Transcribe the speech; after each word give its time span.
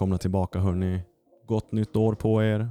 Välkomna 0.00 0.18
tillbaka 0.18 0.58
hörni. 0.58 1.00
Gott 1.46 1.72
nytt 1.72 1.96
år 1.96 2.14
på 2.14 2.42
er. 2.42 2.70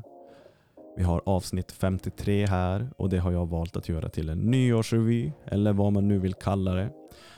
Vi 0.98 1.04
har 1.04 1.22
avsnitt 1.26 1.72
53 1.72 2.46
här 2.46 2.90
och 2.98 3.10
det 3.10 3.18
har 3.18 3.32
jag 3.32 3.46
valt 3.46 3.78
att 3.78 3.90
göra 3.90 4.10
till 4.10 4.30
en 4.30 4.52
nyårsrevy 4.52 5.32
eller 5.46 5.74
vad 5.74 5.94
man 5.94 6.08
nu 6.08 6.20
vill 6.20 6.34
kalla 6.34 6.74
det. 6.74 6.90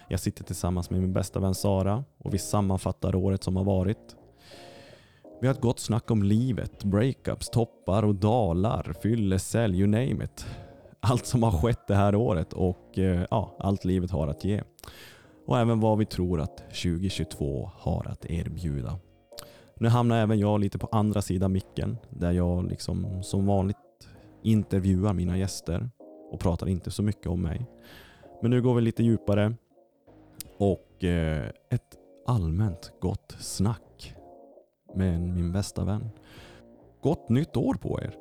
Jag 0.10 0.20
sitter 0.20 0.44
tillsammans 0.44 0.90
med 0.90 1.02
min 1.02 1.14
bästa 1.14 1.40
vän 1.40 1.56
Sara 1.56 2.04
och 2.18 2.34
vi 2.34 2.38
sammanfattar 2.38 3.16
året 3.16 3.44
som 3.44 3.56
har 3.56 3.64
varit. 3.64 4.16
Vi 5.42 5.48
har 5.48 5.56
ett 5.56 5.62
gott 5.62 5.80
snack 5.80 6.12
om 6.12 6.24
livet, 6.24 6.84
breakups, 6.84 7.50
toppar 7.50 8.04
och 8.04 8.16
dalar, 8.16 8.94
fyllecell, 9.04 9.76
you 9.76 9.88
name 9.88 10.24
it. 10.24 10.46
Allt 11.00 11.26
som 11.26 11.44
har 11.44 11.52
skett 11.52 11.88
det 11.88 11.96
här 11.96 12.16
året 12.16 12.54
och 12.54 13.00
eh, 13.00 13.26
ja, 13.32 13.56
allt 13.60 13.86
livet 13.86 14.12
har 14.12 14.28
att 14.28 14.44
ge. 14.44 14.64
Och 15.48 15.60
även 15.60 15.80
vad 15.80 15.98
vi 15.98 16.06
tror 16.06 16.42
att 16.42 16.58
2022 16.58 17.72
har 17.76 18.08
att 18.08 18.26
erbjuda. 18.26 19.00
Nu 19.82 19.90
hamnar 19.90 20.18
även 20.18 20.40
jag 20.40 20.60
lite 20.60 20.78
på 20.78 20.88
andra 20.92 21.22
sidan 21.22 21.52
micken 21.52 21.98
där 22.10 22.32
jag 22.32 22.70
liksom 22.70 23.24
som 23.24 23.46
vanligt 23.46 23.78
intervjuar 24.44 25.14
mina 25.14 25.38
gäster 25.38 25.90
och 26.32 26.40
pratar 26.40 26.68
inte 26.68 26.92
så 26.92 27.04
mycket 27.04 27.28
om 27.28 27.42
mig. 27.42 27.66
Men 28.42 28.52
nu 28.52 28.62
går 28.62 28.76
vi 28.76 28.82
lite 28.82 29.04
djupare 29.04 29.54
och 30.58 31.04
eh, 31.04 31.50
ett 31.70 31.98
allmänt 32.28 32.92
gott 33.00 33.36
snack 33.40 34.16
med 34.96 35.22
min 35.22 35.52
bästa 35.52 35.86
vän. 35.86 36.10
Gott 37.02 37.30
nytt 37.30 37.58
år 37.58 37.74
på 37.74 38.00
er! 38.02 38.16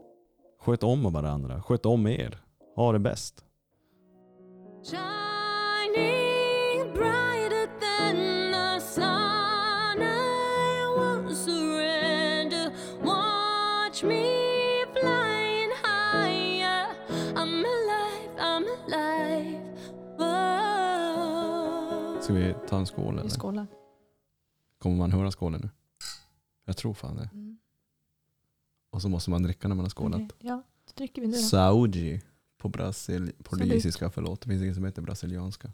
Sköt 0.60 0.82
om 0.82 1.12
varandra, 1.12 1.62
sköt 1.62 1.86
om 1.86 2.06
er. 2.06 2.38
Ha 2.76 2.92
det 2.92 2.98
bäst! 2.98 3.44
Shining 4.84 5.00
bright 6.94 7.39
ta 22.70 22.78
en 22.78 22.86
skål 22.86 23.14
eller? 23.14 23.22
Vi 23.22 23.30
skålar. 23.30 23.66
Kommer 24.78 24.96
man 24.96 25.12
höra 25.12 25.30
skålen 25.30 25.60
nu? 25.60 25.70
Jag 26.64 26.76
tror 26.76 26.94
fan 26.94 27.16
det. 27.16 27.30
Mm. 27.32 27.58
Och 28.90 29.02
så 29.02 29.08
måste 29.08 29.30
man 29.30 29.42
dricka 29.42 29.68
när 29.68 29.74
man 29.74 29.84
har 29.84 29.90
skålat. 29.90 30.20
Okej, 30.20 30.36
Ja, 30.38 30.62
då 30.86 30.92
dricker 30.94 31.22
vi 31.22 31.28
nu 31.28 31.36
då. 31.36 31.42
Saudi 31.42 32.22
på 32.58 32.68
brasil 32.68 33.32
portugisiska, 33.42 34.10
förlåt. 34.10 34.40
Det 34.40 34.48
finns 34.48 34.62
inget 34.62 34.74
som 34.74 34.84
heter 34.84 35.02
brasilianska. 35.02 35.72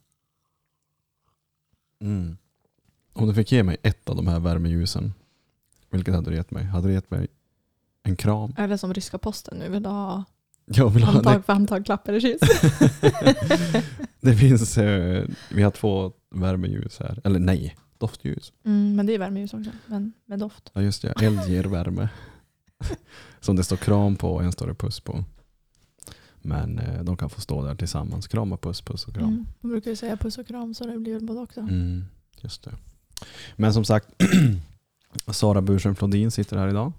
Mm. 2.00 2.36
Om 3.12 3.26
du 3.26 3.34
fick 3.34 3.52
ge 3.52 3.62
mig 3.62 3.76
ett 3.82 4.08
av 4.08 4.16
de 4.16 4.26
här 4.26 4.40
värmeljusen, 4.40 5.14
vilket 5.90 6.14
hade 6.14 6.30
du 6.30 6.36
gett 6.36 6.50
mig? 6.50 6.64
Hade 6.64 6.88
du 6.88 6.94
gett 6.94 7.10
mig 7.10 7.28
en 8.02 8.16
kram? 8.16 8.54
Är 8.56 8.68
det 8.68 8.78
som 8.78 8.94
ryska 8.94 9.18
posten 9.18 9.58
nu? 9.58 9.68
Vill 9.68 9.82
du 9.82 9.88
ha 9.88 10.24
Jag 10.66 10.90
vill 10.90 11.02
ha 11.02 11.12
handtag 11.12 11.44
för 11.44 11.52
handtag, 11.52 11.84
klapp 11.84 12.08
eller 12.08 12.20
kyss? 12.20 12.40
Det 14.20 14.34
finns, 14.34 14.78
eh, 14.78 15.24
vi 15.50 15.62
har 15.62 15.70
två 15.70 16.12
värmeljus 16.30 16.98
här. 16.98 17.20
Eller 17.24 17.38
nej, 17.38 17.76
doftljus. 17.98 18.52
Mm, 18.64 18.96
men 18.96 19.06
det 19.06 19.14
är 19.14 19.18
värmeljus 19.18 19.54
också, 19.54 19.70
men 19.86 20.12
med 20.26 20.38
doft. 20.38 20.70
Ja 20.72 20.82
just 20.82 21.02
det, 21.02 21.22
eld 21.22 21.48
ger 21.48 21.64
värme. 21.64 22.08
Som 23.40 23.56
det 23.56 23.64
står 23.64 23.76
kram 23.76 24.16
på 24.16 24.34
och 24.34 24.42
en 24.42 24.52
står 24.52 24.66
det 24.66 24.74
puss 24.74 25.00
på. 25.00 25.24
Men 26.38 26.78
eh, 26.78 27.02
de 27.02 27.16
kan 27.16 27.30
få 27.30 27.40
stå 27.40 27.64
där 27.64 27.74
tillsammans. 27.74 28.28
Kram 28.28 28.52
och 28.52 28.60
puss, 28.60 28.80
puss 28.80 29.04
och 29.04 29.14
kram. 29.14 29.28
Mm. 29.28 29.46
Man 29.60 29.70
brukar 29.70 29.90
ju 29.90 29.96
säga 29.96 30.16
puss 30.16 30.38
och 30.38 30.46
kram 30.46 30.74
så 30.74 30.86
det 30.86 30.98
blir 30.98 31.14
väl 31.14 31.24
både 31.24 31.40
också. 31.40 31.60
Mm, 31.60 32.04
just 32.40 32.64
det. 32.64 32.74
Men 33.56 33.72
som 33.72 33.84
sagt, 33.84 34.08
Sara 35.26 35.62
Bursen 35.62 35.96
Flodin 35.96 36.30
sitter 36.30 36.56
här 36.56 36.68
idag. 36.68 36.92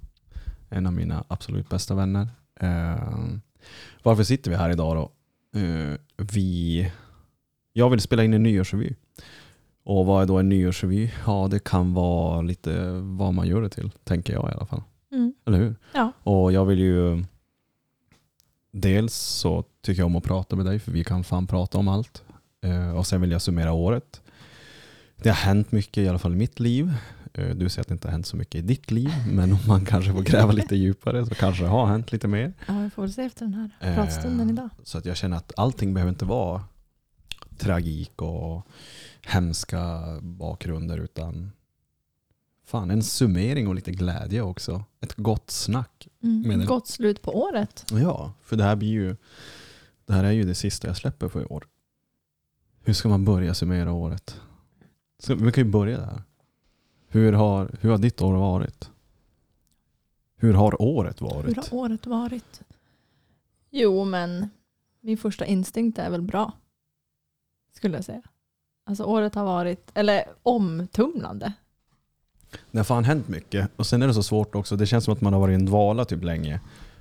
En 0.69 0.87
av 0.87 0.93
mina 0.93 1.23
absolut 1.27 1.69
bästa 1.69 1.95
vänner. 1.95 2.29
Eh, 2.59 3.13
varför 4.03 4.23
sitter 4.23 4.51
vi 4.51 4.57
här 4.57 4.69
idag 4.69 4.95
då? 4.95 5.11
Eh, 5.59 5.97
vi, 6.17 6.91
jag 7.73 7.89
vill 7.89 8.01
spela 8.01 8.23
in 8.23 8.33
en 8.33 8.43
nyårsrevy. 8.43 8.93
Och 9.83 10.05
vad 10.05 10.23
är 10.23 10.27
då 10.27 10.37
en 10.37 10.49
nyårsrevy? 10.49 11.11
Ja, 11.25 11.47
det 11.51 11.63
kan 11.63 11.93
vara 11.93 12.41
lite 12.41 12.91
vad 12.91 13.33
man 13.33 13.47
gör 13.47 13.61
det 13.61 13.69
till, 13.69 13.91
tänker 14.03 14.33
jag 14.33 14.49
i 14.49 14.53
alla 14.53 14.65
fall. 14.65 14.81
Mm. 15.11 15.33
Eller 15.45 15.57
hur? 15.57 15.75
Ja. 15.93 16.11
Och 16.23 16.51
jag 16.51 16.65
vill 16.65 16.79
ju... 16.79 17.23
Dels 18.71 19.15
så 19.15 19.63
tycker 19.81 20.01
jag 20.01 20.05
om 20.05 20.15
att 20.15 20.23
prata 20.23 20.55
med 20.55 20.65
dig 20.65 20.79
för 20.79 20.91
vi 20.91 21.03
kan 21.03 21.23
fan 21.23 21.47
prata 21.47 21.77
om 21.77 21.87
allt. 21.87 22.23
Eh, 22.63 22.97
och 22.97 23.07
sen 23.07 23.21
vill 23.21 23.31
jag 23.31 23.41
summera 23.41 23.73
året. 23.73 24.21
Det 25.15 25.29
har 25.29 25.35
hänt 25.35 25.71
mycket 25.71 25.97
i 25.97 26.07
alla 26.07 26.19
fall 26.19 26.33
i 26.33 26.37
mitt 26.37 26.59
liv. 26.59 26.93
Eh, 27.37 27.49
du 27.55 27.69
säger 27.69 27.81
att 27.81 27.87
det 27.87 27.93
inte 27.93 28.07
har 28.07 28.11
hänt 28.11 28.25
så 28.25 28.37
mycket 28.37 28.55
i 28.55 28.61
ditt 28.61 28.91
liv. 28.91 29.09
Men 29.31 29.51
om 29.51 29.59
man 29.67 29.85
kanske 29.85 30.11
får 30.13 30.21
gräva 30.21 30.51
lite 30.51 30.75
djupare 30.75 31.25
så 31.25 31.35
kanske 31.35 31.63
det 31.63 31.69
har 31.69 31.85
hänt 31.85 32.11
lite 32.11 32.27
mer. 32.27 32.53
ja, 32.67 32.79
vi 32.79 32.89
får 32.89 33.01
väl 33.01 33.13
se 33.13 33.21
efter 33.21 33.45
den 33.45 33.53
här 33.53 33.69
Eh, 33.79 33.95
pratstunden 33.95 34.49
idag. 34.49 34.69
Så 34.83 34.97
att 34.97 35.05
jag 35.05 35.17
känner 35.17 35.37
att 35.37 35.53
allting 35.57 35.93
behöver 35.93 36.09
inte 36.09 36.25
vara 36.25 36.63
tragik 37.57 38.21
och 38.21 38.67
hemska 39.21 39.99
bakgrunder 40.21 40.97
utan 40.97 41.51
fan 42.65 42.91
en 42.91 43.03
summering 43.03 43.67
och 43.67 43.75
lite 43.75 43.91
glädje 43.91 44.41
också. 44.41 44.83
Ett 45.01 45.13
gott 45.15 45.51
snack. 45.51 46.07
Mm. 46.23 46.41
menar- 46.47 46.65
Gott 46.65 46.87
slut 46.87 47.21
på 47.21 47.37
året. 47.41 47.85
Ja, 47.91 48.33
för 48.43 48.55
det 48.55 48.63
här 48.63 48.75
blir 48.75 48.89
ju 48.89 49.15
det 50.05 50.13
här 50.13 50.23
är 50.23 50.31
ju 50.31 50.43
det 50.43 50.55
sista 50.55 50.87
jag 50.87 50.97
släpper 50.97 51.29
för 51.29 51.41
i 51.41 51.45
år. 51.45 51.65
Hur 52.83 52.93
ska 52.93 53.09
man 53.09 53.25
börja 53.25 53.53
summera 53.53 53.91
året? 53.91 54.41
Så 55.19 55.35
vi 55.35 55.51
kan 55.51 55.63
ju 55.63 55.71
börja 55.71 55.97
där. 55.99 56.21
Hur 57.17 57.33
har, 57.33 57.69
hur 57.81 57.89
har 57.89 57.97
ditt 57.97 58.21
år 58.21 58.33
varit? 58.33 58.89
Hur 60.35 60.53
har 60.53 60.81
året 60.81 61.21
Hur 61.21 61.25
varit? 61.25 61.57
har 61.71 61.77
året 61.77 62.05
varit? 62.07 62.61
Jo, 63.69 64.03
men 64.05 64.49
min 65.01 65.17
första 65.17 65.45
instinkt 65.45 65.99
är 65.99 66.09
väl 66.09 66.21
bra. 66.21 66.51
Skulle 67.75 67.97
jag 67.97 68.05
säga. 68.05 68.21
Alltså 68.85 69.03
året 69.03 69.35
har 69.35 69.45
varit, 69.45 69.91
eller 69.93 70.23
omtumlande. 70.43 71.53
Det 72.71 72.77
har 72.79 72.83
fan 72.83 73.03
hänt 73.03 73.27
mycket. 73.27 73.69
Och 73.75 73.87
sen 73.87 74.01
är 74.01 74.07
det 74.07 74.13
så 74.13 74.23
svårt 74.23 74.55
också. 74.55 74.75
Det 74.75 74.85
känns 74.85 75.03
som 75.05 75.13
att 75.13 75.21
man 75.21 75.33
har 75.33 75.39
varit 75.39 75.51
i 75.51 75.55
en 75.55 75.65
dvala 75.65 76.05
typ 76.05 76.23
länge. 76.23 76.59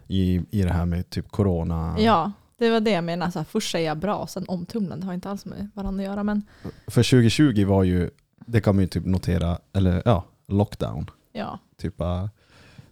I, 0.08 0.42
i 0.50 0.62
det 0.62 0.72
här 0.72 0.86
med 0.86 1.10
typ 1.10 1.28
corona. 1.28 1.96
Ja, 1.98 2.32
det 2.56 2.70
var 2.70 2.80
det 2.80 2.90
jag 2.90 3.04
menade. 3.04 3.32
Så 3.32 3.38
här, 3.38 3.44
först 3.44 3.70
säger 3.70 3.88
jag 3.88 3.98
bra, 3.98 4.26
sen 4.26 4.44
omtumlande. 4.48 5.02
Det 5.02 5.06
har 5.06 5.14
inte 5.14 5.30
alls 5.30 5.44
med 5.44 5.70
varandra 5.74 6.02
att 6.02 6.10
göra. 6.10 6.22
Men 6.24 6.42
För 6.86 7.02
2020 7.02 7.64
var 7.64 7.84
ju, 7.84 8.10
det 8.46 8.60
kan 8.60 8.74
man 8.74 8.82
ju 8.82 8.88
typ 8.88 9.04
notera, 9.04 9.58
eller 9.72 10.02
ja, 10.04 10.24
lockdown. 10.48 11.10
ja. 11.32 11.58
Typ, 11.78 11.94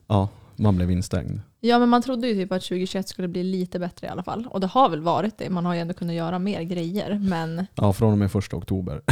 ja, 0.07 0.29
man 0.57 0.77
blev 0.77 0.91
instängd. 0.91 1.41
Ja, 1.61 1.79
men 1.79 1.89
man 1.89 2.03
trodde 2.03 2.29
ju 2.29 2.35
typ 2.35 2.53
att 2.53 2.63
2021 2.63 3.09
skulle 3.09 3.29
bli 3.29 3.43
lite 3.43 3.79
bättre 3.79 4.07
i 4.07 4.11
alla 4.11 4.23
fall. 4.23 4.47
Och 4.51 4.61
det 4.61 4.67
har 4.67 4.89
väl 4.89 5.01
varit 5.01 5.39
det. 5.39 5.51
Man 5.51 5.67
har 5.67 5.75
ju 5.75 5.81
ändå 5.81 5.95
kunnat 5.95 6.15
göra 6.17 6.39
mer 6.39 6.63
grejer. 6.63 7.19
Men 7.19 7.67
Ja, 7.75 7.93
från 7.93 8.13
och 8.13 8.19
med 8.19 8.33
första 8.33 8.57
oktober. 8.57 9.03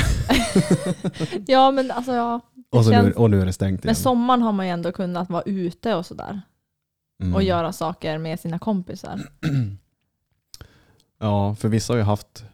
ja, 1.47 1.71
men 1.71 1.91
alltså 1.91 2.13
ja. 2.13 2.41
Och, 2.71 2.85
så 2.85 2.91
nu, 2.91 2.97
känns, 2.97 3.17
och 3.17 3.31
nu 3.31 3.41
är 3.41 3.47
det 3.47 3.53
stängt 3.53 3.81
igen. 3.81 3.89
med 3.89 3.97
sommaren 3.97 4.43
har 4.43 4.53
man 4.53 4.67
ju 4.67 4.73
ändå 4.73 4.93
kunnat 4.93 5.31
vara 5.31 5.43
ute 5.43 5.95
och 5.95 6.07
sådär. 6.07 6.41
Mm. 7.23 7.35
Och 7.35 7.43
göra 7.43 7.73
saker 7.73 8.19
med 8.19 8.41
sina 8.41 8.59
kompisar. 8.59 9.21
Ja, 11.19 11.55
för 11.55 11.69
vissa 11.69 11.93
har 11.93 11.99
ju 11.99 12.05
haft, 12.05 12.45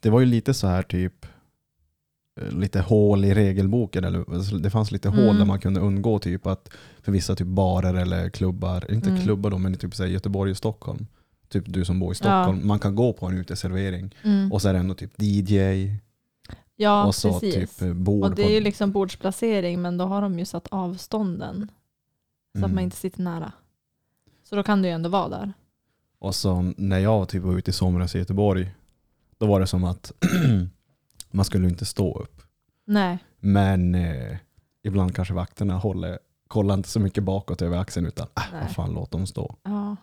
det 0.00 0.10
var 0.10 0.20
ju 0.20 0.26
lite 0.26 0.54
så 0.54 0.66
här 0.66 0.82
typ, 0.82 1.26
lite 2.50 2.80
hål 2.80 3.24
i 3.24 3.34
regelboken. 3.34 4.04
Eller, 4.04 4.34
alltså, 4.34 4.56
det 4.56 4.70
fanns 4.70 4.90
lite 4.92 5.08
hål 5.08 5.18
Mm. 5.18 5.36
där 5.38 5.44
man 5.44 5.60
kunde 5.60 5.80
undgå 5.80 6.18
typ 6.18 6.46
att 6.46 6.70
för 7.02 7.12
vissa 7.12 7.34
typ 7.36 7.46
barer 7.46 7.94
eller 7.94 8.30
klubbar, 8.30 8.90
inte 8.92 9.10
Mm. 9.10 9.22
klubbar 9.22 9.50
då 9.50 9.58
men 9.58 9.74
typ 9.74 9.94
så 9.94 10.02
här, 10.02 10.10
Göteborg 10.10 10.50
och 10.50 10.56
Stockholm. 10.56 11.06
Typ 11.48 11.64
du 11.66 11.84
som 11.84 12.00
bor 12.00 12.12
i 12.12 12.14
Stockholm, 12.14 12.66
man 12.66 12.78
kan 12.78 12.94
gå 12.94 13.12
på 13.12 13.26
en 13.26 13.38
uteservering 13.38 14.14
Mm. 14.24 14.52
och 14.52 14.62
så 14.62 14.68
är 14.68 14.72
det 14.72 14.78
ändå 14.78 14.94
typ 14.94 15.12
DJ 15.22 15.94
Ja, 16.76 17.06
och 17.06 17.14
så 17.14 17.40
precis. 17.40 17.76
typ 17.76 17.96
bord. 17.96 18.24
och 18.24 18.34
det 18.34 18.42
är 18.44 18.50
ju 18.50 18.60
liksom 18.60 18.92
bordsplacering, 18.92 19.82
men 19.82 19.98
då 19.98 20.04
har 20.04 20.22
de 20.22 20.38
ju 20.38 20.44
satt 20.44 20.66
avstånden. 20.70 21.70
Så 22.52 22.58
att 22.58 22.64
Mm. 22.64 22.74
man 22.74 22.84
inte 22.84 22.96
sitter 22.96 23.22
nära. 23.22 23.52
Så 24.48 24.56
då 24.56 24.62
kan 24.62 24.82
du 24.82 24.88
ju 24.88 24.94
ändå 24.94 25.08
vara 25.08 25.28
där. 25.28 25.52
Och 26.18 26.34
så 26.34 26.72
när 26.76 26.98
jag 26.98 27.28
typ 27.28 27.42
var 27.42 27.58
ute 27.58 27.70
i 27.70 27.74
somras 27.74 28.14
i 28.14 28.18
Göteborg, 28.18 28.70
då 29.38 29.46
var 29.46 29.60
det 29.60 29.66
som 29.66 29.84
att 29.84 30.12
man 31.30 31.44
skulle 31.44 31.68
inte 31.68 31.84
stå 31.84 32.18
upp. 32.18 32.42
Nej. 32.84 33.18
Men 33.40 33.94
eh, 33.94 34.36
ibland 34.82 35.14
kanske 35.14 35.34
vakterna 35.34 35.76
håller, 35.76 36.18
kollar 36.48 36.74
inte 36.74 36.88
så 36.88 37.00
mycket 37.00 37.24
bakåt 37.24 37.62
över 37.62 37.78
axeln 37.78 38.06
utan 38.06 38.26
äh, 38.36 38.42
Nej. 38.52 38.60
vad 38.62 38.70
fan 38.70 38.94
låt 38.94 39.10
dem 39.10 39.26
stå. 39.26 39.56
Ja. 39.62 39.96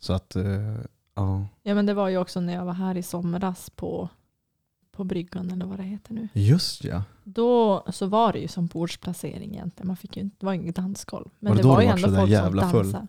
Så 0.00 0.12
att, 0.12 0.36
eh, 0.36 0.44
ja. 1.14 1.46
ja, 1.62 1.74
men 1.74 1.86
det 1.86 1.94
var 1.94 2.08
ju 2.08 2.18
också 2.18 2.40
när 2.40 2.52
jag 2.54 2.64
var 2.64 2.72
här 2.72 2.96
i 2.96 3.02
somras 3.02 3.70
på, 3.70 4.08
på 4.92 5.04
bryggan 5.04 5.50
eller 5.50 5.66
vad 5.66 5.78
det 5.78 5.82
heter 5.84 6.14
nu. 6.14 6.28
Just 6.32 6.84
ja. 6.84 7.02
Då 7.24 7.84
så 7.92 8.06
var 8.06 8.32
det 8.32 8.38
ju 8.38 8.48
som 8.48 8.66
bordsplacering 8.66 9.52
egentligen. 9.54 9.86
Man 9.86 9.96
fick 9.96 10.16
ju, 10.16 10.22
inte- 10.22 10.36
det 10.40 10.46
var 10.46 10.52
inget 10.52 10.76
dansgolv. 10.76 11.28
Men 11.38 11.50
Var 11.50 11.56
det 11.56 11.62
det, 11.62 11.68
då 11.68 11.74
var 11.74 11.76
du 11.78 11.82
ju 11.82 11.88
var 11.90 11.96
ändå 11.96 12.08
så 12.08 12.12
där 12.14 12.20
folk 12.20 12.30
jävla 12.30 12.62
som 12.62 12.70
full? 12.70 12.82
dansade. 12.92 13.06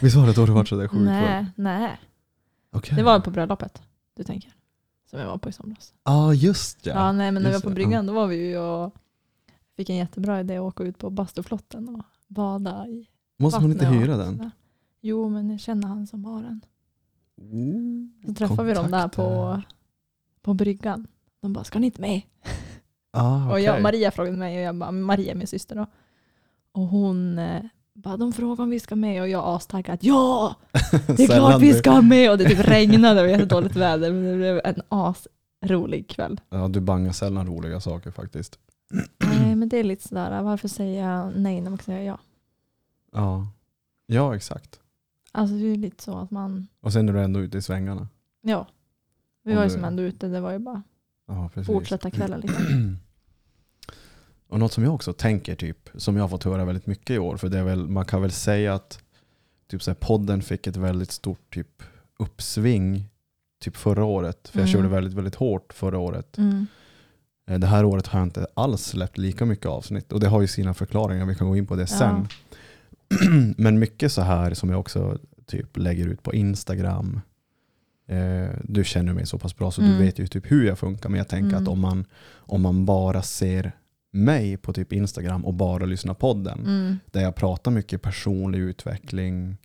Visst 0.00 0.16
var 0.16 0.26
det 0.26 0.32
då 0.32 0.46
du 0.46 0.52
var 0.52 0.64
sådär 0.64 0.88
sjukt 0.88 0.92
full? 0.94 1.04
Nej, 1.04 1.46
nej. 1.56 2.00
Okej. 2.70 2.96
Det 2.96 3.02
var 3.02 3.20
på 3.20 3.30
bröllopet 3.30 3.82
du 4.16 4.24
tänker. 4.24 4.52
Som 5.12 5.20
jag 5.20 5.26
var 5.26 5.38
på 5.38 5.48
i 5.48 5.52
somras. 5.52 5.94
Ja 6.04 6.34
just 6.34 6.86
ja. 6.86 6.92
Ja, 6.94 7.12
nej, 7.12 7.32
men 7.32 7.42
när 7.42 7.50
vi 7.50 7.54
var 7.56 7.62
på 7.62 7.70
bryggan 7.70 8.06
då 8.06 8.12
var 8.12 8.26
vi 8.26 8.48
ju 8.48 8.58
och 8.58 8.94
fick 9.76 9.90
en 9.90 9.96
jättebra 9.96 10.40
idé 10.40 10.56
att 10.56 10.62
åka 10.62 10.84
ut 10.84 10.98
på 10.98 11.10
bastuflotten 11.10 11.88
och 11.88 12.02
bada 12.28 12.86
i 12.86 13.06
Måste 13.38 13.60
man 13.60 13.72
inte 13.72 13.86
hyra 13.86 14.16
den? 14.16 14.36
sådär. 14.36 14.50
Jo, 15.00 15.28
men 15.28 15.50
jag 15.50 15.60
känner 15.60 15.88
han 15.88 16.06
som 16.06 16.24
har 16.24 16.42
den. 16.42 16.60
Oh, 17.36 18.26
Så 18.28 18.34
träffade 18.34 18.64
vi 18.68 18.74
dem 18.74 18.90
där 18.90 19.08
på, 19.08 19.22
kontakter. 19.22 19.74
på 20.42 20.54
bryggan. 20.54 21.06
De 21.40 21.52
bara, 21.52 21.64
ska 21.64 21.78
ni 21.78 21.86
inte 21.86 22.00
med? 22.00 22.22
Ah, 23.10 23.50
Och 23.52 23.60
jag. 23.60 23.82
Maria 23.82 24.10
frågade 24.10 24.36
mig 24.36 24.56
och 24.56 24.62
jag 24.62 24.74
bara, 24.76 24.90
Maria 24.90 25.30
är 25.32 25.34
min 25.36 25.46
syster 25.46 25.76
då. 25.76 25.86
Och 26.72 26.82
hon 26.86 27.38
eh, 27.38 27.62
bara, 27.94 28.16
de 28.16 28.32
frågar 28.32 28.64
om 28.64 28.70
vi 28.70 28.80
ska 28.80 28.96
med 28.96 29.22
och 29.22 29.28
jag 29.28 29.44
astaggad, 29.46 29.98
ja! 30.02 30.56
Det 31.06 31.22
är 31.22 31.26
klart 31.26 31.62
vi 31.62 31.74
ska 31.74 32.02
med! 32.02 32.30
Och 32.30 32.38
det 32.38 32.44
typ 32.48 32.68
regnade 32.68 33.20
och 33.20 33.26
vi 33.28 33.32
hade 33.32 33.44
dåligt 33.44 33.76
väder 33.76 34.12
men 34.12 34.24
det 34.24 34.36
blev 34.36 34.60
en 34.64 34.82
asrolig 34.88 36.08
kväll. 36.08 36.40
Ja, 36.50 36.68
du 36.68 36.80
bangar 36.80 37.12
sällan 37.12 37.46
roliga 37.46 37.80
saker 37.80 38.10
faktiskt. 38.10 38.58
Nej 39.18 39.54
men 39.56 39.68
det 39.68 39.76
är 39.76 39.84
lite 39.84 40.08
sådär, 40.08 40.42
varför 40.42 40.68
säger 40.68 41.06
jag 41.08 41.32
nej 41.36 41.60
när 41.60 41.70
man 41.70 41.78
kan 41.78 41.84
säga 41.84 42.02
ja? 42.04 42.18
Ja, 43.12 43.46
ja 44.06 44.36
exakt. 44.36 44.80
Alltså 45.32 45.56
det 45.56 45.66
är 45.66 45.76
lite 45.76 46.02
så 46.02 46.18
att 46.18 46.30
man, 46.30 46.66
Och 46.80 46.92
sen 46.92 47.08
är 47.08 47.12
du 47.12 47.20
ändå 47.22 47.40
ute 47.40 47.58
i 47.58 47.62
svängarna. 47.62 48.08
ja. 48.42 48.66
Vi 49.44 49.50
Om 49.52 49.56
var 49.56 49.62
ju 49.62 49.68
du- 49.68 49.74
som 49.74 49.84
ändå 49.84 50.02
ute, 50.02 50.28
det 50.28 50.40
var 50.40 50.52
ju 50.52 50.58
bara 50.58 50.82
Ja, 51.28 51.50
precis. 51.54 51.66
fortsätta 51.66 52.10
kvällen 52.10 52.40
liksom. 52.40 52.64
Och 54.52 54.58
något 54.58 54.72
som 54.72 54.84
jag 54.84 54.94
också 54.94 55.12
tänker, 55.12 55.54
typ, 55.54 55.88
som 55.94 56.16
jag 56.16 56.22
har 56.24 56.28
fått 56.28 56.44
höra 56.44 56.64
väldigt 56.64 56.86
mycket 56.86 57.10
i 57.10 57.18
år, 57.18 57.36
för 57.36 57.48
det 57.48 57.58
är 57.58 57.62
väl, 57.64 57.88
man 57.88 58.04
kan 58.04 58.22
väl 58.22 58.30
säga 58.30 58.74
att 58.74 58.98
typ 59.70 59.82
så 59.82 59.90
här, 59.90 59.94
podden 59.96 60.42
fick 60.42 60.66
ett 60.66 60.76
väldigt 60.76 61.10
stort 61.12 61.54
typ, 61.54 61.82
uppsving 62.18 63.04
typ 63.64 63.76
förra 63.76 64.04
året. 64.04 64.48
För 64.48 64.58
jag 64.58 64.68
Mm. 64.68 64.72
körde 64.72 64.88
väldigt, 64.88 65.14
väldigt 65.14 65.34
hårt 65.34 65.72
förra 65.72 65.98
året. 65.98 66.38
Mm. 66.38 66.66
Eh, 67.48 67.58
Det 67.58 67.66
här 67.66 67.84
året 67.84 68.06
har 68.06 68.20
jag 68.20 68.26
inte 68.26 68.46
alls 68.54 68.82
släppt 68.84 69.18
lika 69.18 69.44
mycket 69.44 69.66
avsnitt 69.66 70.12
och 70.12 70.20
det 70.20 70.28
har 70.28 70.40
ju 70.40 70.46
sina 70.46 70.74
förklaringar, 70.74 71.26
vi 71.26 71.34
kan 71.34 71.48
gå 71.48 71.56
in 71.56 71.66
på 71.66 71.76
det 71.76 71.86
sen. 71.86 72.28
Men 73.56 73.78
mycket 73.78 74.12
så 74.12 74.22
här 74.22 74.54
som 74.54 74.70
jag 74.70 74.80
också 74.80 75.18
typ 75.46 75.76
lägger 75.76 76.06
ut 76.08 76.22
på 76.22 76.34
Instagram. 76.34 77.20
Eh, 78.08 78.48
du 78.64 78.84
känner 78.84 79.12
mig 79.14 79.26
så 79.26 79.38
pass 79.38 79.56
bra 79.56 79.70
så 79.70 79.80
du 79.80 79.86
Mm. 79.86 79.98
vet 79.98 80.18
ju 80.18 80.26
typ 80.26 80.50
hur 80.52 80.64
jag 80.66 80.78
funkar. 80.78 81.08
Men 81.08 81.18
jag 81.18 81.28
tänker 81.28 81.48
Mm. 81.56 81.62
att 81.62 81.68
om 81.68 81.80
man, 81.80 82.04
om 82.34 82.62
man 82.62 82.84
bara 82.86 83.22
ser 83.22 83.72
mig 84.12 84.56
på 84.56 84.72
typ 84.72 84.92
Instagram 84.92 85.44
och 85.44 85.54
bara 85.54 85.84
lyssnar 85.84 86.14
på 86.14 86.20
podden. 86.20 86.60
Mm. 86.60 86.98
Där 87.10 87.22
jag 87.22 87.34
pratar 87.34 87.70
mycket 87.70 88.02
personlig 88.02 88.58
utveckling, 88.58 89.56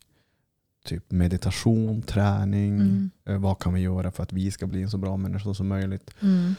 typ 0.86 1.12
meditation, 1.12 2.02
träning. 2.02 2.74
Mm. 2.74 3.12
Eh, 3.26 3.38
vad 3.38 3.60
kan 3.60 3.74
vi 3.74 3.82
göra 3.82 4.12
för 4.12 4.24
att 4.24 4.34
vi 4.34 4.52
ska 4.52 4.68
bli 4.68 4.82
en 4.82 4.90
så 4.90 4.98
bra 4.98 5.18
människa 5.18 5.54
som 5.54 5.68
möjligt. 5.68 6.12
Mm. 6.20 6.56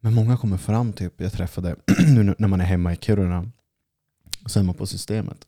Men 0.00 0.14
många 0.14 0.36
kommer 0.36 0.56
fram, 0.56 0.92
typ, 0.92 1.20
jag 1.20 1.32
träffade 1.32 1.76
nu 2.06 2.34
när 2.38 2.48
man 2.48 2.60
är 2.60 2.64
hemma 2.64 2.92
i 2.92 2.96
Kiruna, 2.96 3.50
och 4.44 4.50
så 4.50 4.60
är 4.60 4.62
man 4.62 4.74
på 4.74 4.86
systemet. 4.86 5.46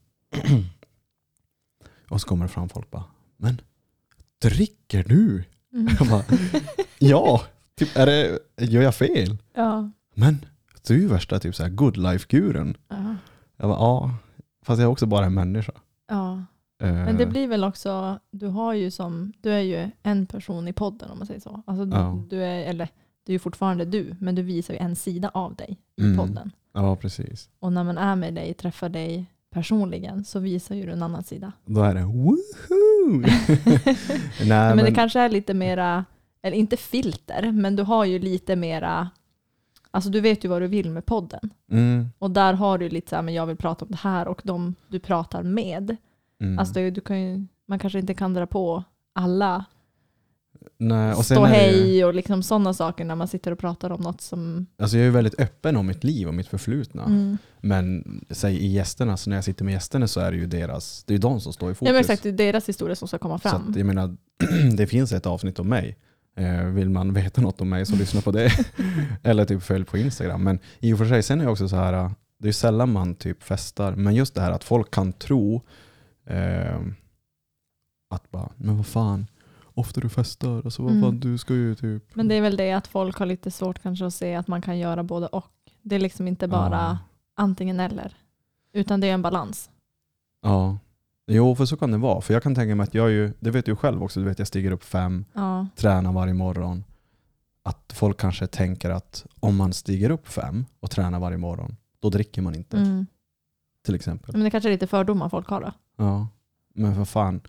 och 2.08 2.20
så 2.20 2.28
kommer 2.28 2.44
det 2.44 2.52
fram 2.52 2.68
folk 2.68 2.90
bara, 2.90 3.04
men 3.36 3.60
dricker 4.42 5.04
du? 5.08 5.44
Mm. 5.72 5.96
Jag 5.98 6.08
bara, 6.08 6.24
ja, 6.98 7.42
typ, 7.74 7.96
är 7.96 8.06
det, 8.06 8.38
gör 8.58 8.82
jag 8.82 8.94
fel? 8.94 9.36
Ja. 9.54 9.90
Men 10.14 10.46
du 10.86 10.94
är 10.94 10.98
ju 10.98 11.08
värsta 11.08 11.38
typ 11.38 11.54
så 11.54 11.62
här 11.62 11.70
good 11.70 11.96
life-guren. 11.96 12.76
Ja. 12.88 13.16
Jag 13.56 13.68
bara, 13.68 13.78
ja, 13.78 14.10
fast 14.64 14.80
jag 14.80 14.86
är 14.88 14.92
också 14.92 15.06
bara 15.06 15.24
en 15.26 15.34
människa. 15.34 15.72
ja. 16.10 16.42
Eh, 16.82 16.92
Men 16.92 17.16
det 17.16 17.26
blir 17.26 17.48
väl 17.48 17.64
också, 17.64 18.18
du 18.30 18.46
har 18.46 18.74
ju 18.74 18.90
som, 18.90 19.32
du 19.40 19.50
är 19.50 19.60
ju 19.60 19.90
en 20.02 20.26
person 20.26 20.68
i 20.68 20.72
podden 20.72 21.10
om 21.10 21.18
man 21.18 21.26
säger 21.26 21.40
så. 21.40 21.62
Alltså 21.66 21.84
du, 21.84 21.96
Ja. 21.96 22.22
du 22.30 22.44
är, 22.44 22.64
eller 22.64 22.88
du 23.26 23.32
är 23.32 23.34
ju 23.34 23.38
fortfarande 23.38 23.84
du, 23.84 24.16
men 24.20 24.34
du 24.34 24.42
visar 24.42 24.74
ju 24.74 24.80
en 24.80 24.96
sida 24.96 25.30
av 25.34 25.54
dig 25.54 25.78
i 25.96 26.02
Mm. 26.02 26.16
podden. 26.16 26.50
Ja, 26.74 26.96
precis. 26.96 27.48
Och 27.60 27.72
när 27.72 27.84
man 27.84 27.98
är 27.98 28.16
med 28.16 28.34
dig, 28.34 28.54
träffar 28.54 28.88
dig 28.88 29.26
personligen, 29.52 30.24
så 30.24 30.38
visar 30.38 30.74
ju 30.74 30.86
du 30.86 30.92
en 30.92 31.02
annan 31.02 31.24
sida. 31.24 31.52
Då 31.66 31.82
är 31.82 31.94
det 31.94 32.02
woohoo! 32.02 33.20
Nej, 34.48 34.76
men, 34.76 34.84
det 34.84 34.94
kanske 34.94 35.20
är 35.20 35.28
lite 35.28 35.54
mera, 35.54 36.04
eller 36.42 36.56
inte 36.56 36.76
filter, 36.76 37.52
men 37.52 37.76
du 37.76 37.82
har 37.82 38.04
ju 38.04 38.18
lite 38.18 38.56
mera, 38.56 39.10
alltså 39.94 40.10
du 40.10 40.20
vet 40.20 40.44
ju 40.44 40.48
vad 40.48 40.62
du 40.62 40.66
vill 40.66 40.90
med 40.90 41.06
podden. 41.06 41.50
mm, 41.70 42.08
Och 42.18 42.30
där 42.30 42.52
har 42.54 42.78
du 42.78 42.88
lite 42.88 43.10
så 43.10 43.16
här, 43.16 43.22
men 43.22 43.34
jag 43.34 43.46
vill 43.46 43.56
prata 43.56 43.84
om 43.84 43.90
det 43.90 43.96
här 44.00 44.28
och 44.28 44.40
de 44.44 44.74
du 44.88 44.98
pratar 45.00 45.42
med. 45.42 45.96
mm. 46.40 46.58
Alltså 46.58 46.90
du 46.90 47.00
kan 47.00 47.20
ju, 47.22 47.46
man 47.66 47.78
kanske 47.78 47.98
inte 47.98 48.14
kan 48.14 48.34
dra 48.34 48.46
på 48.46 48.84
alla 49.12 49.64
Nej, 50.78 51.14
och 51.14 51.24
stå 51.24 51.34
det 51.34 51.40
ju- 51.40 51.46
hej 51.46 52.04
och 52.04 52.14
liksom 52.14 52.42
sådana 52.42 52.74
saker 52.74 53.04
när 53.04 53.14
man 53.14 53.28
sitter 53.28 53.50
och 53.50 53.58
pratar 53.58 53.90
om 53.92 54.00
något 54.00 54.20
som... 54.20 54.66
Alltså 54.78 54.96
jag 54.96 55.02
är 55.02 55.06
ju 55.06 55.10
väldigt 55.10 55.40
öppen 55.40 55.76
om 55.76 55.86
mitt 55.86 56.04
liv 56.04 56.28
och 56.28 56.34
mitt 56.34 56.48
förflutna. 56.48 57.04
Mm. 57.04 57.38
Men 57.60 58.04
säg 58.30 58.56
i 58.56 58.66
gästerna, 58.66 59.16
så 59.16 59.30
när 59.30 59.36
jag 59.36 59.44
sitter 59.44 59.64
med 59.64 59.72
gästerna 59.72 60.08
så 60.08 60.20
är 60.20 60.30
det 60.32 60.36
ju 60.36 60.46
deras, 60.46 61.04
det 61.04 61.14
är 61.14 61.18
de 61.18 61.40
som 61.40 61.52
står 61.52 61.70
i 61.70 61.74
fokus. 61.74 61.86
Ja 61.88 61.92
men 61.92 62.00
exakt, 62.00 62.22
det 62.22 62.28
är 62.28 62.32
deras 62.32 62.68
historia 62.68 62.96
som 62.96 63.08
ska 63.08 63.18
komma 63.18 63.38
så 63.38 63.48
fram. 63.48 63.68
att, 63.70 63.76
jag 63.76 63.86
menar, 63.86 64.16
det 64.76 64.86
finns 64.86 65.12
ett 65.12 65.26
avsnitt 65.26 65.58
om 65.58 65.68
mig. 65.68 65.96
Eh, 66.36 66.64
vill 66.64 66.90
man 66.90 67.12
veta 67.14 67.40
något 67.40 67.60
om 67.60 67.68
mig 67.68 67.86
så 67.86 67.96
lyssna 67.96 68.20
på 68.20 68.30
det. 68.30 68.50
Eller 69.22 69.44
typ 69.44 69.62
följ 69.62 69.84
på 69.84 69.98
Instagram. 69.98 70.44
Men 70.44 70.58
i 70.80 70.92
och 70.92 70.98
för 70.98 71.06
sig, 71.06 71.22
sen 71.22 71.40
är 71.40 71.44
det 71.44 71.50
också 71.50 71.68
så 71.68 71.76
här, 71.76 72.10
det 72.38 72.48
är 72.48 72.52
sällan 72.52 72.92
man 72.92 73.14
typ 73.14 73.42
festar, 73.42 73.92
men 73.96 74.14
just 74.14 74.34
det 74.34 74.40
här 74.40 74.50
att 74.50 74.64
folk 74.64 74.90
kan 74.90 75.12
tro 75.12 75.62
eh, 76.26 76.80
att 78.10 78.30
bara, 78.30 78.48
men 78.56 78.76
vad 78.76 78.86
fan, 78.86 79.26
ofta 79.74 80.00
du 80.00 80.08
festar, 80.08 80.62
alltså 80.64 80.82
vad 80.82 80.90
Mm. 80.92 81.02
fan, 81.02 81.20
du 81.20 81.38
ska 81.38 81.54
ju 81.54 81.74
typ... 81.74 82.14
Men 82.16 82.28
det 82.28 82.34
är 82.34 82.40
väl 82.40 82.56
det 82.56 82.72
att 82.72 82.86
folk 82.86 83.16
har 83.18 83.26
lite 83.26 83.50
svårt 83.50 83.82
kanske 83.82 84.06
att 84.06 84.14
se 84.14 84.34
att 84.34 84.48
man 84.48 84.62
kan 84.62 84.78
göra 84.78 85.02
både 85.02 85.26
och. 85.26 85.50
Det 85.82 85.94
är 85.94 86.00
liksom 86.00 86.28
inte 86.28 86.48
bara 86.48 86.76
Ja. 86.76 86.98
antingen 87.36 87.80
eller. 87.80 88.16
Utan 88.72 89.00
det 89.00 89.06
är 89.08 89.14
en 89.14 89.22
balans. 89.22 89.70
Ja. 90.42 90.78
Jo, 91.26 91.54
för 91.54 91.64
så 91.64 91.76
kan 91.76 91.90
det 91.90 91.98
vara. 91.98 92.20
För 92.20 92.34
jag 92.34 92.42
kan 92.42 92.54
tänka 92.54 92.74
mig 92.74 92.84
att 92.84 92.94
jag 92.94 93.10
ju, 93.10 93.32
det 93.40 93.50
vet 93.50 93.66
du 93.66 93.76
själv 93.76 94.02
också, 94.02 94.20
du 94.20 94.26
vet 94.26 94.38
jag 94.38 94.48
stiger 94.48 94.70
upp 94.70 94.84
fem, 94.84 95.24
Ja. 95.32 95.66
tränar 95.76 96.12
varje 96.12 96.34
morgon. 96.34 96.84
Att 97.62 97.92
folk 97.94 98.20
kanske 98.20 98.46
tänker 98.46 98.90
att 98.90 99.26
om 99.40 99.56
man 99.56 99.72
stiger 99.72 100.10
upp 100.10 100.28
fem 100.28 100.64
och 100.80 100.90
tränar 100.90 101.20
varje 101.20 101.38
morgon, 101.38 101.76
då 102.00 102.10
dricker 102.10 102.42
man 102.42 102.54
inte. 102.54 102.76
Mm. 102.76 103.06
Till 103.84 103.94
exempel. 103.94 104.32
Men 104.32 104.44
det 104.44 104.50
kanske 104.50 104.68
är 104.68 104.72
lite 104.72 104.86
fördomar 104.86 105.28
folk 105.28 105.48
har 105.48 105.60
då. 105.60 105.72
Ja. 105.96 106.28
Men 106.74 106.94
för 106.94 107.04
fan, 107.04 107.40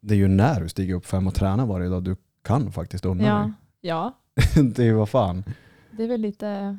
det 0.00 0.14
är 0.14 0.18
ju 0.18 0.28
när 0.28 0.60
du 0.60 0.68
stiger 0.68 0.94
upp 0.94 1.06
fem 1.06 1.26
och 1.26 1.34
tränar 1.34 1.66
varje 1.66 1.88
dag 1.88 2.02
du 2.04 2.16
kan 2.44 2.72
faktiskt 2.72 3.04
unna 3.04 3.24
Ja. 3.24 3.52
ja, 3.80 4.18
dig. 4.54 4.64
det 4.74 4.82
är 4.82 4.86
ju 4.86 4.92
vad 4.92 5.08
fan. 5.08 5.44
det 5.90 6.04
är 6.04 6.08
väl 6.08 6.20
lite... 6.20 6.78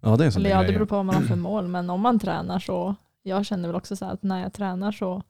Ja, 0.00 0.16
det 0.16 0.24
är 0.24 0.26
en 0.26 0.32
sån 0.32 0.40
Eller 0.42 0.50
ja, 0.50 0.62
det 0.62 0.72
beror 0.72 0.86
på 0.86 0.96
vad 0.96 1.04
man 1.04 1.14
har 1.14 1.22
för 1.22 1.36
mål. 1.36 1.68
Men 1.68 1.90
om 1.90 2.00
man 2.00 2.18
tränar 2.18 2.58
så... 2.58 2.94
Jag 3.22 3.46
känner 3.46 3.68
väl 3.68 3.76
också 3.76 3.96
så 3.96 4.04
här 4.04 4.12
att 4.12 4.22
när 4.22 4.42
jag 4.42 4.52
tränar 4.52 4.92
så... 4.92 5.22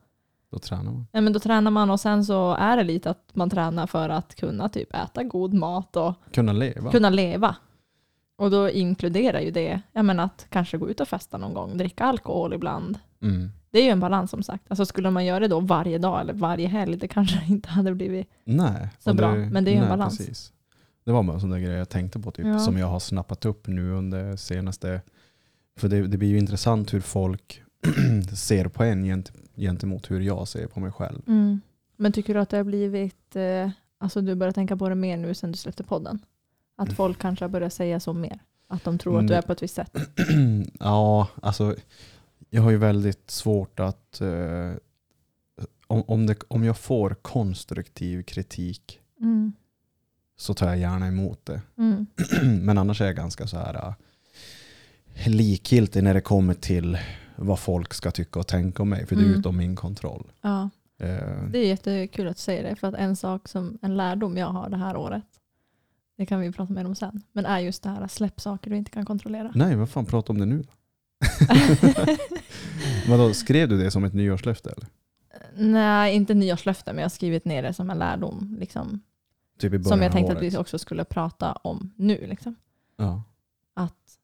Då 0.50 0.58
tränar 0.58 0.84
man. 0.92 1.06
Ja, 1.12 1.20
men 1.20 1.32
då 1.32 1.38
tränar 1.40 1.70
man 1.70 1.90
och 1.90 2.00
sen 2.00 2.24
så 2.24 2.54
är 2.54 2.76
det 2.76 2.84
lite 2.84 3.10
att 3.10 3.30
man 3.34 3.50
tränar 3.50 3.86
för 3.86 4.08
att 4.08 4.34
kunna 4.34 4.68
typ 4.68 4.94
äta 4.94 5.22
god 5.22 5.54
mat 5.54 5.96
och 5.96 6.14
Kunna 6.32 6.52
leva. 6.52 6.90
kunna 6.90 7.10
leva. 7.10 7.56
Och 8.36 8.50
då 8.50 8.70
inkluderar 8.70 9.40
ju 9.40 9.50
det, 9.50 9.80
jag 9.92 10.04
menar 10.04 10.24
att 10.24 10.46
kanske 10.50 10.78
gå 10.78 10.90
ut 10.90 11.00
och 11.00 11.08
festa 11.08 11.38
någon 11.38 11.54
gång, 11.54 11.76
dricka 11.78 12.04
alkohol 12.04 12.52
ibland. 12.52 12.98
Mm. 13.22 13.50
Det 13.70 13.78
är 13.78 13.84
ju 13.84 13.90
en 13.90 14.00
balans 14.00 14.30
som 14.30 14.42
sagt. 14.42 14.64
Alltså 14.68 14.86
skulle 14.86 15.10
man 15.10 15.24
göra 15.24 15.40
det 15.40 15.48
då 15.48 15.60
varje 15.60 15.98
dag 15.98 16.20
eller 16.20 16.32
varje 16.32 16.68
helg, 16.68 16.96
det 16.96 17.08
kanske 17.08 17.44
inte 17.48 17.68
hade 17.68 17.94
blivit... 17.94 18.26
Nej. 18.44 18.88
Så 18.98 19.10
och 19.10 19.16
bra, 19.16 19.34
men 19.34 19.64
det 19.64 19.70
är 19.70 19.72
ju 19.74 19.82
en 19.82 19.88
balans. 19.88 20.18
Precis. 20.18 20.52
Det 21.04 21.12
var 21.12 21.22
bara 21.22 21.34
en 21.34 21.40
sån 21.40 21.50
där 21.50 21.58
grej 21.58 21.72
jag 21.76 21.88
tänkte 21.88 22.18
på 22.20 22.30
typ, 22.30 22.46
Ja. 22.46 22.58
som 22.58 22.78
jag 22.78 22.86
har 22.86 23.00
snappat 23.00 23.44
upp 23.44 23.66
nu 23.66 23.90
under 23.92 24.36
senaste... 24.36 25.00
För 25.78 25.88
det, 25.88 26.06
det 26.06 26.18
blir 26.18 26.28
ju 26.28 26.38
intressant 26.38 26.94
hur 26.94 27.00
folk 27.00 27.62
ser 28.36 28.68
på 28.68 28.84
en 28.84 29.04
gent, 29.04 29.32
gentemot 29.56 30.10
hur 30.10 30.20
jag 30.20 30.48
ser 30.48 30.66
på 30.66 30.80
mig 30.80 30.92
själv. 30.92 31.22
Men 31.96 32.12
tycker 32.12 32.34
du 32.34 32.40
att 32.40 32.48
det 32.48 32.56
har 32.56 32.64
blivit, 32.64 33.36
eh, 33.36 33.70
alltså 33.98 34.20
du 34.20 34.34
börjar 34.34 34.52
tänka 34.52 34.76
på 34.76 34.88
det 34.88 34.94
mer 34.94 35.16
nu 35.16 35.34
sen 35.34 35.52
du 35.52 35.58
släppte 35.58 35.84
podden? 35.84 36.18
Att 36.76 36.92
folk 36.92 37.18
kanske 37.18 37.44
har 37.44 37.50
börjat 37.50 37.72
säga 37.72 38.00
så 38.00 38.12
mer? 38.12 38.38
Att 38.68 38.84
de 38.84 38.98
tror 38.98 39.18
att 39.18 39.26
du 39.28 39.34
Mm. 39.34 39.38
är 39.38 39.42
på 39.46 39.52
ett 39.52 39.62
visst 39.62 39.74
sätt? 39.74 39.96
ja, 40.80 41.28
alltså 41.42 41.76
jag 42.50 42.62
har 42.62 42.70
ju 42.70 42.76
väldigt 42.76 43.30
svårt 43.30 43.80
att... 43.80 44.20
eh, 44.20 44.72
om, 45.86 46.02
om, 46.06 46.26
det, 46.26 46.36
om 46.48 46.64
jag 46.64 46.76
får 46.78 47.10
konstruktiv 47.22 48.22
kritik 48.22 48.98
Mm. 49.20 49.52
så 50.36 50.54
tar 50.54 50.66
jag 50.66 50.78
gärna 50.78 51.06
emot 51.06 51.40
det. 51.46 51.60
Mm. 51.78 52.06
Men 52.64 52.78
annars 52.78 53.00
är 53.00 53.06
jag 53.06 53.16
ganska 53.16 53.46
så 53.46 53.56
här 53.56 53.86
uh, 53.88 53.94
likgiltig 55.28 56.02
när 56.04 56.14
det 56.14 56.20
kommer 56.20 56.54
till 56.54 56.98
vad 57.36 57.58
folk 57.58 57.94
ska 57.94 58.10
tycka 58.10 58.38
och 58.40 58.46
tänka 58.46 58.82
om 58.82 58.88
mig. 58.88 59.06
För 59.06 59.16
det 59.16 59.22
är 59.22 59.26
Mm. 59.26 59.38
utom 59.40 59.56
min 59.56 59.76
kontroll. 59.76 60.32
Ja, 60.40 60.70
Eh, 60.98 61.42
det 61.50 61.58
är 61.58 61.66
jättekul 61.66 62.28
att 62.28 62.36
du 62.36 62.42
säger 62.42 62.62
det. 62.70 62.76
För 62.76 62.86
att 62.88 62.94
en 62.94 63.16
sak 63.16 63.48
som, 63.48 63.78
en 63.82 63.96
lärdom 63.96 64.36
jag 64.36 64.46
har 64.46 64.68
det 64.68 64.76
här 64.76 64.96
året, 64.96 65.24
det 66.16 66.26
kan 66.26 66.40
vi 66.40 66.52
prata 66.52 66.72
mer 66.72 66.84
om 66.84 66.94
sen, 66.94 67.22
men 67.32 67.46
är 67.46 67.58
just 67.58 67.82
det 67.82 67.88
här 67.90 68.00
att 68.00 68.10
släpp 68.12 68.40
saker 68.40 68.70
du 68.70 68.76
inte 68.76 68.90
kan 68.90 69.04
kontrollera. 69.04 69.52
nej, 69.54 69.76
vad 69.76 69.90
fan, 69.90 70.06
prata 70.06 70.32
om 70.32 70.38
det 70.38 70.46
nu 70.46 70.62
då. 70.62 70.72
Vadå, 73.08 73.34
skrev 73.34 73.68
du 73.68 73.78
det 73.78 73.90
som 73.90 74.04
ett 74.04 74.14
nyårslöfte 74.14 74.70
eller? 74.70 74.86
Nej, 75.72 76.14
inte 76.14 76.34
nyårslöfte, 76.34 76.92
men 76.92 76.98
jag 76.98 77.04
har 77.04 77.10
skrivit 77.10 77.44
ner 77.44 77.62
det 77.62 77.74
som 77.74 77.90
en 77.90 77.98
lärdom. 77.98 78.56
Liksom, 78.60 79.00
Typ 79.58 79.84
som 79.84 80.02
jag 80.02 80.12
tänkte 80.12 80.32
att 80.36 80.42
vi 80.42 80.56
också 80.56 80.78
skulle 80.78 81.04
prata 81.04 81.52
om 81.52 81.92
nu. 81.96 82.26
Liksom. 82.26 82.54
Ja. 82.96 83.22
Att 83.74 84.18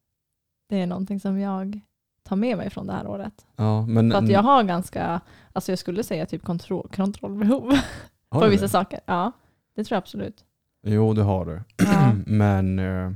det 0.68 0.76
är 0.80 0.86
någonting 0.86 1.20
som 1.20 1.38
jag 1.40 1.80
ta 2.28 2.37
med 2.37 2.56
mig 2.56 2.70
från 2.70 2.87
det 2.87 2.92
här 2.92 3.06
året. 3.06 3.47
Ja, 3.56 3.87
men, 3.87 4.11
För 4.11 4.18
att 4.18 4.28
jag 4.28 4.42
har 4.42 4.62
ganska, 4.62 5.20
alltså 5.52 5.73
jag 5.73 5.78
skulle 5.78 6.02
säga 6.02 6.26
typ 6.26 6.42
kontroll, 6.42 6.88
kontrollbehov 6.97 7.78
på 8.30 8.47
vissa 8.47 8.62
det? 8.64 8.68
saker. 8.68 9.00
Ja, 9.06 9.32
det 9.75 9.85
tror 9.85 9.97
jag 9.97 10.02
absolut. 10.02 10.44
Jo, 10.82 11.12
det 11.14 11.23
har 11.23 11.44
du. 11.44 11.61
Ja. 11.85 12.12
Men 12.26 12.78
eh, 12.78 13.12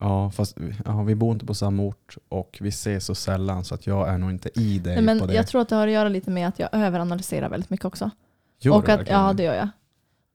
ja, 0.00 0.30
fast 0.30 0.56
ja, 0.84 1.02
vi 1.02 1.14
bor 1.14 1.32
inte 1.32 1.46
på 1.46 1.54
samma 1.54 1.82
ort 1.82 2.16
och 2.28 2.58
vi 2.60 2.68
ses 2.68 3.06
så 3.06 3.14
sällan 3.14 3.64
så 3.64 3.74
att 3.74 3.86
jag 3.86 4.08
är 4.08 4.18
nog 4.18 4.30
inte 4.30 4.60
i 4.60 4.78
dig 4.78 4.94
Nej, 4.94 5.04
men 5.04 5.18
på 5.18 5.26
det. 5.26 5.34
jag 5.34 5.46
tror 5.46 5.60
att 5.60 5.68
det 5.68 5.76
har 5.76 5.86
att 5.86 5.92
göra 5.92 6.08
lite 6.08 6.30
med 6.30 6.48
att 6.48 6.58
jag 6.58 6.68
överanalyserar 6.72 7.48
väldigt 7.48 7.70
mycket 7.70 7.86
också. 7.86 8.10
Gör 8.58 8.74
och 8.74 8.84
du 8.84 8.92
att, 8.92 9.08
ja, 9.08 9.32
det 9.32 9.42
gör 9.42 9.54
jag. 9.54 9.68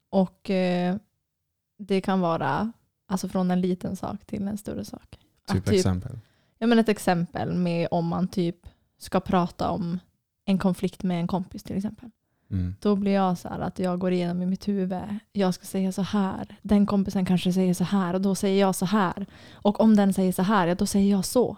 Och 0.09 0.49
eh, 0.49 0.95
det 1.77 2.01
kan 2.01 2.19
vara 2.19 2.71
alltså 3.07 3.29
från 3.29 3.51
en 3.51 3.61
liten 3.61 3.95
sak 3.95 4.25
till 4.25 4.47
en 4.47 4.57
större 4.57 4.85
sak. 4.85 5.19
Typ 5.47 5.65
typ, 5.65 5.73
exempel. 5.73 6.19
Ja, 6.57 6.67
men 6.67 6.79
ett 6.79 6.89
exempel 6.89 7.53
med 7.53 7.87
om 7.91 8.07
man 8.07 8.27
typ 8.27 8.67
ska 8.97 9.19
prata 9.19 9.69
om 9.69 9.99
en 10.45 10.57
konflikt 10.57 11.03
med 11.03 11.19
en 11.19 11.27
kompis 11.27 11.63
till 11.63 11.77
exempel. 11.77 12.09
Mm. 12.51 12.75
Då 12.81 12.95
blir 12.95 13.11
jag 13.11 13.37
så 13.37 13.49
här 13.49 13.59
att 13.59 13.79
jag 13.79 13.99
går 13.99 14.11
igenom 14.11 14.41
i 14.41 14.45
mitt 14.45 14.67
huvud. 14.67 15.01
Jag 15.31 15.53
ska 15.53 15.65
säga 15.65 15.91
så 15.91 16.01
här. 16.01 16.55
Den 16.61 16.85
kompisen 16.85 17.25
kanske 17.25 17.53
säger 17.53 17.73
så 17.73 17.83
här 17.83 18.13
och 18.13 18.21
då 18.21 18.35
säger 18.35 18.61
jag 18.61 18.75
så 18.75 18.85
här. 18.85 19.25
Och 19.53 19.79
om 19.79 19.95
den 19.95 20.13
säger 20.13 20.31
så 20.31 20.41
här, 20.41 20.67
ja 20.67 20.75
då 20.75 20.85
säger 20.85 21.11
jag 21.11 21.25
så. 21.25 21.57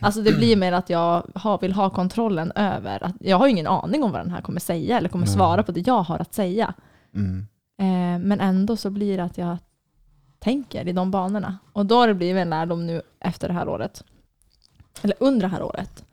Alltså 0.00 0.22
det 0.22 0.32
blir 0.32 0.56
mer 0.56 0.72
att 0.72 0.90
jag 0.90 1.26
har, 1.34 1.58
vill 1.58 1.72
ha 1.72 1.90
kontrollen 1.90 2.52
över. 2.54 3.04
Att 3.04 3.14
jag 3.20 3.38
har 3.38 3.48
ingen 3.48 3.66
aning 3.66 4.02
om 4.02 4.12
vad 4.12 4.20
den 4.20 4.30
här 4.30 4.40
kommer 4.40 4.60
säga 4.60 4.98
eller 4.98 5.08
kommer 5.08 5.26
svara 5.26 5.62
på 5.62 5.72
det 5.72 5.86
jag 5.86 6.02
har 6.02 6.18
att 6.18 6.34
säga. 6.34 6.74
Mm. 7.14 7.46
Eh, 7.78 8.26
men 8.26 8.40
ändå 8.40 8.76
så 8.76 8.90
blir 8.90 9.16
det 9.16 9.24
att 9.24 9.38
jag 9.38 9.56
tänker 10.38 10.88
i 10.88 10.92
de 10.92 11.10
banorna. 11.10 11.58
Och 11.72 11.86
då 11.86 11.96
har 11.96 12.08
det 12.08 12.14
blivit 12.14 12.40
en 12.40 12.50
lärdom 12.50 12.86
nu 12.86 13.02
efter 13.20 13.48
det 13.48 13.54
här 13.54 13.68
året. 13.68 14.04
Eller 15.02 15.16
under 15.20 15.40
det 15.42 15.48
här 15.52 15.62
året. 15.62 16.04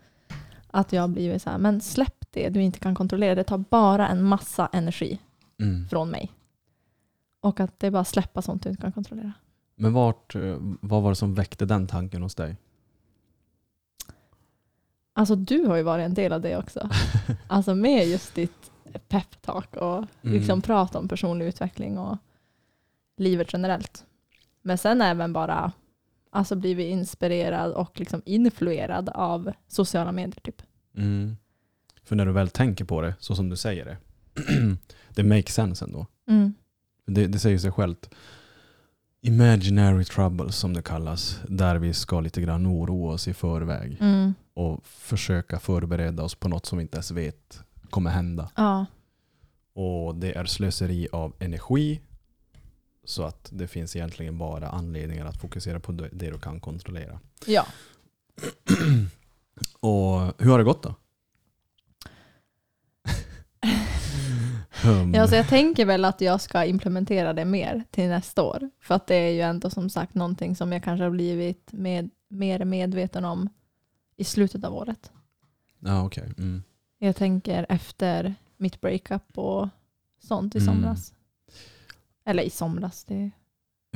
Att 0.72 0.94
jag 0.94 1.02
har 1.02 1.08
blivit 1.08 1.42
så 1.42 1.50
här, 1.50 1.58
men 1.58 1.82
släpp 1.82 2.26
det 2.32 2.50
du 2.50 2.62
inte 2.62 2.80
kan 2.80 2.96
kontrollera. 2.96 3.36
Det 3.36 3.44
tar 3.44 3.58
bara 3.58 4.08
en 4.08 4.24
massa 4.24 4.70
energi 4.74 5.20
Mm. 5.60 5.88
från 5.90 6.10
mig. 6.10 6.32
Och 7.40 7.60
att 7.60 7.80
det 7.80 7.88
är 7.88 7.92
bara 7.92 8.04
släppa 8.06 8.42
sånt 8.42 8.64
du 8.64 8.70
inte 8.70 8.82
kan 8.82 8.92
kontrollera. 8.92 9.34
Men 9.76 9.94
vart, 9.94 10.36
eh, 10.36 10.58
vad 10.82 11.02
var 11.04 11.10
det 11.10 11.16
som 11.16 11.34
väckte 11.36 11.66
den 11.66 11.88
tanken 11.88 12.24
hos 12.24 12.36
dig? 12.36 12.58
Alltså 15.14 15.36
du 15.36 15.66
har 15.66 15.76
ju 15.76 15.84
varit 15.84 16.06
en 16.06 16.14
del 16.14 16.34
av 16.34 16.42
det 16.42 16.58
också. 16.58 16.90
Alltså 17.48 17.76
med 17.76 18.08
just 18.08 18.36
ditt 18.36 18.72
peptalk 19.08 19.76
och 19.76 20.06
liksom 20.22 20.52
Mm. 20.54 20.62
prata 20.62 21.00
om 21.00 21.08
personlig 21.08 21.46
utveckling 21.46 21.98
och 21.98 22.18
livet 23.18 23.54
generellt. 23.54 24.06
Men 24.62 24.78
sen 24.78 25.02
även 25.02 25.34
bara 25.34 25.72
alltså 26.34 26.56
blivit 26.56 26.92
inspirerad 26.92 27.72
och 27.72 28.00
liksom 28.00 28.22
influerad 28.26 29.10
av 29.10 29.52
sociala 29.68 30.12
medier 30.12 30.40
typ. 30.44 30.62
Mm. 30.98 31.38
För 32.04 32.16
när 32.16 32.26
du 32.26 32.32
väl 32.32 32.50
tänker 32.50 32.86
på 32.86 33.02
det, 33.02 33.16
så 33.20 33.36
som 33.36 33.50
du 33.50 33.56
säger 33.56 33.86
det, 33.86 33.98
det 35.16 35.24
makes 35.24 35.54
sense 35.54 35.86
ändå. 35.86 36.08
Mm. 36.28 36.54
Det, 37.06 37.28
det 37.28 37.40
säger 37.40 37.58
sig 37.58 37.72
självt. 37.72 38.10
Imaginary 39.22 40.04
troubles 40.06 40.56
som 40.56 40.74
det 40.74 40.82
kallas, 40.82 41.42
där 41.48 41.76
vi 41.76 41.94
ska 41.94 42.20
lite 42.20 42.42
grann 42.42 42.68
oroa 42.68 43.14
oss 43.14 43.28
i 43.28 43.34
förväg 43.34 43.98
Mm. 44.00 44.34
och 44.54 44.86
försöka 44.86 45.60
förbereda 45.60 46.24
oss 46.24 46.36
på 46.36 46.48
något 46.48 46.66
som 46.66 46.78
vi 46.78 46.82
inte 46.82 46.96
ens 46.98 47.12
vet 47.12 47.64
kommer 47.90 48.10
hända. 48.12 48.50
Ja. 48.56 48.86
Och 49.76 50.16
det 50.16 50.38
är 50.38 50.46
slöseri 50.46 51.08
av 51.12 51.34
energi. 51.40 52.02
Så 53.06 53.24
att 53.24 53.50
det 53.54 53.68
finns 53.68 53.96
egentligen 53.96 54.38
bara 54.38 54.70
anledningar 54.70 55.26
att 55.26 55.42
fokusera 55.42 55.80
på 55.80 55.92
det 55.92 56.32
du 56.32 56.40
kan 56.40 56.60
kontrollera. 56.60 57.20
ja. 57.46 57.66
Och 59.80 60.20
hur 60.44 60.52
har 60.52 60.58
det 60.58 60.64
gått 60.64 60.84
då? 60.84 60.96
Hum. 64.84 65.14
Ja, 65.14 65.22
alltså 65.22 65.36
jag 65.36 65.48
tänker 65.48 65.86
väl 65.86 66.06
att 66.06 66.22
jag 66.22 66.42
ska 66.42 66.66
implementera 66.66 67.34
det 67.34 67.46
mer 67.46 67.84
till 67.92 68.08
nästa 68.10 68.44
år. 68.44 68.70
För 68.82 68.96
att 68.96 69.08
det 69.08 69.16
är 69.16 69.30
ju 69.32 69.42
ändå 69.42 69.70
som 69.70 69.90
sagt 69.90 70.16
någonting 70.16 70.56
som 70.56 70.72
jag 70.72 70.84
kanske 70.84 71.04
har 71.04 71.12
blivit 71.12 71.70
med, 71.74 72.10
mer 72.28 72.66
medveten 72.66 73.26
om 73.26 73.50
i 74.18 74.24
slutet 74.24 74.64
av 74.64 74.74
året. 74.74 75.12
Ja, 75.80 76.06
okej. 76.06 76.32
Mm. 76.38 76.64
Jag 76.98 77.16
tänker 77.16 77.66
efter 77.70 78.36
mitt 78.58 78.82
breakup 78.82 79.38
och 79.38 79.70
sånt 80.28 80.56
i 80.56 80.60
Mm. 80.60 80.74
somras. 80.74 81.14
Eller 82.26 82.44
i 82.44 82.50
somras, 82.50 83.04
det 83.04 83.32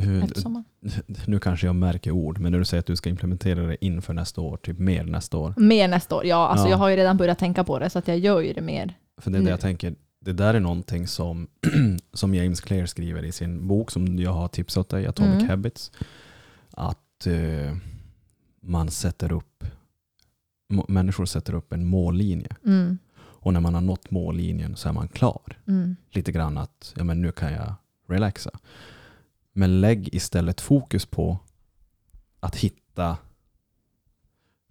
Hur, 0.02 0.24
efter 0.24 0.42
sommaren. 0.42 0.66
nu 1.26 1.40
kanske 1.40 1.66
jag 1.68 1.76
märker 1.76 2.12
ord, 2.12 2.40
men 2.40 2.52
när 2.52 2.60
du 2.60 2.66
säger 2.66 2.80
att 2.80 2.86
du 2.86 2.96
ska 2.96 3.10
implementera 3.10 3.62
det 3.68 3.86
inför 3.86 4.14
nästa 4.14 4.42
år, 4.42 4.58
typ 4.58 4.80
mer 4.80 5.04
nästa 5.04 5.38
år. 5.38 5.54
Mer 5.58 5.88
nästa 5.88 6.16
år, 6.16 6.26
ja. 6.26 6.48
Alltså 6.48 6.66
Ja. 6.66 6.72
Jag 6.72 6.78
har 6.78 6.90
ju 6.90 6.96
redan 6.96 7.18
börjat 7.18 7.40
tänka 7.40 7.64
på 7.64 7.80
det 7.80 7.90
så 7.90 8.00
att 8.00 8.08
jag 8.08 8.18
gör 8.20 8.42
ju 8.42 8.54
det 8.54 8.62
mer. 8.62 8.98
För 9.18 9.32
det 9.32 9.38
är 9.38 9.40
det 9.40 9.44
Nu. 9.46 9.50
jag 9.50 9.60
tänker, 9.62 9.96
det 10.20 10.34
där 10.34 10.54
är 10.54 10.60
någonting 10.60 11.08
som, 11.08 11.48
som 12.14 12.36
James 12.36 12.62
Clear 12.62 12.86
skriver 12.86 13.24
i 13.24 13.32
sin 13.32 13.68
bok 13.68 13.92
som 13.92 14.20
jag 14.20 14.32
har 14.34 14.48
tipsat 14.48 14.90
dig, 14.90 15.08
Atomic 15.08 15.34
Mm. 15.34 15.50
Habits. 15.50 15.92
Att 16.72 17.28
eh, 17.28 17.78
man 18.62 18.92
sätter 18.92 19.32
upp, 19.32 19.64
människor 20.88 21.26
sätter 21.26 21.54
upp 21.54 21.74
en 21.74 21.86
mållinje. 21.88 22.56
Mm. 22.66 22.98
Och 23.18 23.54
när 23.54 23.60
man 23.60 23.74
har 23.74 23.82
nått 23.82 24.12
mållinjen 24.12 24.76
så 24.76 24.90
är 24.90 24.94
man 24.94 25.08
klar. 25.08 25.58
Mm. 25.68 25.96
Lite 26.10 26.32
grann 26.32 26.58
att 26.58 26.94
ja, 26.98 27.04
men 27.04 27.22
nu 27.22 27.32
kan 27.32 27.54
jag 27.54 27.74
relaxa. 28.08 28.52
Men 29.54 29.82
lägg 29.82 30.10
istället 30.16 30.62
fokus 30.62 31.06
på 31.06 31.38
att 32.40 32.56
hitta, 32.56 33.18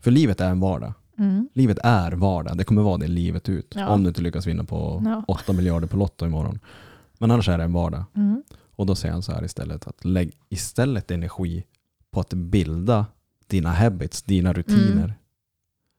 för 0.00 0.10
livet 0.10 0.40
är 0.40 0.50
en 0.50 0.60
vardag. 0.60 0.92
Mm. 1.18 1.48
Livet 1.54 1.78
är 1.82 2.12
vardag, 2.12 2.58
det 2.58 2.64
kommer 2.64 2.82
vara 2.82 2.96
det 2.98 3.06
livet 3.08 3.48
ut. 3.48 3.72
Ja. 3.76 3.88
Om 3.88 4.02
du 4.02 4.08
inte 4.08 4.20
lyckas 4.22 4.46
vinna 4.46 4.64
på 4.64 5.02
Ja. 5.04 5.24
8 5.28 5.52
miljarder 5.52 5.88
på 5.88 5.96
Lotto 5.96 6.26
imorgon. 6.26 6.58
Men 7.18 7.30
annars 7.30 7.48
är 7.48 7.58
det 7.58 7.64
en 7.64 7.72
vardag. 7.72 8.04
Mm. 8.14 8.42
Och 8.70 8.86
då 8.86 8.94
säger 8.94 9.12
han 9.12 9.22
så 9.22 9.32
här 9.32 9.44
istället, 9.44 9.86
att 9.86 10.04
lägg 10.04 10.32
istället 10.48 11.10
energi 11.10 11.64
på 12.10 12.20
att 12.20 12.34
bilda 12.34 13.06
dina 13.46 13.72
habits, 13.72 14.22
dina 14.22 14.52
rutiner 14.52 15.04
Mm. 15.04 15.12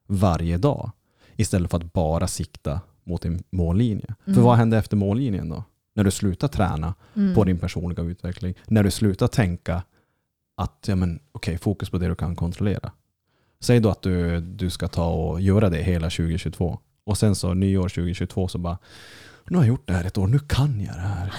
varje 0.07 0.57
dag. 0.57 0.91
Istället 1.35 1.71
för 1.71 1.77
att 1.77 1.93
bara 1.93 2.27
sikta 2.27 2.81
mot 3.03 3.25
en 3.25 3.43
mållinje. 3.49 4.15
För 4.23 4.31
Mm. 4.31 4.43
vad 4.43 4.57
händer 4.57 4.77
efter 4.77 4.97
mållinjen 4.97 5.49
då? 5.49 5.63
När 5.97 6.03
du 6.03 6.11
slutar 6.11 6.47
träna 6.47 6.93
Mm. 7.15 7.35
på 7.35 7.43
din 7.43 7.57
personliga 7.59 8.03
utveckling. 8.03 8.53
När 8.67 8.83
du 8.83 8.91
slutar 8.91 9.27
tänka 9.27 9.83
att 10.57 10.85
ja, 10.87 10.95
men, 10.95 11.19
okej, 11.31 11.57
fokus 11.57 11.89
på 11.89 11.97
det 11.97 12.07
du 12.07 12.15
kan 12.15 12.35
kontrollera. 12.35 12.91
Säg 13.59 13.79
då 13.79 13.89
att 13.89 14.01
du, 14.01 14.39
du 14.41 14.69
ska 14.69 14.87
ta 14.87 15.07
och 15.09 15.41
göra 15.41 15.69
det 15.69 15.77
hela 15.83 16.09
2022. 16.09 16.79
Och 17.03 17.17
sen 17.17 17.35
så 17.35 17.53
nyår 17.53 17.89
2022 17.89 18.47
så 18.47 18.57
bara, 18.57 18.77
nu 19.49 19.57
har 19.57 19.63
jag 19.63 19.67
gjort 19.69 19.87
det 19.87 19.93
här 19.93 20.03
ett 20.05 20.17
år, 20.17 20.27
nu 20.27 20.39
kan 20.39 20.81
jag 20.81 20.95
det 20.95 21.01
här. 21.01 21.33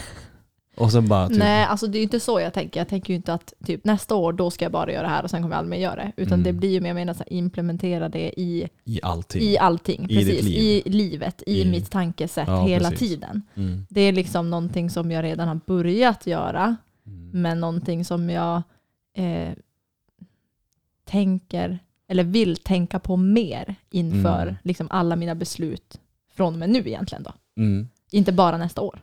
Och 0.78 0.92
sen 0.92 1.08
bara, 1.08 1.28
typ, 1.28 1.38
Nej, 1.38 1.64
alltså 1.64 1.86
det 1.86 1.96
är 1.96 2.00
ju 2.00 2.02
inte 2.04 2.20
så 2.20 2.40
jag 2.40 2.54
tänker. 2.54 2.80
Jag 2.80 2.88
tänker 2.88 3.12
ju 3.12 3.16
inte 3.16 3.34
att 3.34 3.54
typ 3.64 3.84
nästa 3.84 4.14
år 4.14 4.32
då 4.32 4.50
ska 4.50 4.64
jag 4.64 4.72
bara 4.72 4.92
göra 4.92 5.02
det 5.02 5.08
här 5.08 5.22
och 5.22 5.30
sen 5.30 5.42
kommer 5.42 5.54
jag 5.54 5.58
aldrig 5.58 5.70
mer 5.80 5.84
göra 5.84 5.96
det. 5.96 6.12
Utan 6.16 6.32
Mm. 6.32 6.44
det 6.44 6.52
blir 6.52 6.70
ju 6.70 6.80
mer, 6.80 6.88
jag 6.88 6.94
menar, 6.94 7.14
så 7.14 7.18
här, 7.18 7.32
implementera 7.32 8.08
det 8.08 8.40
i, 8.40 8.68
i 8.84 9.00
allting. 9.02 9.42
i 9.42 9.58
allting. 9.58 10.04
I 10.10 10.16
precis. 10.16 10.44
liv. 10.44 10.56
I 10.86 10.90
livet, 10.90 11.42
i, 11.46 11.60
I- 11.62 11.70
mitt 11.70 11.90
tankesätt 11.90 12.48
Ja, 12.48 12.66
hela 12.66 12.90
precis. 12.90 13.08
tiden. 13.08 13.42
Mm. 13.54 13.86
Det 13.90 14.00
är 14.00 14.12
liksom 14.12 14.50
någonting 14.50 14.90
som 14.90 15.10
jag 15.10 15.22
redan 15.24 15.48
har 15.48 15.60
börjat 15.66 16.26
göra. 16.26 16.76
Mm. 17.06 17.30
Men 17.42 17.60
någonting 17.60 18.04
som 18.04 18.30
jag 18.30 18.62
eh, 19.14 19.52
tänker, 21.04 21.78
eller 22.08 22.24
vill 22.24 22.56
tänka 22.56 22.98
på 22.98 23.16
mer 23.16 23.74
inför 23.90 24.42
Mm. 24.42 24.54
liksom 24.62 24.86
alla 24.90 25.16
mina 25.16 25.34
beslut 25.34 26.00
från 26.36 26.52
och 26.52 26.58
med 26.58 26.70
nu 26.70 26.78
egentligen 26.78 27.22
då. 27.22 27.32
Mm. 27.56 27.88
Inte 28.10 28.32
bara 28.32 28.56
nästa 28.58 28.80
år. 28.80 29.00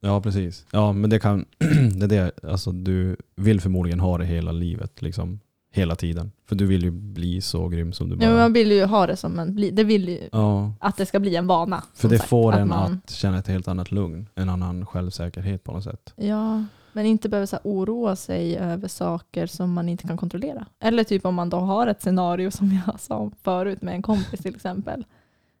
Ja, 0.00 0.20
precis. 0.20 0.66
Ja, 0.70 0.92
men 0.92 1.10
det 1.10 1.18
kan, 1.18 1.44
det 1.98 2.04
är 2.04 2.08
det, 2.08 2.30
alltså 2.42 2.72
du 2.72 3.16
vill 3.36 3.60
förmodligen 3.60 4.00
ha 4.00 4.18
det 4.18 4.24
hela 4.24 4.52
livet, 4.52 5.02
liksom 5.02 5.40
hela 5.72 5.96
tiden. 5.96 6.32
För 6.48 6.56
du 6.56 6.66
vill 6.66 6.82
ju 6.82 6.90
bli 6.90 7.40
så 7.40 7.68
grym 7.68 7.92
som 7.92 8.08
du 8.10 8.16
bara... 8.16 8.24
Ja, 8.30 8.36
man 8.36 8.52
vill 8.52 8.72
ju 8.72 8.84
ha 8.84 9.06
det 9.06 9.16
som 9.16 9.38
en, 9.38 9.74
det 9.74 9.84
vill 9.84 10.08
ju 10.08 10.28
ja, 10.32 10.72
att 10.80 10.96
det 10.96 11.06
ska 11.06 11.20
bli 11.20 11.36
en 11.36 11.46
vana. 11.46 11.82
för 11.94 12.08
det 12.08 12.18
sagt. 12.18 12.28
får 12.30 12.52
en 12.52 12.68
man- 12.68 13.00
att 13.04 13.10
känna 13.10 13.38
ett 13.38 13.46
helt 13.46 13.68
annat 13.68 13.90
lugn, 13.90 14.28
en 14.34 14.48
annan 14.48 14.86
självsäkerhet 14.86 15.64
på 15.64 15.72
något 15.72 15.84
sätt. 15.84 16.12
Ja, 16.16 16.64
men 16.92 17.06
inte 17.06 17.28
behöver 17.28 17.46
så 17.46 17.56
här 17.56 17.60
oroa 17.64 18.16
sig 18.16 18.56
över 18.56 18.88
saker 18.88 19.46
som 19.46 19.72
man 19.72 19.88
inte 19.88 20.06
kan 20.06 20.16
kontrollera. 20.16 20.66
Eller 20.80 21.04
typ 21.04 21.26
om 21.26 21.34
man 21.34 21.50
då 21.50 21.56
har 21.56 21.86
ett 21.86 22.02
scenario 22.02 22.50
som 22.50 22.80
jag 22.86 23.00
sa 23.00 23.30
förut 23.42 23.82
med 23.82 23.94
en 23.94 24.02
kompis 24.02 24.40
till 24.40 24.54
exempel. 24.54 25.04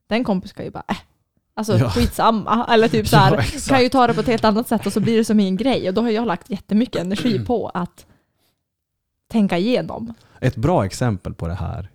Den 0.06 0.24
kompis 0.24 0.50
ska 0.50 0.64
ju 0.64 0.70
bara, 0.70 0.84
äh, 0.88 0.96
alltså 1.58 1.78
Ja. 1.78 1.90
skitsamma. 1.90 2.66
Eller 2.70 2.88
typ 2.88 3.08
så 3.08 3.16
här, 3.16 3.36
Ja, 3.36 3.60
kan 3.68 3.82
ju 3.82 3.88
ta 3.88 4.06
det 4.06 4.14
på 4.14 4.20
ett 4.20 4.26
helt 4.26 4.44
annat 4.44 4.68
sätt 4.68 4.86
och 4.86 4.92
så 4.92 5.00
blir 5.00 5.16
det 5.16 5.24
som 5.24 5.36
min 5.36 5.56
grej. 5.56 5.88
Och 5.88 5.94
då 5.94 6.00
har 6.02 6.10
jag 6.10 6.26
lagt 6.26 6.50
jättemycket 6.50 7.00
energi 7.00 7.44
på 7.44 7.68
att 7.68 8.06
tänka 9.30 9.58
igenom. 9.58 10.14
Ett 10.40 10.56
bra 10.56 10.84
exempel 10.86 11.34
på 11.34 11.48
det 11.48 11.54
här, 11.54 11.88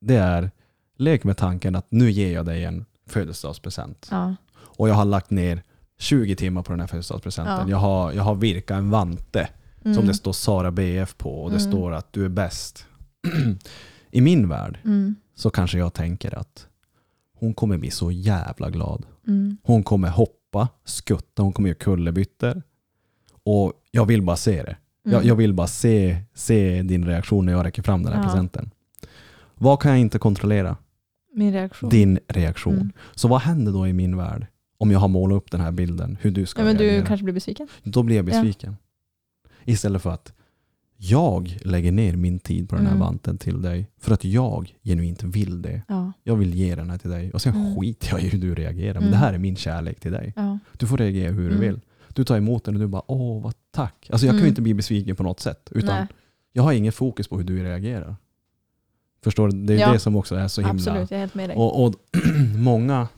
det 0.00 0.16
är 0.16 0.50
lek 0.96 1.24
med 1.24 1.36
tanken 1.36 1.76
att 1.76 1.86
nu 1.90 2.10
ger 2.10 2.32
jag 2.34 2.46
dig 2.46 2.64
en 2.64 2.84
födelsedagspresent. 3.06 4.08
Ja. 4.10 4.34
Och 4.60 4.88
jag 4.88 4.94
har 4.94 5.04
lagt 5.04 5.30
ner 5.30 5.62
20 5.98 6.36
timmar 6.36 6.62
på 6.62 6.72
den 6.72 6.80
här 6.80 6.86
födelsedagspresenten. 6.86 7.54
Ja. 7.60 7.70
Jag, 7.70 7.76
har, 7.78 8.12
jag 8.12 8.22
har 8.22 8.34
virkat 8.34 8.78
en 8.78 8.90
vante 8.90 9.48
Mm. 9.84 9.94
som 9.96 10.06
det 10.06 10.14
står 10.14 10.32
Sara 10.32 10.70
BF 10.70 11.16
på 11.16 11.42
och 11.42 11.50
det 11.50 11.56
Mm. 11.56 11.70
står 11.72 11.92
att 11.92 12.12
du 12.12 12.24
är 12.24 12.28
bäst. 12.28 12.86
i 14.10 14.20
min 14.20 14.48
värld 14.48 14.78
Mm. 14.84 15.14
så 15.34 15.50
kanske 15.50 15.78
jag 15.78 15.94
tänker 15.94 16.38
att 16.38 16.66
hon 17.40 17.54
kommer 17.54 17.78
bli 17.78 17.90
så 17.90 18.10
jävla 18.10 18.70
glad. 18.70 19.06
Mm. 19.26 19.56
Hon 19.62 19.82
kommer 19.82 20.08
hoppa, 20.08 20.68
skutta, 20.84 21.42
hon 21.42 21.52
kommer 21.52 21.68
göra 21.68 21.78
kullerbyttor. 21.78 22.62
Och 23.42 23.72
jag 23.90 24.06
vill 24.06 24.22
bara 24.22 24.36
se 24.36 24.62
det. 24.62 24.76
Jag, 25.02 25.14
Mm. 25.14 25.26
jag 25.28 25.36
vill 25.36 25.54
bara 25.54 25.66
se, 25.66 26.16
se 26.34 26.82
din 26.82 27.06
reaktion 27.06 27.46
när 27.46 27.52
jag 27.52 27.66
räcker 27.66 27.82
fram 27.82 28.02
den 28.02 28.12
här 28.12 28.20
Ja. 28.20 28.24
presenten. 28.28 28.70
Vad 29.54 29.80
kan 29.80 29.90
jag 29.90 30.00
inte 30.00 30.18
kontrollera? 30.18 30.76
Min 31.34 31.52
reaktion. 31.52 31.90
Din 31.90 32.18
reaktion. 32.28 32.74
Mm. 32.74 32.92
Så 33.14 33.28
vad 33.28 33.40
händer 33.40 33.72
då 33.72 33.86
i 33.88 33.92
min 33.92 34.16
värld? 34.16 34.46
Om 34.78 34.90
jag 34.90 34.98
har 34.98 35.08
målat 35.08 35.36
upp 35.36 35.50
den 35.50 35.60
här 35.60 35.72
bilden, 35.72 36.18
hur 36.20 36.30
du 36.30 36.46
ska 36.46 36.60
Ja, 36.60 36.64
men 36.66 36.76
du 36.76 36.84
reagera. 36.84 37.06
kanske 37.06 37.24
blir 37.24 37.34
besviken? 37.34 37.68
Då 37.82 38.02
blir 38.02 38.16
jag 38.16 38.28
Ja. 38.28 38.32
besviken. 38.32 38.76
Istället 39.64 40.02
för 40.02 40.10
att 40.10 40.32
jag 41.02 41.58
lägger 41.62 41.92
ner 41.92 42.16
min 42.16 42.38
tid 42.38 42.68
på 42.68 42.76
den 42.76 42.84
här 42.86 42.92
Mm. 42.92 43.00
vanten 43.06 43.38
till 43.38 43.62
dig 43.62 43.86
för 43.98 44.14
att 44.14 44.24
jag 44.24 44.74
genuint 44.84 45.22
vill 45.22 45.62
det. 45.62 45.82
Ja. 45.88 46.12
Jag 46.24 46.36
vill 46.36 46.54
ge 46.54 46.74
den 46.74 46.90
här 46.90 46.98
till 46.98 47.10
dig 47.10 47.32
och 47.32 47.42
sen 47.42 47.54
Mm. 47.54 47.76
skiter 47.76 48.08
jag 48.10 48.22
i 48.22 48.28
hur 48.28 48.38
du 48.38 48.54
reagerar. 48.54 48.94
Men 48.94 49.02
Mm. 49.02 49.10
det 49.10 49.16
här 49.16 49.32
är 49.34 49.38
min 49.38 49.56
kärlek 49.56 50.00
till 50.00 50.12
dig. 50.12 50.32
ja. 50.36 50.58
Du 50.78 50.86
får 50.86 50.96
reagera 50.96 51.32
hur 51.32 51.40
du 51.48 51.54
Mm. 51.56 51.60
vill. 51.60 51.80
Du 52.08 52.24
tar 52.24 52.36
emot 52.36 52.64
den 52.64 52.74
och 52.74 52.80
du 52.80 52.86
bara 52.86 53.02
åh 53.06 53.42
vad 53.42 53.54
tack. 53.70 54.08
Alltså 54.12 54.26
jag 54.26 54.32
kan 54.32 54.38
ju 54.38 54.42
Mm. 54.42 54.48
inte 54.48 54.62
bli 54.62 54.74
besviken 54.74 55.16
på 55.16 55.22
något 55.22 55.40
sätt. 55.40 55.68
Utan 55.74 55.96
Nej, 55.96 56.06
jag 56.52 56.62
har 56.62 56.72
ingen 56.72 56.92
fokus 56.92 57.28
på 57.28 57.36
hur 57.36 57.44
du 57.44 57.62
reagerar. 57.62 58.16
Förstår 59.24 59.48
du? 59.48 59.66
Det 59.66 59.74
är 59.74 59.78
Ja. 59.78 59.92
det 59.92 59.98
som 59.98 60.16
också 60.16 60.34
är 60.34 60.48
så 60.48 60.60
himla... 60.60 60.72
absolut. 60.74 61.10
Jag 61.10 61.16
är 61.16 61.20
helt 61.20 61.34
med 61.34 61.48
dig. 61.50 61.56
Och, 61.56 61.84
och 61.84 61.94
många 62.56 63.08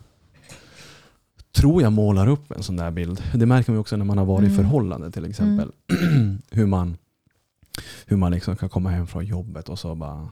tror 1.53 1.83
jag 1.83 1.93
målar 1.93 2.27
upp 2.29 2.51
en 2.53 2.63
sån 2.63 2.77
där 2.77 2.91
bild. 2.91 3.23
Det 3.35 3.47
märker 3.47 3.73
man 3.73 3.81
också 3.81 3.97
när 3.97 4.05
man 4.05 4.19
har 4.19 4.25
varit 4.25 4.43
i 4.43 4.53
Mm. 4.53 4.57
förhållande 4.57 5.11
till 5.11 5.25
exempel. 5.25 5.73
hur 6.51 6.67
man, 6.67 6.97
hur 8.07 8.17
man 8.17 8.33
liksom 8.33 8.57
kan 8.57 8.69
komma 8.69 8.91
hem 8.91 9.07
från 9.07 9.25
jobbet 9.27 9.69
och 9.69 9.79
så 9.79 9.95
bara 9.95 10.29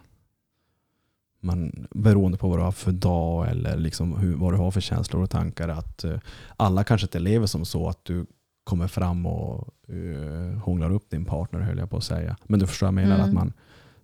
man, 1.40 1.86
beroende 1.90 2.38
på 2.38 2.48
vad 2.48 2.58
du 2.58 2.62
har 2.62 2.72
för 2.72 2.92
dag 2.92 3.48
eller 3.50 3.76
liksom 3.76 4.16
hur, 4.18 4.34
vad 4.36 4.52
du 4.52 4.56
har 4.56 4.70
för 4.70 4.80
känslor 4.80 5.22
och 5.22 5.30
tankar. 5.30 5.68
Att 5.68 6.04
eh, 6.04 6.18
alla 6.56 6.84
kanske 6.84 7.04
inte 7.04 7.18
lever 7.18 7.46
som 7.46 7.64
så 7.64 7.88
att 7.88 8.04
du 8.04 8.26
kommer 8.64 8.86
fram 8.88 9.26
och 9.26 9.68
uh, 9.92 10.58
hånglar 10.58 10.90
upp 10.92 11.10
din 11.10 11.24
partner 11.24 11.60
höll 11.60 11.78
jag 11.78 11.90
på 11.90 11.96
att 11.96 12.04
säga. 12.04 12.36
Men 12.44 12.60
du 12.60 12.66
förstår 12.66 12.86
vad 12.86 12.88
jag 13.02 13.08
menar, 13.08 13.14
Mm. 13.16 13.28
att 13.28 13.34
man 13.34 13.52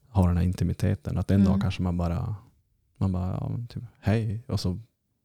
har 0.08 0.28
den 0.28 0.36
här 0.36 0.44
intimiteten. 0.44 1.18
Att 1.18 1.30
en 1.30 1.40
Mm. 1.40 1.52
dag 1.52 1.60
kanske 1.62 1.82
man 1.82 1.96
bara, 1.96 2.34
man 2.96 3.12
bara 3.12 3.32
ja, 3.40 3.50
typ, 3.68 3.82
hej 4.00 4.42
och 4.48 4.60
så 4.60 4.78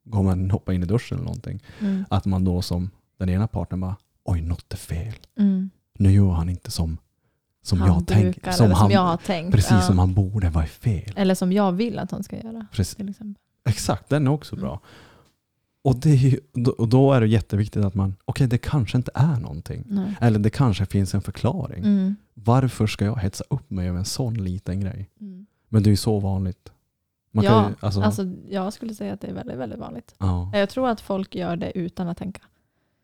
går 0.04 0.22
man 0.22 0.50
hoppa 0.50 0.72
in 0.74 0.82
i 0.82 0.86
duschen 0.86 1.16
eller 1.18 1.24
någonting. 1.24 1.62
Mm. 1.80 2.04
Att 2.10 2.24
man 2.24 2.44
då 2.44 2.62
som 2.62 2.90
den 3.18 3.28
ena 3.28 3.46
partnern 3.48 3.80
bara, 3.80 3.96
oj 4.24 4.40
något 4.40 4.72
är 4.72 4.76
fel. 4.76 5.14
Mm. 5.38 5.70
Nu 5.98 6.12
gör 6.12 6.30
han 6.30 6.48
inte 6.48 6.70
som, 6.70 6.98
som 7.62 7.80
han 7.80 7.88
jag 7.94 8.04
brukar, 8.04 8.52
Som 8.52 8.70
han, 8.70 8.76
som 8.76 8.90
jag 8.90 9.00
har 9.00 9.16
tänkt. 9.16 9.52
precis 9.54 9.70
ja. 9.70 9.80
som 9.82 9.98
han 9.98 10.14
borde, 10.14 10.50
vad 10.50 10.62
är 10.62 10.68
fel? 10.68 11.12
Eller 11.16 11.34
som 11.34 11.52
jag 11.52 11.72
vill 11.72 11.98
att 11.98 12.10
han 12.10 12.22
ska 12.22 12.36
göra. 12.36 12.66
Precis, 12.72 12.96
exakt, 13.68 14.08
den 14.08 14.26
är 14.26 14.30
också 14.30 14.54
Mm. 14.56 14.62
bra. 14.64 14.80
Och, 15.84 15.96
det 15.96 16.10
ju, 16.14 16.40
då- 16.52 16.70
och 16.78 16.88
då 16.88 17.12
är 17.12 17.20
det 17.20 17.26
jätteviktigt 17.26 17.84
att 17.84 17.94
man, 17.94 18.14
okej 18.24 18.46
det 18.46 18.58
kanske 18.58 18.96
inte 18.96 19.10
är 19.14 19.36
någonting. 19.40 19.84
Nej. 19.88 20.16
Eller 20.20 20.38
det 20.38 20.50
kanske 20.50 20.86
finns 20.86 21.14
en 21.14 21.22
förklaring. 21.22 21.84
Mm. 21.84 22.16
Varför 22.34 22.86
ska 22.86 23.04
jag 23.04 23.16
hetsa 23.16 23.44
upp 23.50 23.70
mig 23.70 23.88
över 23.88 23.98
en 23.98 24.04
sån 24.04 24.34
liten 24.44 24.80
grej? 24.80 25.10
Mm. 25.20 25.46
Men 25.68 25.82
det 25.82 25.88
är 25.88 25.90
ju 25.90 25.96
så 25.96 26.18
vanligt. 26.20 26.72
Man 27.30 27.44
ja, 27.44 27.68
ju, 27.68 27.74
alltså, 27.80 28.00
alltså, 28.02 28.22
jag 28.48 28.72
skulle 28.72 28.94
säga 28.94 29.12
att 29.14 29.20
det 29.20 29.26
är 29.26 29.34
väldigt, 29.34 29.56
väldigt 29.58 29.78
vanligt. 29.78 30.14
ja, 30.18 30.50
Jag 30.54 30.68
tror 30.70 30.88
att 30.88 31.00
folk 31.00 31.34
gör 31.34 31.56
det 31.56 31.78
utan 31.78 32.08
att 32.08 32.18
tänka. 32.18 32.42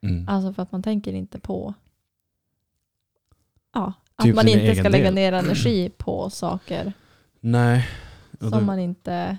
mm. 0.03 0.29
Alltså 0.29 0.53
för 0.53 0.62
att 0.62 0.73
man 0.73 0.83
tänker 0.83 1.12
inte 1.12 1.40
på 1.40 1.75
ja, 3.75 3.92
Typ 4.22 4.31
att 4.31 4.37
man 4.37 4.48
inte 4.48 4.74
ska 4.74 4.88
lägga 4.88 5.04
del. 5.04 5.14
ner 5.14 5.33
energi 5.44 5.90
på 5.98 6.31
saker 6.31 6.92
Nej. 7.40 7.88
Som 8.40 8.50
då- 8.50 8.61
man 8.61 8.78
inte 8.78 9.38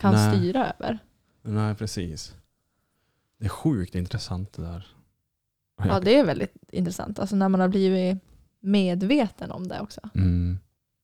kan 0.00 0.14
Nej. 0.14 0.36
styra 0.36 0.72
över. 0.78 0.98
Nej, 1.42 1.74
precis. 1.74 2.34
Det 3.38 3.44
är 3.44 3.48
sjukt 3.48 3.94
intressant 3.94 4.52
det 4.52 4.62
där. 4.62 4.86
Ja, 5.84 6.00
det 6.00 6.18
är 6.18 6.24
väldigt 6.24 6.54
intressant. 6.72 7.18
Alltså 7.18 7.36
när 7.36 7.48
man 7.48 7.60
har 7.60 7.68
blivit 7.68 8.18
medveten 8.60 9.50
om 9.50 9.68
det 9.68 9.80
också. 9.80 10.00
Mm, 10.14 10.58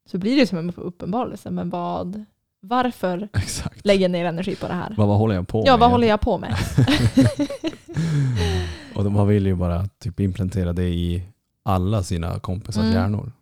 Så 0.07 0.19
blir 0.19 0.37
det 0.37 0.47
som 0.47 0.59
en 0.59 0.73
uppenbarelse. 0.77 1.51
Men 1.51 1.71
vad, 1.71 2.25
varför 2.61 3.29
exakt. 3.35 3.87
lägger 3.87 4.03
jag 4.03 4.11
ner 4.11 4.25
energi 4.25 4.57
på 4.57 4.67
det 4.69 4.75
här? 4.75 4.95
Vad, 4.97 5.09
vad 5.09 5.19
håller 5.19 5.35
jag 5.35 5.49
på 5.49 5.63
Ja, 5.67 5.73
med? 5.73 5.81
vad 5.81 5.91
håller 5.91 6.09
jag 6.09 6.21
på 6.21 6.39
med? 6.39 6.55
Och 8.95 9.05
de- 9.05 9.13
man 9.13 9.29
vill 9.29 9.47
ju 9.47 9.55
bara 9.55 9.87
typ 9.87 10.21
implementera 10.21 10.73
det 10.73 10.89
i 10.89 11.23
alla 11.63 12.03
sina 12.03 12.39
kompisars 12.39 12.83
Mm. 12.85 12.93
hjärnor. 12.95 13.33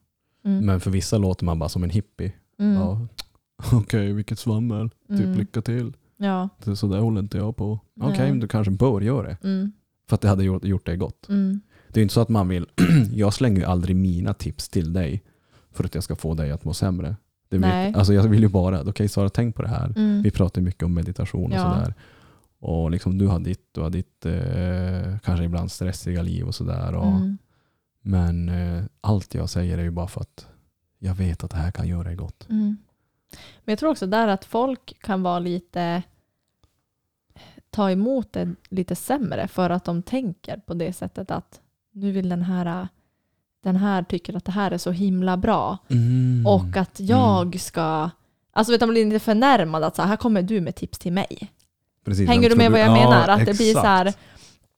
Mm. 0.45 0.67
Men 0.67 0.81
för 0.81 0.91
vissa 0.91 1.19
låter 1.19 1.45
man 1.45 1.59
bara 1.59 1.69
som 1.69 1.85
en 1.85 1.91
hippie. 1.91 2.33
Mm. 2.59 2.75
Ja. 2.75 3.07
Okej, 3.73 4.13
vilket 4.13 4.39
svammel. 4.39 4.91
Typ 5.09 5.21
Mm. 5.21 5.39
lycka 5.39 5.63
till. 5.63 5.93
Ja. 6.17 6.49
Det, 6.65 6.77
så 6.77 6.87
där 6.87 6.99
håller 6.99 7.21
inte 7.21 7.39
jag 7.39 7.57
på. 7.57 7.73
Okej, 8.01 8.19
Nej. 8.19 8.31
men 8.31 8.41
du 8.41 8.49
kanske 8.49 8.71
bör 8.71 9.01
göra 9.01 9.27
det. 9.27 9.37
Mm. 9.45 9.73
För 10.09 10.15
att 10.15 10.21
det 10.21 10.29
hade 10.29 10.45
gjort, 10.45 10.65
gjort 10.65 10.87
dig 10.87 10.97
gott. 10.97 11.29
Mm. 11.29 11.61
Det 11.89 12.01
är 12.01 12.03
inte 12.03 12.15
så 12.15 12.21
att 12.21 12.29
man 12.29 12.49
vill, 12.49 12.67
jag 13.13 13.35
slänger 13.35 13.59
ju 13.61 13.65
aldrig 13.67 13.97
mina 13.97 14.35
tips 14.35 14.69
till 14.69 14.93
dig 14.93 15.23
för 15.73 15.85
att 15.85 15.95
jag 15.95 16.05
ska 16.05 16.17
få 16.17 16.35
dig 16.35 16.51
att 16.51 16.65
må 16.65 16.75
sämre. 16.75 17.17
Det 17.49 17.59
Nej. 17.59 17.87
vet, 17.87 17.97
alltså 17.97 18.13
jag 18.15 18.23
vill 18.23 18.43
ju 18.43 18.49
bara, 18.49 18.83
okej 18.83 19.09
Sara 19.09 19.29
tänk 19.29 19.57
på 19.57 19.63
det 19.63 19.69
här. 19.69 19.93
Mm. 19.97 20.23
Vi 20.23 20.31
pratar 20.31 20.61
mycket 20.63 20.83
om 20.83 20.95
meditation 20.95 21.53
och 21.53 21.59
Ja. 21.59 21.75
sådär. 21.75 21.95
Och 22.61 22.91
liksom 22.91 23.19
du 23.19 23.27
har 23.27 23.39
ditt, 23.41 23.69
du 23.73 23.81
har 23.81 23.91
ditt 23.91 24.27
eh, 24.27 25.19
kanske 25.25 25.45
ibland 25.45 25.71
stressiga 25.71 26.23
liv 26.23 26.47
och 26.47 26.55
sådär. 26.55 26.95
Och, 26.95 27.07
Mm. 27.07 27.39
Men 28.03 28.49
eh, 28.49 28.85
allt 29.01 29.35
jag 29.35 29.51
säger 29.51 29.79
är 29.79 29.83
ju 29.83 29.91
bara 29.91 30.09
för 30.09 30.21
att 30.21 30.47
jag 30.99 31.15
vet 31.15 31.45
att 31.45 31.51
det 31.51 31.57
här 31.57 31.71
kan 31.71 31.89
göra 31.89 32.03
dig 32.03 32.17
gott. 32.17 32.47
Mm. 32.49 32.77
Men 33.65 33.73
jag 33.73 33.79
tror 33.79 33.91
också 33.91 34.07
där 34.07 34.29
att 34.29 34.45
folk 34.45 34.97
kan 35.03 35.23
vara 35.23 35.39
lite 35.39 36.03
ta 37.71 37.91
emot 37.91 38.33
det 38.33 38.55
lite 38.69 38.97
sämre 38.97 39.49
för 39.49 39.71
att 39.71 39.85
de 39.85 40.03
tänker 40.03 40.57
på 40.57 40.75
det 40.75 40.93
sättet 40.93 41.31
att 41.31 41.61
nu 41.93 42.13
vill 42.13 42.29
den 42.29 42.43
här 42.43 42.89
den 43.63 43.77
här 43.77 44.03
tycker 44.03 44.37
att 44.37 44.45
det 44.45 44.53
här 44.53 44.71
är 44.71 44.79
så 44.79 44.91
himla 44.91 45.37
bra 45.37 45.79
Mm. 45.89 46.47
och 46.47 46.77
att 46.77 47.01
jag 47.01 47.61
ska 47.61 48.11
alltså 48.53 48.73
vet 48.73 48.81
man 48.81 48.91
blir 48.91 49.05
lite 49.05 49.19
förnärmad 49.25 49.85
att 49.85 49.97
så 49.97 50.03
här, 50.03 50.09
här 50.09 50.17
kommer 50.17 50.43
du 50.43 50.61
med 50.61 50.75
tips 50.77 50.99
till 50.99 51.13
mig. 51.13 51.53
Precis, 52.05 52.29
Hänger 52.29 52.51
du 52.51 52.57
med 52.57 52.71
vad 52.71 52.81
jag 52.81 52.93
menar? 52.93 53.29
Ja, 53.29 53.35
Att 53.35 53.47
det 53.47 53.57
blir 53.57 53.75
så 53.75 53.81
här, 53.81 54.07
exakt. 54.07 54.25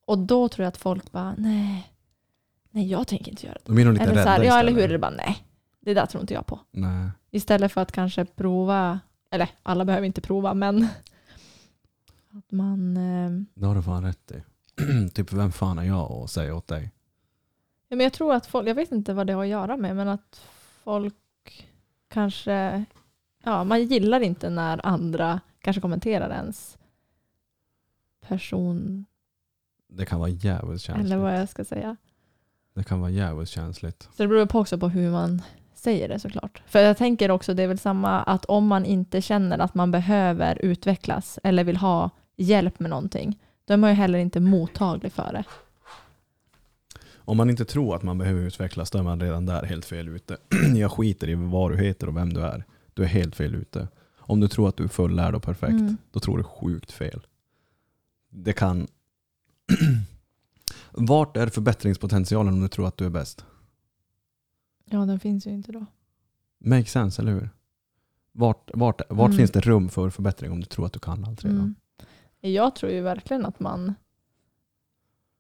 och 0.07 0.19
då 0.19 0.49
tror 0.49 0.65
jag 0.65 0.69
att 0.69 0.77
folk 0.77 1.13
bara 1.13 1.35
nej, 1.39 1.92
nej 2.73 2.91
jag 2.91 3.07
tänker 3.09 3.31
inte 3.31 3.47
göra 3.47 3.55
det. 3.55 3.63
Då 3.65 3.73
blir 3.73 3.85
de 3.85 3.93
lite 3.93 4.05
Eller, 4.05 4.13
så 4.13 4.19
rädda 4.19 4.31
här, 4.31 4.43
ja, 4.45 4.59
eller 4.61 4.73
hur? 4.73 4.89
det 4.89 4.99
bara 4.99 5.11
nej, 5.11 5.45
det 5.81 5.95
där 5.95 6.07
tror 6.07 6.21
inte 6.21 6.35
jag 6.35 6.47
på. 6.47 6.61
Nej. 6.71 7.11
Istället 7.31 7.73
för 7.73 7.81
att 7.81 7.93
kanske 7.93 8.25
prova, 8.25 9.01
eller 9.31 9.49
alla 9.63 9.85
behöver 9.85 10.07
inte 10.07 10.21
prova, 10.21 10.55
men 10.55 10.83
att 12.31 12.51
man, 12.51 12.97
eh, 12.97 13.31
Det 13.55 13.67
har 13.67 13.75
du 13.75 13.83
fan 13.83 14.05
rätt 14.05 14.33
i. 14.33 14.43
typ 15.15 15.33
vem 15.33 15.53
fan 15.53 15.79
är 15.79 15.83
jag 15.83 16.13
att 16.13 16.31
säga 16.31 16.55
åt 16.55 16.67
dig? 16.67 16.91
ja, 17.89 17.97
men 17.97 18.05
jag 18.05 18.13
tror 18.13 18.35
att 18.35 18.47
folk, 18.47 18.69
jag 18.69 18.75
vet 18.75 18.93
inte 18.93 19.15
vad 19.15 19.27
det 19.27 19.33
har 19.33 19.43
att 19.43 19.49
göra 19.49 19.77
med, 19.77 19.97
men 19.97 20.09
att 20.09 20.41
folk 20.85 21.69
kanske, 22.09 22.85
ja 23.45 23.65
man 23.65 23.85
gillar 23.85 24.21
inte 24.21 24.51
när 24.51 24.87
andra 24.87 25.41
kanske 25.61 25.81
kommenterar 25.81 26.31
ens 26.31 26.79
person, 28.21 29.05
Det 29.89 30.05
kan 30.07 30.19
vara 30.21 30.29
jävligt 30.31 30.81
känsligt. 30.81 31.07
eller 31.07 31.17
vad 31.17 31.41
jag 31.41 31.49
ska 31.49 31.65
säga. 31.65 31.97
Det 32.75 32.85
kan 32.85 33.01
vara 33.01 33.11
jävligt 33.11 33.49
känsligt. 33.49 34.03
Så 34.17 34.23
det 34.23 34.29
beror 34.29 34.47
på 34.47 34.59
också 34.59 34.79
på 34.79 34.89
hur 34.89 35.11
man 35.11 35.43
säger 35.75 36.09
det 36.09 36.19
såklart. 36.19 36.63
För 36.67 36.79
jag 36.81 36.97
tänker 36.97 37.31
också, 37.31 37.55
det 37.55 37.63
är 37.63 37.67
väl 37.69 37.79
samma 37.79 38.23
att 38.23 38.45
om 38.45 38.67
man 38.67 38.85
inte 38.85 39.23
känner 39.23 39.59
att 39.59 39.75
man 39.75 39.91
behöver 39.91 40.59
utvecklas 40.65 41.39
eller 41.43 41.65
vill 41.65 41.77
ha 41.77 42.11
hjälp 42.37 42.81
med 42.81 42.91
någonting, 42.91 43.39
då 43.65 43.73
är 43.75 43.79
man 43.79 43.91
ju 43.91 43.97
heller 43.97 44.19
inte 44.19 44.41
mottaglig 44.41 45.13
för 45.13 45.33
det. 45.33 45.45
Om 47.25 47.37
man 47.37 47.51
inte 47.51 47.65
tror 47.65 47.97
att 47.97 48.03
man 48.03 48.19
behöver 48.19 48.41
utvecklas 48.43 48.91
då 48.91 48.99
är 48.99 49.03
man 49.03 49.21
redan 49.21 49.47
där 49.47 49.63
helt 49.63 49.85
fel 49.85 50.09
ute. 50.09 50.37
Jag 50.77 50.93
skiter 50.93 51.29
i 51.29 51.35
vad 51.35 51.71
du 51.71 51.77
heter 51.85 52.07
och 52.09 52.17
vem 52.17 52.33
du 52.33 52.41
är. 52.41 52.65
Du 52.95 53.03
är 53.03 53.07
helt 53.07 53.37
fel 53.37 53.55
ute. 53.55 53.89
Om 54.19 54.41
du 54.41 54.49
tror 54.49 54.69
att 54.69 54.77
du 54.77 54.85
är 54.85 54.89
fullärd 54.89 55.35
och 55.35 55.43
perfekt, 55.43 55.73
Mm. 55.73 55.97
då 56.13 56.21
tror 56.21 56.39
du 56.39 56.45
sjukt 56.45 56.93
fel. 56.93 57.21
Det 58.31 58.53
kan... 58.53 58.87
Vart 60.93 61.37
är 61.37 61.47
förbättringspotentialen 61.47 62.55
om 62.55 62.61
du 62.61 62.69
tror 62.69 62.87
att 62.89 62.97
du 62.97 63.07
är 63.07 63.11
bäst? 63.11 63.45
Ja, 64.85 64.99
den 64.99 65.21
finns 65.21 65.47
ju 65.47 65.51
inte 65.51 65.73
då. 65.73 65.87
Make 66.59 66.85
sense, 66.85 67.23
eller 67.23 67.33
hur? 67.33 67.51
Vart, 68.33 68.71
vart, 68.75 69.01
vart 69.09 69.27
Mm. 69.29 69.39
finns 69.39 69.51
det 69.51 69.61
rum 69.61 69.89
för 69.89 70.11
förbättring 70.11 70.53
om 70.53 70.61
du 70.61 70.67
tror 70.67 70.87
att 70.87 70.93
du 70.93 70.99
kan 70.99 71.25
allt 71.25 71.45
redan? 71.45 71.59
Mm. 71.61 71.75
Jag 72.41 72.75
tror 72.75 72.93
ju 72.93 73.01
verkligen 73.01 73.47
att 73.47 73.61
man 73.61 73.95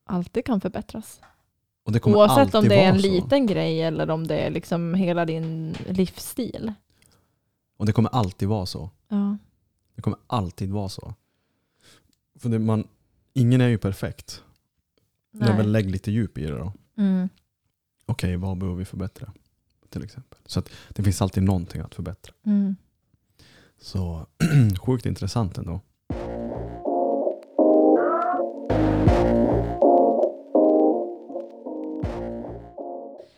alltid 0.04 0.44
kan 0.44 0.60
förbättras. 0.60 1.20
Oavsett 2.04 2.54
om 2.54 2.68
det 2.68 2.84
är 2.84 2.88
en 2.88 3.00
så. 3.02 3.08
liten 3.08 3.46
grej 3.46 3.82
eller 3.82 4.10
om 4.10 4.26
det 4.26 4.38
är 4.38 4.50
liksom 4.50 4.94
hela 4.94 5.24
din 5.24 5.72
livsstil. 5.88 6.72
Och 7.76 7.86
det 7.86 7.92
kommer 7.92 8.10
alltid 8.10 8.48
vara 8.48 8.66
så. 8.66 8.90
Ja. 9.08 9.36
Det 9.94 10.02
kommer 10.02 10.18
alltid 10.26 10.70
vara 10.72 10.88
så. 10.88 11.14
För 12.38 12.48
det, 12.48 12.58
man, 12.58 12.88
ingen 13.32 13.60
är 13.60 13.68
ju 13.68 13.78
perfekt. 13.78 14.44
Nej. 15.32 15.56
Men 15.56 15.72
lägg 15.72 15.90
lite 15.90 16.10
djup 16.10 16.38
i 16.38 16.46
det 16.46 16.58
då. 16.58 16.72
Mm. 16.98 17.28
Okej, 18.06 18.36
vad 18.36 18.58
behöver 18.58 18.78
vi 18.78 18.84
förbättra? 18.84 19.32
Till 19.88 20.04
exempel. 20.04 20.38
Så 20.46 20.58
att 20.58 20.70
det 20.88 21.02
finns 21.02 21.22
alltid 21.22 21.42
någonting 21.42 21.80
att 21.80 21.94
förbättra. 21.94 22.34
Mm. 22.46 22.76
Så 23.80 24.26
sjukt 24.82 25.06
intressant 25.06 25.58
ändå. 25.58 25.80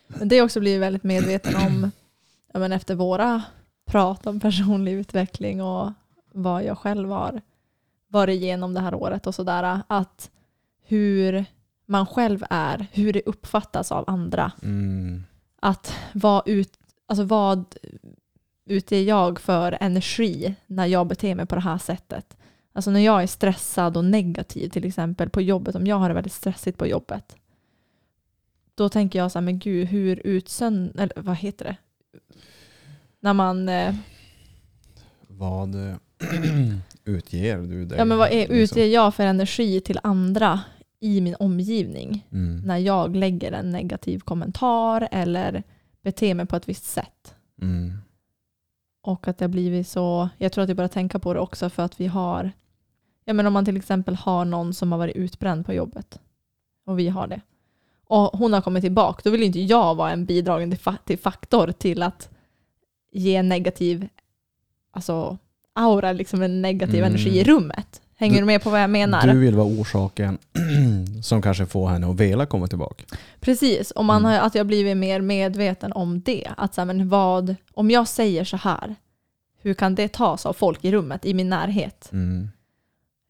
Men 0.07 0.29
det 0.29 0.43
också 0.43 0.61
blivit 0.61 0.83
väldigt 0.83 1.03
medveten 1.03 1.57
om, 1.57 1.91
ja, 2.53 2.61
men 2.61 2.73
efter 2.73 2.95
våra 2.95 3.43
prat 3.85 4.27
om 4.27 4.41
personlig 4.41 4.93
utveckling 4.93 5.63
och 5.63 5.93
vad 6.33 6.65
jag 6.65 6.79
själv 6.79 7.11
har 7.11 7.41
varit 8.09 8.35
igenom 8.35 8.75
det 8.75 8.81
här 8.81 8.95
året 8.95 9.27
och 9.27 9.35
sådär, 9.35 9.81
att 9.87 10.31
hur 10.87 11.45
man 11.87 12.07
själv 12.07 12.45
är, 12.51 12.87
hur 12.93 13.13
det 13.13 13.23
uppfattas 13.27 13.93
av 13.93 14.05
andra. 14.07 14.53
Mm. 14.63 15.25
Att 15.61 15.95
vad, 16.13 16.49
ut, 16.49 16.79
alltså 17.07 17.25
vad 17.25 17.77
utger 18.67 19.03
jag 19.03 19.41
för 19.41 19.79
energi 19.81 20.55
när 20.67 20.87
jag 20.87 21.07
beter 21.07 21.35
mig 21.35 21.47
på 21.47 21.55
det 21.55 21.61
här 21.61 21.79
sättet? 21.79 22.37
Alltså 22.73 22.91
när 22.91 23.01
jag 23.01 23.23
är 23.23 23.27
stressad 23.27 23.97
och 23.97 24.05
negativ 24.05 24.69
till 24.69 24.85
exempel 24.85 25.31
på 25.31 25.41
jobbet, 25.41 25.75
om 25.75 25.87
jag 25.87 25.97
har 25.97 26.09
det 26.09 26.15
väldigt 26.15 26.33
stressigt 26.33 26.79
på 26.79 26.87
jobbet, 26.87 27.37
då 28.75 28.89
tänker 28.89 29.19
jag 29.19 29.33
så 29.33 29.39
här, 29.39 29.45
men 29.45 29.59
gud, 29.59 29.89
hur 29.89 30.21
utsön... 30.25 30.93
Eller 30.99 31.23
vad 31.23 31.37
heter 31.37 31.65
det? 31.65 31.77
När 33.21 33.33
man... 33.33 33.69
Eh, 33.69 33.95
Vad 35.29 35.75
eh, 35.89 35.97
utger 37.05 37.59
du 37.59 37.85
dig? 37.85 37.99
ja, 37.99 38.05
men 38.05 38.19
vad 38.19 38.29
är, 38.29 38.39
liksom? 38.39 38.57
utger 38.57 38.87
jag 38.87 39.15
för 39.15 39.27
energi 39.27 39.81
till 39.81 40.01
andra 40.03 40.61
i 41.05 41.21
min 41.21 41.37
omgivning 41.39 42.27
Mm. 42.33 42.61
när 42.65 42.79
jag 42.79 43.17
lägger 43.17 43.53
en 43.53 43.71
negativ 43.71 44.19
kommentar 44.19 45.09
eller 45.11 45.63
beter 46.03 46.35
mig 46.35 46.47
på 46.47 46.57
ett 46.57 46.69
visst 46.69 46.85
sätt? 46.85 47.35
Mm. 47.63 47.93
Och 49.03 49.29
att 49.29 49.39
det 49.39 49.45
har 49.45 49.51
blivit 49.51 49.89
så, 49.89 50.29
jag 50.39 50.53
tror 50.53 50.63
att 50.63 50.69
jag 50.71 50.77
börjar 50.77 50.89
tänka 50.89 51.19
på 51.19 51.35
det 51.35 51.41
också 51.41 51.71
för 51.71 51.83
att 51.83 52.01
vi 52.01 52.07
har, 52.07 52.53
ja 53.25 53.33
men 53.35 53.47
om 53.47 53.53
man 53.53 53.65
till 53.65 53.77
exempel 53.77 54.15
har 54.15 54.45
någon 54.45 54.75
som 54.75 54.93
har 54.93 54.99
varit 54.99 55.17
utbränd 55.17 55.67
på 55.67 55.73
jobbet 55.73 56.21
och 56.87 56.99
vi 56.99 57.09
har 57.09 57.27
det. 57.27 57.41
Och 58.07 58.39
hon 58.39 58.53
har 58.53 58.61
kommit 58.61 58.83
tillbaka, 58.83 59.21
då 59.25 59.31
vill 59.31 59.43
inte 59.43 59.61
jag 59.61 59.95
vara 59.95 60.11
en 60.11 60.25
bidragande 60.25 60.77
till 61.05 61.19
faktor 61.19 61.73
till 61.73 62.03
att 62.03 62.31
ge 63.13 63.43
negativ 63.43 64.09
alltså, 64.91 65.39
aura, 65.73 66.13
liksom 66.13 66.43
en 66.43 66.63
negativ 66.63 66.99
Mm. 66.99 67.09
energi 67.11 67.39
i 67.41 67.45
rummet. 67.45 68.03
Hänger 68.17 68.35
Du- 68.35 68.41
du, 68.41 68.47
med 68.47 68.63
på 68.63 68.71
vad 68.71 68.83
jag 68.83 68.91
menar? 68.91 69.27
Du 69.27 69.39
vill 69.39 69.55
vara 69.55 69.67
orsaken 69.67 70.39
som 71.23 71.43
kanske 71.43 71.67
får 71.67 71.89
henne 71.89 72.11
att 72.11 72.21
vilja 72.21 72.47
komma 72.47 72.67
tillbaka. 72.67 73.05
Precis, 73.41 73.91
och 73.91 74.05
man 74.05 74.17
Mm. 74.27 74.31
har, 74.33 74.47
att 74.47 74.55
jag 74.55 74.67
blivit 74.67 74.97
mer 74.97 75.21
medveten 75.21 75.93
om 75.93 76.21
det. 76.21 76.49
Att 76.57 76.75
så 76.75 76.81
här, 76.81 76.87
men 76.87 77.09
vad, 77.09 77.57
om 77.75 77.91
jag 77.91 78.09
säger 78.09 78.45
så 78.45 78.57
här, 78.57 78.95
hur 79.63 79.75
kan 79.75 79.95
det 79.95 80.13
tas 80.13 80.47
av 80.47 80.53
folk 80.53 80.85
i 80.85 80.93
rummet 80.93 81.25
i 81.25 81.35
min 81.35 81.49
närhet? 81.51 82.09
Mm. 82.13 82.49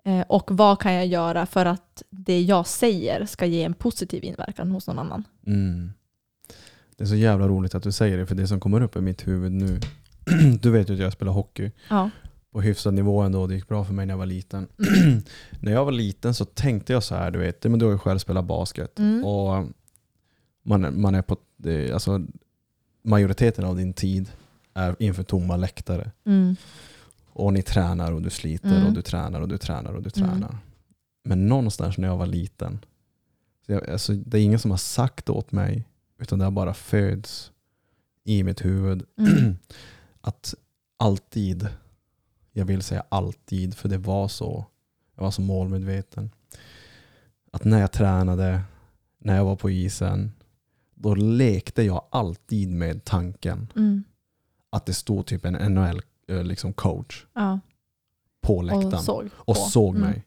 Eh, 0.04 0.20
och 0.28 0.50
vad 0.50 0.80
kan 0.80 0.92
jag 0.94 1.06
göra 1.06 1.46
för 1.46 1.66
att 1.66 2.02
det 2.10 2.40
jag 2.40 2.66
säger 2.66 3.26
ska 3.26 3.46
ge 3.46 3.62
en 3.64 3.74
positiv 3.74 4.24
inverkan 4.24 4.70
hos 4.70 4.86
någon 4.86 4.98
annan? 4.98 5.24
Mm. 5.46 5.92
Det 6.96 7.04
är 7.04 7.08
så 7.08 7.14
jävla 7.14 7.48
roligt 7.48 7.74
att 7.74 7.82
du 7.82 7.92
säger 7.92 8.18
det, 8.18 8.26
för 8.26 8.34
det 8.34 8.46
som 8.46 8.60
kommer 8.60 8.80
upp 8.80 8.96
i 8.96 9.00
mitt 9.00 9.26
huvud 9.26 9.52
nu, 9.52 9.80
du 10.60 10.70
vet 10.70 10.88
ju 10.90 10.94
att 10.94 11.00
jag 11.00 11.12
spelar 11.12 11.32
hockey 11.32 11.70
Ja. 11.90 12.10
På 12.54 12.60
hyfsad 12.60 12.94
nivå 12.94 13.20
ändå, 13.22 13.46
det 13.46 13.54
gick 13.54 13.68
bra 13.68 13.84
för 13.84 13.92
mig 13.94 14.06
när 14.06 14.12
jag 14.14 14.18
var 14.18 14.26
liten. 14.26 14.68
när 15.60 15.72
jag 15.72 15.84
var 15.84 15.92
liten 15.92 16.34
så 16.34 16.44
tänkte 16.44 16.92
jag 16.92 17.02
så 17.02 17.14
här, 17.14 17.30
du 17.30 17.38
vet, 17.38 17.64
men 17.64 17.78
du 17.78 17.84
har 17.84 17.92
ju 17.92 17.98
själv 17.98 18.18
spelat 18.18 18.44
basket 18.44 18.98
Mm. 18.98 19.24
och 19.24 19.66
man, 20.62 21.00
man 21.00 21.14
är 21.14 21.22
på, 21.22 21.36
alltså, 21.92 22.26
majoriteten 23.02 23.64
av 23.64 23.76
din 23.76 23.92
tid 23.92 24.30
är 24.74 24.96
inför 24.98 25.22
tomma 25.22 25.56
läktare. 25.56 26.10
Mm. 26.26 26.56
Och 27.32 27.52
ni 27.52 27.62
tränar 27.62 28.12
och 28.12 28.22
du 28.22 28.30
sliter 28.30 28.76
Mm. 28.76 28.86
och 28.86 28.92
du 28.92 29.02
tränar 29.02 29.40
och 29.40 29.48
du 29.48 29.58
tränar 29.58 29.92
och 29.94 30.02
du 30.02 30.10
Mm. 30.16 30.30
tränar. 30.30 30.58
Men 31.24 31.46
någonstans 31.46 31.98
när 31.98 32.08
jag 32.08 32.16
var 32.16 32.26
liten, 32.26 32.78
så 33.66 33.72
jag, 33.72 33.90
alltså, 33.90 34.12
det 34.12 34.38
är 34.38 34.42
ingen 34.42 34.58
som 34.58 34.70
har 34.70 34.78
sagt 34.78 35.30
åt 35.30 35.52
mig, 35.52 35.84
utan 36.18 36.38
det 36.38 36.44
har 36.44 36.52
bara 36.52 36.74
föds 36.74 37.52
i 38.24 38.42
mitt 38.42 38.64
huvud 38.64 39.02
Mm. 39.18 39.56
att 40.20 40.54
alltid, 40.96 41.68
jag 42.56 42.64
vill 42.64 42.82
säga 42.82 43.04
alltid, 43.08 43.74
för 43.76 43.88
det 43.88 43.98
var 43.98 44.28
så, 44.28 44.64
jag 45.14 45.22
var 45.22 45.30
så 45.30 45.42
målmedveten. 45.42 46.30
Att 47.52 47.64
när 47.64 47.80
jag 47.80 47.92
tränade, 47.92 48.60
när 49.18 49.36
jag 49.36 49.44
var 49.44 49.56
på 49.56 49.70
isen, 49.70 50.32
då 50.94 51.14
lekte 51.14 51.82
jag 51.82 52.04
alltid 52.10 52.68
med 52.72 53.04
tanken 53.04 53.72
Mm. 53.76 54.04
att 54.70 54.86
det 54.86 54.94
stod 54.94 55.26
typ 55.26 55.44
en 55.44 55.74
NHL 55.74 56.02
eh, 56.28 56.42
liksom 56.44 56.72
coach 56.72 57.26
Ja. 57.34 57.60
på 58.42 58.62
läktaren 58.62 58.94
Och 58.94 59.00
såg. 59.04 59.30
och 59.36 59.56
såg 59.56 59.96
Mm. 59.96 60.08
mig. 60.10 60.24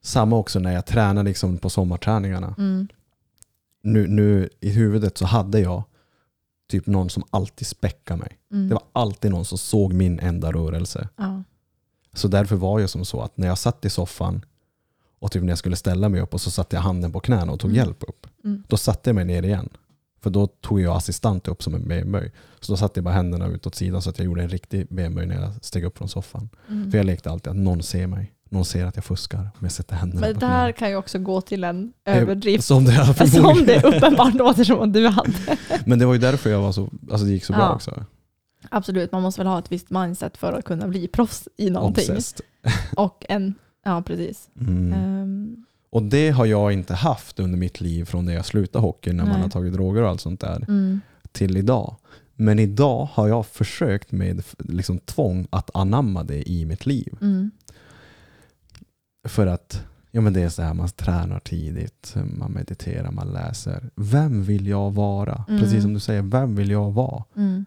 Samma 0.00 0.36
också 0.36 0.58
när 0.58 0.72
jag 0.72 0.86
tränade 0.86 1.28
liksom 1.28 1.58
på 1.58 1.70
sommarträningarna. 1.70 2.54
Mm. 2.58 2.88
Nu, 3.82 4.06
nu 4.06 4.48
i 4.60 4.70
huvudet 4.70 5.18
så 5.18 5.26
hade 5.26 5.60
jag 5.60 5.82
typ 6.68 6.86
någon 6.86 7.10
som 7.10 7.22
alltid 7.30 7.66
späckade 7.66 8.18
mig. 8.20 8.38
Mm. 8.52 8.68
Det 8.68 8.74
var 8.74 8.82
alltid 8.92 9.30
någon 9.30 9.44
som 9.44 9.58
såg 9.58 9.92
min 9.92 10.20
enda 10.20 10.52
rörelse. 10.52 11.08
ja. 11.16 11.42
Så 12.12 12.28
därför 12.28 12.56
var 12.56 12.80
jag 12.80 12.90
som 12.90 13.04
så 13.04 13.20
att 13.20 13.36
när 13.36 13.46
jag 13.46 13.58
satt 13.58 13.84
i 13.84 13.90
soffan 13.90 14.44
och 15.18 15.32
typ 15.32 15.42
när 15.42 15.48
jag 15.48 15.58
skulle 15.58 15.76
ställa 15.76 16.08
mig 16.08 16.20
upp 16.20 16.34
och 16.34 16.40
så 16.40 16.50
satte 16.50 16.76
jag 16.76 16.80
handen 16.82 17.12
på 17.12 17.20
knäna 17.20 17.52
och 17.52 17.60
tog 17.60 17.70
Mm. 17.70 17.76
hjälp 17.84 18.02
upp. 18.08 18.26
Mm. 18.44 18.62
Då 18.68 18.76
satte 18.76 19.10
jag 19.10 19.14
mig 19.14 19.24
ner 19.24 19.42
igen. 19.42 19.68
För 20.20 20.30
då 20.30 20.46
tog 20.46 20.80
jag 20.80 20.96
assistent 20.96 21.48
upp 21.48 21.62
som 21.62 21.74
en 21.74 21.88
benböj. 21.88 22.32
Så 22.60 22.72
då 22.72 22.76
satte 22.76 22.98
jag 22.98 23.04
bara 23.04 23.14
händerna 23.14 23.46
utåt 23.46 23.74
sidan 23.74 24.02
så 24.02 24.10
att 24.10 24.18
jag 24.18 24.24
gjorde 24.24 24.42
en 24.42 24.48
riktig 24.48 24.86
benböj 24.90 25.26
när 25.26 25.40
jag 25.42 25.64
steg 25.64 25.84
upp 25.84 25.98
från 25.98 26.08
soffan. 26.08 26.48
Mm. 26.68 26.90
För 26.90 26.98
jag 26.98 27.06
lekte 27.06 27.30
alltid 27.30 27.50
att 27.50 27.56
någon 27.56 27.82
ser 27.82 28.06
mig. 28.06 28.32
Någon 28.48 28.64
ser 28.64 28.86
att 28.86 28.96
jag 28.96 29.04
fuskar 29.04 29.38
om 29.40 29.50
jag 29.60 29.72
sätter 29.72 29.96
händerna 29.96 30.20
Men 30.20 30.34
det 30.34 30.46
där 30.46 30.72
kan 30.72 30.90
ju 30.90 30.96
också 30.96 31.18
gå 31.18 31.40
till 31.40 31.64
en 31.64 31.92
Eh, 32.04 32.16
överdrift. 32.16 32.64
Som 32.64 32.84
det, 32.84 32.92
är 33.18 33.26
Som 33.26 33.64
det 33.66 33.82
uppenbart 33.84 34.34
låter 34.34 34.64
som 34.64 34.80
att 34.80 34.92
du 34.92 35.06
hade. 35.08 35.32
Men 35.84 35.98
det 35.98 36.06
var 36.06 36.12
ju 36.14 36.20
därför 36.20 36.50
jag 36.50 36.60
var 36.60 36.72
så, 36.72 36.88
alltså 37.10 37.26
det 37.26 37.32
gick 37.32 37.44
så 37.44 37.52
bra 37.52 37.62
Ja. 37.62 37.74
också. 37.74 38.04
Absolut, 38.70 39.12
man 39.12 39.22
måste 39.22 39.40
väl 39.40 39.46
ha 39.46 39.58
ett 39.58 39.72
visst 39.72 39.90
mindset 39.90 40.36
för 40.36 40.52
att 40.52 40.64
kunna 40.64 40.88
bli 40.88 41.08
proffs 41.08 41.48
i 41.56 41.70
någonting. 41.70 42.10
Obsessed. 42.10 42.40
Och 42.96 43.24
en, 43.28 43.54
ja 43.84 44.02
precis. 44.06 44.48
Mm. 44.60 44.92
Ehm, 44.92 45.64
Och 45.90 46.02
det 46.02 46.30
har 46.30 46.46
jag 46.46 46.72
inte 46.72 46.94
haft 46.94 47.40
under 47.40 47.58
mitt 47.58 47.80
liv 47.80 48.04
från 48.04 48.26
det 48.26 48.32
jag 48.32 48.44
slutade 48.46 48.82
hockey 48.82 49.12
när 49.12 49.24
man 49.24 49.32
Nej. 49.32 49.42
har 49.42 49.48
tagit 49.48 49.72
droger 49.72 50.02
och 50.02 50.08
allt 50.08 50.20
sånt 50.20 50.40
där 50.40 50.64
mm, 50.68 51.00
till 51.32 51.56
idag. 51.56 51.96
Men 52.40 52.58
idag 52.58 53.08
har 53.12 53.28
jag 53.28 53.46
försökt 53.46 54.12
med 54.12 54.42
liksom 54.58 54.98
tvång 54.98 55.46
att 55.50 55.70
anamma 55.76 56.24
det 56.24 56.50
i 56.50 56.64
mitt 56.64 56.86
liv. 56.86 57.14
mm, 57.20 57.50
För 59.28 59.46
att 59.46 59.84
ja, 60.10 60.20
men 60.20 60.32
det 60.32 60.40
är 60.42 60.48
så 60.48 60.62
här, 60.62 60.74
man 60.74 60.88
tränar 60.88 61.40
tidigt, 61.40 62.14
man 62.38 62.52
mediterar, 62.52 63.10
man 63.10 63.28
läser. 63.32 63.90
Vem 63.96 64.42
vill 64.42 64.66
jag 64.66 64.90
vara? 64.90 65.44
Mm. 65.48 65.60
Precis 65.60 65.82
som 65.82 65.94
du 65.94 66.00
säger, 66.00 66.22
vem 66.22 66.54
vill 66.56 66.70
jag 66.70 66.90
vara? 66.92 67.24
mm, 67.36 67.64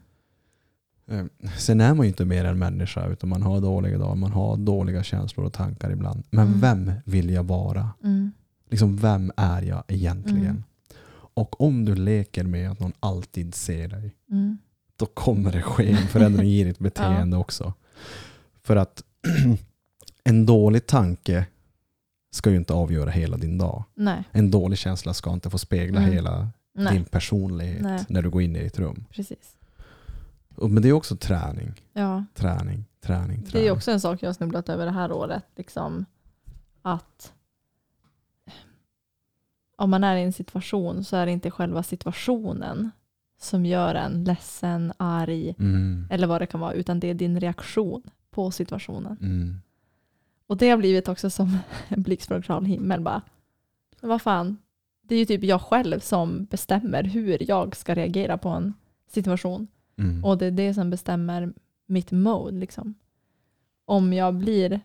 Eh, 1.08 1.26
Sen 1.58 1.82
är 1.82 1.94
man 1.94 2.06
ju 2.06 2.08
inte 2.10 2.26
mer 2.26 2.46
än 2.46 2.60
människa 2.60 3.08
utan 3.08 3.30
man 3.30 3.44
har 3.44 3.62
dåliga 3.62 3.98
dagar, 3.98 4.16
man 4.16 4.32
har 4.32 4.58
dåliga 4.58 5.04
känslor 5.04 5.46
och 5.46 5.54
tankar 5.54 5.92
ibland. 5.92 6.24
Men 6.30 6.48
Mm. 6.48 6.60
vem 6.60 6.92
vill 7.06 7.30
jag 7.30 7.44
vara? 7.44 7.90
mm, 8.04 8.32
Liksom, 8.70 8.98
vem 8.98 9.32
är 9.38 9.62
jag 9.62 9.84
egentligen? 9.88 10.46
Mm. 10.46 10.64
Och 11.34 11.62
om 11.62 11.86
du 11.86 11.96
leker 11.96 12.44
med 12.44 12.72
att 12.72 12.80
någon 12.80 12.94
alltid 13.00 13.56
ser 13.56 13.88
dig, 13.88 14.16
mm, 14.32 14.58
då 14.96 15.06
kommer 15.06 15.52
det 15.52 15.62
ske 15.62 15.92
en 15.92 16.08
förändring 16.08 16.50
i 16.50 16.64
ditt 16.64 16.80
beteende 16.90 17.38
också. 17.38 17.74
För 18.64 18.76
att 18.76 19.04
en 20.24 20.46
dålig 20.46 20.86
tanke 20.88 21.46
ska 22.32 22.50
ju 22.52 22.58
inte 22.58 22.74
avgöra 22.74 23.10
hela 23.10 23.38
din 23.38 23.58
dag. 23.58 23.84
nej, 23.94 24.24
En 24.32 24.52
dålig 24.52 24.78
känsla 24.78 25.14
ska 25.14 25.34
inte 25.34 25.50
få 25.50 25.58
spegla 25.58 26.00
Mm. 26.00 26.12
hela 26.14 26.38
din 26.74 26.84
nej, 26.84 27.06
personlighet 27.06 27.82
Nej. 27.82 28.06
när 28.10 28.22
du 28.22 28.30
går 28.30 28.42
in 28.42 28.56
i 28.56 28.64
ditt 28.64 28.80
rum. 28.80 29.06
precis. 29.10 29.58
Men 30.56 30.82
det 30.82 30.90
är 30.90 30.94
också 30.94 31.16
träning, 31.16 31.74
Ja, 31.94 32.26
träning, 32.34 32.86
träning, 33.02 33.42
träning. 33.42 33.50
det 33.52 33.68
är 33.68 33.72
också 33.72 33.92
en 33.92 34.02
sak 34.02 34.24
jag 34.24 34.30
har 34.30 34.34
snubblat 34.34 34.70
över 34.70 34.86
det 34.86 34.92
här 34.92 35.12
året. 35.12 35.44
Liksom, 35.56 36.06
att 36.82 37.34
om 39.78 39.90
man 39.90 40.04
är 40.04 40.16
i 40.16 40.22
en 40.24 40.34
situation 40.34 41.04
så 41.04 41.16
är 41.18 41.26
det 41.26 41.32
inte 41.32 41.52
själva 41.52 41.84
situationen 41.84 42.92
som 43.42 43.66
gör 43.66 43.96
en 43.96 44.24
ledsen, 44.24 44.94
arg 44.98 45.56
Mm. 45.60 46.08
eller 46.12 46.28
vad 46.28 46.42
det 46.42 46.46
kan 46.46 46.60
vara, 46.60 46.74
utan 46.74 47.00
det 47.00 47.08
är 47.10 47.14
din 47.14 47.40
reaktion 47.40 48.02
på 48.32 48.52
situationen. 48.52 49.18
Mm. 49.22 49.62
Och 50.52 50.58
det 50.58 50.70
har 50.70 50.78
blivit 50.78 51.08
också 51.08 51.30
som 51.30 51.58
en 51.88 52.02
blixt 52.02 52.28
från 52.28 52.42
klar 52.42 52.62
himmel. 52.62 53.02
Bara, 53.02 53.22
men 54.00 54.10
vad 54.10 54.22
fan, 54.22 54.58
det 55.02 55.16
är 55.16 55.20
ju 55.20 55.26
typ 55.26 55.44
jag 55.44 55.62
själv 55.62 56.00
som 56.00 56.46
bestämmer 56.46 57.04
hur 57.04 57.50
jag 57.50 57.76
ska 57.76 57.96
reagera 57.96 58.38
på 58.38 58.50
en 58.50 58.74
situation. 59.08 59.68
Mm. 59.98 60.26
Och 60.26 60.38
det 60.38 60.46
är 60.46 60.52
det 60.52 60.74
som 60.74 60.90
bestämmer 60.90 61.54
mitt 61.86 62.12
mode. 62.12 62.58
Liksom. 62.58 62.96
Om 63.86 64.14
jag 64.14 64.34
blir 64.34 64.82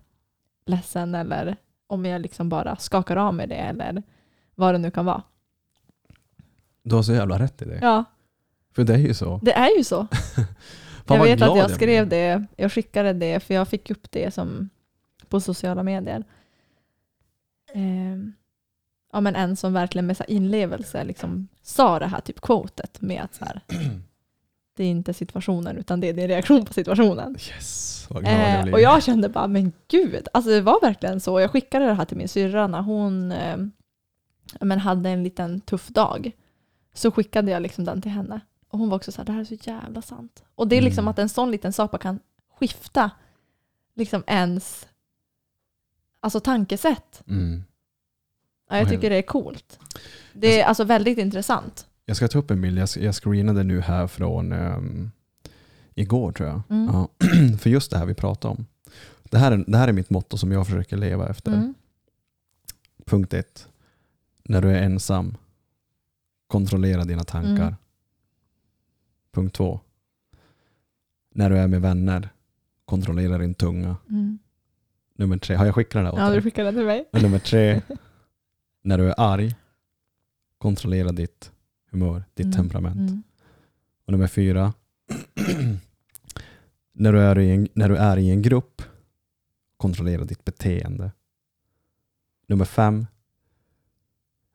ledsen 0.67 1.15
eller 1.15 1.57
om 1.87 2.05
jag 2.05 2.21
liksom 2.21 2.49
bara 2.49 2.77
skakar 2.77 3.17
av 3.17 3.35
mig 3.35 3.47
det 3.47 3.55
eller 3.55 4.03
vad 4.55 4.75
det 4.75 4.79
nu 4.79 4.91
kan 4.91 5.05
vara. 5.05 5.23
Du 6.83 6.95
har 6.95 7.03
så 7.03 7.13
jävla 7.13 7.39
rätt 7.39 7.63
i 7.63 7.65
det. 7.65 7.79
Ja, 7.83 8.05
För 8.75 8.85
det 8.85 8.95
är 8.95 8.99
ju 8.99 9.15
så. 9.15 9.41
det 9.43 9.53
är 9.53 9.77
ju 9.77 9.85
så. 9.85 10.07
jag 11.07 11.23
vet 11.23 11.43
att 11.43 11.59
jag 11.59 11.71
skrev 11.71 12.09
det, 12.09 12.45
jag 12.57 12.73
skickade 12.73 13.13
det 13.13 13.41
för 13.41 13.55
jag 13.55 13.69
fick 13.69 13.91
upp 13.91 14.11
det 14.11 14.35
som 14.35 14.71
på 15.29 15.41
sociala 15.41 15.83
medier. 15.83 16.25
Ehm, 17.75 18.33
ja, 19.13 19.21
men 19.21 19.37
en 19.37 19.57
som 19.57 19.73
verkligen 19.73 20.07
med 20.07 20.17
så 20.17 20.25
inlevelse 20.25 21.05
liksom 21.05 21.49
sa 21.63 21.99
det 21.99 22.07
här 22.07 22.21
typ 22.21 22.41
quotet 22.41 23.01
med 23.01 23.23
att 23.23 23.35
så 23.35 23.45
här, 23.45 23.61
det 24.77 24.85
är 24.85 24.89
inte 24.91 25.15
situationen 25.15 25.77
utan 25.77 26.01
det 26.01 26.09
är 26.09 26.13
din 26.13 26.29
reaktion 26.29 26.65
på 26.65 26.73
situationen. 26.73 27.37
Yes, 27.49 27.93
Eh, 28.25 28.73
och 28.73 28.81
jag 28.81 29.03
kände 29.03 29.29
bara, 29.29 29.47
men 29.47 29.73
gud, 29.89 30.29
alltså 30.33 30.51
det 30.51 30.61
var 30.61 30.81
verkligen 30.81 31.21
så. 31.21 31.41
Jag 31.41 31.51
skickade 31.51 31.85
det 31.87 31.95
här 31.95 32.05
till 32.05 32.17
min 32.17 32.29
syrra 32.29 32.67
när 32.67 32.83
hon 32.83 33.33
eh, 33.33 33.57
men 34.61 34.79
hade 34.79 35.11
en 35.11 35.23
liten 35.23 35.61
tuff 35.61 35.89
dag. 35.89 36.31
Så 36.95 37.11
skickade 37.11 37.51
jag 37.51 37.63
liksom 37.63 37.85
den 37.85 38.03
till 38.03 38.11
henne. 38.11 38.41
Och 38.69 38.79
hon 38.79 38.89
var 38.89 38.97
också 38.97 39.13
så 39.13 39.19
här, 39.19 39.27
det 39.27 39.33
här 39.33 39.41
är 39.41 39.45
så 39.45 39.55
jävla 39.55 40.03
sant. 40.03 40.45
Och 40.55 40.69
det 40.69 40.77
är 40.77 40.83
liksom 40.83 41.03
Mm. 41.03 41.09
att 41.11 41.19
en 41.19 41.29
sån 41.29 41.51
liten 41.51 41.73
sak 41.73 42.03
kan 42.03 42.21
skifta 42.59 43.11
liksom 43.95 44.23
ens 44.27 44.87
alltså 46.27 46.41
tankesätt. 46.41 47.23
Mm. 47.29 47.65
Ja, 48.71 48.79
jag 48.79 48.89
tycker 48.89 49.11
det 49.11 49.17
är 49.17 49.23
coolt. 49.23 49.79
Det 50.33 50.61
är 50.61 50.65
alltså 50.65 50.85
väldigt 50.85 51.19
intressant. 51.19 51.87
Jag 52.05 52.17
ska 52.17 52.29
ta 52.29 52.39
upp 52.39 52.51
en 52.51 52.61
bild, 52.61 52.79
jag, 52.79 52.89
jag 52.97 53.15
screenade 53.15 53.63
nu 53.63 53.81
här 53.81 54.07
från 54.07 54.53
ehm, 54.53 55.11
igår 55.95 56.33
tror 56.33 56.49
jag. 56.49 56.63
Mm. 56.71 56.95
Ja. 56.95 57.09
För 57.59 57.71
just 57.71 57.91
det 57.91 57.99
här 57.99 58.07
vi 58.07 58.15
pratade 58.15 58.55
om. 58.55 58.67
Det 59.23 59.39
här, 59.39 59.53
är, 59.53 59.65
det 59.67 59.79
här 59.79 59.89
är 59.89 59.93
mitt 59.93 60.11
motto 60.11 60.39
som 60.39 60.53
jag 60.53 60.67
försöker 60.67 60.97
leva 60.97 61.29
efter. 61.29 61.53
Mm. 61.53 61.75
Punkt 63.05 63.35
ett. 63.35 63.69
När 64.45 64.63
du 64.63 64.71
är 64.71 64.83
ensam, 64.83 65.37
kontrollera 66.47 67.05
dina 67.05 67.25
tankar. 67.25 67.63
Mm. 67.63 67.75
Punkt 69.33 69.57
två. 69.57 69.81
När 71.35 71.51
du 71.51 71.59
är 71.59 71.67
med 71.67 71.81
vänner, 71.81 72.29
kontrollera 72.85 73.39
din 73.39 73.55
tunga. 73.55 73.97
Mm. 74.11 74.39
Nummer 75.17 75.39
tre, 75.39 75.57
har 75.57 75.67
jag 75.67 75.75
skickat 75.75 75.93
den 75.93 76.05
där 76.05 76.13
åt 76.13 76.19
Ja, 76.19 76.27
dig? 76.27 76.37
du 76.37 76.43
skickade 76.43 76.67
den 76.69 76.75
till 76.75 76.87
mig. 76.87 77.09
Och 77.13 77.23
nummer 77.23 77.39
tre, 77.39 77.81
när 78.83 78.99
du 78.99 79.09
är 79.11 79.15
arg, 79.21 79.55
kontrollera 80.59 81.13
ditt 81.13 81.53
humör, 81.91 82.25
ditt 82.35 82.47
Mm. 82.47 82.57
temperament. 82.57 83.11
Mm. 83.11 83.23
Och 84.07 84.13
nummer 84.13 84.27
fyra, 84.27 84.73
när, 86.93 87.13
du 87.13 87.21
är 87.21 87.39
i 87.39 87.51
en, 87.51 87.69
när 87.75 87.89
du 87.89 87.97
är 87.97 88.17
i 88.17 88.31
en 88.31 88.43
grupp, 88.43 88.83
kontrollera 89.77 90.25
ditt 90.25 90.45
beteende. 90.45 91.11
Nummer 92.49 92.65
fem, 92.65 93.07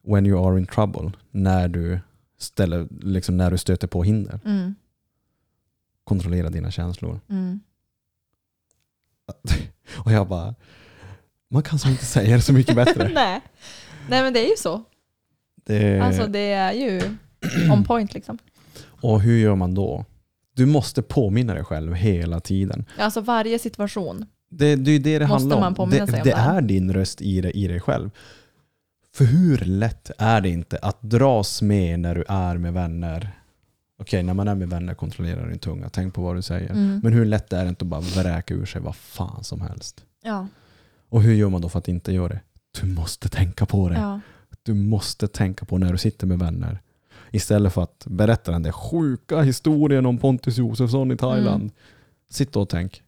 when 0.03 0.25
you 0.25 0.47
are 0.47 0.59
in 0.59 0.65
trouble, 0.65 1.11
när 1.31 1.67
du, 1.67 1.99
ställer, 2.37 2.87
liksom 3.01 3.37
när 3.37 3.51
du 3.51 3.57
stöter 3.57 3.87
på 3.87 4.03
hinder, 4.03 4.39
Mm. 4.45 4.75
kontrollera 6.03 6.49
dina 6.49 6.71
känslor. 6.71 7.19
Mm. 7.29 7.59
Och 10.05 10.11
jag 10.11 10.27
bara, 10.27 10.55
man 11.51 11.63
kan 11.63 11.79
så 11.79 11.89
inte 11.89 12.05
säga 12.05 12.35
det 12.35 12.41
så 12.41 12.53
mycket 12.53 12.75
bättre. 12.75 13.09
Nej. 13.13 13.41
Nej 14.09 14.23
men 14.23 14.33
det 14.33 14.45
är 14.45 14.49
ju 14.49 14.55
så. 14.57 14.83
Det, 15.65 15.99
Alltså 15.99 16.27
det 16.27 16.51
är 16.51 16.71
ju 16.73 17.01
on 17.71 17.83
point 17.87 18.13
liksom. 18.13 18.37
och 19.01 19.21
hur 19.21 19.37
gör 19.37 19.55
man 19.55 19.73
då? 19.73 20.05
Du 20.55 20.65
måste 20.65 21.01
påminna 21.01 21.53
dig 21.53 21.63
själv 21.63 21.93
hela 21.93 22.39
tiden. 22.39 22.85
Alltså 22.97 23.21
varje 23.21 23.59
situation. 23.59 24.25
Det, 24.51 24.75
det 24.75 24.91
är 24.91 24.93
ju 24.93 24.99
det 24.99 25.19
det 25.19 25.27
Måste 25.27 25.55
handlar 25.55 25.81
om. 25.81 25.89
det 25.89 26.23
det 26.23 26.31
är 26.31 26.61
din 26.61 26.93
röst 26.93 27.21
i, 27.21 27.41
det, 27.41 27.51
i 27.51 27.67
dig 27.67 27.79
själv. 27.79 28.09
För 29.15 29.25
hur 29.25 29.57
lätt 29.57 30.11
är 30.17 30.41
det 30.41 30.49
inte 30.49 30.77
att 30.77 31.01
dras 31.01 31.61
med 31.61 31.99
när 31.99 32.15
du 32.15 32.23
är 32.27 32.57
med 32.57 32.73
vänner? 32.73 33.31
Okej, 34.01 34.23
när 34.23 34.33
man 34.33 34.47
är 34.47 34.55
med 34.55 34.69
vänner 34.69 34.93
kontrollerar 34.93 35.49
din 35.49 35.59
tunga. 35.59 35.89
Tänk 35.89 36.13
på 36.13 36.21
vad 36.21 36.35
du 36.35 36.41
säger. 36.41 36.69
Mm. 36.69 36.99
Men 37.03 37.13
hur 37.13 37.25
lätt 37.25 37.53
är 37.53 37.63
det 37.63 37.69
inte 37.69 37.85
att 37.85 37.89
bara 37.89 38.01
vräka 38.01 38.53
ur 38.53 38.65
sig 38.65 38.81
vad 38.81 38.95
fan 38.95 39.43
som 39.43 39.61
helst? 39.61 40.05
Ja. 40.23 40.47
Och 41.09 41.21
hur 41.21 41.33
gör 41.33 41.49
man 41.49 41.61
då 41.61 41.69
för 41.69 41.79
att 41.79 41.87
inte 41.87 42.13
göra 42.13 42.27
det? 42.29 42.41
Du 42.81 42.87
måste 42.87 43.29
tänka 43.29 43.65
på 43.65 43.89
det. 43.89 43.95
ja. 43.95 44.19
Du 44.63 44.73
måste 44.73 45.27
tänka 45.27 45.65
på 45.65 45.77
när 45.77 45.91
du 45.91 45.97
sitter 45.97 46.27
med 46.27 46.39
vänner. 46.39 46.79
Istället 47.31 47.73
för 47.73 47.83
att 47.83 48.05
berätta 48.09 48.51
den 48.51 48.63
där 48.63 48.71
sjuka 48.71 49.41
historien 49.41 50.05
om 50.05 50.17
Pontus 50.17 50.57
Josefsson 50.57 51.11
i 51.11 51.17
Thailand. 51.17 51.61
Mm. 51.63 51.73
Sitt 52.29 52.55
och 52.55 52.69
tänk, 52.69 53.03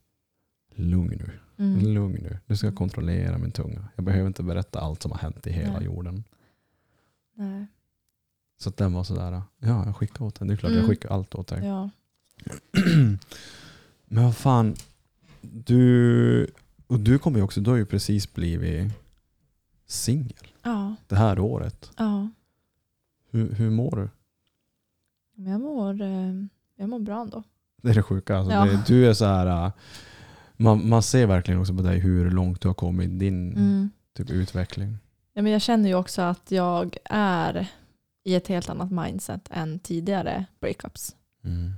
lugn 0.76 1.22
nu. 1.26 1.30
Mm. 1.66 1.94
Lugn 1.94 2.24
nu. 2.24 2.40
Nu 2.46 2.58
ska 2.58 2.68
jag 2.68 2.76
kontrollera 2.76 3.38
min 3.38 3.52
tunga. 3.52 3.88
Jag 3.96 4.06
behöver 4.06 4.28
inte 4.28 4.44
berätta 4.44 4.80
allt 4.80 5.02
som 5.02 5.12
har 5.12 5.20
hänt 5.20 5.48
i 5.48 5.52
hela 5.52 5.74
Nej. 5.74 5.86
jorden. 5.86 6.24
Nej. 7.36 7.68
Så 8.64 8.70
att 8.70 8.78
den 8.78 8.94
var 8.94 9.04
sådär, 9.04 9.42
ja 9.60 9.86
jag 9.86 9.96
skickar 9.96 10.26
åt 10.26 10.36
den. 10.40 10.48
Det 10.48 10.54
är 10.54 10.58
klart 10.58 10.70
Mm. 10.72 10.82
jag 10.82 10.90
skickar 10.90 11.10
allt 11.10 11.36
åt 11.36 11.48
dig. 11.48 11.66
Ja. 11.66 11.90
Men 14.06 14.24
vad 14.24 14.36
fan, 14.38 14.76
du, 15.42 16.48
och 16.88 17.00
du 17.00 17.20
kommer 17.20 17.38
ju 17.38 17.44
också, 17.44 17.62
du 17.62 17.70
har 17.70 17.78
ju 17.78 17.86
precis 17.86 18.34
blivit 18.34 18.92
singel 19.86 20.48
Ja. 20.64 20.96
det 21.08 21.16
här 21.16 21.40
året. 21.40 21.92
Ja. 21.98 22.30
Hur, 23.32 23.52
hur 23.56 23.70
mår 23.70 23.96
du? 23.96 24.10
Jag 25.52 25.62
mår, 25.62 26.02
eh, 26.02 26.34
jag 26.76 26.90
mår 26.90 27.00
bra 27.00 27.22
ändå. 27.22 27.44
Det 27.82 27.90
är 27.90 27.94
det 27.96 28.04
sjuka. 28.04 28.38
Alltså 28.38 28.54
Ja. 28.54 28.66
det, 28.66 28.84
du 28.88 29.08
är 29.10 29.14
så 29.14 29.26
här, 29.26 29.66
äh, 29.66 29.72
man, 30.58 30.90
man 30.90 31.04
ser 31.04 31.26
verkligen 31.28 31.60
också 31.60 31.74
på 31.76 31.82
dig 31.82 32.00
hur 32.00 32.32
långt 32.32 32.62
du 32.62 32.68
har 32.68 32.76
kommit 32.76 33.10
i 33.10 33.14
din 33.16 33.52
Mm. 33.58 33.90
typ, 34.14 34.30
utveckling. 34.30 34.98
Ja, 35.34 35.42
men 35.42 35.52
jag 35.52 35.62
känner 35.62 35.90
ju 35.90 35.96
också 35.96 36.22
att 36.22 36.52
jag 36.52 36.98
är 37.06 37.68
i 38.24 38.36
ett 38.36 38.48
helt 38.48 38.70
annat 38.70 38.92
mindset 38.92 39.48
än 39.52 39.80
tidigare 39.80 40.46
breakups. 40.60 41.16
Mm. 41.44 41.74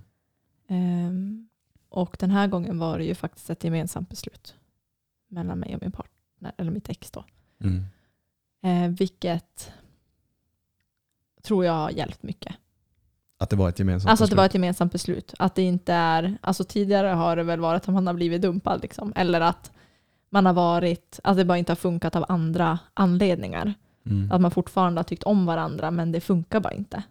Ehm, 0.68 1.50
och 1.90 2.16
den 2.20 2.32
här 2.32 2.48
gången 2.48 2.80
var 2.80 2.98
det 2.98 3.06
ju 3.06 3.16
faktiskt 3.16 3.50
ett 3.50 3.64
gemensamt 3.64 4.10
beslut 4.10 4.56
mellan 5.28 5.60
mig 5.60 5.76
och 5.76 5.82
min 5.82 5.92
partner, 5.92 6.52
eller 6.58 6.72
mitt 6.72 6.90
ex 6.90 7.12
då. 7.12 7.24
Mm. 7.60 7.84
Eh, 8.64 8.98
vilket 8.98 9.72
tror 11.44 11.66
jag 11.66 11.74
har 11.74 11.90
hjälpt 11.90 12.24
mycket. 12.24 12.56
Att 13.38 13.50
det 13.50 13.56
var 13.56 13.70
ett 13.70 13.80
gemensamt 13.80 14.10
Alltså 14.10 14.24
att 14.24 14.30
det 14.30 14.32
beslut. 14.32 14.38
var 14.38 14.46
ett 14.46 14.54
gemensamt 14.54 14.92
beslut. 14.92 15.34
Att 15.40 15.56
det 15.56 15.62
inte 15.62 15.94
är, 15.94 16.38
alltså 16.42 16.64
tidigare 16.64 17.08
har 17.08 17.36
det 17.36 17.44
väl 17.44 17.60
varit 17.60 17.88
att 17.88 17.94
man 17.94 18.08
har 18.08 18.14
blivit 18.14 18.42
dumpad 18.42 18.82
liksom. 18.82 19.14
Eller 19.16 19.42
att 19.42 19.72
man 20.30 20.46
har 20.46 20.54
varit, 20.54 21.20
att 21.24 21.38
det 21.38 21.46
bara 21.46 21.58
inte 21.58 21.72
har 21.72 21.76
funkat 21.76 22.16
av 22.16 22.26
andra 22.28 22.80
anledningar. 22.94 23.74
Mm. 24.06 24.32
Att 24.32 24.42
man 24.42 24.52
fortfarande 24.52 25.00
har 25.00 25.04
tyckt 25.04 25.24
om 25.24 25.46
varandra 25.46 25.92
men 25.92 26.12
det 26.12 26.22
funkar 26.22 26.60
bara 26.60 26.74
inte. 26.74 27.04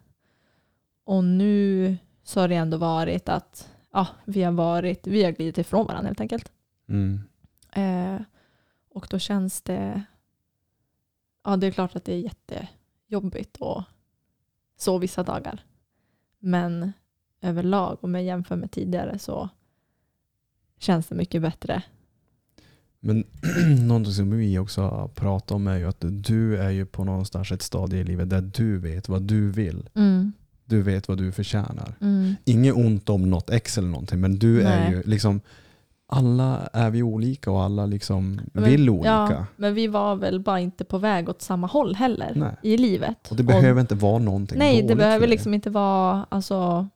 Och 1.03 1.23
nu 1.23 1.97
så 2.23 2.39
har 2.39 2.47
det 2.47 2.55
ändå 2.55 2.77
varit 2.77 3.29
att 3.29 3.71
ja, 3.91 4.07
vi 4.25 4.43
har 4.43 4.51
varit, 4.51 5.07
vi 5.07 5.23
har 5.23 5.31
glidit 5.31 5.57
ifrån 5.57 5.87
varandra 5.87 6.07
helt 6.07 6.21
enkelt. 6.21 6.51
Mm. 6.87 7.21
Eh, 7.71 8.21
och 8.89 9.07
då 9.09 9.19
känns 9.19 9.61
det, 9.61 10.03
ja 11.43 11.57
det 11.57 11.67
är 11.67 11.71
klart 11.71 11.95
att 11.95 12.05
det 12.05 12.13
är 12.13 12.19
jättejobbigt 12.19 13.57
och 13.57 13.83
så 14.77 14.97
vissa 14.97 15.23
dagar. 15.23 15.63
Men 16.39 16.93
överlag, 17.41 17.97
om 18.01 18.15
jag 18.15 18.23
jämför 18.23 18.55
med 18.55 18.71
tidigare 18.71 19.19
så 19.19 19.49
känns 20.77 21.07
det 21.07 21.15
mycket 21.15 21.41
bättre. 21.41 21.83
Men 23.05 23.23
någonting 23.87 24.13
som 24.13 24.37
vi 24.37 24.57
också 24.59 24.81
har 24.81 25.07
pratat 25.07 25.51
om 25.51 25.67
är 25.67 25.77
ju 25.77 25.87
att 25.89 25.97
du 25.99 26.57
är 26.57 26.69
ju 26.69 26.85
på 26.85 27.03
någonstans 27.03 27.51
ett 27.51 27.61
stadie 27.61 27.99
i 27.99 28.03
livet 28.03 28.29
där 28.29 28.41
du 28.41 28.77
vet 28.77 29.09
vad 29.09 29.21
du 29.21 29.51
vill. 29.51 29.89
Mm, 29.95 30.33
Du 30.65 30.81
vet 30.81 31.07
vad 31.07 31.17
du 31.17 31.31
förtjänar. 31.31 31.95
mm, 32.01 32.35
Inget 32.45 32.75
ont 32.75 33.09
om 33.09 33.29
något 33.29 33.49
ex 33.49 33.77
eller 33.77 33.87
någonting, 33.87 34.21
men 34.21 34.39
du 34.39 34.61
är 34.61 34.79
Nej. 34.79 34.91
ju 34.91 35.03
liksom 35.05 35.41
alla 36.07 36.69
är 36.73 36.89
vi 36.89 37.03
olika 37.03 37.51
och 37.51 37.63
alla 37.63 37.85
liksom 37.85 38.41
Men- 38.53 38.63
vill 38.63 38.89
olika. 38.89 39.09
Ja, 39.09 39.45
men 39.55 39.73
vi 39.73 39.87
var 39.87 40.15
väl 40.15 40.39
bara 40.39 40.59
inte 40.59 40.83
på 40.83 40.97
väg 40.97 41.29
åt 41.29 41.41
samma 41.41 41.67
håll 41.67 41.95
heller 41.95 42.33
Nej. 42.35 42.55
i 42.73 42.77
livet. 42.77 43.31
Och 43.31 43.35
det 43.35 43.43
behöver 43.43 43.81
inte 43.81 43.95
vara 43.95 44.19
någonting 44.19 44.59
Nej, 44.59 44.73
dåligt 44.75 44.87
det 44.87 44.95
behöver 44.95 45.27
liksom 45.27 45.53
inte 45.53 45.69
vara 45.69 46.25
alltså, 46.29 46.87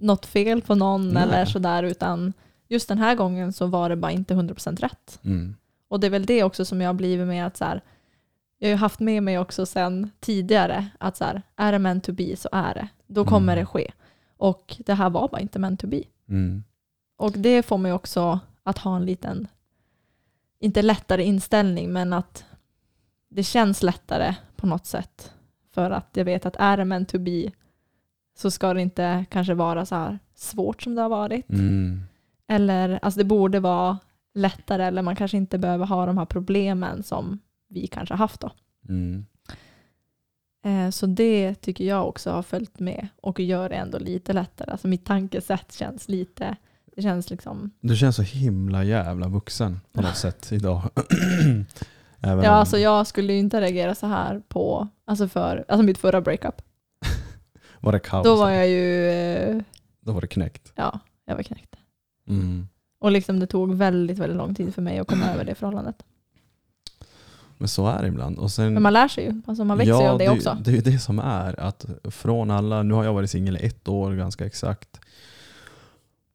något 0.00 0.26
fel 0.26 0.62
på 0.62 0.74
någon 0.74 1.08
Nej. 1.10 1.22
eller 1.22 1.44
sådär, 1.44 1.82
utan 1.82 2.32
just 2.72 2.88
den 2.88 2.98
här 2.98 3.14
gången 3.14 3.52
så 3.52 3.66
var 3.66 3.88
det 3.88 3.96
bara 3.96 4.12
inte 4.12 4.34
100% 4.34 4.80
rätt. 4.80 5.20
Mm. 5.24 5.56
Och 5.88 6.00
det 6.00 6.06
är 6.06 6.10
väl 6.10 6.26
det 6.26 6.42
också 6.42 6.64
som 6.64 6.80
jag 6.80 6.88
har 6.88 6.94
blivit 6.94 7.26
med 7.26 7.46
att 7.46 7.56
så 7.56 7.64
här, 7.64 7.80
jag 8.58 8.70
har 8.70 8.76
haft 8.76 9.00
med 9.00 9.22
mig 9.22 9.38
också 9.38 9.66
sen 9.66 10.10
tidigare 10.20 10.86
att 10.98 11.16
så 11.16 11.24
här, 11.24 11.42
är 11.56 11.72
det 11.72 11.78
meant 11.78 12.04
to 12.04 12.12
be 12.12 12.36
så 12.36 12.48
är 12.52 12.74
det. 12.74 12.88
Då 13.06 13.24
kommer 13.24 13.52
Mm. 13.52 13.62
det 13.62 13.66
ske. 13.66 13.92
Och 14.36 14.76
det 14.86 14.94
här 14.94 15.10
var 15.10 15.28
bara 15.28 15.40
inte 15.40 15.58
meant 15.58 15.80
to 15.80 15.86
be. 15.86 16.02
Mm. 16.28 16.64
Och 17.16 17.32
det 17.32 17.62
får 17.62 17.78
mig 17.78 17.92
också 17.92 18.40
att 18.62 18.78
ha 18.78 18.96
en 18.96 19.04
liten, 19.06 19.48
inte 20.58 20.82
lättare 20.82 21.24
inställning, 21.24 21.92
men 21.92 22.12
att 22.12 22.44
det 23.28 23.42
känns 23.42 23.82
lättare 23.82 24.34
på 24.56 24.66
något 24.66 24.86
sätt. 24.86 25.32
För 25.74 25.90
att 25.90 26.08
jag 26.12 26.24
vet 26.24 26.46
att 26.46 26.56
är 26.58 26.76
det 26.76 26.84
meant 26.84 27.08
to 27.08 27.18
be 27.18 27.50
så 28.38 28.50
ska 28.50 28.74
det 28.74 28.82
inte 28.82 29.24
kanske 29.30 29.54
vara 29.54 29.86
så 29.86 29.94
här 29.94 30.18
svårt 30.34 30.82
som 30.82 30.94
det 30.94 31.02
har 31.02 31.08
varit. 31.08 31.50
Mm. 31.50 32.02
Eller 32.52 32.98
alltså 33.02 33.18
det 33.18 33.24
borde 33.24 33.60
vara 33.60 33.98
lättare 34.34 34.84
eller 34.84 35.02
man 35.02 35.16
kanske 35.16 35.36
inte 35.36 35.58
behöver 35.58 35.86
ha 35.86 36.06
de 36.06 36.18
här 36.18 36.24
problemen 36.24 37.02
som 37.02 37.38
vi 37.68 37.86
kanske 37.86 38.14
haft 38.14 38.40
då. 38.40 38.50
Mm. 38.88 39.26
Eh, 40.64 40.90
Så 40.90 41.06
det 41.06 41.54
tycker 41.54 41.84
jag 41.84 42.08
också 42.08 42.30
har 42.30 42.42
följt 42.42 42.78
med 42.80 43.08
och 43.22 43.40
gör 43.40 43.68
det 43.68 43.74
ändå 43.74 43.98
lite 43.98 44.32
lättare. 44.32 44.70
Alltså 44.70 44.88
mitt 44.88 45.04
tankesätt 45.04 45.72
känns 45.72 46.08
lite 46.08 46.56
Det 46.96 47.02
känns 47.02 47.30
liksom... 47.30 47.70
Du 47.80 47.96
känns 47.96 48.16
så 48.16 48.22
himla 48.22 48.84
jävla 48.84 49.28
vuxen 49.28 49.80
på 49.92 50.02
något 50.02 50.16
sätt 50.26 50.52
idag. 50.52 50.82
Ja, 52.24 52.32
om- 52.34 52.44
alltså 52.44 52.78
jag 52.78 53.06
skulle 53.06 53.32
ju 53.32 53.38
inte 53.38 53.60
reagera 53.60 53.94
så 53.94 54.06
här 54.06 54.42
på, 54.48 54.88
alltså 55.04 55.28
för, 55.28 55.64
alltså 55.68 55.82
mitt 55.82 55.98
förra 55.98 56.20
breakup. 56.20 56.62
var 57.80 57.92
det 57.92 57.98
kaos? 57.98 58.24
Då 58.24 58.36
var 58.36 58.50
jag 58.50 58.68
ju, 58.68 59.08
eh, 59.10 59.62
Då 60.00 60.12
var 60.12 60.20
det 60.20 60.26
knäckt. 60.26 60.72
ja, 60.74 61.00
jag 61.24 61.36
var 61.36 61.42
knäckt. 61.42 61.76
Mm. 62.40 62.68
Och 62.98 63.12
liksom 63.12 63.40
det 63.40 63.46
tog 63.46 63.74
väldigt, 63.74 64.18
väldigt 64.18 64.36
lång 64.36 64.54
tid 64.54 64.74
för 64.74 64.82
mig 64.82 64.98
att 64.98 65.06
komma 65.08 65.26
över 65.26 65.44
det 65.44 65.54
förhållandet. 65.54 66.02
Men 67.58 67.68
så 67.68 67.86
är 67.86 68.02
det 68.02 68.08
ibland. 68.08 68.38
Och 68.38 68.50
sen, 68.50 68.74
Men 68.74 68.82
man 68.82 68.92
lär 68.92 69.08
sig 69.08 69.24
ju, 69.24 69.42
alltså 69.46 69.64
man 69.64 69.78
växer 69.78 70.02
ju 70.02 70.08
av 70.08 70.18
det, 70.18 70.28
också. 70.28 70.58
Det 70.64 70.70
är 70.70 70.74
ju 70.74 70.80
det 70.80 70.98
som 70.98 71.18
är. 71.18 71.60
Att 71.60 71.86
från 72.04 72.50
alla, 72.50 72.82
nu 72.82 72.94
har 72.94 73.04
jag 73.04 73.14
varit 73.14 73.30
singel 73.30 73.56
i 73.56 73.66
ett 73.66 73.88
år 73.88 74.12
ganska 74.12 74.46
exakt. 74.46 75.00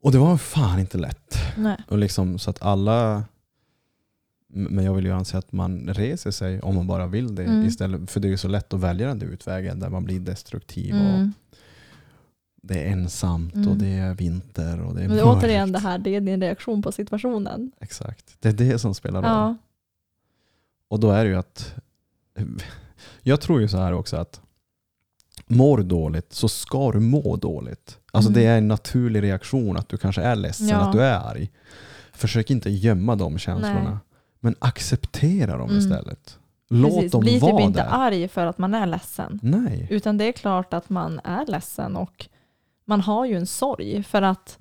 Och 0.01 0.11
det 0.11 0.17
var 0.17 0.37
fan 0.37 0.79
inte 0.79 0.97
lätt. 0.97 1.35
Nej. 1.57 1.77
Och 1.87 1.97
liksom, 1.97 2.39
så 2.39 2.49
att 2.49 2.61
alla, 2.61 3.23
men 4.47 4.85
jag 4.85 4.93
vill 4.93 5.05
ju 5.05 5.11
anse 5.11 5.37
att 5.37 5.51
man 5.51 5.79
reser 5.93 6.31
sig 6.31 6.61
om 6.61 6.75
man 6.75 6.87
bara 6.87 7.07
vill 7.07 7.35
det. 7.35 7.43
Mm. 7.43 7.65
Istället, 7.65 8.11
för 8.11 8.19
det 8.19 8.27
är 8.27 8.29
ju 8.29 8.37
så 8.37 8.47
lätt 8.47 8.73
att 8.73 8.79
välja 8.79 9.07
den 9.07 9.19
där 9.19 9.27
utvägen 9.27 9.79
där 9.79 9.89
man 9.89 10.03
blir 10.03 10.19
destruktiv. 10.19 10.93
Och 10.95 10.99
Mm. 11.01 11.33
Det 12.61 12.83
är 12.83 12.87
ensamt 12.91 13.53
och 13.53 13.59
Mm. 13.61 13.77
det 13.79 13.87
är 13.87 14.13
vinter 14.13 14.81
och 14.81 14.95
det 14.95 15.03
är 15.03 15.07
Men 15.07 15.17
mörkt. 15.17 15.43
återigen 15.43 15.71
det 15.71 15.79
här, 15.79 15.97
det 15.97 16.15
är 16.15 16.21
din 16.21 16.41
reaktion 16.41 16.81
på 16.81 16.91
situationen. 16.91 17.71
Exakt. 17.79 18.35
Det 18.39 18.49
är 18.49 18.53
det 18.53 18.79
som 18.79 18.95
spelar 18.95 19.21
roll. 19.21 19.29
Ja. 19.31 19.55
Och 20.89 20.99
då 20.99 21.11
är 21.11 21.23
det 21.25 21.29
ju 21.29 21.37
att, 21.37 21.75
jag 23.21 23.41
tror 23.41 23.61
ju 23.61 23.67
så 23.67 23.77
här 23.77 23.93
också 23.93 24.17
att 24.17 24.41
mår 25.47 25.77
dåligt 25.83 26.33
så 26.33 26.49
ska 26.49 26.91
du 26.91 26.99
må 26.99 27.35
dåligt. 27.35 27.97
Alltså 28.11 28.29
Mm. 28.29 28.41
det 28.41 28.47
är 28.47 28.57
en 28.57 28.67
naturlig 28.67 29.23
reaktion 29.23 29.77
att 29.77 29.89
du 29.89 29.97
kanske 29.97 30.21
är 30.21 30.35
ledsen, 30.35 30.67
Ja. 30.67 30.77
att 30.77 30.91
du 30.93 31.01
är 31.01 31.19
arg. 31.29 31.51
Försök 32.13 32.49
inte 32.51 32.69
gömma 32.69 33.15
de 33.15 33.37
känslorna. 33.37 33.83
Nej. 33.89 33.97
Men 34.39 34.55
acceptera 34.59 35.57
dem 35.57 35.69
Mm. 35.69 35.77
istället. 35.79 36.39
Låt 36.69 36.93
Precis, 36.95 37.11
dem 37.11 37.21
bli 37.21 37.39
vara 37.39 37.57
typ 37.57 37.61
inte 37.65 37.79
där. 37.83 37.89
arg 37.91 38.27
för 38.27 38.45
att 38.45 38.57
man 38.57 38.73
är 38.73 38.85
ledsen. 38.85 39.39
Nej. 39.43 39.87
Utan 39.89 40.17
det 40.17 40.25
är 40.25 40.31
klart 40.31 40.73
att 40.73 40.89
man 40.89 41.19
är 41.23 41.45
ledsen 41.45 41.95
och 41.95 42.27
man 42.87 43.01
har 43.01 43.25
ju 43.25 43.35
en 43.37 43.47
sorg 43.47 44.03
för 44.03 44.21
att 44.21 44.59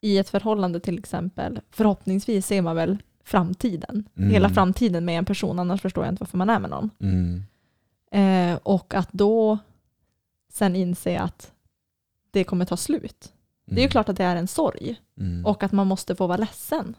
i 0.00 0.18
ett 0.18 0.28
förhållande 0.28 0.80
till 0.80 0.98
exempel, 0.98 1.60
förhoppningsvis 1.70 2.46
ser 2.46 2.62
man 2.62 2.76
väl 2.76 2.98
framtiden, 3.24 4.08
Mm. 4.16 4.30
hela 4.30 4.48
framtiden 4.50 5.04
med 5.04 5.18
en 5.18 5.24
person, 5.24 5.58
annars 5.58 5.80
förstår 5.82 6.04
jag 6.04 6.12
inte 6.12 6.20
varför 6.22 6.38
man 6.38 6.50
är 6.50 6.58
med 6.58 6.70
någon. 6.70 6.90
Mm. 7.00 7.42
Eh, 8.10 8.58
och 8.62 8.94
att 8.94 9.12
då 9.12 9.58
sen 10.52 10.76
inse 10.76 11.18
att 11.20 11.52
det 12.30 12.44
kommer 12.44 12.64
ta 12.64 12.76
slut. 12.76 13.32
Det 13.66 13.72
är 13.72 13.76
ju 13.76 13.82
Mm. 13.82 13.90
klart 13.90 14.08
att 14.08 14.16
det 14.16 14.24
är 14.24 14.36
en 14.36 14.48
sorg 14.48 15.00
Mm. 15.20 15.46
och 15.46 15.62
att 15.62 15.72
man 15.72 15.86
måste 15.86 16.16
få 16.16 16.26
vara 16.26 16.36
ledsen. 16.38 16.96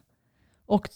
Och 0.65 0.89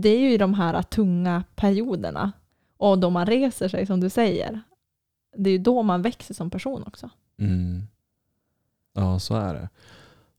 det 0.00 0.08
är 0.08 0.18
ju 0.20 0.32
i 0.32 0.38
de 0.38 0.54
här 0.54 0.82
tunga 0.82 1.44
perioderna 1.54 2.32
och 2.76 2.98
då 2.98 3.10
man 3.10 3.26
reser 3.26 3.68
sig 3.68 3.86
som 3.86 4.00
du 4.00 4.10
säger, 4.10 4.60
det 5.36 5.50
är 5.50 5.52
ju 5.52 5.58
då 5.58 5.82
man 5.82 6.02
växer 6.02 6.34
som 6.34 6.50
person 6.50 6.82
också. 6.86 7.10
Ja, 8.94 9.18
så 9.18 9.34
är 9.36 9.54
det. 9.54 9.68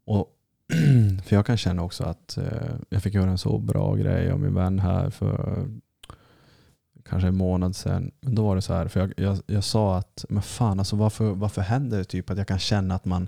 Och 0.06 0.28
för 1.26 1.36
jag 1.36 1.46
kan 1.46 1.58
känna 1.58 1.84
också 1.84 2.04
att 2.04 2.38
eh, 2.38 2.44
jag 2.90 3.04
fick 3.04 3.14
göra 3.14 3.30
en 3.30 3.38
så 3.38 3.58
bra 3.58 3.96
grej 3.96 4.32
av 4.32 4.40
min 4.40 4.54
vän 4.54 4.80
här 4.80 5.10
för 5.10 5.68
kanske 7.10 7.28
en 7.28 7.36
månad 7.36 7.76
sedan. 7.76 8.12
Men 8.22 8.36
då 8.36 8.44
var 8.44 8.56
det 8.56 8.62
så 8.62 8.74
här, 8.74 8.88
för 8.88 9.00
jag, 9.00 9.14
jag, 9.18 9.38
jag 9.46 9.64
sa 9.64 9.98
att 9.98 10.26
men 10.30 10.42
fan, 10.44 10.80
alltså 10.80 10.96
varför, 10.96 11.32
varför 11.32 11.62
händer 11.62 11.98
det 11.98 12.04
typ 12.04 12.30
att 12.30 12.38
jag 12.38 12.48
kan 12.48 12.60
känna 12.60 12.96
att 12.96 13.06
man, 13.06 13.28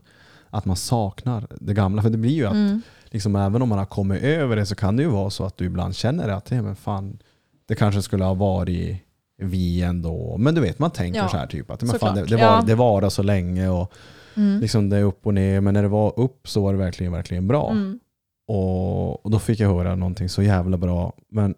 att 0.49 0.65
man 0.65 0.75
saknar 0.75 1.47
det 1.59 1.73
gamla? 1.73 2.01
För 2.01 2.09
det 2.09 2.17
blir 2.17 2.31
ju 2.31 2.45
att 2.45 2.53
Mm. 2.53 2.81
liksom, 3.05 3.35
även 3.35 3.61
om 3.61 3.69
man 3.69 3.77
har 3.77 3.85
kommit 3.85 4.23
över 4.23 4.55
det 4.55 4.65
så 4.65 4.75
kan 4.75 4.95
det 4.97 5.03
ju 5.03 5.09
vara 5.09 5.29
så 5.29 5.45
att 5.45 5.57
du 5.57 5.65
ibland 5.65 5.95
känner 5.95 6.29
att 6.29 6.49
hey, 6.49 6.61
men 6.61 6.75
fan, 6.75 7.19
det 7.65 7.75
kanske 7.75 8.01
skulle 8.01 8.23
ha 8.23 8.33
varit 8.33 8.97
vi 9.37 9.81
ändå. 9.81 10.37
Men 10.37 10.55
du 10.55 10.61
vet, 10.61 10.79
man 10.79 10.91
tänker 10.91 11.19
Ja, 11.19 11.29
så 11.29 11.37
här 11.37 11.47
typ 11.47 11.71
att 11.71 11.81
men 11.81 11.99
fan, 11.99 12.15
det, 12.15 12.25
det, 12.25 12.35
var, 12.35 12.43
Ja. 12.43 12.63
det 12.67 12.75
var 12.75 13.09
så 13.09 13.23
länge 13.23 13.69
och 13.69 13.93
Mm. 14.35 14.59
liksom 14.59 14.89
det 14.89 14.97
är 14.97 15.03
upp 15.03 15.27
och 15.27 15.33
ner. 15.33 15.61
Men 15.61 15.73
när 15.73 15.81
det 15.81 15.87
var 15.87 16.19
upp 16.19 16.47
så 16.47 16.61
var 16.63 16.73
det 16.73 16.79
verkligen, 16.79 17.11
verkligen 17.11 17.47
bra. 17.47 17.71
Mm. 17.71 17.99
Och, 18.47 19.25
och 19.25 19.31
då 19.31 19.39
fick 19.39 19.59
jag 19.59 19.69
höra 19.75 19.95
någonting 19.95 20.29
så 20.29 20.41
jävla 20.41 20.77
bra. 20.77 21.13
Men 21.29 21.55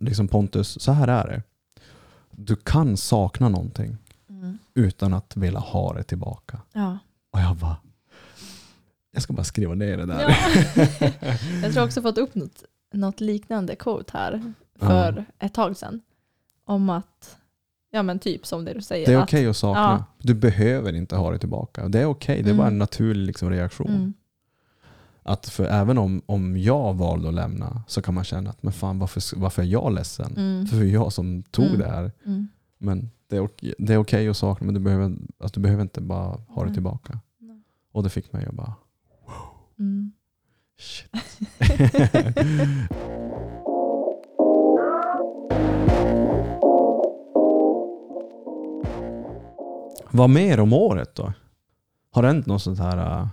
liksom 0.00 0.28
Pontus, 0.28 0.80
så 0.80 0.92
här 0.92 1.08
är 1.08 1.26
det. 1.26 1.42
Du 2.30 2.56
kan 2.56 2.96
sakna 2.96 3.48
någonting 3.48 3.96
Mm. 4.30 4.58
utan 4.74 5.14
att 5.14 5.36
vilja 5.36 5.58
ha 5.58 5.92
det 5.94 6.02
tillbaka. 6.02 6.60
Ja. 6.72 6.98
Och 7.32 7.40
jag 7.40 7.56
bara, 7.56 7.76
jag 9.12 9.22
ska 9.22 9.32
bara 9.32 9.44
skriva 9.44 9.74
ner 9.74 9.96
det 9.96 10.06
där. 10.06 10.20
Ja. 10.20 11.10
jag 11.62 11.72
tror 11.72 11.84
också 11.84 12.02
fått 12.02 12.18
upp 12.18 12.34
något, 12.34 12.64
något 12.92 13.20
liknande 13.20 13.76
quote 13.76 14.18
här 14.18 14.52
för 14.78 15.24
ett 15.38 15.54
tag 15.54 15.76
sedan. 15.76 16.00
Om 16.64 16.90
att, 16.90 17.36
ja 17.90 18.02
men 18.02 18.18
typ 18.18 18.46
som 18.46 18.64
det 18.64 18.74
du 18.74 18.82
säger. 18.82 19.06
Det 19.06 19.12
är 19.12 19.22
okej 19.22 19.46
att 19.46 19.56
sakna. 19.56 19.80
Ja. 19.82 20.04
Du 20.18 20.34
behöver 20.34 20.92
inte 20.92 21.16
ha 21.16 21.30
det 21.30 21.38
tillbaka. 21.38 21.88
Det 21.88 22.00
är 22.00 22.06
okej, 22.06 22.42
det 22.42 22.50
är 22.50 22.54
bara 22.54 22.66
en 22.66 22.72
Mm. 22.72 22.78
naturlig 22.78 23.26
liksom 23.26 23.50
reaktion. 23.50 23.88
Mm. 23.90 24.12
Att 25.22 25.48
för 25.48 25.64
även 25.64 25.98
om, 25.98 26.22
om 26.26 26.56
jag 26.58 26.94
valde 26.94 27.28
att 27.28 27.34
lämna 27.34 27.82
så 27.86 28.02
kan 28.02 28.14
man 28.14 28.24
känna 28.24 28.50
att 28.50 28.62
men 28.62 28.72
fan, 28.72 28.98
varför, 28.98 29.36
varför 29.40 29.62
är 29.62 29.66
jag 29.66 29.92
ledsen? 29.94 30.34
Mm. 30.36 30.66
För 30.66 30.76
det 30.76 30.82
var 30.84 30.90
jag 30.90 31.12
som 31.12 31.42
tog 31.42 31.64
Mm. 31.66 31.78
det 31.78 31.86
här. 31.88 32.12
Mm. 32.26 32.48
Men 32.78 33.10
det 33.28 33.36
är, 33.36 33.48
det 33.78 33.94
är 33.94 33.98
okej 33.98 34.28
att 34.28 34.36
sakna 34.36 34.64
men 34.64 34.74
du 34.74 34.80
behöver, 34.80 35.16
att 35.38 35.52
du 35.52 35.60
behöver 35.60 35.82
inte 35.82 36.00
bara 36.00 36.24
ha 36.48 36.62
det 36.62 36.64
Nej. 36.64 36.74
tillbaka. 36.74 37.18
Nej. 37.38 37.62
Och 37.92 38.02
det 38.02 38.10
fick 38.10 38.32
mig 38.32 38.46
att 38.46 38.54
bara 38.54 38.74
Mm. 39.78 40.12
shit. 40.78 41.10
Vad 50.10 50.30
mer 50.30 50.60
om 50.60 50.72
året 50.72 51.14
då? 51.14 51.32
Har 52.12 52.22
det 52.22 52.28
hänt 52.28 52.46
något 52.46 52.62
sånt 52.62 52.78
här 52.78 53.20
äh, 53.20 53.26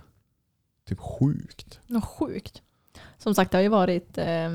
typ 0.88 0.98
sjukt? 1.00 1.80
Något 1.86 2.04
sjukt. 2.04 2.62
Som 3.18 3.34
sagt, 3.34 3.50
det 3.50 3.58
har 3.58 3.62
ju 3.62 3.68
varit 3.68 4.18
eh, 4.18 4.50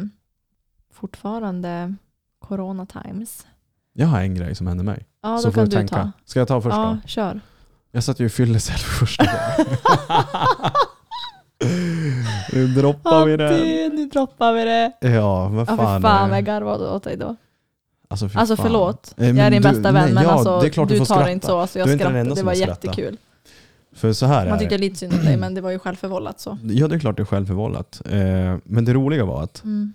fortfarande 0.93 1.95
corona 2.39 2.85
times. 2.85 3.47
Jag 3.93 4.07
har 4.07 4.19
en 4.21 4.35
grej 4.35 4.55
som 4.55 4.67
hände 4.67 4.83
mig. 4.83 5.05
Ja, 5.21 5.37
så 5.37 5.47
då 5.47 5.51
får 5.51 5.61
kan 5.61 5.65
du 5.69 5.75
tänka. 5.75 5.95
ta. 5.95 6.11
Ska 6.25 6.39
jag 6.39 6.47
ta 6.47 6.61
först 6.61 6.75
Ja, 6.75 6.97
kör. 7.05 7.41
Jag 7.91 8.03
satt 8.03 8.19
ju 8.19 8.25
i 8.25 8.29
fyllecell 8.29 8.77
för 8.77 9.05
första 9.05 9.23
gången. 9.25 9.77
nu 12.53 12.67
droppar 12.67 13.25
vi 13.25 13.37
den. 13.37 13.53
det, 13.59 13.89
nu 13.93 14.05
droppar 14.05 14.53
vi 14.53 14.63
det. 14.63 14.91
Ja, 15.01 15.47
vad 15.49 15.61
Ja, 15.61 15.65
fan. 15.65 15.77
för 15.77 16.09
fan 16.09 16.29
vad 16.29 16.37
jag 16.37 16.45
garvade 16.45 16.89
åt 16.89 17.03
dig 17.03 17.17
då. 17.17 17.35
Alltså, 18.11 18.29
fy 18.29 18.37
Alltså 18.39 18.55
förlåt, 18.55 19.13
Eh, 19.17 19.27
jag 19.27 19.37
är 19.37 19.51
din 19.51 19.61
du- 19.61 19.67
bästa 19.69 19.91
vän 19.91 20.05
nej, 20.05 20.13
men 20.13 20.23
ja, 20.23 20.29
alltså, 20.31 20.59
du, 20.61 20.71
får 20.97 21.05
tar 21.05 21.25
det 21.25 21.31
inte 21.31 21.47
så. 21.47 21.57
Alltså, 21.59 21.79
jag 21.79 21.87
Du 21.87 21.97
skrattade, 21.97 22.23
det 22.35 22.43
var 22.43 22.53
jättekul. 22.53 23.17
För 23.95 24.13
så 24.13 24.25
här 24.25 24.45
är 24.45 24.49
Man 24.49 24.59
tyckte 24.59 24.77
lite 24.77 24.95
synd 24.95 25.13
om 25.13 25.25
dig 25.25 25.37
men 25.37 25.53
det 25.53 25.61
var 25.61 25.71
ju 25.71 25.79
självförvållat 25.79 26.39
så. 26.39 26.57
Ja, 26.63 26.87
det 26.87 26.95
är 26.95 26.99
klart 26.99 27.17
det 27.17 27.23
är 27.23 27.25
självförvållat. 27.25 28.01
Eh, 28.09 28.57
men 28.63 28.85
det 28.85 28.93
roliga 28.93 29.25
var 29.25 29.43
att, 29.43 29.63
Mm. 29.63 29.93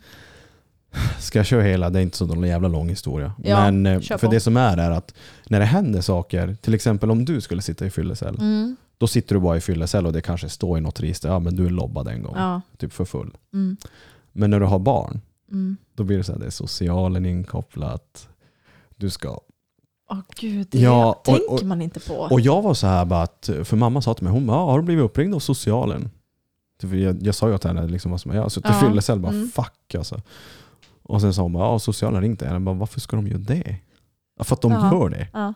ska 1.18 1.38
jag 1.38 1.46
köra 1.46 1.62
hela, 1.62 1.90
det 1.90 1.98
är 1.98 2.02
inte 2.02 2.16
så 2.16 2.26
någon 2.26 2.48
jävla 2.48 2.68
lång 2.68 2.88
historia. 2.88 3.32
Ja, 3.44 3.60
men 3.70 3.86
eh, 3.86 4.00
för 4.18 4.30
det 4.30 4.40
som 4.40 4.56
är 4.56 4.76
är 4.76 4.90
att 4.90 5.14
när 5.48 5.58
det 5.60 5.66
händer 5.66 6.00
saker, 6.00 6.56
till 6.60 6.74
exempel 6.74 7.10
om 7.10 7.24
du 7.24 7.40
skulle 7.40 7.62
sitta 7.62 7.86
i 7.86 7.90
fyllecell, 7.90 8.36
Mm. 8.40 8.76
då 8.98 9.06
sitter 9.06 9.34
du 9.34 9.40
bara 9.40 9.56
i 9.56 9.60
fyllecell 9.60 10.06
och 10.06 10.12
det 10.12 10.20
kanske 10.20 10.48
står 10.48 10.78
i 10.78 10.80
något 10.80 11.00
register, 11.00 11.28
ja 11.28 11.38
men 11.38 11.56
du 11.56 11.66
är 11.66 11.70
lobbad 11.70 12.08
en 12.08 12.22
gång, 12.22 12.34
Ja. 12.36 12.60
typ 12.78 12.92
för 12.92 13.04
full. 13.04 13.30
Mm. 13.54 13.76
Men 14.32 14.50
när 14.50 14.60
du 14.60 14.66
har 14.66 14.78
barn, 14.78 15.20
Mm. 15.50 15.76
då 15.94 16.04
blir 16.04 16.16
det 16.18 16.24
så 16.24 16.32
här, 16.32 16.38
det 16.38 16.46
är 16.46 16.50
socialen 16.50 17.26
inkopplat, 17.26 18.28
du 18.96 19.10
ska 19.10 19.40
Åh 20.10 20.18
gud, 20.36 20.68
det 20.70 20.78
Ja, 20.78 21.10
och- 21.14 21.24
tänker 21.24 21.52
och- 21.52 21.62
man 21.62 21.82
inte 21.82 22.00
på. 22.00 22.14
Och 22.14 22.40
jag 22.40 22.62
var 22.62 22.74
så 22.74 22.86
här 22.86 23.04
bara 23.04 23.22
att, 23.22 23.50
för 23.64 23.76
mamma 23.76 24.02
sa 24.02 24.14
till 24.14 24.24
mig, 24.24 24.32
hon 24.32 24.46
bara, 24.46 24.56
"Ja, 24.56 24.70
har 24.70 24.78
du 24.78 24.84
blivit 24.84 25.04
uppringd 25.04 25.34
av 25.34 25.38
socialen? 25.38 26.10
Typ, 26.80 26.92
Jag, 26.92 27.22
jag 27.22 27.34
sa 27.34 27.48
ju 27.48 27.54
åt 27.54 27.64
henne, 27.64 27.86
liksom, 27.86 28.10
vad 28.10 28.20
som, 28.20 28.30
jag 28.34 28.42
har 28.42 28.48
suttit 28.48 28.70
i 28.70 28.74
Ja, 28.74 28.80
fyllecell, 28.88 29.18
bara 29.20 29.32
mm. 29.32 29.48
fuck 29.48 29.94
alltså. 29.94 30.20
Och 31.02 31.20
sen 31.20 31.34
sa 31.34 31.42
hon 31.42 31.52
bara, 31.52 31.78
socialen 31.78 32.22
ringde 32.22 32.44
henne. 32.44 32.54
Jag 32.54 32.62
bara, 32.62 32.74
varför 32.74 33.00
ska 33.00 33.16
de 33.16 33.26
göra 33.26 33.38
det? 33.38 33.76
För 34.44 34.54
att 34.54 34.62
de 34.62 34.72
Ja. 34.72 34.92
gör 34.94 35.08
det. 35.08 35.28
ja. 35.32 35.54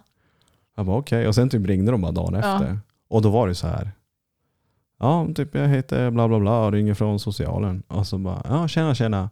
Jag 0.77 0.87
bara 0.87 0.97
okej, 0.99 1.29
och 1.29 1.35
sen 1.35 1.49
typ 1.51 1.67
ringde 1.67 1.91
de 1.93 2.01
bara 2.01 2.13
dagen 2.13 2.35
Ja. 2.35 2.39
efter. 2.55 2.79
Och 3.09 3.23
då 3.23 3.31
var 3.31 3.49
det 3.49 3.55
så 3.55 3.67
här, 3.67 3.93
ja 4.99 5.29
typ 5.35 5.55
jag 5.55 5.69
heter 5.69 6.11
bla 6.11 6.29
bla 6.29 6.39
bla 6.41 6.65
och 6.67 6.73
ringer 6.73 6.95
från 6.95 7.19
socialen. 7.21 7.83
Och 7.89 8.07
så 8.07 8.19
bara, 8.19 8.43
ja 8.49 8.69
tjena 8.69 8.95
tjena. 8.95 9.31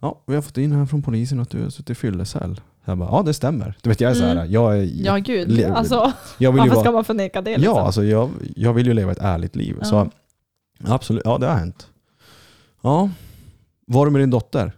Ja, 0.00 0.22
vi 0.26 0.34
har 0.34 0.42
fått 0.42 0.58
in 0.58 0.72
här 0.72 0.86
från 0.86 1.02
polisen 1.02 1.40
att 1.40 1.50
du 1.50 1.62
har 1.62 1.70
suttit 1.70 1.90
i 1.90 1.94
fyllecell. 1.94 2.60
Jag 2.84 2.98
bara, 2.98 3.08
ja 3.10 3.22
det 3.22 3.34
stämmer. 3.34 3.74
Du 3.82 3.88
vet 3.90 4.00
jag 4.00 4.10
är 4.10 4.14
så 4.14 4.24
här, 4.24 4.32
Mm. 4.36 4.52
jag 4.52 4.78
är, 4.78 4.90
ja 5.04 5.16
gud, 5.16 5.64
alltså, 5.64 6.12
jag 6.38 6.52
vill 6.52 6.58
varför 6.60 6.74
vara, 6.74 6.84
ska 6.84 6.92
man 6.92 7.04
förneka 7.04 7.42
det? 7.42 7.56
Liksom? 7.58 7.76
Ja, 7.76 7.80
alltså 7.82 8.04
jag, 8.04 8.30
jag 8.56 8.72
vill 8.72 8.86
ju 8.86 8.94
leva 8.94 9.12
ett 9.12 9.18
ärligt 9.20 9.56
liv. 9.56 9.76
Ja. 9.78 9.84
Så 9.84 10.10
absolut, 10.84 11.22
ja 11.24 11.38
det 11.38 11.46
har 11.46 11.54
hänt. 11.54 11.86
Ja, 12.82 13.10
var 13.86 14.06
du 14.06 14.12
med 14.12 14.20
din 14.22 14.30
dotter? 14.30 14.72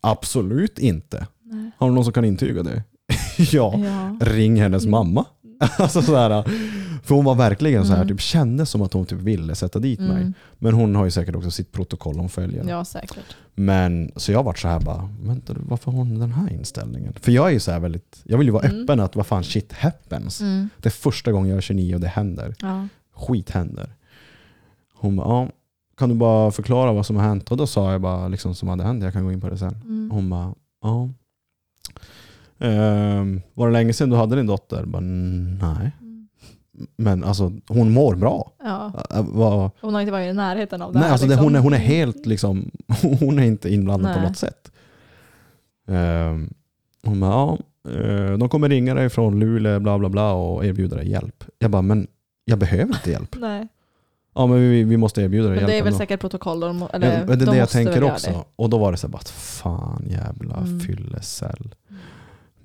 Absolut 0.00 0.78
inte. 0.78 1.26
Nej. 1.42 1.70
Har 1.78 1.88
du 1.88 1.94
någon 1.94 2.04
som 2.04 2.12
kan 2.12 2.24
intyga 2.24 2.62
det? 2.62 2.82
ja, 3.38 3.74
Ja. 3.78 4.16
ring 4.20 4.60
hennes 4.60 4.82
Mm. 4.82 4.90
mamma. 4.90 5.24
alltså 5.78 6.02
så 6.02 6.16
här, 6.16 6.42
För 7.02 7.14
hon 7.14 7.24
var 7.24 7.34
verkligen 7.34 7.84
så 7.84 7.92
här, 7.92 8.02
Mm. 8.02 8.08
typ 8.08 8.20
kändes 8.20 8.70
som 8.70 8.82
att 8.82 8.92
hon 8.92 9.06
typ 9.06 9.18
ville 9.18 9.54
sätta 9.54 9.78
dit 9.78 10.00
mig. 10.00 10.10
Mm. 10.20 10.34
Men 10.58 10.74
hon 10.74 10.94
har 10.94 11.04
ju 11.04 11.10
säkert 11.10 11.34
också 11.34 11.50
sitt 11.50 11.72
protokoll 11.72 12.16
hon 12.18 12.28
följer. 12.28 12.64
Ja, 12.68 12.84
säkert. 12.84 13.36
Men 13.54 14.10
så 14.16 14.32
jag 14.32 14.42
vart 14.42 14.58
så 14.58 14.68
här 14.68 14.80
bara, 14.80 15.08
vänta 15.22 15.54
varför 15.58 15.90
har 15.90 15.98
hon 15.98 16.18
den 16.18 16.32
här 16.32 16.52
inställningen? 16.52 17.12
För 17.20 17.32
jag 17.32 17.48
är 17.48 17.52
ju 17.52 17.60
så 17.60 17.70
här 17.70 17.80
väldigt, 17.80 18.20
jag 18.24 18.38
vill 18.38 18.46
ju 18.46 18.52
vara 18.52 18.66
Mm. 18.68 18.82
öppen 18.82 19.00
att 19.00 19.16
vad 19.16 19.26
fan 19.26 19.44
shit 19.44 19.72
happens. 19.72 20.40
Mm. 20.40 20.68
Det 20.82 20.88
är 20.88 20.90
första 20.90 21.32
gången 21.32 21.48
jag 21.50 21.56
är 21.56 21.60
29 21.60 21.94
och 21.94 22.00
det 22.00 22.08
händer. 22.08 22.54
Ja. 22.60 22.88
Skit 23.14 23.50
händer. 23.50 23.94
Hon 24.94 25.16
bara, 25.16 25.28
ja, 25.28 25.48
kan 25.96 26.08
du 26.08 26.14
bara 26.14 26.50
förklara 26.50 26.92
vad 26.92 27.06
som 27.06 27.16
har 27.16 27.22
hänt? 27.22 27.50
Och 27.50 27.56
då 27.56 27.66
sa 27.66 27.92
jag 27.92 28.00
bara 28.00 28.28
liksom 28.28 28.54
som 28.54 28.68
hade 28.68 28.84
hänt, 28.84 29.04
jag 29.04 29.12
kan 29.12 29.24
gå 29.24 29.32
in 29.32 29.40
på 29.40 29.48
det 29.50 29.58
sen. 29.58 29.74
Mm. 29.84 30.10
Hon 30.10 30.30
bara, 30.30 30.54
ja. 30.82 31.08
Ehm, 32.58 33.42
var 33.54 33.66
det 33.66 33.72
länge 33.72 33.92
sedan 33.92 34.10
du 34.10 34.16
hade 34.16 34.36
din 34.36 34.46
dotter? 34.46 34.84
Bara, 34.84 35.00
nej. 35.00 35.90
Mm. 36.00 36.28
Men 36.96 37.24
alltså 37.24 37.52
hon 37.68 37.92
mår 37.92 38.14
bra. 38.14 38.50
Ja. 38.64 38.92
Vad- 39.22 39.70
Hon 39.80 39.94
har 39.94 40.00
inte 40.00 40.12
varit 40.12 40.30
i 40.30 40.32
närheten 40.32 40.82
av 40.82 40.92
det 40.92 40.98
Nej, 40.98 41.04
här, 41.06 41.12
alltså 41.12 41.26
det, 41.26 41.30
liksom. 41.30 41.44
hon, 41.44 41.54
är, 41.56 41.60
hon 41.60 41.72
är 41.74 41.78
helt 41.78 42.26
liksom, 42.26 42.70
hon 43.20 43.38
är 43.38 43.44
inte 43.44 43.74
inblandad 43.74 44.14
på 44.14 44.20
Nej. 44.20 44.28
något 44.28 44.38
sätt. 44.38 44.70
Ehm, 45.88 46.50
hon 47.04 47.20
bara, 47.20 47.30
ja, 47.30 47.58
eh, 47.90 48.38
de 48.38 48.48
kommer 48.48 48.68
ringa 48.68 48.94
dig 48.94 49.08
från 49.08 49.40
Luleå 49.40 49.80
bla 49.80 49.98
bla 49.98 50.08
bla 50.08 50.32
och 50.32 50.64
erbjuda 50.66 50.96
dig 50.96 51.10
hjälp. 51.10 51.44
Jag 51.58 51.70
bara, 51.70 51.82
men 51.82 52.06
jag 52.44 52.58
behöver 52.58 52.94
inte 52.94 53.10
hjälp. 53.10 53.36
Nej. 53.40 53.68
Ja 54.34 54.46
men 54.46 54.60
vi, 54.60 54.84
vi 54.84 54.96
måste 54.96 55.22
erbjuda 55.22 55.48
dig 55.48 55.56
hjälp. 55.56 55.66
det 55.68 55.74
är 55.78 55.82
väl 55.82 55.86
ändå. 55.86 55.98
säkert 55.98 56.20
protokoll. 56.20 56.60
De, 56.60 56.88
eller, 56.92 57.18
ja, 57.18 57.24
det 57.26 57.32
är 57.32 57.36
de 57.36 57.44
det 57.44 57.56
jag 57.56 57.68
tänker 57.70 58.02
också. 58.04 58.30
det. 58.30 58.44
Och 58.56 58.70
då 58.70 58.78
var 58.78 58.92
det 58.92 58.98
så 58.98 59.06
här 59.06 59.12
bara, 59.12 59.22
fan 59.24 60.06
jävla 60.10 60.56
Mm. 60.56 60.80
fyllecell. 60.80 61.74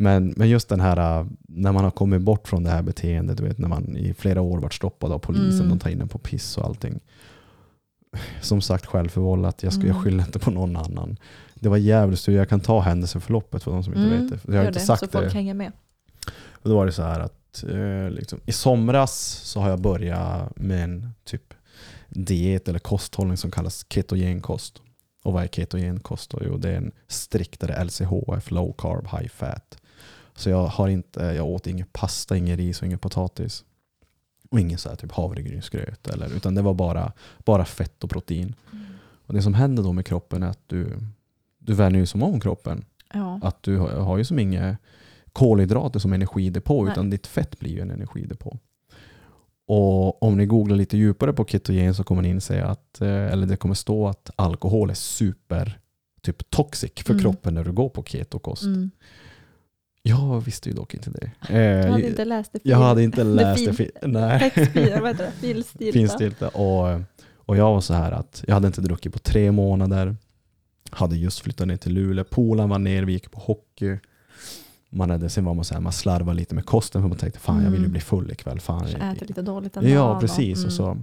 Men, 0.01 0.33
men 0.37 0.49
just 0.49 0.69
den 0.69 0.79
här, 0.79 1.19
äh, 1.19 1.25
när 1.47 1.71
man 1.71 1.83
har 1.83 1.91
kommit 1.91 2.21
bort 2.21 2.47
från 2.47 2.63
det 2.63 2.69
här 2.69 2.81
beteendet, 2.81 3.37
du 3.37 3.43
vet 3.43 3.57
när 3.57 3.67
man 3.67 3.97
i 3.97 4.13
flera 4.13 4.41
år 4.41 4.57
varit 4.59 4.73
stoppad 4.73 5.11
av 5.11 5.19
polisen, 5.19 5.65
Mm. 5.65 5.69
de 5.69 5.79
tar 5.79 5.89
in 5.89 6.01
en 6.01 6.07
på 6.07 6.17
piss 6.17 6.57
och 6.57 6.65
allting. 6.65 6.99
Som 8.41 8.61
sagt 8.61 8.85
självförvållat, 8.85 9.63
jag, 9.63 9.73
ska, 9.73 9.81
jag 9.81 9.89
Mm. 9.89 10.03
skyller 10.03 10.23
inte 10.25 10.39
på 10.39 10.51
någon 10.51 10.75
annan. 10.75 11.17
Det 11.55 11.69
var 11.69 11.77
jävligt 11.77 12.27
jag 12.27 12.49
kan 12.49 12.59
ta 12.59 12.79
händelseförloppet 12.79 13.63
för 13.63 13.71
de 13.71 13.83
som 13.83 13.93
inte 13.93 14.05
Mm, 14.15 14.27
vet 14.29 14.43
det. 14.45 14.51
Jag 14.53 14.59
har 14.61 14.67
inte 14.67 14.79
det, 14.79 14.85
sagt 14.85 14.99
så 14.99 15.05
det. 15.05 15.11
folk 15.11 15.33
hänger 15.33 15.53
med. 15.53 15.71
Och 16.51 16.69
då 16.69 16.75
var 16.75 16.85
det 16.85 16.91
så 16.91 17.03
här 17.03 17.19
att 17.19 17.63
eh, 17.69 18.09
liksom, 18.09 18.39
i 18.45 18.51
somras 18.51 19.13
så 19.43 19.59
har 19.59 19.69
jag 19.69 19.81
börjat 19.81 20.55
med 20.57 20.83
en 20.83 21.09
typ 21.23 21.53
diet 22.09 22.67
eller 22.67 22.79
kosthållning 22.79 23.37
som 23.37 23.51
kallas 23.51 23.85
ketogenkost. 23.89 24.81
Och 25.23 25.33
vad 25.33 25.43
är 25.43 25.47
ketogenkost? 25.47 26.33
Jo, 26.41 26.57
det 26.57 26.69
är 26.69 26.75
en 26.77 26.91
striktare 27.07 27.83
LCHF, 27.83 28.51
low 28.51 28.73
carb, 28.77 29.07
high 29.19 29.29
fat. 29.29 29.77
Så 30.41 30.49
jag, 30.49 30.67
har 30.67 30.87
inte, 30.87 31.19
jag 31.19 31.45
åt 31.45 31.67
ingen 31.67 31.87
pasta, 31.91 32.37
ingen 32.37 32.57
ris 32.57 32.79
och 32.81 32.85
ingen 32.85 32.99
potatis. 32.99 33.63
Och 34.49 34.59
ingen 34.59 34.77
så 34.77 34.89
här 34.89 34.95
typ 34.95 35.11
havregrynsgröt. 35.11 36.07
Eller, 36.07 36.35
utan 36.35 36.55
det 36.55 36.61
var 36.61 36.73
bara, 36.73 37.11
bara 37.45 37.65
fett 37.65 38.03
och 38.03 38.09
protein. 38.09 38.55
Och 39.25 39.33
det 39.33 39.41
som 39.41 39.53
händer 39.53 39.83
då 39.83 39.93
med 39.93 40.05
kroppen 40.05 40.43
är 40.43 40.47
att 40.47 40.63
du, 40.67 40.97
du 41.59 41.73
vänjer 41.73 41.99
ju 41.99 42.05
som 42.05 42.23
om 42.23 42.39
kroppen. 42.39 42.85
Ja. 43.13 43.39
Att 43.43 43.63
du 43.63 43.77
har, 43.77 43.89
har 43.89 44.17
ju 44.17 44.23
som 44.23 44.39
inga 44.39 44.77
kolhydrater 45.33 45.99
som 45.99 46.13
energidepå 46.13 46.83
Nej. 46.83 46.91
utan 46.91 47.09
ditt 47.09 47.27
fett 47.27 47.59
blir 47.59 47.71
ju 47.71 47.79
en 47.79 47.91
energidepå. 47.91 48.57
Och 49.67 50.23
om 50.23 50.37
ni 50.37 50.45
googlar 50.45 50.75
lite 50.75 50.97
djupare 50.97 51.33
på 51.33 51.45
ketogen 51.45 51.95
så 51.95 52.03
kommer 52.03 52.21
ni 52.21 52.29
inse 52.29 52.63
att, 52.63 53.01
eh, 53.01 53.07
eller 53.07 53.47
det 53.47 53.57
kommer 53.57 53.75
stå 53.75 54.07
att 54.07 54.29
alkohol 54.35 54.89
är 54.89 54.93
super 54.93 55.79
typ 56.21 56.49
toxic 56.49 56.91
för 56.95 57.13
Mm. 57.13 57.23
kroppen 57.23 57.53
när 57.53 57.63
du 57.63 57.71
går 57.71 57.89
på 57.89 58.03
ketokost. 58.03 58.63
Mm. 58.63 58.91
Jag 60.03 60.41
visste 60.41 60.69
ju 60.69 60.75
dock 60.75 60.93
inte 60.93 61.09
det. 61.09 61.31
Du 61.47 61.53
hade 61.91 62.03
Eh, 62.03 62.09
inte 62.09 62.25
läst 62.25 62.51
det 62.53 62.59
jag 62.63 62.77
hade 62.77 63.03
inte 63.03 63.23
läst 63.23 63.65
det. 63.65 63.73
fin- 63.73 63.91
fi- 64.01 64.07
Nej. 64.07 64.39
Textfil, 64.39 64.89
vad 65.01 65.09
heter 65.09 65.25
det? 65.25 65.31
Filstilta. 65.39 65.93
Finns 65.93 66.15
det 66.17 66.25
inte. 66.25 66.47
Och, 66.47 67.01
och 67.35 67.57
jag 67.57 67.73
var 67.73 67.81
så 67.81 67.93
här 67.93 68.11
att 68.11 68.43
jag 68.47 68.53
hade 68.53 68.67
inte 68.67 68.81
druckit 68.81 69.13
på 69.13 69.19
tre 69.19 69.51
månader. 69.51 70.15
Hade 70.91 71.15
just 71.15 71.39
flyttat 71.39 71.67
ner 71.67 71.77
till 71.77 71.93
Luleå. 71.93 72.25
Polen 72.29 72.69
var 72.69 72.79
ner, 72.79 73.03
vi 73.03 73.13
gick 73.13 73.31
på 73.31 73.39
hockey. 73.39 73.97
Man 74.89 75.09
hade, 75.09 75.29
sen 75.29 75.45
var 75.45 75.53
man 75.53 75.65
så 75.65 75.73
här, 75.73 75.81
man 75.81 75.91
slarvade 75.93 76.37
lite 76.37 76.55
med 76.55 76.65
kosten 76.65 77.01
för 77.01 77.09
man 77.09 77.17
tänkte 77.17 77.39
fan 77.39 77.63
jag 77.63 77.71
vill 77.71 77.79
ju 77.79 77.85
Mm. 77.85 77.91
bli 77.91 78.01
full 78.01 78.31
ikväll. 78.31 78.59
Fan, 78.59 78.87
jag- 78.91 79.13
äter 79.15 79.25
lite 79.27 79.41
dåligt 79.41 79.77
en 79.77 79.89
Ja, 79.89 80.19
precis. 80.19 80.57
mm. 80.57 80.65
Och, 80.67 80.73
så, 80.73 80.97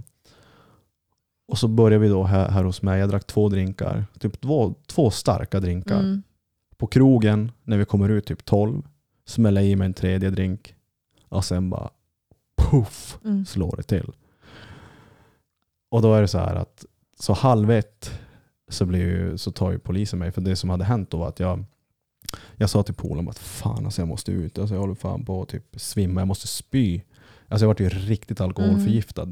och 1.51 1.57
så 1.57 1.67
började 1.67 2.03
vi 2.03 2.09
då 2.09 2.23
här, 2.23 2.49
här 2.49 2.63
hos 2.63 2.81
mig. 2.81 2.99
Jag 2.99 3.09
drack 3.09 3.27
två 3.27 3.49
drinkar. 3.49 4.05
Typ 4.19 4.41
två, 4.41 4.75
två 4.87 5.11
starka 5.11 5.59
drinkar. 5.59 5.99
Mm. 5.99 6.23
På 6.79 6.87
krogen, 6.87 7.51
när 7.63 7.77
vi 7.77 7.85
kommer 7.85 8.09
ut 8.09 8.25
typ 8.25 8.45
12, 8.45 8.83
smäller 9.25 9.61
jag 9.61 9.69
i 9.69 9.75
mig 9.75 9.85
en 9.85 9.93
tredje 9.93 10.29
drink. 10.29 10.75
Och 11.29 11.45
sen 11.45 11.69
bara 11.69 11.89
puff 12.57 13.17
Mm. 13.25 13.45
slår 13.45 13.75
det 13.77 13.83
till. 13.83 14.11
Och 15.91 16.01
då 16.01 16.13
är 16.13 16.21
det 16.21 16.27
så 16.27 16.37
här 16.37 16.55
att 16.55 16.85
så 17.19 17.33
halv 17.33 17.71
ett 17.71 18.19
så, 18.67 18.85
blir 18.85 18.99
ju, 18.99 19.37
så 19.37 19.51
tar 19.51 19.71
ju 19.71 19.79
polisen 19.79 20.19
mig. 20.19 20.31
För 20.31 20.41
det 20.41 20.55
som 20.55 20.69
hade 20.69 20.83
hänt 20.83 21.09
då 21.09 21.17
var 21.17 21.27
att 21.27 21.39
jag, 21.39 21.65
jag 22.55 22.69
sa 22.69 22.83
till 22.83 22.93
polaren 22.93 23.29
att 23.29 23.39
fan 23.39 23.85
alltså 23.85 24.01
jag 24.01 24.07
måste 24.07 24.31
ut. 24.31 24.59
Alltså 24.59 24.75
jag 24.75 24.81
håller 24.81 24.95
fan 24.95 25.25
på 25.25 25.41
att 25.41 25.49
typ 25.49 25.65
svimma, 25.79 26.21
jag 26.21 26.27
måste 26.27 26.47
spy. 26.47 27.01
Alltså 27.47 27.63
jag 27.63 27.67
vart 27.67 27.79
ju 27.79 27.89
riktigt 27.89 28.41
alkoholförgiftad. 28.41 29.29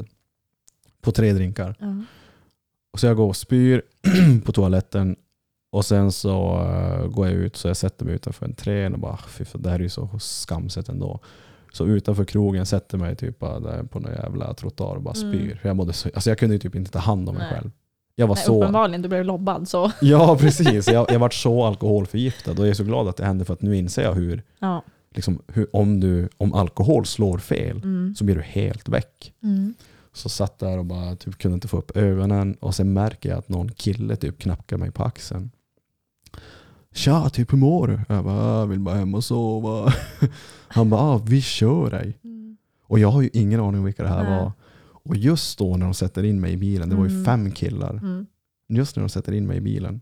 På 1.01 1.11
tre 1.11 1.33
drinkar. 1.33 1.75
Ja. 1.79 2.03
Och 2.93 2.99
så 2.99 3.05
jag 3.07 3.17
går 3.17 3.27
och 3.27 3.37
spyr 3.37 3.81
på 4.45 4.51
toaletten. 4.51 5.15
Och 5.70 5.86
sen 5.86 6.11
så 6.11 6.59
eh, 6.63 7.07
går 7.07 7.26
jag 7.28 7.36
ut 7.36 7.55
så 7.55 7.68
jag 7.68 7.78
sätter 7.78 8.05
mig 8.05 8.13
utanför 8.15 8.45
en 8.45 8.53
trän 8.55 8.93
och 8.93 8.99
bara 8.99 9.18
fy 9.18 9.45
fan, 9.45 9.61
det 9.61 9.70
här 9.70 9.76
är 9.80 9.84
ju 9.84 9.89
så 9.89 10.09
skamset 10.20 10.89
ändå. 10.89 11.20
Så 11.74 11.86
utanför 11.86 12.26
krogen 12.26 12.65
sätter 12.65 12.97
mig 12.97 13.15
typ 13.15 13.39
där 13.39 13.84
på 13.84 13.99
någon 13.99 14.11
jävla 14.11 14.53
trottoar 14.53 14.95
och 14.95 15.01
bara 15.01 15.13
Mm. 15.18 15.32
spyr. 15.34 15.59
Jag, 15.63 15.76
mådde 15.76 15.93
så, 15.93 16.09
alltså 16.15 16.30
jag 16.30 16.38
kunde 16.38 16.59
typ 16.59 16.76
inte 16.76 16.91
ta 16.91 16.99
hand 16.99 17.30
om 17.30 17.36
mig 17.36 17.47
Nej. 17.51 17.59
själv. 17.59 17.72
Jag 18.15 18.28
var 18.28 18.36
Nej, 18.36 18.43
så... 18.45 18.61
Uppenbarligen, 18.61 19.01
du 19.01 19.09
blev 19.09 19.26
lobbad 19.26 19.68
så. 19.68 19.91
Ja 20.01 20.38
precis, 20.39 20.88
jag, 20.88 21.11
jag 21.11 21.20
vart 21.20 21.34
så 21.34 21.63
alkoholförgiftad 21.63 22.51
och 22.51 22.57
jag 22.59 22.68
är 22.68 22.74
så 22.74 22.84
glad 22.84 23.07
att 23.07 23.18
det 23.18 23.26
hände 23.26 23.45
för 23.45 23.53
att 23.53 23.61
nu 23.61 23.76
inser 23.78 24.03
jag 24.03 24.13
hur, 24.13 24.43
Ja. 24.59 24.84
liksom, 25.15 25.41
hur 25.47 25.68
om, 25.76 25.99
du, 25.99 26.30
om 26.38 26.53
alkohol 26.53 27.05
slår 27.05 27.38
fel 27.38 27.78
Mm. 27.78 28.15
så 28.18 28.24
blir 28.24 28.36
du 28.36 28.41
helt 28.41 28.89
väck. 28.89 29.34
Mm. 29.43 29.74
Så 30.13 30.30
satt 30.30 30.59
där 30.59 30.78
och 30.78 30.86
bara 30.86 31.15
typ 31.15 31.38
kunde 31.38 31.55
inte 31.55 31.68
få 31.68 31.78
upp 31.78 31.97
ögonen 31.97 32.53
och 32.59 32.76
sen 32.76 32.93
märker 32.93 33.30
jag 33.30 33.38
att 33.38 33.49
någon 33.49 33.72
kille 33.72 34.15
typ 34.15 34.39
knackar 34.39 34.78
mig 34.78 34.91
på 34.91 35.03
axeln. 35.03 35.51
Tja, 36.93 37.29
typ 37.29 37.53
hur 37.53 37.57
mår 37.57 37.88
du? 37.88 37.99
Jag 38.09 38.23
bara, 38.23 38.59
jag 38.59 38.67
vill 38.67 38.79
bara 38.79 38.95
hem 38.95 39.15
och 39.15 39.23
sova. 39.23 39.93
Han 40.67 40.89
bara, 40.89 41.01
ah, 41.01 41.17
vi 41.17 41.41
kör 41.41 41.89
dig. 41.91 42.19
Mm. 42.23 42.57
Och 42.83 42.99
jag 42.99 43.11
har 43.11 43.21
ju 43.21 43.29
ingen 43.33 43.59
aning 43.59 43.79
om 43.79 43.85
vilka 43.85 44.03
det 44.03 44.09
här 44.09 44.23
Nej. 44.23 44.39
var. 44.39 44.51
Och 44.89 45.15
just 45.15 45.59
då 45.59 45.77
när 45.77 45.85
de 45.85 45.93
sätter 45.93 46.23
in 46.23 46.41
mig 46.41 46.53
i 46.53 46.57
bilen, 46.57 46.89
det 46.89 46.95
var 46.95 47.05
ju 47.05 47.11
Mm. 47.11 47.25
fem 47.25 47.51
killar. 47.51 47.89
Mm. 47.93 48.25
Just 48.69 48.95
när 48.95 49.03
de 49.03 49.09
sätter 49.09 49.31
in 49.33 49.47
mig 49.47 49.57
i 49.57 49.61
bilen, 49.61 50.01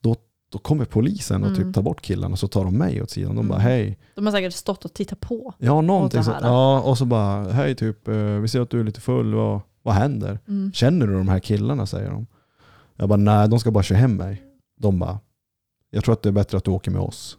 då, 0.00 0.16
då 0.52 0.58
kommer 0.58 0.84
polisen 0.84 1.42
och 1.42 1.48
Mm. 1.50 1.62
typ 1.64 1.74
tar 1.74 1.82
bort 1.82 2.00
killarna 2.02 2.32
och 2.32 2.38
så 2.38 2.48
tar 2.48 2.64
de 2.64 2.78
mig 2.78 3.02
åt 3.02 3.10
sidan. 3.10 3.28
De 3.30 3.38
Mm. 3.38 3.48
bara, 3.48 3.58
hej. 3.58 3.98
De 4.14 4.26
har 4.26 4.32
säkert 4.32 4.52
stått 4.54 4.84
och 4.84 4.94
tittat 4.94 5.20
på. 5.20 5.54
Ja, 5.58 5.80
någonting 5.80 6.18
det 6.20 6.24
så. 6.24 6.32
här. 6.32 6.40
Ja, 6.42 6.80
och 6.80 6.98
så 6.98 7.04
bara, 7.04 7.52
hej 7.52 7.74
typ, 7.74 8.08
eh, 8.08 8.14
vi 8.14 8.48
ser 8.48 8.60
att 8.60 8.70
du 8.70 8.80
är 8.80 8.84
lite 8.84 9.00
full, 9.00 9.34
vad, 9.34 9.60
vad 9.82 9.94
händer? 9.94 10.38
Mm. 10.48 10.72
Känner 10.72 11.06
du 11.06 11.12
de 11.12 11.28
här 11.28 11.38
killarna? 11.38 11.86
säger 11.86 12.10
de. 12.10 12.26
Jag 12.96 13.08
bara, 13.08 13.16
nej 13.16 13.48
de 13.48 13.58
ska 13.60 13.70
bara 13.70 13.82
köra 13.82 13.98
hem 13.98 14.16
mig. 14.16 14.42
De 14.80 14.98
bara, 14.98 15.18
jag 15.94 16.04
tror 16.04 16.12
att 16.12 16.22
det 16.22 16.28
är 16.28 16.32
bättre 16.32 16.58
att 16.58 16.64
du 16.64 16.70
åker 16.70 16.90
med 16.90 17.00
oss. 17.00 17.38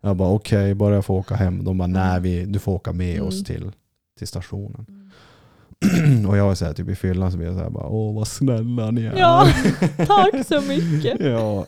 Jag 0.00 0.16
bara, 0.16 0.28
okej, 0.28 0.74
bara 0.74 0.94
jag 0.94 1.04
får 1.04 1.14
åka 1.14 1.34
hem. 1.34 1.64
De 1.64 1.78
bara, 1.78 1.86
nej 1.86 2.20
vi, 2.20 2.44
du 2.44 2.58
får 2.58 2.72
åka 2.72 2.92
med 2.92 3.22
oss 3.22 3.34
Mm. 3.34 3.44
till, 3.44 3.72
till 4.18 4.28
stationen. 4.28 4.86
och 6.28 6.36
jag 6.36 6.44
var 6.46 6.54
så 6.54 6.64
här, 6.64 6.72
typ 6.72 6.88
i 6.88 6.94
fyllan 6.94 7.30
så 7.32 7.36
blev 7.38 7.48
jag 7.48 7.56
så 7.58 7.62
här, 7.62 7.70
bara, 7.70 7.86
åh 7.86 8.14
vad 8.14 8.28
snälla 8.28 8.90
ni 8.90 9.02
är. 9.04 9.16
Ja, 9.18 9.46
tack 9.96 10.46
så 10.46 10.60
mycket. 10.60 11.20
ja. 11.20 11.66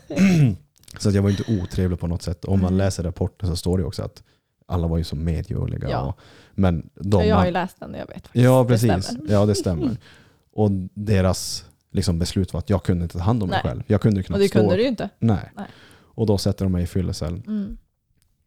så 0.98 1.08
att 1.08 1.14
jag 1.14 1.22
var 1.22 1.30
inte 1.30 1.44
otrevlig 1.62 2.00
på 2.00 2.06
något 2.06 2.22
sätt. 2.22 2.44
Om 2.44 2.60
man 2.60 2.72
Nej. 2.76 2.78
läser 2.86 3.02
rapporten 3.02 3.48
så 3.48 3.56
står 3.56 3.78
det 3.78 3.84
också 3.84 4.02
att 4.02 4.22
alla 4.66 4.86
var 4.86 4.98
ju 4.98 5.04
så 5.04 5.16
medgörliga. 5.16 5.90
Ja. 5.90 6.00
Och, 6.00 6.18
men 6.54 6.90
de 6.94 7.26
jag 7.26 7.36
har 7.36 7.46
ju 7.46 7.52
läst 7.52 7.80
den 7.80 7.90
och 7.94 8.00
jag 8.00 8.06
vet 8.06 8.16
faktiskt. 8.26 8.44
Ja, 8.44 8.62
Det 8.62 8.68
precis. 8.68 9.04
stämmer. 9.04 9.32
ja, 9.32 9.46
det 9.46 9.54
stämmer. 9.54 9.96
Och 10.52 10.70
deras 10.94 11.64
liksom, 11.90 12.18
beslut 12.18 12.52
var 12.52 12.58
att 12.58 12.70
jag 12.70 12.82
kunde 12.84 13.02
inte 13.02 13.18
ta 13.18 13.24
hand 13.24 13.42
om 13.42 13.48
mig 13.48 13.60
Nej. 13.64 13.70
själv. 13.72 13.82
Jag 13.86 14.00
kunde 14.00 14.22
knappt 14.22 14.36
Och 14.36 14.42
det 14.42 14.48
stå. 14.48 14.58
kunde 14.58 14.76
du 14.76 14.82
ju 14.82 14.88
inte. 14.88 15.08
Nej. 15.18 15.50
Nej. 15.56 15.66
Och 16.14 16.26
då 16.26 16.38
sätter 16.38 16.64
de 16.64 16.72
mig 16.72 16.82
i 16.82 16.86
fyllecell. 16.86 17.42
Mm. 17.46 17.76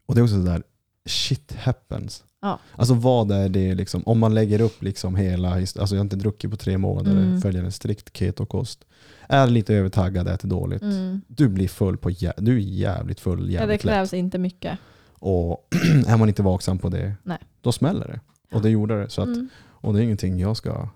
Och 0.05 0.15
det 0.15 0.21
är 0.21 0.23
också 0.23 0.35
sådär, 0.35 0.63
shit 1.05 1.55
happens. 1.59 2.23
Ja. 2.41 2.59
Alltså 2.75 2.93
vad 2.93 3.31
är 3.31 3.49
det 3.49 3.75
liksom, 3.75 4.03
om 4.05 4.19
man 4.19 4.33
lägger 4.33 4.61
upp 4.61 4.83
liksom 4.83 5.15
hela, 5.15 5.49
alltså 5.53 5.79
jag 5.79 5.95
har 5.95 6.01
inte 6.01 6.15
druckit 6.15 6.51
på 6.51 6.57
tre 6.57 6.77
månader, 6.77 7.11
Mm. 7.11 7.41
följer 7.41 7.63
en 7.63 7.71
strikt 7.71 8.17
ketokost, 8.17 8.85
är 9.29 9.47
lite 9.47 9.75
övertaggad, 9.75 10.27
äter 10.27 10.49
dåligt. 10.49 10.81
Mm. 10.81 11.21
Du 11.27 11.47
blir 11.49 11.67
full 11.67 11.97
på, 11.97 12.09
du 12.37 12.55
är 12.55 12.59
jävligt 12.59 13.19
full 13.19 13.39
Ja, 13.39 13.45
det 13.45 13.51
jävligt 13.51 13.83
lätt. 13.83 13.93
krävs 13.93 14.13
inte 14.13 14.37
mycket. 14.37 14.77
Och 15.13 15.67
är 16.07 16.17
man 16.17 16.27
inte 16.29 16.43
vaksam 16.43 16.79
på 16.79 16.89
det, 16.89 17.13
Nej. 17.23 17.37
då 17.61 17.71
smäller 17.71 18.07
det. 18.07 18.19
Och 18.55 18.61
det 18.61 18.69
gjorde 18.69 19.01
det. 19.01 19.09
Så 19.09 19.21
att, 19.21 19.27
Mm. 19.27 19.49
Och 19.85 19.93
det 19.93 19.99
är 19.99 20.03
ingenting 20.03 20.39
jag 20.39 20.57
ska 20.57 20.89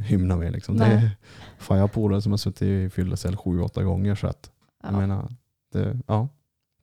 hymna 0.00 0.36
med. 0.36 0.52
Liksom. 0.52 0.76
Det 0.76 0.88
Nej. 0.88 0.96
är, 0.96 1.10
fan, 1.58 1.76
jag 1.76 1.82
har 1.82 1.88
polare 1.88 2.22
som 2.22 2.32
har 2.32 2.36
suttit 2.36 2.62
i 2.62 2.90
fyllecell 2.90 3.36
sju, 3.36 3.60
åtta 3.60 3.82
gånger. 3.82 4.14
Så 4.14 4.26
att, 4.26 4.50
jag 4.82 4.92
Ja. 4.92 4.96
menar, 4.98 5.28
det, 5.72 5.98
ja, 6.06 6.28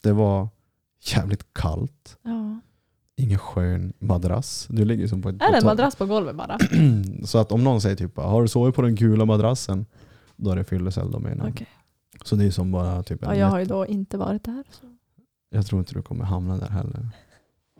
det 0.02 0.12
var 0.14 0.48
jävligt 1.02 1.54
kallt. 1.54 2.18
Ja. 2.22 2.60
ingen 3.16 3.40
skön 3.40 3.94
madrass. 4.00 4.68
Du 4.70 4.86
ligger 4.86 5.08
som 5.08 5.22
på 5.22 5.30
ett 5.30 5.42
Är 5.42 5.52
det 5.52 5.58
en 5.58 5.66
madrass 5.66 5.96
på 5.96 6.06
golvet 6.06 6.36
bara? 6.36 6.58
Så 7.26 7.38
att 7.38 7.52
om 7.52 7.64
någon 7.64 7.82
säger 7.82 7.96
typ 7.96 8.18
har 8.18 8.42
du 8.42 8.48
sovit 8.48 8.76
på 8.76 8.82
den 8.82 8.96
gula 8.96 9.26
madrassen? 9.26 9.86
Då 10.36 10.52
är 10.52 10.56
det 10.56 10.64
fyllecell 10.64 11.12
de 11.12 11.24
menar. 11.24 11.50
Okej. 11.50 11.68
Så 12.24 12.36
det 12.36 12.46
är 12.46 12.52
som 12.52 12.72
bara 12.72 13.04
typ 13.04 13.20
Ja, 13.22 13.36
jag 13.36 13.48
har 13.48 13.60
ju 13.60 13.66
då 13.66 13.86
inte 13.86 14.18
varit 14.18 14.44
där. 14.44 14.64
Så. 14.72 14.86
Jag 15.50 15.66
tror 15.66 15.80
inte 15.80 15.94
du 15.94 16.02
kommer 16.02 16.26
hamna 16.26 16.58
där 16.58 16.70
heller. 16.70 17.10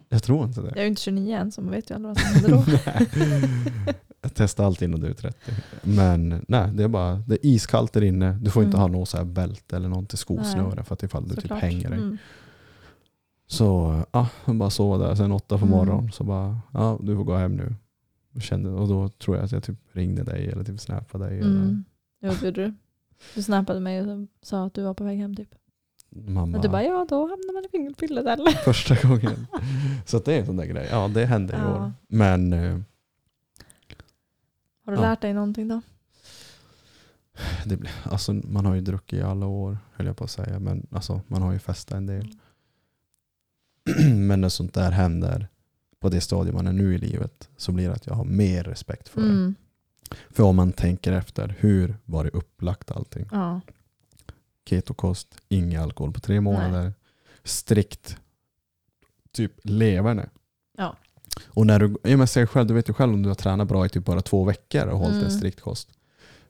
Jag 0.10 0.24
tror 0.24 0.46
inte 0.46 0.62
det. 0.62 0.68
Jag 0.68 0.78
är 0.78 0.82
ju 0.82 0.88
inte 0.88 1.02
29 1.02 1.36
än 1.36 1.52
så 1.52 1.62
man 1.62 1.72
vet 1.72 1.90
ju 1.90 1.96
aldrig 1.96 2.16
vad 2.16 2.20
som 2.20 2.30
händer 2.94 3.48
då. 3.86 3.94
Jag 4.22 4.32
testar 4.34 4.64
allt 4.66 4.82
innan 4.82 5.00
du 5.00 5.08
är 5.08 5.14
30. 5.14 5.38
Men 5.84 6.46
nej, 6.48 6.72
det 6.74 6.84
är 6.84 6.88
bara 6.88 7.16
det 7.28 7.36
är 7.36 7.46
iskallt 7.46 7.94
där 7.94 8.04
inne. 8.04 8.32
Du 8.42 8.50
får 8.52 8.64
inte 8.64 8.78
Mm. 8.78 8.92
ha 8.92 9.00
något 9.00 9.10
så 9.10 9.18
här 9.18 9.24
bälte 9.26 9.76
eller 9.76 9.90
något 9.90 10.10
till 10.10 10.18
skosnöre 10.18 10.84
för 10.84 10.94
att 10.94 11.04
ifall 11.04 11.28
du 11.28 11.36
typ 11.36 11.52
hänger 11.52 11.90
dig. 11.90 12.00
Mm. 12.00 12.18
Så 13.48 14.00
ja, 14.12 14.28
jag 14.46 14.56
bara 14.56 14.70
sova 14.70 14.98
där 14.98 15.16
sen 15.16 15.32
åtta 15.32 15.58
på 15.58 15.66
Mm. 15.66 15.78
morgonen. 15.78 16.12
Så 16.12 16.24
bara, 16.24 16.60
ja 16.74 17.00
du 17.02 17.16
får 17.16 17.24
gå 17.24 17.36
hem 17.36 17.56
nu. 17.56 17.76
Jag 18.34 18.44
Kände, 18.44 18.70
och 18.70 18.88
då 18.88 19.10
tror 19.10 19.38
jag 19.38 19.46
att 19.46 19.52
jag 19.52 19.64
typ 19.64 19.78
ringde 19.92 20.24
dig 20.24 20.48
eller 20.52 20.64
typ 20.64 20.80
snappade 20.80 21.26
dig. 21.26 21.40
Eller, 21.40 21.50
Mm. 21.62 21.84
Jo, 22.22 22.32
det 22.40 22.46
gjorde 22.46 22.62
du. 22.66 22.74
Du 23.36 23.44
snappade 23.44 23.80
mig 23.80 24.02
och 24.02 24.28
sa 24.42 24.66
att 24.66 24.74
du 24.74 24.84
var 24.84 24.94
på 24.94 25.04
väg 25.04 25.18
hem 25.20 25.36
typ. 25.36 25.50
mamma, 26.10 26.58
Och 26.58 26.64
du 26.64 26.70
bara, 26.70 26.84
ja 26.84 27.06
då 27.10 27.16
hamnar 27.22 27.54
man 27.54 27.66
i 27.66 27.70
fingerpillet 27.72 28.26
eller? 28.26 28.52
första 28.52 29.08
gången. 29.08 29.48
Så 30.06 30.20
det 30.20 30.34
är 30.36 30.40
en 30.40 30.46
sån 30.46 30.58
där 30.58 30.66
grej. 30.66 30.88
Ja 30.92 31.08
det 31.08 31.26
hände 31.26 31.54
i 31.54 31.58
Ja. 31.60 31.76
år. 31.86 31.92
Men 32.08 32.54
eh, 32.54 32.78
Har 34.86 34.92
du 34.94 34.98
Ja. 34.98 35.02
lärt 35.02 35.22
dig 35.22 35.34
någonting 35.34 35.68
då? 35.68 35.82
det, 37.66 37.78
blir- 37.78 37.92
alltså, 38.04 38.34
man 38.34 38.66
har 38.66 38.76
ju 38.76 38.82
druckit 38.82 39.20
i 39.20 39.22
alla 39.22 39.46
år 39.46 39.78
höll 39.94 40.08
jag 40.08 40.18
på 40.18 40.24
att 40.24 40.32
säga. 40.32 40.60
Men 40.60 40.88
alltså, 40.92 41.22
man 41.28 41.42
har 41.42 41.54
ju 41.54 41.60
festat 41.60 41.98
en 41.98 42.06
del. 42.06 42.28
Men 44.16 44.42
när 44.42 44.50
sånt 44.50 44.74
där 44.74 44.92
händer 44.92 45.48
på 46.00 46.10
det 46.10 46.22
stadium 46.22 46.56
man 46.56 46.68
är 46.68 46.74
nu 46.74 46.96
i 46.96 46.98
livet 46.98 47.50
så 47.58 47.72
blir 47.72 47.88
det 47.88 47.94
att 47.96 48.08
jag 48.08 48.14
har 48.14 48.26
mer 48.26 48.64
respekt 48.64 49.10
för 49.10 49.22
det. 49.22 49.28
Mm. 49.28 49.56
För 50.30 50.44
om 50.44 50.56
man 50.56 50.72
tänker 50.74 51.12
efter, 51.12 51.56
hur 51.60 51.96
var 52.06 52.24
det 52.24 52.30
upplagt 52.30 52.92
allting? 52.92 53.26
Ja. 53.32 53.62
Ketokost, 54.66 55.38
ingen 55.50 55.82
alkohol 55.82 56.14
på 56.14 56.20
tre 56.20 56.42
månader. 56.42 56.94
Strikt 57.44 58.18
typ 59.32 59.54
leverne. 59.64 60.30
Och 61.48 61.68
när 61.68 61.80
du, 61.80 61.96
ja, 62.04 62.18
men 62.18 62.28
säg 62.28 62.48
själv, 62.48 62.68
du 62.68 62.74
vet 62.74 62.90
ju 62.90 62.94
själv 62.94 63.14
om 63.14 63.24
du 63.24 63.30
har 63.30 63.36
tränat 63.36 63.68
bra 63.68 63.86
i 63.86 63.90
typ 63.90 64.06
bara 64.06 64.22
två 64.22 64.44
veckor 64.44 64.88
och 64.88 64.98
hållit 65.00 65.14
en 65.16 65.20
Mm. 65.20 65.32
strikt 65.32 65.62
kost. 65.62 65.90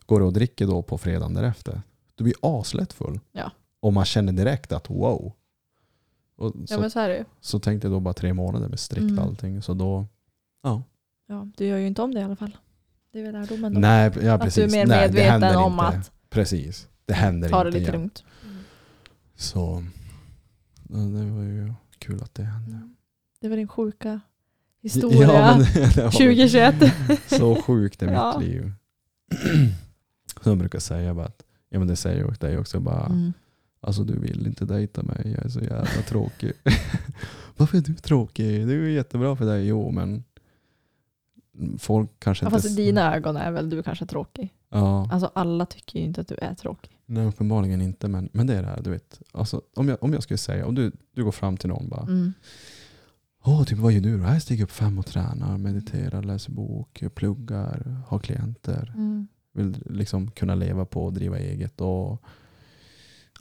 Går 0.06 0.20
du 0.20 0.26
och 0.26 0.32
dricker 0.32 0.66
då 0.66 0.82
på 0.82 0.98
fredagen 0.98 1.34
därefter, 1.34 1.82
du 2.14 2.24
blir 2.24 2.34
aslätt 2.40 2.92
full. 2.92 3.20
Ja. 3.32 3.50
Och 3.80 3.92
man 3.92 4.04
känner 4.04 4.32
direkt 4.32 4.72
att 4.72 4.90
wow. 4.90 5.32
Och 6.36 6.52
så, 6.52 6.74
ja 6.74 6.78
men 6.80 6.90
så 6.90 7.00
är 7.00 7.08
det 7.08 7.24
så 7.40 7.58
tänkte 7.58 7.86
jag 7.88 7.92
då 7.94 8.00
bara 8.00 8.14
tre 8.14 8.32
månader 8.34 8.68
med 8.68 8.80
strikt 8.80 9.10
Mm. 9.10 9.18
allting. 9.18 9.62
Så 9.62 9.74
då, 9.74 10.06
ja. 10.62 10.82
Ja, 11.26 11.48
du 11.56 11.66
gör 11.66 11.78
ju 11.78 11.86
inte 11.86 12.02
om 12.02 12.14
det 12.14 12.20
i 12.20 12.22
alla 12.22 12.36
fall. 12.36 12.56
Det 13.12 13.18
är 13.18 13.22
väl 13.22 13.32
lärdomen 13.32 13.74
då. 13.74 13.80
Nej, 13.80 14.12
ja, 14.22 14.34
att 14.34 14.40
precis. 14.40 14.54
du 14.72 14.78
är 14.78 14.84
mer 14.84 14.86
Nej, 14.86 15.06
medveten 15.08 15.56
om 15.56 15.72
inte. 15.72 15.84
att 15.86 16.12
Precis. 16.30 16.88
Det 17.04 17.14
händer 17.14 17.48
ta 17.48 17.64
det 17.64 17.68
inte 17.68 17.78
lite 17.78 17.90
igen. 17.90 18.00
lugnt. 18.00 18.24
Så 19.36 19.84
det 20.88 21.30
var 21.30 21.42
ju 21.42 21.72
kul 21.98 22.22
att 22.22 22.34
det 22.34 22.42
hände. 22.42 22.70
Mm. 22.76 22.96
Det 23.40 23.48
var 23.48 23.56
din 23.56 23.68
sjuka 23.68 24.20
historia. 24.82 25.22
Ja, 25.22 25.56
men 25.56 25.66
det 25.94 26.02
var 26.02 26.10
2021. 26.10 26.74
så 27.38 27.54
sjukt 27.62 28.02
i 28.02 28.06
mitt 28.06 28.14
Ja. 28.14 28.38
liv. 28.40 28.72
Som 30.42 30.58
brukar 30.58 30.78
säga 30.78 31.14
bara 31.14 31.26
att, 31.26 31.42
ja 31.70 31.78
men 31.78 31.88
det 31.88 31.96
säger 31.96 32.20
jag 32.20 32.34
dig 32.38 32.58
också, 32.58 32.80
bara, 32.80 33.06
Mm. 33.06 33.32
alltså 33.80 34.04
du 34.04 34.18
vill 34.18 34.46
inte 34.46 34.64
dejta 34.64 35.02
mig, 35.02 35.34
jag 35.36 35.44
är 35.44 35.48
så 35.48 35.60
jävla 35.60 36.02
tråkig. 36.08 36.52
Varför 37.56 37.78
är 37.78 37.82
du 37.82 37.94
tråkig? 37.94 38.66
Det 38.66 38.74
är 38.74 38.78
jättebra 38.88 39.36
för 39.36 39.44
dig. 39.46 39.66
Jo 39.66 39.90
men 39.90 40.24
folk 41.78 42.10
kanske 42.18 42.44
Ja, 42.44 42.48
inte... 42.48 42.56
fast 42.62 42.78
i 42.78 42.82
dina 42.84 43.14
ögon 43.16 43.36
är 43.36 43.50
väl 43.50 43.70
du 43.70 43.82
kanske 43.82 44.06
tråkig. 44.06 44.52
Ja, 44.70 45.08
Alltså 45.12 45.30
alla 45.34 45.66
tycker 45.66 45.98
ju 45.98 46.04
inte 46.04 46.20
att 46.20 46.28
du 46.28 46.34
är 46.34 46.54
tråkig. 46.54 46.98
nej 47.06 47.26
uppenbarligen 47.26 47.80
inte 47.82 48.08
men, 48.08 48.28
men 48.32 48.46
det 48.46 48.54
är 48.54 48.62
det 48.62 48.68
här, 48.68 48.82
du 48.82 48.90
vet. 48.90 49.20
Alltså, 49.32 49.62
om, 49.76 49.88
jag, 49.88 50.02
om 50.02 50.12
jag 50.12 50.22
skulle 50.22 50.38
säga, 50.38 50.66
om 50.66 50.74
du, 50.74 50.92
du 51.14 51.24
går 51.24 51.32
fram 51.32 51.56
till 51.56 51.68
någon 51.68 51.88
bara, 51.88 52.02
Mm. 52.02 52.32
Åh, 53.44 53.64
typ 53.64 53.78
vad 53.78 53.92
gör 53.92 54.00
du 54.00 54.18
då? 54.18 54.24
Jag 54.24 54.42
stiger 54.42 54.64
upp 54.64 54.70
fem 54.70 54.98
och 54.98 55.06
tränar, 55.06 55.58
mediterar, 55.58 56.22
läser 56.22 56.52
bok, 56.52 57.02
pluggar, 57.14 58.02
har 58.06 58.18
klienter. 58.18 58.92
Mm. 58.96 59.28
Vill 59.52 59.82
liksom 59.86 60.30
kunna 60.30 60.54
leva 60.54 60.84
på 60.84 61.04
och 61.04 61.12
driva 61.12 61.38
eget 61.38 61.80
och 61.80 62.22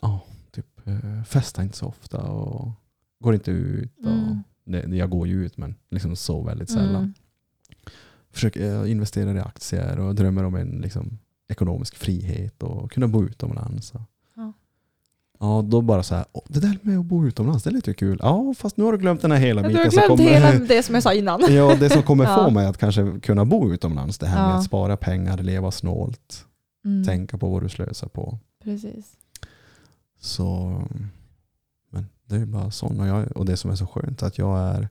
ja, 0.02 0.24
typ 0.52 0.88
eh, 0.88 1.24
festa 1.24 1.64
inte 1.64 1.78
så 1.78 1.86
ofta 1.86 2.22
och 2.22 2.72
går 3.20 3.34
inte 3.34 3.52
ut. 3.52 3.98
Och, 4.00 4.12
Mm. 4.12 4.44
det, 4.92 4.98
jag 4.98 5.10
går 5.10 5.28
ju 5.28 5.46
ut 5.46 5.58
men 5.58 5.76
liksom 5.90 6.16
så 6.16 6.44
väldigt 6.44 6.70
sällan. 6.70 6.96
Mm. 6.96 7.14
Försöker 8.32 8.84
eh, 8.84 8.92
investera 8.92 9.34
i 9.34 9.40
aktier 9.40 10.00
och 10.00 10.16
drömmer 10.16 10.44
om 10.44 10.56
en 10.56 10.70
liksom, 10.70 11.20
ekonomisk 11.48 11.96
frihet 11.96 12.64
och 12.64 12.92
kunna 12.92 13.08
bo 13.08 13.24
utomlands. 13.26 13.92
Och, 13.92 14.02
Ja. 15.42 15.62
Då 15.68 15.82
bara 15.82 16.04
så 16.04 16.16
här, 16.16 16.26
"Åh, 16.32 16.42
det 16.48 16.60
där 16.60 16.78
med 16.82 17.00
att 17.00 17.06
bo 17.06 17.26
utomlands, 17.28 17.64
det 17.64 17.70
är 17.70 17.72
lite 17.72 17.94
kul. 17.94 18.20
Ja, 18.22 18.54
fast 18.58 18.78
nu 18.78 18.84
har 18.84 18.92
du 18.92 18.98
glömt 18.98 19.22
den 19.22 19.32
här 19.32 19.40
hela 19.40 19.62
Ja, 19.62 19.68
Du 19.68 19.74
biten. 19.74 19.84
har 19.86 19.92
som 19.92 20.16
glömt 20.18 20.32
kommer- 20.32 20.52
hela 20.52 20.66
det 20.66 20.84
som 20.84 20.96
jag 20.96 21.04
sa 21.04 21.14
innan. 21.14 21.42
Ja, 21.56 21.76
det 21.80 21.90
som 21.90 22.04
kommer 22.04 22.24
Ja. 22.24 22.36
få 22.36 22.50
mig 22.50 22.66
att 22.66 22.78
kanske 22.78 23.20
kunna 23.22 23.46
bo 23.46 23.74
utomlands. 23.74 24.18
Det 24.18 24.28
här 24.28 24.44
med 24.48 24.54
Ja. 24.54 24.58
att 24.58 24.64
spara 24.66 24.98
pengar, 24.98 25.38
leva 25.38 25.72
snålt, 25.72 26.46
Mm. 26.86 27.06
tänka 27.06 27.38
på 27.38 27.50
vad 27.50 27.62
du 27.64 27.70
slösar 27.70 28.08
på. 28.08 28.38
Precis. 28.64 29.14
Så, 30.20 30.82
men 31.90 32.06
det 32.26 32.36
är 32.36 32.46
bara 32.46 32.72
sån. 32.72 33.00
Och, 33.00 33.08
jag, 33.08 33.38
och 33.38 33.46
det 33.46 33.58
som 33.58 33.72
är 33.72 33.76
så 33.76 33.86
skönt 33.88 34.24
att 34.24 34.38
jag 34.38 34.60
är, 34.60 34.90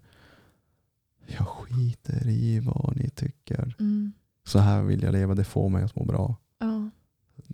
jag 1.27 1.47
skiter 1.49 2.29
i 2.29 2.61
vad 2.61 2.97
ni 2.97 3.11
tycker. 3.11 3.75
Mm. 3.79 4.13
Så 4.47 4.59
här 4.59 4.83
vill 4.83 5.03
jag 5.03 5.13
leva, 5.13 5.35
det 5.35 5.45
får 5.45 5.69
mig 5.69 5.83
att 5.85 5.97
må 5.97 6.05
bra. 6.05 6.35
Ja. 6.59 6.91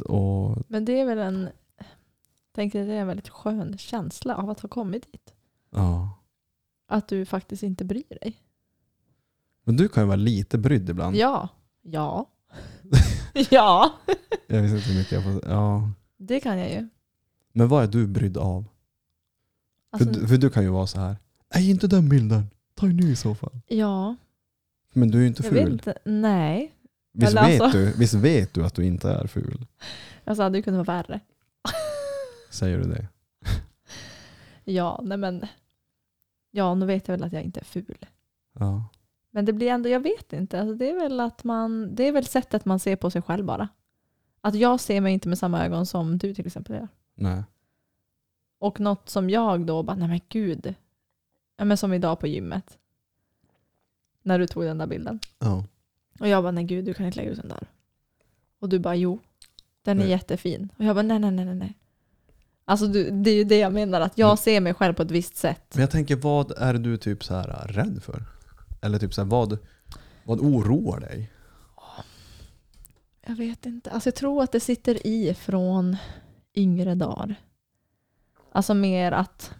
Och 0.05 0.59
Men 0.69 0.85
det 0.85 1.01
är 1.01 1.07
väl 1.07 1.19
en, 1.19 1.49
tänker 2.57 2.87
det 2.87 2.93
är 2.93 3.01
en 3.01 3.07
väldigt 3.07 3.29
skön 3.29 3.79
känsla 3.79 4.37
av 4.37 4.51
att 4.51 4.61
ha 4.61 4.69
kommit 4.69 5.13
dit. 5.13 5.35
ja. 5.71 6.13
Att 6.89 7.09
du 7.09 7.25
faktiskt 7.27 7.63
inte 7.63 7.85
bryr 7.85 8.19
dig. 8.21 8.37
Men 9.65 9.77
du 9.77 9.89
kan 9.89 10.03
ju 10.03 10.07
vara 10.07 10.17
lite 10.17 10.59
brydd 10.59 10.91
ibland. 10.91 11.17
Ja. 11.17 11.49
Ja. 11.83 12.31
ja. 13.51 13.93
Jag 14.47 14.63
vet 14.63 14.71
inte 14.73 14.89
hur 14.89 14.99
mycket 14.99 15.13
jag 15.13 15.23
får, 15.25 15.51
ja. 15.51 15.91
Det 16.17 16.41
kan 16.41 16.59
jag 16.59 16.71
ju. 16.71 16.89
Men 17.53 17.69
vad 17.69 17.83
är 17.85 17.89
du 17.89 18.07
brydd 18.07 18.37
av? 18.37 18.65
Alltså, 19.91 20.13
för, 20.13 20.21
du- 20.21 20.29
för 20.29 20.37
du 20.37 20.51
kan 20.51 20.63
ju 20.63 20.69
vara 20.69 20.87
så 20.87 21.01
här, 21.01 21.17
nej 21.55 21.71
inte 21.71 21.87
den 21.87 22.09
bilden, 22.09 22.51
ta 22.75 22.87
en 22.87 22.97
ny 22.97 23.13
i 23.13 23.17
så 23.17 23.35
fall. 23.35 23.61
ja, 23.67 24.17
Men 24.93 25.11
du 25.11 25.19
är 25.19 25.23
ju 25.23 25.29
inte 25.29 25.43
jag 25.45 25.51
vet 25.53 25.63
ful. 25.65 25.73
inte. 25.73 25.99
Nej. 26.05 26.73
Visst, 27.13 27.31
Eller 27.33 27.47
vet 27.49 27.61
alltså- 27.61 27.79
du, 27.79 27.93
visst 27.99 28.15
vet 28.15 28.55
du 28.55 28.65
att 28.65 28.75
du 28.75 28.85
inte 28.87 29.11
är 29.11 29.27
ful? 29.27 29.67
Alltså 30.25 30.43
hade 30.43 30.59
ju 30.59 30.63
kunnat 30.63 30.87
vara 30.87 30.97
värre. 31.03 31.21
Säger 32.57 32.79
du 32.79 32.85
det? 32.85 33.09
Ja, 34.65 35.01
nej 35.03 35.19
men. 35.19 35.47
Ja, 36.51 36.75
nu 36.75 36.87
vet 36.87 37.09
jag 37.09 37.17
väl 37.17 37.25
att 37.25 37.33
jag 37.33 37.43
inte 37.43 37.61
är 37.61 37.65
ful. 37.65 38.07
Ja. 38.53 38.85
Men 39.31 39.45
det 39.45 39.53
blir 39.53 39.69
ändå, 39.69 39.89
jag 39.89 40.01
vet 40.01 40.33
inte. 40.33 40.61
Alltså 40.61 40.75
det 40.75 40.91
är 40.91 40.95
väl 40.95 41.21
att 41.21 41.45
man, 41.45 41.95
det 41.95 42.09
är 42.09 42.13
väl 42.13 42.27
sättet 42.27 42.65
man 42.65 42.79
ser 42.79 42.97
på 42.97 43.11
sig 43.11 43.23
själv 43.23 43.45
bara. 43.45 43.69
Att 44.41 44.55
jag 44.55 44.81
ser 44.81 45.01
mig 45.01 45.13
inte 45.13 45.29
med 45.29 45.39
samma 45.39 45.65
ögon 45.65 45.87
som 45.87 46.19
du 46.19 46.35
till 46.35 46.47
exempel 46.47 46.75
gör. 46.75 46.89
Nej. 47.15 47.43
Och 48.59 48.81
något 48.81 49.09
som 49.09 49.31
jag 49.31 49.67
då 49.67 49.83
bara, 49.83 49.97
nej 49.97 50.09
men 50.09 50.21
gud. 50.29 50.75
Ja, 51.57 51.65
men 51.65 51.77
som 51.77 51.93
idag 51.93 52.21
på 52.21 52.27
gymmet. 52.27 52.79
När 54.23 54.39
du 54.39 54.47
tog 54.47 54.65
den 54.65 54.79
där 54.79 54.87
bilden. 54.87 55.21
Ja. 55.39 55.65
Och 56.21 56.29
jag 56.29 56.43
bara, 56.43 56.53
nej 56.53 56.65
gud 56.65 56.85
du 56.85 56.95
kan 56.95 57.07
inte 57.07 57.19
lägga 57.19 57.31
ut 57.31 57.39
den 57.39 57.49
där. 57.49 57.67
Och 58.59 58.69
du 58.69 58.79
bara, 58.79 58.95
jo. 58.95 59.21
Den 59.83 59.99
är 59.99 60.03
Nej. 60.03 60.11
jättefin. 60.11 60.69
Och 60.77 60.85
jag 60.85 60.97
bara, 60.97 61.03
nej 61.03 61.19
nej 61.19 61.31
nej 61.31 61.45
nej, 61.45 61.55
nej. 61.55 61.75
Alltså 62.69 62.87
du, 62.87 63.11
det 63.11 63.31
är 63.31 63.35
ju 63.35 63.45
det 63.45 63.59
jag 63.59 63.73
menar, 63.73 64.01
att 64.01 64.19
jag 64.19 64.27
Mm. 64.29 64.37
ser 64.37 64.61
mig 64.61 64.75
själv 64.75 64.95
på 64.95 65.03
ett 65.03 65.11
visst 65.11 65.37
sätt. 65.37 65.67
Men 65.73 65.81
jag 65.81 65.91
tänker, 65.91 66.17
vad 66.17 66.53
är 66.59 66.75
du 66.75 66.97
typ 66.97 67.25
så 67.25 67.35
här 67.35 67.49
äh, 67.49 67.73
rädd 67.73 68.03
för? 68.03 68.25
Eller 68.83 68.99
typ 68.99 69.15
så 69.15 69.21
här, 69.23 69.29
vad, 69.29 69.59
vad 70.25 70.41
oroar 70.41 71.01
dig? 71.01 71.33
Jag 73.27 73.37
vet 73.37 73.67
inte. 73.67 73.91
Alltså 73.91 74.07
jag 74.09 74.15
tror 74.15 74.43
att 74.43 74.53
det 74.53 74.61
sitter 74.61 75.07
i 75.07 75.35
från 75.35 75.97
yngre 76.55 76.95
dagar. 76.95 77.35
Alltså 78.53 78.75
mer 78.75 79.13
att 79.13 79.55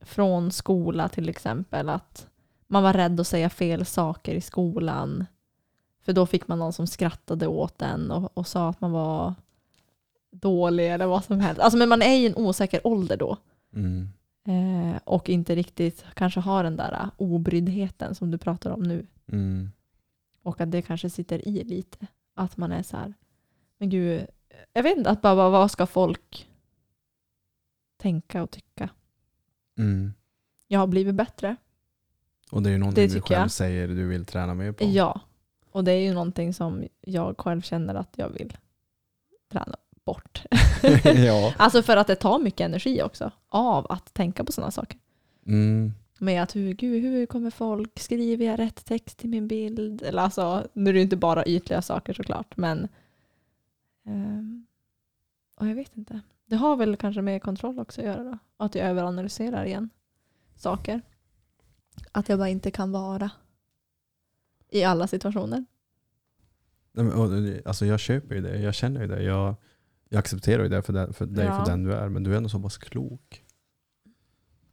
från 0.00 0.50
skola 0.50 1.08
till 1.08 1.28
exempel 1.28 1.88
att 1.88 2.26
man 2.66 2.82
var 2.82 2.92
rädd 2.92 3.20
att 3.20 3.26
säga 3.26 3.50
fel 3.50 3.86
saker 3.86 4.34
i 4.34 4.40
skolan. 4.40 5.26
För 6.04 6.12
då 6.12 6.26
fick 6.26 6.48
man 6.48 6.58
någon 6.58 6.72
som 6.72 6.86
skrattade 6.86 7.46
åt 7.46 7.82
en 7.82 8.10
och, 8.10 8.38
och 8.38 8.46
sa 8.46 8.68
att 8.68 8.80
man 8.80 8.92
var 8.92 9.34
dålig 10.30 10.92
eller 10.92 11.06
vad 11.06 11.24
som 11.24 11.40
helst. 11.40 11.60
Alltså 11.60 11.78
men 11.78 11.88
man 11.88 12.02
är 12.02 12.16
i 12.16 12.26
en 12.26 12.36
osäker 12.36 12.86
ålder 12.86 13.16
då. 13.16 13.36
Mm. 13.74 14.08
Eh, 14.48 15.00
och 15.04 15.28
inte 15.28 15.54
riktigt 15.54 16.04
kanske 16.14 16.40
har 16.40 16.64
den 16.64 16.76
där 16.76 16.92
uh, 16.92 17.10
obryddheten 17.16 18.14
som 18.14 18.30
du 18.30 18.38
pratar 18.38 18.70
om 18.70 18.82
nu. 18.82 19.06
Mm. 19.32 19.70
Och 20.42 20.60
att 20.60 20.70
det 20.70 20.82
kanske 20.82 21.10
sitter 21.10 21.48
i 21.48 21.64
lite. 21.64 22.06
Att 22.34 22.56
man 22.56 22.72
är 22.72 22.82
så 22.82 22.96
här, 22.96 23.14
men 23.78 23.90
gud, 23.90 24.26
jag 24.72 24.82
vet 24.82 24.98
inte, 24.98 25.10
att 25.10 25.22
bara 25.22 25.36
bara, 25.36 25.50
vad 25.50 25.70
ska 25.70 25.86
folk 25.86 26.48
tänka 27.96 28.42
och 28.42 28.50
tycka? 28.50 28.90
Mm. 29.78 30.12
Jag 30.66 30.80
har 30.80 30.86
blivit 30.86 31.14
bättre. 31.14 31.56
Och 32.50 32.62
det 32.62 32.68
är 32.68 32.72
ju 32.72 32.78
någonting 32.78 33.08
du 33.08 33.20
själv 33.20 33.40
jag. 33.40 33.50
säger 33.50 33.88
du 33.88 34.06
vill 34.06 34.24
träna 34.24 34.54
mer 34.54 34.72
på. 34.72 34.84
Ja, 34.84 35.20
och 35.70 35.84
det 35.84 35.92
är 35.92 36.00
ju 36.00 36.14
någonting 36.14 36.54
som 36.54 36.84
jag 37.00 37.38
själv 37.38 37.60
känner 37.60 37.94
att 37.94 38.14
jag 38.16 38.28
vill 38.28 38.56
träna 39.52 39.76
bort. 40.08 40.42
ja. 41.04 41.54
Alltså 41.58 41.82
för 41.82 41.96
att 41.96 42.06
det 42.06 42.14
tar 42.14 42.38
mycket 42.38 42.60
energi 42.60 43.02
också 43.02 43.30
av 43.48 43.86
att 43.92 44.14
tänka 44.14 44.44
på 44.44 44.52
sådana 44.52 44.70
saker. 44.70 44.98
Mm. 45.46 45.92
Med 46.18 46.42
att 46.42 46.56
hur, 46.56 46.72
gud, 46.72 47.02
hur 47.02 47.26
kommer 47.26 47.50
folk, 47.50 47.98
skriver 47.98 48.46
jag 48.46 48.58
rätt 48.58 48.84
text 48.84 49.18
till 49.18 49.30
min 49.30 49.48
bild? 49.48 50.02
Eller 50.02 50.22
alltså, 50.22 50.66
nu 50.72 50.90
är 50.90 50.94
det 50.94 50.98
ju 50.98 51.02
inte 51.02 51.16
bara 51.16 51.46
ytliga 51.46 51.82
saker 51.82 52.12
såklart, 52.12 52.56
men 52.56 52.88
och 55.58 55.66
jag 55.66 55.74
vet 55.74 55.96
inte. 55.96 56.20
Det 56.46 56.56
har 56.56 56.76
väl 56.76 56.96
kanske 56.96 57.22
med 57.22 57.42
kontroll 57.42 57.78
också 57.78 58.00
att 58.00 58.06
göra 58.06 58.24
då. 58.24 58.38
Att 58.56 58.74
jag 58.74 58.88
överanalyserar 58.88 59.64
igen 59.64 59.90
saker. 60.56 61.02
Att 62.12 62.28
jag 62.28 62.38
bara 62.38 62.48
inte 62.48 62.70
kan 62.70 62.92
vara 62.92 63.30
i 64.68 64.84
alla 64.84 65.06
situationer. 65.06 65.64
Nej, 66.92 67.04
men, 67.04 67.62
alltså 67.64 67.86
jag 67.86 68.00
köper 68.00 68.34
ju 68.34 68.40
det, 68.40 68.58
jag 68.58 68.74
känner 68.74 69.00
ju 69.00 69.06
det. 69.06 69.22
Jag, 69.22 69.54
jag 70.08 70.18
accepterar 70.18 70.62
ju 70.62 70.68
det 70.68 70.82
för, 70.82 70.92
den, 70.92 71.12
för 71.12 71.26
dig 71.26 71.46
Ja. 71.46 71.64
för 71.64 71.70
den 71.72 71.82
du 71.84 71.94
är. 71.94 72.08
Men 72.08 72.22
du 72.24 72.32
är 72.32 72.36
ändå 72.36 72.48
så 72.48 72.60
pass 72.60 72.78
klok. 72.78 73.44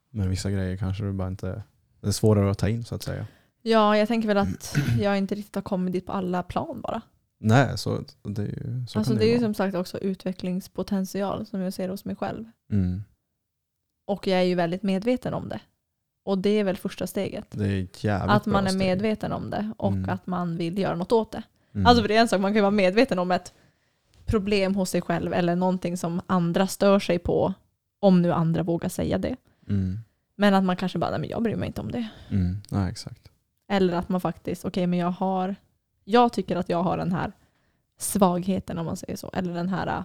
Men 0.09 0.29
vissa 0.29 0.51
grejer 0.51 0.77
kanske 0.77 1.03
du 1.03 1.13
bara 1.13 1.27
inte... 1.27 1.63
Det 2.01 2.07
är 2.07 2.11
svårare 2.11 2.51
att 2.51 2.57
ta 2.57 2.69
in 2.69 2.83
så 2.83 2.95
att 2.95 3.03
säga. 3.03 3.27
Ja, 3.61 3.97
jag 3.97 4.07
tänker 4.07 4.27
väl 4.27 4.37
att 4.37 4.75
jag 4.99 5.17
inte 5.17 5.35
riktigt 5.35 5.55
har 5.55 5.61
kommit 5.61 5.93
dit 5.93 6.05
på 6.05 6.11
alla 6.11 6.43
plan 6.43 6.81
bara. 6.81 7.01
Nej, 7.39 7.77
så 7.77 8.03
det 8.23 8.41
är 8.41 8.45
ju 8.45 8.85
så 8.87 8.99
alltså 8.99 9.13
kan 9.13 9.19
det 9.19 9.25
är 9.29 9.33
ju 9.33 9.39
som 9.39 9.53
sagt 9.53 9.75
också 9.75 9.97
utvecklingspotential 9.97 11.45
som 11.45 11.61
jag 11.61 11.73
ser 11.73 11.89
hos 11.89 12.05
mig 12.05 12.15
själv. 12.15 12.45
Mm. 12.71 13.03
Och 14.07 14.27
jag 14.27 14.39
är 14.39 14.43
ju 14.43 14.55
väldigt 14.55 14.83
medveten 14.83 15.33
om 15.33 15.49
det. 15.49 15.59
Och 16.25 16.37
det 16.37 16.49
är 16.49 16.63
väl 16.63 16.77
första 16.77 17.07
steget. 17.07 17.45
Det 17.51 17.65
är 17.67 17.87
jävligt 18.05 18.31
Att 18.35 18.45
man 18.45 18.65
är 18.65 18.69
steg. 18.69 18.79
medveten 18.79 19.31
om 19.31 19.49
det 19.49 19.71
och 19.77 19.91
Mm. 19.91 20.09
att 20.09 20.27
man 20.27 20.57
vill 20.57 20.77
göra 20.77 20.95
något 20.95 21.11
åt 21.11 21.31
det. 21.31 21.43
Mm. 21.73 21.85
Alltså 21.85 22.01
för 22.03 22.07
det 22.07 22.15
är 22.15 22.21
en 22.21 22.27
sak, 22.27 22.41
man 22.41 22.51
kan 22.51 22.55
ju 22.55 22.61
vara 22.61 22.71
medveten 22.71 23.19
om 23.19 23.31
ett 23.31 23.53
problem 24.25 24.75
hos 24.75 24.89
sig 24.89 25.01
själv 25.01 25.33
eller 25.33 25.55
någonting 25.55 25.97
som 25.97 26.21
andra 26.27 26.67
stör 26.67 26.99
sig 26.99 27.19
på. 27.19 27.53
Om 27.99 28.21
nu 28.21 28.31
andra 28.31 28.63
vågar 28.63 28.89
säga 28.89 29.17
det. 29.17 29.35
mm. 29.67 29.99
Men 30.37 30.53
att 30.53 30.63
man 30.63 30.75
kanske 30.75 30.99
bara, 30.99 31.11
nej 31.11 31.19
men 31.19 31.29
jag 31.29 31.43
bryr 31.43 31.55
mig 31.55 31.67
inte 31.67 31.81
om 31.81 31.91
det. 31.91 32.07
Mm. 32.29 32.57
Nej, 32.69 32.91
exakt. 32.91 33.31
Eller 33.67 33.93
att 33.93 34.09
man 34.09 34.21
faktiskt, 34.21 34.65
okej 34.65 34.87
men 34.87 34.99
jag 34.99 35.11
har, 35.11 35.55
jag 36.03 36.33
tycker 36.33 36.55
att 36.55 36.69
jag 36.69 36.83
har 36.83 36.97
den 36.97 37.11
här 37.11 37.31
svagheten 37.97 38.77
om 38.77 38.85
man 38.85 38.97
säger 38.97 39.15
så. 39.15 39.29
Eller 39.33 39.53
den 39.53 39.69
här 39.69 39.87
äh, 39.87 40.03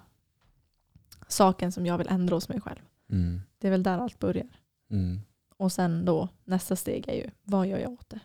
saken 1.28 1.72
som 1.72 1.86
jag 1.86 1.98
vill 1.98 2.08
ändra 2.08 2.34
hos 2.34 2.48
mig 2.48 2.60
själv. 2.60 2.80
Mm. 3.10 3.40
Det 3.58 3.66
är 3.66 3.70
väl 3.70 3.82
där 3.82 3.98
allt 3.98 4.18
börjar. 4.18 4.48
Mm. 4.90 5.20
Och 5.56 5.72
sen 5.72 6.04
då, 6.04 6.28
nästa 6.44 6.76
steg 6.76 7.08
är 7.08 7.14
ju, 7.14 7.30
vad 7.42 7.66
gör 7.66 7.78
jag 7.78 7.92
åt 7.92 8.10
det? 8.10 8.20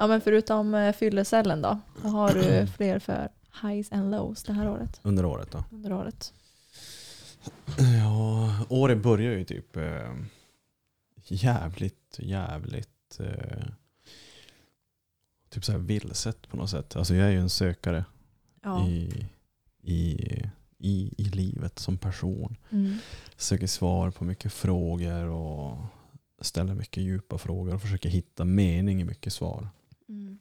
Ja 0.00 0.06
men 0.06 0.20
förutom 0.20 0.74
eh, 0.74 0.92
fyllecellen 0.92 1.62
då, 1.62 1.78
vad 2.02 2.12
har 2.12 2.34
du 2.34 2.66
fler 2.76 2.98
för 2.98 3.28
highs 3.62 3.92
and 3.92 4.10
lows 4.10 4.42
det 4.42 4.52
här 4.52 4.68
året? 4.70 5.00
Under 5.02 5.24
året 5.24 5.50
då? 5.50 5.64
Under 5.70 5.92
året? 5.92 6.32
Ja, 7.98 8.64
året 8.68 9.02
börjar 9.02 9.32
ju 9.32 9.44
typ 9.44 9.76
eh, 9.76 10.14
jävligt, 11.24 12.16
jävligt 12.18 13.20
eh, 13.20 13.66
typ 15.48 15.64
så 15.64 15.72
här 15.72 15.78
vilset 15.78 16.48
på 16.48 16.56
något 16.56 16.70
sätt. 16.70 16.96
Alltså 16.96 17.14
jag 17.14 17.26
är 17.26 17.30
ju 17.30 17.40
en 17.40 17.50
sökare 17.50 18.04
Ja. 18.62 18.88
i, 18.88 19.26
i, 19.82 20.16
i, 20.78 21.14
i 21.18 21.24
livet 21.24 21.78
som 21.78 21.98
person. 21.98 22.56
Mm. 22.70 22.98
Söker 23.36 23.66
svar 23.66 24.10
på 24.10 24.24
mycket 24.24 24.52
frågor 24.52 25.24
och 25.24 25.78
ställer 26.40 26.74
mycket 26.74 27.02
djupa 27.02 27.38
frågor 27.38 27.74
och 27.74 27.82
försöker 27.82 28.08
hitta 28.08 28.44
mening 28.44 29.00
i 29.00 29.04
mycket 29.04 29.32
svar. 29.32 29.68
Mm. 30.10 30.38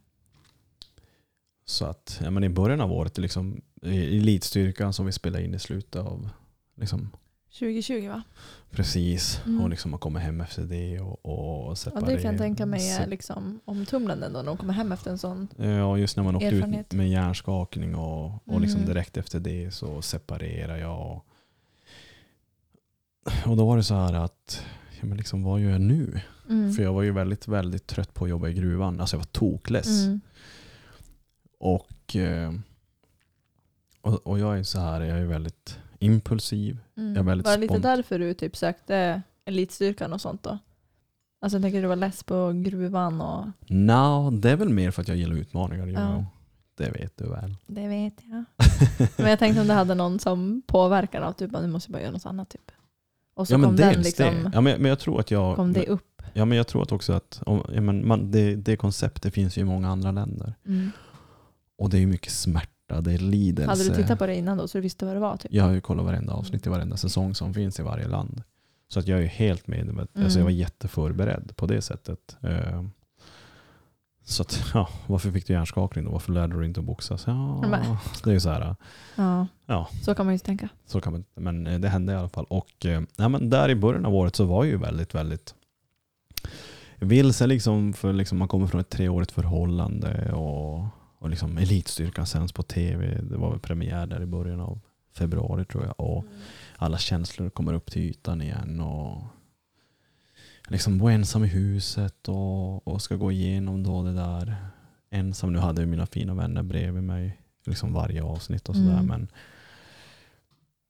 Så 1.65 1.85
att 1.85 2.19
ja, 2.23 2.31
men 2.31 2.43
i 2.43 2.49
början 2.49 2.81
av 2.81 2.91
året, 2.91 3.17
liksom, 3.17 3.61
i 3.81 4.17
elitstyrkan 4.17 4.93
som 4.93 5.05
vi 5.05 5.11
spelade 5.11 5.43
in 5.45 5.53
i 5.53 5.59
slutet 5.59 5.95
av 6.01 6.29
liksom, 6.75 7.09
2020 7.59 8.07
va? 8.07 8.23
Precis, 8.71 9.41
Mm. 9.45 9.61
och 9.61 9.69
liksom 9.69 9.91
har 9.93 9.99
kommit 9.99 10.23
hem 10.23 10.41
efter 10.41 10.61
det 10.63 10.99
och, 10.99 11.25
och 11.25 11.71
Ja 11.71 11.75
separerat. 11.75 12.07
det 12.07 12.21
kan 12.21 12.31
jag 12.31 12.37
tänka 12.41 12.65
mig 12.65 12.89
är 12.89 13.07
liksom 13.07 13.59
omtumlande 13.65 14.29
när 14.29 14.43
de 14.43 14.57
kommer 14.57 14.73
hem 14.73 14.91
efter 14.91 15.11
en 15.11 15.17
sån. 15.17 15.47
Ja, 15.57 15.97
just 15.97 16.17
när 16.17 16.23
man 16.23 16.35
åkte 16.35 16.47
Erfarenhet. 16.47 16.85
ut 16.85 16.93
med 16.97 17.09
hjärnskakning 17.09 17.95
och, 17.95 18.47
och 18.47 18.61
liksom 18.61 18.81
Mm. 18.81 18.93
direkt 18.93 19.17
efter 19.17 19.39
det 19.39 19.71
så 19.71 20.01
separerar 20.01 20.77
jag. 20.77 20.99
Och, 21.11 21.25
och 23.51 23.57
då 23.57 23.65
var 23.65 23.77
det 23.77 23.83
så 23.83 23.93
här 23.95 24.13
att, 24.13 24.65
ja, 24.99 25.07
men 25.07 25.17
liksom, 25.17 25.43
vad 25.43 25.59
gör 25.59 25.71
jag 25.71 25.81
nu? 25.81 26.21
Mm. 26.49 26.73
För 26.73 26.83
jag 26.83 26.93
var 26.93 27.01
ju 27.01 27.11
väldigt, 27.11 27.47
väldigt 27.47 27.87
trött 27.87 28.13
på 28.13 28.25
att 28.25 28.29
jobba 28.29 28.47
i 28.47 28.53
gruvan. 28.53 28.99
Alltså 28.99 29.15
jag 29.15 29.19
var 29.19 29.25
tokless. 29.25 30.05
Mm. 30.05 30.21
Och, 31.59 32.15
eh, 32.15 32.53
och, 34.01 34.27
och 34.27 34.39
jag 34.39 34.59
är 34.59 34.63
så 34.63 34.79
här, 34.79 35.01
jag 35.01 35.19
är 35.19 35.25
väldigt 35.25 35.79
impulsiv. 35.99 36.77
Mm. 36.97 37.09
Jag 37.09 37.19
är 37.19 37.23
väldigt 37.23 37.47
var 37.47 37.53
det 37.53 37.61
lite 37.61 37.79
därför 37.79 38.19
du 38.19 38.33
typ 38.33 38.57
sökte 38.57 39.21
elitstyrkan 39.45 40.13
och 40.13 40.21
sånt 40.21 40.43
då? 40.43 40.57
Alltså 41.41 41.57
jag 41.57 41.63
tänker 41.63 41.81
du 41.81 41.87
var 41.87 41.95
less 41.95 42.23
på 42.23 42.51
gruvan 42.55 43.21
och 43.21 43.47
Nå, 43.67 44.31
det 44.31 44.51
är 44.51 44.55
väl 44.55 44.69
mer 44.69 44.91
för 44.91 45.01
att 45.01 45.07
jag 45.07 45.17
gillar 45.17 45.35
utmaningar. 45.35 45.87
Ja. 45.87 46.25
Det 46.75 46.91
vet 46.91 47.17
du 47.17 47.29
väl. 47.29 47.55
det 47.67 47.87
vet 47.87 48.13
jag. 48.23 48.43
Men 49.17 49.29
jag 49.29 49.39
tänkte 49.39 49.61
om 49.61 49.67
det 49.67 49.73
hade 49.73 49.95
någon 49.95 50.19
som 50.19 50.61
påverkar 50.67 51.21
av 51.21 51.33
typ 51.33 51.55
att 51.55 51.61
nu 51.61 51.67
måste 51.67 51.89
jag 51.89 51.93
bara 51.93 52.01
göra 52.01 52.11
något 52.11 52.25
annat 52.25 52.49
typ. 52.49 52.71
Och 53.39 53.47
så 53.47 53.53
ja, 53.53 53.57
men 53.57 53.69
kom 53.69 53.75
den 53.75 54.01
liksom, 54.01 54.25
det. 54.25 54.51
Ja, 54.53 54.61
men, 54.61 54.81
men 54.81 54.89
jag 54.89 54.99
tror 54.99 55.19
att 55.19 55.31
jag... 55.31 55.55
kom 55.55 55.73
det 55.73 55.87
upp. 55.87 56.21
Ja, 56.33 56.45
men 56.45 56.57
jag 56.57 56.67
tror 56.67 56.81
att 56.81 56.91
också 56.91 57.13
att 57.13 57.41
om, 57.45 57.63
ja, 57.73 57.81
men 57.81 58.07
man, 58.07 58.31
det, 58.31 58.55
det 58.55 58.75
konceptet 58.75 59.33
finns 59.33 59.57
ju 59.57 59.61
i 59.61 59.65
många 59.65 59.89
andra 59.89 60.11
länder. 60.11 60.53
Mm. 60.65 60.91
Och 61.77 61.89
det 61.89 61.97
är 61.97 61.99
ju 61.99 62.07
mycket 62.07 62.31
smärta, 62.31 63.01
det 63.01 63.13
är 63.13 63.17
lidelse. 63.17 63.69
Hade 63.69 63.83
du 63.83 63.95
tittat 63.95 64.19
på 64.19 64.25
det 64.25 64.35
innan 64.35 64.57
då 64.57 64.67
så 64.67 64.77
du 64.77 64.81
visste 64.81 65.05
vad 65.05 65.15
det 65.15 65.19
var? 65.19 65.37
Typ? 65.37 65.53
Jag 65.53 65.63
har 65.63 65.71
ju 65.71 65.81
kollat 65.81 66.05
varenda 66.05 66.33
avsnitt 66.33 66.65
i 66.65 66.69
varenda 66.69 66.97
säsong 66.97 67.35
som 67.35 67.53
finns 67.53 67.79
i 67.79 67.83
varje 67.83 68.07
land. 68.07 68.43
Så 68.87 68.99
att 68.99 69.07
jag 69.07 69.17
är 69.17 69.23
ju 69.23 69.27
helt 69.27 69.67
med. 69.67 69.81
Mm. 69.81 70.07
Alltså 70.15 70.39
jag 70.39 70.43
var 70.43 70.51
jätteförberedd 70.51 71.55
på 71.55 71.65
det 71.65 71.81
sättet. 71.81 72.37
Eh, 72.41 72.83
Så 74.29 74.41
att, 74.41 74.63
ja, 74.73 74.89
varför 75.07 75.31
fick 75.31 75.47
du 75.47 75.53
hjärnskakning 75.53 76.05
då? 76.05 76.11
Varför 76.11 76.31
lärde 76.33 76.53
du 76.53 76.59
dig 76.59 76.67
inte 76.67 76.79
att 76.79 76.85
boxas? 76.85 77.23
Ja, 77.27 77.61
Men- 77.61 77.97
det 78.23 78.29
är 78.29 78.33
ju 78.33 78.39
så 78.39 78.49
här. 78.49 78.75
Ja. 79.15 79.47
Ja. 79.65 79.87
Så 80.01 80.15
kan 80.15 80.25
man 80.25 80.35
ju 80.35 80.39
tänka. 80.39 80.69
Så 80.85 81.01
kan 81.01 81.13
man 81.13 81.23
men 81.35 81.67
eh, 81.67 81.79
det 81.79 81.89
hände 81.89 82.13
i 82.13 82.15
alla 82.15 82.29
fall. 82.29 82.45
Och 82.49 82.85
eh, 82.85 83.01
ja, 83.17 83.29
men 83.29 83.49
där 83.49 83.69
i 83.69 83.75
början 83.75 84.05
av 84.05 84.15
året 84.15 84.35
så 84.35 84.45
var 84.45 84.63
jag 84.63 84.71
ju 84.71 84.77
väldigt, 84.77 85.15
väldigt 85.15 85.55
vilse 86.95 87.47
liksom, 87.47 87.93
för 87.93 88.13
liksom 88.13 88.37
man 88.37 88.47
kommer 88.47 88.67
från 88.67 88.81
ett 88.81 88.89
treårigt 88.89 89.31
förhållande 89.31 90.31
och, 90.33 90.85
och 91.19 91.29
liksom 91.29 91.57
elitstyrkan 91.57 92.25
sänds 92.25 92.53
på 92.53 92.63
tv. 92.63 93.21
Det 93.21 93.37
var 93.37 93.49
väl 93.49 93.59
premiär 93.59 94.07
där 94.07 94.21
i 94.21 94.25
början 94.25 94.59
av 94.59 94.79
februari 95.13 95.65
tror 95.65 95.85
jag. 95.85 95.93
Och 95.99 96.25
alla 96.77 96.97
känslor 96.97 97.49
kommer 97.49 97.73
upp 97.73 97.91
till 97.91 98.01
ytan 98.01 98.41
igen. 98.41 98.81
Och 98.81 99.23
liksom 100.69 100.99
var 100.99 101.11
ensam 101.11 101.43
i 101.43 101.47
huset 101.47 102.27
och, 102.27 102.87
och 102.87 103.01
ska 103.01 103.15
gå 103.15 103.31
igenom 103.31 103.83
då 103.83 104.03
det 104.03 104.13
där. 104.13 104.55
Ensam, 105.09 105.53
nu 105.53 105.59
hade 105.59 105.81
jag 105.81 105.89
mina 105.89 106.05
fina 106.05 106.33
vänner 106.33 106.63
bredvid 106.63 107.03
mig 107.03 107.41
liksom 107.65 107.93
varje 107.93 108.23
avsnitt 108.23 108.69
och 108.69 108.75
sådär. 108.75 108.93
Mm. 108.93 109.05
Men 109.05 109.27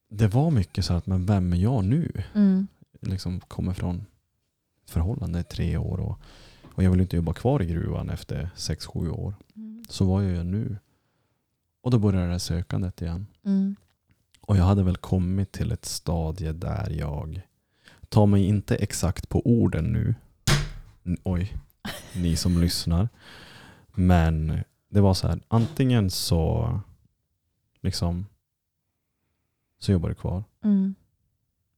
det 0.10 0.28
var 0.28 0.52
mycket 0.52 0.86
så 0.86 0.94
att, 0.94 1.06
men 1.06 1.26
vem 1.26 1.54
är 1.54 1.58
jag 1.58 1.86
nu? 1.86 2.12
Mm. 2.34 2.68
Liksom 3.02 3.40
kommer 3.40 3.74
från 3.74 4.06
förhållande 4.86 5.40
i 5.40 5.44
tre 5.44 5.78
år 5.78 6.00
och, 6.00 6.20
och 6.64 6.84
jag 6.84 6.92
vill 6.92 7.02
inte 7.02 7.16
jobba 7.16 7.34
kvar 7.34 7.62
i 7.62 7.66
gruvan 7.66 8.10
efter 8.10 8.50
sex, 8.56 8.86
sju 8.86 9.10
år. 9.10 9.34
Mm. 9.56 9.84
Så 9.90 10.06
vad 10.06 10.24
gör 10.24 10.32
jag 10.32 10.46
nu? 10.46 10.78
Och 11.82 11.92
då 11.92 12.00
började 12.00 12.26
det 12.26 12.32
här 12.32 12.40
sökandet 12.40 13.02
igen. 13.02 13.28
Mm. 13.46 13.76
Och 14.42 14.58
jag 14.58 14.64
hade 14.64 14.84
väl 14.84 14.98
kommit 14.98 15.52
till 15.52 15.72
ett 15.72 15.86
stadie 15.86 16.54
där 16.54 16.90
jag 16.90 17.42
tar 18.10 18.26
mig 18.26 18.44
inte 18.46 18.76
exakt 18.76 19.30
på 19.30 19.42
orden 19.48 19.86
nu. 19.86 20.16
Oj, 21.24 21.58
ni 22.16 22.36
som 22.36 22.58
lyssnar. 22.62 23.10
Men 23.96 24.60
det 24.90 25.02
var 25.02 25.14
så 25.14 25.28
här, 25.28 25.40
antingen 25.48 26.10
så 26.10 26.80
liksom 27.82 28.26
så 29.80 29.92
jobbar 29.92 30.10
du 30.10 30.16
kvar. 30.16 30.44
Mm. 30.64 30.96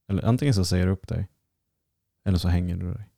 Eller 0.08 0.22
antingen 0.24 0.54
så 0.54 0.64
säger 0.64 0.86
du 0.86 0.92
upp 0.92 1.08
dig. 1.08 1.28
Eller 2.24 2.38
så 2.38 2.48
hänger 2.48 2.76
du 2.76 2.92
dig. 2.94 3.08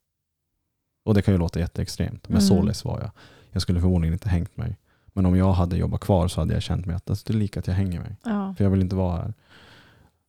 Och 1.02 1.14
det 1.14 1.22
kan 1.22 1.34
ju 1.34 1.38
låta 1.38 1.60
jätteextremt. 1.60 2.28
Men 2.28 2.42
så 2.42 2.54
Mm. 2.54 2.66
less 2.66 2.84
var 2.84 3.00
jag. 3.00 3.10
Jag 3.50 3.62
skulle 3.62 3.80
förmodligen 3.80 4.12
inte 4.12 4.28
hängt 4.28 4.56
mig. 4.56 4.78
Men 5.06 5.26
om 5.26 5.36
jag 5.36 5.52
hade 5.52 5.76
jobbat 5.76 6.00
kvar 6.00 6.28
så 6.28 6.40
hade 6.40 6.54
jag 6.54 6.62
känt 6.62 6.86
mig 6.86 6.96
att 6.96 7.10
alltså, 7.10 7.24
det 7.26 7.32
är 7.32 7.38
lika 7.38 7.60
att 7.60 7.66
jag 7.66 7.74
hänger 7.74 8.00
mig. 8.00 8.16
Ja. 8.24 8.54
För 8.56 8.64
jag 8.64 8.70
vill 8.70 8.80
inte 8.80 8.96
vara 8.96 9.16
här. 9.16 9.34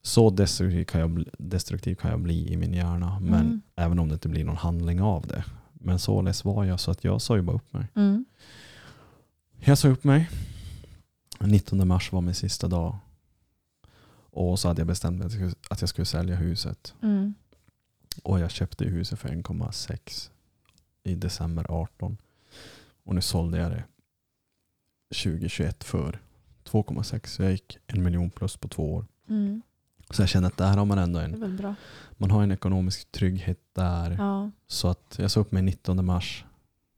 Så 0.06 0.30
destruktiv 0.30 0.84
kan 0.86 1.02
jag 1.02 1.10
bli, 1.10 1.26
destruktiv 1.38 1.96
kan 1.96 2.12
jag 2.12 2.20
bli 2.20 2.54
i 2.54 2.58
min 2.58 2.74
hjärna. 2.74 3.20
Men 3.20 3.42
Mm. 3.46 3.62
även 3.76 4.00
om 4.00 4.08
det 4.08 4.14
inte 4.14 4.30
blir 4.30 4.44
någon 4.46 4.58
handling 4.58 5.02
av 5.02 5.28
det. 5.28 5.46
Men 5.74 6.00
så 6.00 6.22
less 6.22 6.46
var 6.46 6.64
jag 6.66 6.80
så 6.80 6.92
att 6.92 7.04
jag 7.04 7.22
sa 7.22 7.36
ju 7.36 7.42
bara 7.42 7.56
upp 7.56 7.74
mig. 7.74 7.88
Mm. 7.96 8.26
Jag 9.56 9.78
sa 9.78 9.88
upp 9.88 10.04
mig. 10.04 10.30
19 11.40 11.88
mars 11.88 12.12
var 12.12 12.22
min 12.22 12.36
sista 12.36 12.68
dag. 12.68 12.98
Och 14.32 14.60
så 14.60 14.68
hade 14.68 14.80
jag 14.82 14.88
bestämt 14.88 15.18
mig 15.18 15.26
att 15.26 15.32
jag 15.34 15.40
skulle, 15.42 15.56
att 15.70 15.82
jag 15.82 15.90
skulle 15.90 16.06
sälja 16.06 16.36
huset. 16.36 16.94
Mm. 17.02 17.34
Och 18.24 18.40
jag 18.40 18.52
köpte 18.52 18.86
huset 18.86 19.20
för 19.20 19.30
1,6 19.30 20.30
i 21.04 21.16
december 21.16 21.66
18. 21.70 22.18
Och 23.04 23.16
nu 23.16 23.22
sålde 23.22 23.58
jag 23.58 23.72
det 23.72 23.84
2021 25.24 25.84
för 25.84 26.20
2,6. 26.66 27.28
Så 27.28 27.44
jag 27.44 27.52
gick 27.52 27.78
en 27.88 28.04
miljon 28.04 28.30
plus 28.30 28.58
på 28.58 28.68
två 28.68 28.94
år. 28.94 29.06
Mm. 29.30 29.62
Så 30.10 30.22
jag 30.22 30.30
känner 30.30 30.48
att 30.48 30.58
där 30.58 30.78
har 30.78 30.86
man 30.86 30.98
ändå 30.98 31.20
en, 31.20 31.76
man 32.18 32.32
har 32.32 32.44
en 32.44 32.52
ekonomisk 32.52 33.12
trygghet 33.12 33.60
där. 33.74 34.12
Ja. 34.12 34.52
Så 34.68 34.88
att 34.88 35.16
jag 35.20 35.32
sa 35.32 35.40
upp 35.40 35.52
mig 35.52 35.62
19 35.64 36.06
mars. 36.06 36.46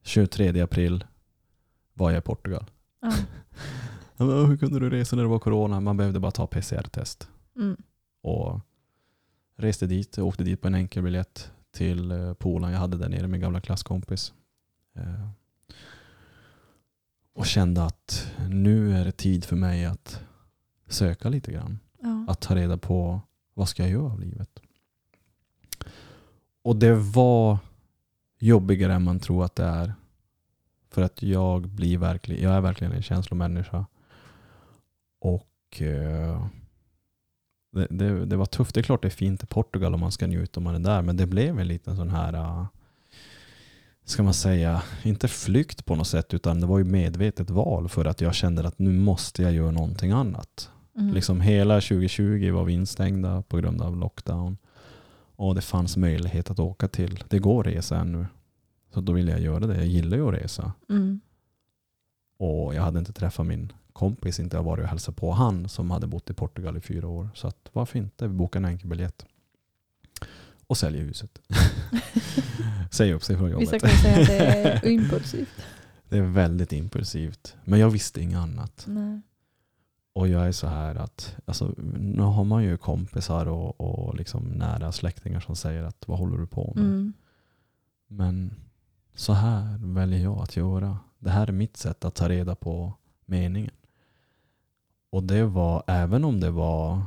23 0.03 0.61
april 0.61 1.05
var 1.93 2.11
jag 2.11 2.17
i 2.17 2.21
Portugal. 2.21 2.65
Ja. 3.01 3.11
Hur 4.25 4.57
kunde 4.57 4.79
du 4.79 4.89
resa 4.89 5.15
när 5.15 5.23
det 5.23 5.29
var 5.29 5.39
corona? 5.39 5.79
Man 5.79 5.97
behövde 5.97 6.19
bara 6.19 6.31
ta 6.31 6.47
PCR-test. 6.47 7.29
Mm. 7.55 7.77
Och 8.21 8.59
reste 9.55 9.87
dit, 9.87 10.17
åkte 10.17 10.43
dit 10.43 10.61
på 10.61 10.67
en 10.67 10.75
enkel 10.75 11.03
biljett 11.03 11.51
till 11.71 12.11
eh, 12.11 12.33
Polen. 12.33 12.71
Jag 12.71 12.79
hade 12.79 12.97
där 12.97 13.09
nere 13.09 13.27
min 13.27 13.41
gamla 13.41 13.61
klasskompis. 13.61 14.33
Eh, 14.95 15.29
Och 17.33 17.45
kände 17.45 17.83
att 17.83 18.31
nu 18.49 18.97
är 18.97 19.05
det 19.05 19.11
tid 19.11 19.45
för 19.45 19.55
mig 19.55 19.85
att 19.85 20.21
söka 20.87 21.29
lite 21.29 21.51
grann. 21.51 21.79
Ja. 21.99 22.25
Att 22.27 22.41
ta 22.41 22.55
reda 22.55 22.77
på 22.77 23.21
vad 23.53 23.69
ska 23.69 23.83
jag 23.83 23.91
göra 23.91 24.11
av 24.11 24.19
livet. 24.19 24.59
Och 26.61 26.75
det 26.75 26.93
var 26.93 27.57
jobbigare 28.39 28.93
än 28.93 29.03
man 29.03 29.19
tror 29.19 29.45
att 29.45 29.55
det 29.55 29.63
är. 29.63 29.93
För 30.89 31.01
att 31.01 31.21
jag, 31.21 31.67
blir 31.67 31.97
verklig, 31.97 32.41
jag 32.41 32.53
är 32.53 32.61
verkligen 32.61 32.93
en 32.93 33.01
känslomänniska. 33.03 33.85
Och 35.19 35.81
eh, 35.81 36.47
det, 37.71 37.87
det, 37.89 38.25
det 38.25 38.35
var 38.35 38.45
tufft. 38.45 38.75
Det 38.75 38.81
är 38.81 38.83
klart 38.83 39.01
det 39.01 39.07
är 39.07 39.09
fint 39.09 39.43
i 39.43 39.45
Portugal 39.45 39.93
om 39.93 39.99
man 39.99 40.11
ska 40.11 40.27
njuta 40.27 40.59
om 40.59 40.63
man 40.63 40.75
är 40.75 40.79
där. 40.79 41.01
Men 41.01 41.17
det 41.17 41.27
blev 41.27 41.59
en 41.59 41.67
liten 41.67 41.95
sån 41.95 42.09
här, 42.09 42.33
eh, 42.33 42.65
ska 44.05 44.23
man 44.23 44.33
säga, 44.33 44.83
inte 45.03 45.27
flykt 45.27 45.85
på 45.85 45.95
något 45.95 46.07
sätt. 46.07 46.33
Utan 46.33 46.61
det 46.61 46.67
var 46.67 46.77
ju 46.77 46.83
medvetet 46.83 47.49
val 47.49 47.89
för 47.89 48.05
att 48.05 48.21
jag 48.21 48.35
kände 48.35 48.67
att 48.67 48.79
nu 48.79 48.91
måste 48.91 49.43
jag 49.43 49.53
göra 49.53 49.71
någonting 49.71 50.11
annat. 50.11 50.71
Mm. 50.97 51.13
Liksom 51.13 51.41
hela 51.41 51.81
2020 51.81 52.51
var 52.51 52.63
vi 52.63 52.73
instängda 52.73 53.41
på 53.41 53.57
grund 53.57 53.81
av 53.81 53.97
lockdown. 53.97 54.57
Och 55.35 55.55
det 55.55 55.61
fanns 55.61 55.97
möjlighet 55.97 56.51
att 56.51 56.59
åka 56.59 56.87
till. 56.87 57.23
Det 57.27 57.39
går 57.39 57.67
att 57.67 57.75
resa 57.75 57.97
ännu. 57.97 58.25
Så 58.93 59.01
då 59.01 59.13
ville 59.13 59.31
jag 59.31 59.41
göra 59.41 59.67
det. 59.67 59.75
Jag 59.75 59.85
gillar 59.85 60.17
ju 60.17 60.27
att 60.27 60.33
resa. 60.33 60.73
Mm. 60.89 61.19
Och 62.37 62.75
jag 62.75 62.81
hade 62.81 62.99
inte 62.99 63.13
träffat 63.13 63.45
min 63.45 63.73
kompis, 63.93 64.39
inte 64.39 64.59
varit 64.59 64.83
och 64.83 64.89
hälsat 64.89 65.15
på 65.15 65.31
han 65.31 65.69
som 65.69 65.91
hade 65.91 66.07
bott 66.07 66.29
i 66.29 66.33
Portugal 66.33 66.77
i 66.77 66.81
fyra 66.81 67.07
år. 67.07 67.29
Så 67.33 67.47
att, 67.47 67.69
varför 67.73 67.99
inte? 67.99 68.27
Vi 68.27 68.33
bokar 68.33 68.59
en 68.59 68.65
enkel 68.65 68.89
biljett. 68.89 69.25
Och 70.67 70.77
säljer 70.77 71.01
huset. 71.01 71.39
Säger 72.91 73.13
upp 73.13 73.23
sig 73.23 73.37
från 73.37 73.51
jobbet. 73.51 73.73
Vissa 73.73 73.79
kan 73.79 73.97
säga 73.97 74.21
att 74.21 74.27
det 74.27 74.37
är 74.37 74.87
impulsivt. 74.87 75.49
Det 76.09 76.17
är 76.17 76.21
väldigt 76.21 76.73
impulsivt. 76.73 77.55
Men 77.63 77.79
jag 77.79 77.89
visste 77.89 78.21
inget 78.21 78.37
annat. 78.37 78.83
Nej. 78.87 79.21
Och 80.17 80.27
jag 80.27 80.47
är 80.47 80.51
så 80.51 80.67
här 80.67 80.95
att, 80.95 81.35
alltså, 81.45 81.73
nu 81.99 82.21
har 82.21 82.43
man 82.43 82.63
ju 82.63 82.77
kompisar 82.77 83.45
och, 83.45 83.81
och 83.81 84.15
liksom 84.15 84.43
nära 84.43 84.91
släktingar 84.91 85.39
som 85.39 85.55
säger 85.55 85.83
att 85.83 86.07
vad 86.07 86.19
håller 86.19 86.37
du 86.37 86.47
på 86.47 86.73
med? 86.75 86.83
Mm. 86.83 87.13
Men 88.07 88.53
så 89.15 89.33
här 89.33 89.77
väljer 89.77 90.19
jag 90.19 90.39
att 90.39 90.57
göra. 90.57 90.99
Det 91.19 91.29
här 91.29 91.47
är 91.47 91.51
mitt 91.51 91.77
sätt 91.77 92.05
att 92.05 92.15
ta 92.15 92.29
reda 92.29 92.55
på 92.55 92.93
meningen. 93.25 93.73
Och 95.09 95.23
det 95.23 95.43
var, 95.43 95.83
även 95.87 96.23
om 96.23 96.39
det 96.39 96.51
var 96.51 97.01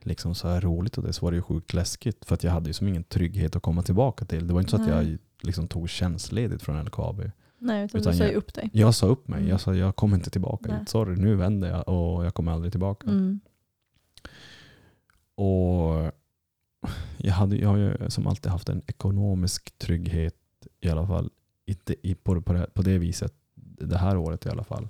liksom 0.00 0.34
så 0.34 0.48
här 0.48 0.60
roligt 0.60 0.98
och 0.98 1.04
det, 1.04 1.12
så 1.12 1.26
var 1.26 1.32
det 1.32 1.36
ju 1.36 1.42
sjukt 1.42 1.74
läskigt. 1.74 2.24
För 2.24 2.34
att 2.34 2.44
jag 2.44 2.52
hade 2.52 2.68
ju 2.68 2.72
som 2.72 2.88
ingen 2.88 3.04
trygghet 3.04 3.56
att 3.56 3.62
komma 3.62 3.82
tillbaka 3.82 4.24
till. 4.24 4.46
Det 4.46 4.52
var 4.54 4.60
inte 4.60 4.70
så 4.70 4.82
att 4.82 4.88
jag 4.88 5.18
liksom 5.40 5.68
tog 5.68 5.88
tjänstledigt 5.88 6.62
från 6.62 6.84
LKAB. 6.84 7.30
Nej, 7.66 7.84
utan, 7.84 8.00
Utan 8.00 8.12
du 8.12 8.18
säger 8.18 8.32
jag- 8.32 8.38
upp 8.38 8.54
dig. 8.54 8.70
Jag 8.72 8.94
sa 8.94 9.06
upp 9.06 9.28
mig. 9.28 9.38
Mm. 9.38 9.50
Jag 9.50 9.60
sa 9.60 9.74
jag 9.74 9.96
kommer 9.96 10.16
inte 10.16 10.30
tillbaka 10.30 10.68
Nej. 10.70 10.78
hit. 10.80 10.88
Sorry, 10.88 11.16
nu 11.16 11.34
vänder 11.34 11.68
jag 11.70 11.88
och 11.88 12.24
jag 12.24 12.34
kommer 12.34 12.52
aldrig 12.52 12.72
tillbaka. 12.72 13.06
Mm. 13.10 13.40
Och 15.34 16.12
jag, 17.16 17.32
hade, 17.32 17.56
jag 17.56 17.68
har 17.68 17.76
ju 17.76 18.10
som 18.10 18.26
alltid 18.26 18.52
haft 18.52 18.68
en 18.68 18.82
ekonomisk 18.86 19.78
trygghet 19.78 20.34
i 20.80 20.88
alla 20.88 21.06
fall. 21.06 21.30
Inte 21.66 22.08
i, 22.08 22.14
på, 22.14 22.42
på, 22.42 22.52
det, 22.52 22.66
på 22.74 22.82
det 22.82 22.98
viset 22.98 23.34
det 23.78 23.98
här 23.98 24.16
året 24.16 24.46
i 24.46 24.48
alla 24.48 24.64
fall. 24.64 24.88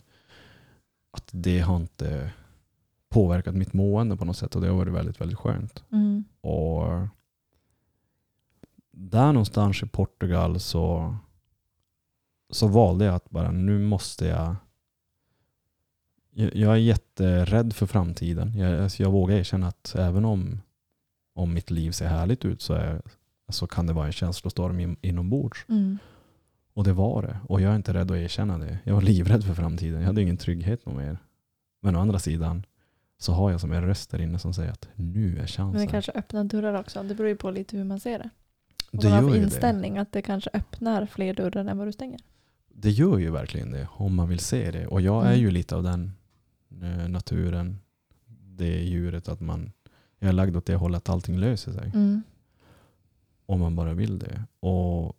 Att 1.11 1.29
det 1.33 1.59
har 1.61 1.77
inte 1.77 2.31
påverkat 3.09 3.55
mitt 3.55 3.73
mående 3.73 4.17
på 4.17 4.25
något 4.25 4.37
sätt 4.37 4.55
och 4.57 4.63
det 4.63 4.69
har 4.69 4.75
varit 4.77 4.95
väldigt, 4.95 5.21
väldigt 5.21 5.39
skönt. 5.39 5.85
Mm. 5.93 6.25
Och 6.41 7.07
där 8.91 9.27
någonstans 9.33 9.83
i 9.83 9.87
Portugal 9.87 10.61
så, 10.61 11.17
så 12.51 12.67
valde 12.67 13.05
jag 13.05 13.15
att 13.15 13.31
bara 13.31 13.51
nu 13.51 13.79
måste 13.79 14.27
jag 14.27 14.57
jag 16.37 16.73
är 16.73 16.77
jätterädd 16.77 17.73
för 17.73 17.87
framtiden. 17.87 18.53
Jag, 18.57 18.83
alltså 18.83 19.03
jag 19.03 19.11
vågar 19.11 19.37
erkänna 19.37 19.67
att 19.67 19.95
även 19.95 20.25
om, 20.25 20.61
om 21.35 21.55
mitt 21.55 21.71
liv 21.71 21.91
ser 21.91 22.07
härligt 22.07 22.45
ut 22.45 22.63
så, 22.63 22.75
är, 22.75 23.03
så 23.49 23.67
kan 23.67 23.87
det 23.87 23.93
vara 23.93 24.07
en 24.07 24.13
känslostorm 24.13 24.81
in, 24.81 24.97
inombords. 25.01 25.65
Mm. 25.69 25.99
Och 26.75 26.85
det 26.85 26.93
var 26.93 27.23
det. 27.23 27.39
Och 27.49 27.61
jag 27.61 27.73
är 27.73 27.77
inte 27.77 27.95
rädd 27.95 28.11
att 28.11 28.17
erkänna 28.17 28.59
det. 28.59 28.79
Jag 28.85 28.95
var 28.95 29.03
livrädd 29.03 29.45
för 29.45 29.55
framtiden. 29.55 30.01
Jag 30.01 30.07
hade 30.07 30.23
ingen 30.23 30.37
trygghet 30.37 30.87
någon 30.87 30.97
mer. 30.97 31.19
Men 31.81 31.97
å 31.97 32.01
andra 32.01 32.19
sidan 32.19 32.67
så 33.19 33.33
har 33.33 33.51
jag 33.51 33.61
som 33.61 33.73
en 33.73 33.83
röst 33.83 34.11
där 34.11 34.21
inne 34.21 34.39
som 34.39 34.55
säger 34.55 34.73
att 34.73 34.89
nu 34.95 35.39
är 35.39 35.47
chansen. 35.47 35.71
Men 35.73 35.87
det 35.87 35.93
kanske 35.93 36.13
öppnar 36.13 36.45
dörrar 36.45 36.81
också. 36.81 37.03
Det 37.03 37.15
beror 37.15 37.29
ju 37.29 37.37
på 37.37 37.51
lite 37.51 37.77
hur 37.77 37.85
man 37.85 38.01
ser 38.01 38.19
det. 38.19 38.31
Och 38.93 39.03
det 39.03 39.09
man 39.09 39.13
har 39.13 39.31
för 39.31 39.37
ju 39.37 39.41
det. 39.41 39.45
inställning. 39.45 39.99
Att 39.99 40.13
det 40.13 40.23
kanske 40.23 40.51
öppnar 40.53 41.07
fler 41.07 41.35
dörrar 41.35 41.65
än 41.65 41.79
vad 41.79 41.89
du 41.89 41.93
stänger. 41.93 42.21
Det 42.79 42.91
gör 42.91 43.19
ju 43.19 43.31
verkligen 43.31 43.71
det 43.71 43.89
om 43.93 44.15
man 44.15 44.29
vill 44.29 44.39
se 44.39 44.71
det. 44.71 44.87
Och 44.87 45.01
jag 45.01 45.23
är 45.25 45.29
Mm. 45.31 45.41
ju 45.41 45.51
lite 45.51 45.77
av 45.77 45.83
den 45.83 46.13
eh, 46.83 47.09
naturen, 47.09 47.79
det 48.29 48.79
djuret 48.85 49.29
att 49.29 49.41
man, 49.41 49.73
jag 50.19 50.29
är 50.29 50.33
lagd 50.33 50.57
åt 50.57 50.67
det 50.67 50.75
hållet 50.77 51.03
att 51.03 51.09
allting 51.09 51.39
löser 51.39 51.73
sig. 51.73 51.91
Mm. 51.95 52.23
Om 53.47 53.61
man 53.61 53.77
bara 53.77 53.95
vill 53.95 54.19
det. 54.19 54.43
Och 54.61 55.17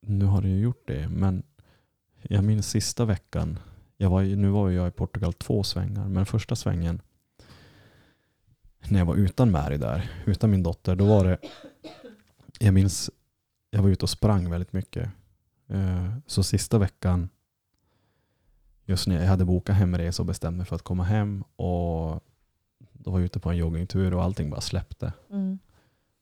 nu 0.00 0.24
har 0.24 0.42
det 0.42 0.48
ju 0.48 0.60
gjort 0.60 0.86
det. 0.88 1.08
Men 1.08 1.42
jag 2.22 2.44
minns 2.44 2.68
sista 2.70 3.04
veckan, 3.04 3.58
jag 3.96 4.10
var, 4.10 4.22
nu 4.22 4.48
var 4.48 4.70
jag 4.70 4.88
i 4.88 4.90
Portugal 4.90 5.32
två 5.32 5.62
svängar, 5.62 6.08
men 6.08 6.26
första 6.26 6.56
svängen 6.56 7.00
när 8.88 8.98
jag 8.98 9.06
var 9.06 9.14
utan 9.16 9.50
Mary 9.50 9.76
där, 9.76 10.10
utan 10.26 10.50
min 10.50 10.62
dotter, 10.62 10.96
då 10.96 11.04
var 11.06 11.24
det, 11.24 11.38
jag 12.58 12.74
minns, 12.74 13.10
jag 13.70 13.82
var 13.82 13.88
ute 13.88 14.04
och 14.04 14.10
sprang 14.10 14.50
väldigt 14.50 14.72
mycket. 14.72 15.10
Eh, 15.70 16.14
Så 16.26 16.42
sista 16.42 16.78
veckan, 16.78 17.28
just 18.84 19.08
när 19.08 19.20
jag 19.20 19.26
hade 19.28 19.44
bokat 19.44 19.76
hemresa 19.76 20.22
och 20.22 20.26
bestämt 20.26 20.56
mig 20.56 20.66
för 20.66 20.76
att 20.76 20.82
komma 20.82 21.04
hem 21.04 21.42
och 21.56 22.20
då 22.92 23.10
var 23.10 23.18
jag 23.18 23.24
ute 23.26 23.40
på 23.40 23.50
en 23.50 23.56
joggingtur 23.56 24.14
och 24.14 24.22
allting 24.24 24.50
bara 24.50 24.60
släppte. 24.60 25.12
Mm. 25.30 25.58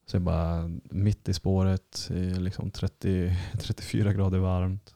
Så 0.06 0.16
jag 0.16 0.22
bara 0.22 0.70
mitt 0.90 1.28
i 1.28 1.34
spåret, 1.34 2.08
liksom 2.36 2.70
30, 2.70 3.36
34 3.60 4.12
grader 4.12 4.38
varmt. 4.38 4.94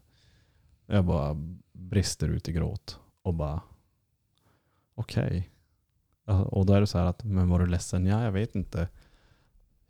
Jag 0.86 1.04
bara 1.04 1.36
brister 1.72 2.28
ut 2.28 2.48
i 2.48 2.52
gråt 2.52 3.00
och 3.22 3.34
bara 3.34 3.60
okej. 4.94 5.50
Ja, 6.24 6.42
Och 6.44 6.66
då 6.66 6.72
är 6.72 6.80
det 6.80 6.86
så 6.86 6.98
här 6.98 7.06
att, 7.06 7.24
men 7.24 7.48
var 7.48 7.58
du 7.58 7.66
ledsen? 7.66 8.06
Ja, 8.06 8.24
jag 8.24 8.32
vet 8.32 8.54
inte. 8.54 8.88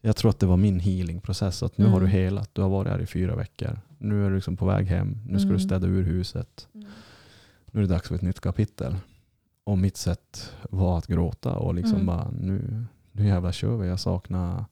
Jag 0.05 0.16
tror 0.16 0.30
att 0.30 0.38
det 0.38 0.46
var 0.46 0.57
min 0.57 0.80
healingprocess. 0.80 1.62
Att 1.62 1.78
nu 1.78 1.84
har 1.86 2.00
du 2.00 2.07
Mm. 2.07 2.12
helat, 2.18 2.50
du 2.55 2.62
har 2.62 2.68
varit 2.68 2.88
här 2.90 2.98
i 2.98 3.07
fyra 3.07 3.36
veckor. 3.36 3.80
Nu 3.98 4.26
är 4.26 4.30
du 4.30 4.34
liksom 4.34 4.57
på 4.57 4.66
väg 4.66 4.86
hem. 4.86 5.18
Nu 5.26 5.38
ska 5.38 5.46
Mm. 5.48 5.57
du 5.59 5.64
städa 5.64 5.86
ur 5.86 6.03
huset. 6.03 6.68
Mm. 6.74 6.86
Nu 7.66 7.80
är 7.80 7.82
det 7.86 7.94
dags 7.94 8.09
för 8.09 8.14
ett 8.14 8.22
nytt 8.22 8.40
kapitel. 8.40 8.96
Och 9.64 9.78
mitt 9.78 9.96
sätt 9.96 10.53
var 10.70 10.98
att 10.98 11.07
gråta 11.07 11.55
och 11.57 11.74
liksom 11.74 11.94
Mm. 11.94 12.07
bara 12.07 12.30
nu, 12.30 12.84
nu 13.12 13.26
jävlar 13.26 13.53
kör 13.53 13.76
vi. 13.76 13.88
Jag 13.88 14.00
saknar 14.00 14.64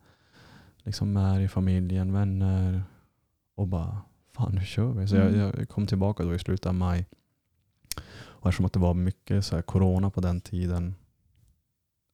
liksom 0.83 1.13
Mary, 1.13 1.49
familjen, 1.49 2.13
vänner 2.13 2.83
och 3.55 3.69
bara 3.69 3.99
fan 4.37 4.55
nu 4.55 4.65
kör 4.65 4.93
vi. 4.93 5.07
Så 5.09 5.17
Mm. 5.17 5.39
jag, 5.39 5.59
jag 5.59 5.69
kom 5.69 5.87
tillbaka 5.87 6.25
då 6.25 6.35
i 6.35 6.39
slutet 6.39 6.67
av 6.67 6.75
maj. 6.75 7.07
Och 8.17 8.49
eftersom 8.49 8.67
att 8.67 8.73
det 8.73 8.79
var 8.81 8.95
mycket 8.95 9.45
så 9.45 9.63
corona 9.63 10.11
på 10.11 10.21
den 10.21 10.41
tiden, 10.41 10.95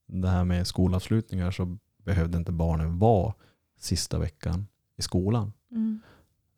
det 0.07 0.29
här 0.29 0.45
med 0.45 0.67
skolavslutningar 0.67 1.51
så 1.51 1.77
behövde 2.07 2.39
inte 2.39 2.53
barnen 2.53 2.99
vara 2.99 3.35
sista 3.79 4.19
veckan 4.19 4.67
i 4.97 5.03
skolan. 5.03 5.53
Mm. 5.71 6.01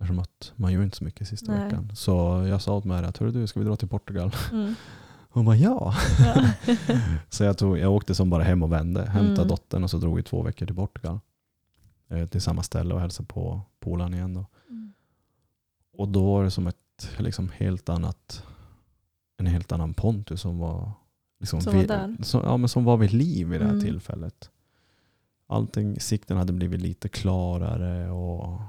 Eftersom 0.00 0.18
att 0.18 0.52
man 0.56 0.72
gör 0.72 0.82
inte 0.82 0.96
så 0.96 1.04
mycket 1.04 1.28
sista 1.28 1.52
Nej. 1.52 1.64
veckan. 1.64 1.90
Så 1.96 2.10
jag 2.48 2.62
sa 2.62 2.76
åt 2.76 2.84
Mary 2.84 3.06
att 3.06 3.14
du, 3.14 3.46
ska 3.46 3.60
vi 3.60 3.66
dra 3.66 3.76
till 3.76 3.88
Portugal? 3.88 4.34
Mm. 4.52 4.74
Hon 5.30 5.44
bara 5.44 5.56
ja. 5.56 5.94
Ja. 6.18 6.50
Så 7.28 7.44
jag, 7.44 7.58
tog, 7.58 7.78
jag 7.78 7.92
åkte 7.92 8.14
som 8.14 8.30
bara 8.30 8.42
hem 8.42 8.62
och 8.62 8.72
vände. 8.72 9.02
Hämtade 9.06 9.36
Mm. 9.36 9.48
dottern 9.48 9.84
och 9.84 9.90
så 9.90 9.98
drog 9.98 10.16
vi 10.16 10.22
två 10.22 10.42
veckor 10.42 10.66
till 10.66 10.74
Portugal. 10.74 11.20
Eh, 12.08 12.26
till 12.26 12.40
samma 12.40 12.62
ställe 12.62 12.94
och 12.94 13.00
hälsade 13.00 13.26
på 13.26 13.60
polaren 13.80 14.14
igen. 14.14 14.34
Då. 14.34 14.46
Mm. 14.68 14.92
Och 15.92 16.08
då 16.08 16.26
var 16.26 16.44
det 16.44 16.50
som 16.50 16.66
ett 16.66 17.10
liksom 17.18 17.48
helt 17.56 17.88
annat, 17.88 18.44
en 19.36 19.46
helt 19.46 19.72
annan 19.72 19.94
Pontus 19.94 20.40
som 20.40 20.58
var 20.58 20.92
liksom 21.40 21.60
Som 21.60 21.72
var 21.74 21.80
vid-. 21.80 22.26
Som, 22.26 22.40
ja, 22.44 22.56
men 22.56 22.68
som 22.68 22.84
var 22.84 22.96
vid 22.96 23.12
liv 23.12 23.46
vid 23.48 23.60
det 23.60 23.64
här 23.64 23.72
Mm. 23.72 23.84
tillfället. 23.84 24.50
Allting, 25.50 26.00
sikten 26.00 26.36
hade 26.36 26.52
blivit 26.52 26.80
lite 26.82 27.08
klarare 27.08 28.10
och, 28.10 28.60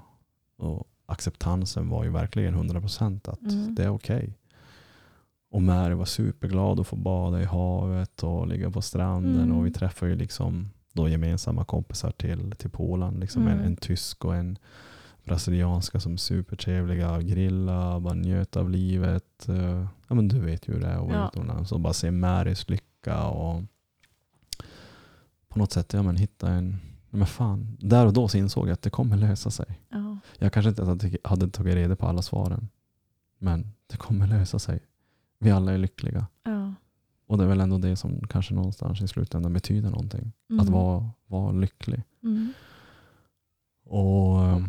och 0.58 0.88
acceptansen 1.06 1.90
var 1.90 2.04
ju 2.04 2.10
verkligen 2.10 2.56
100% 2.56 3.30
att 3.30 3.42
Mm. 3.42 3.76
det 3.76 3.84
är 3.84 3.90
okej. 3.90 4.34
Och 5.52 5.62
Mary 5.62 5.94
var 5.94 6.06
superglad 6.06 6.80
att 6.80 6.88
få 6.88 6.96
bada 6.96 7.42
i 7.42 7.46
havet 7.46 8.24
och 8.24 8.48
ligga 8.48 8.72
på 8.72 8.82
stranden. 8.82 9.44
Mm. 9.44 9.58
Och 9.58 9.66
vi 9.66 9.72
träffade 9.72 10.12
ju 10.12 10.18
liksom 10.18 10.70
då 10.94 11.10
gemensamma 11.10 11.66
kompisar 11.66 12.12
till, 12.12 12.52
till 12.52 12.70
Polen. 12.70 13.20
Liksom 13.20 13.48
en, 13.48 13.54
Mm. 13.54 13.66
en 13.66 13.76
tysk 13.76 14.26
och 14.26 14.36
en 14.36 14.58
brasilianska 15.24 16.00
som 16.00 16.14
är 16.14 16.18
supertrevliga. 16.18 17.22
Grilla, 17.22 18.00
bara 18.00 18.14
njöt 18.14 18.56
av 18.58 18.70
livet. 18.70 19.50
Eh, 19.50 19.86
Ja 20.08 20.16
men 20.16 20.28
du 20.28 20.40
vet 20.40 20.68
ju 20.68 20.74
hur 20.74 20.80
det 20.82 20.88
är 20.88 20.96
att 20.96 21.02
vara 21.08 21.14
Ja. 21.18 21.28
utomlands. 21.34 21.72
Och 21.72 21.80
bara 21.80 21.94
se 21.94 22.12
Marys 22.12 22.70
lycka. 22.70 23.24
Och 23.28 23.64
på 25.50 25.60
något 25.60 25.72
sätt 25.72 25.94
ja, 25.94 26.04
men 26.04 26.18
hitta 26.18 26.52
en... 26.52 26.80
Men 27.10 27.28
fan, 27.28 27.78
där 27.80 28.06
och 28.06 28.14
då 28.14 28.28
så 28.28 28.38
insåg 28.38 28.68
jag 28.68 28.74
att 28.74 28.82
det 28.82 28.90
kommer 28.90 29.18
lösa 29.18 29.52
sig. 29.52 29.80
Ja. 29.90 30.18
Jag 30.38 30.54
kanske 30.54 30.70
inte 30.70 31.10
hade, 31.24 31.50
tagit 31.50 31.76
reda 31.76 31.96
på 31.96 32.08
alla 32.08 32.22
svaren. 32.22 32.70
Men 33.40 33.74
det 33.88 33.98
kommer 33.98 34.28
lösa 34.28 34.60
sig. 34.60 34.80
Vi 35.40 35.52
alla 35.52 35.74
är 35.74 35.78
lyckliga. 35.78 36.28
Ja. 36.44 36.74
Och 37.28 37.38
det 37.38 37.44
är 37.44 37.48
väl 37.48 37.62
ändå 37.62 37.78
det 37.78 37.96
som 37.96 38.28
kanske 38.28 38.54
någonstans 38.54 39.02
i 39.02 39.08
slutändan 39.08 39.54
betyder 39.54 39.90
någonting. 39.90 40.32
Mm. 40.50 40.60
Att 40.60 40.70
vara, 40.70 41.10
vara 41.28 41.52
lycklig. 41.52 42.04
Mm. 42.24 42.54
Och 43.86 44.46
eh, 44.46 44.60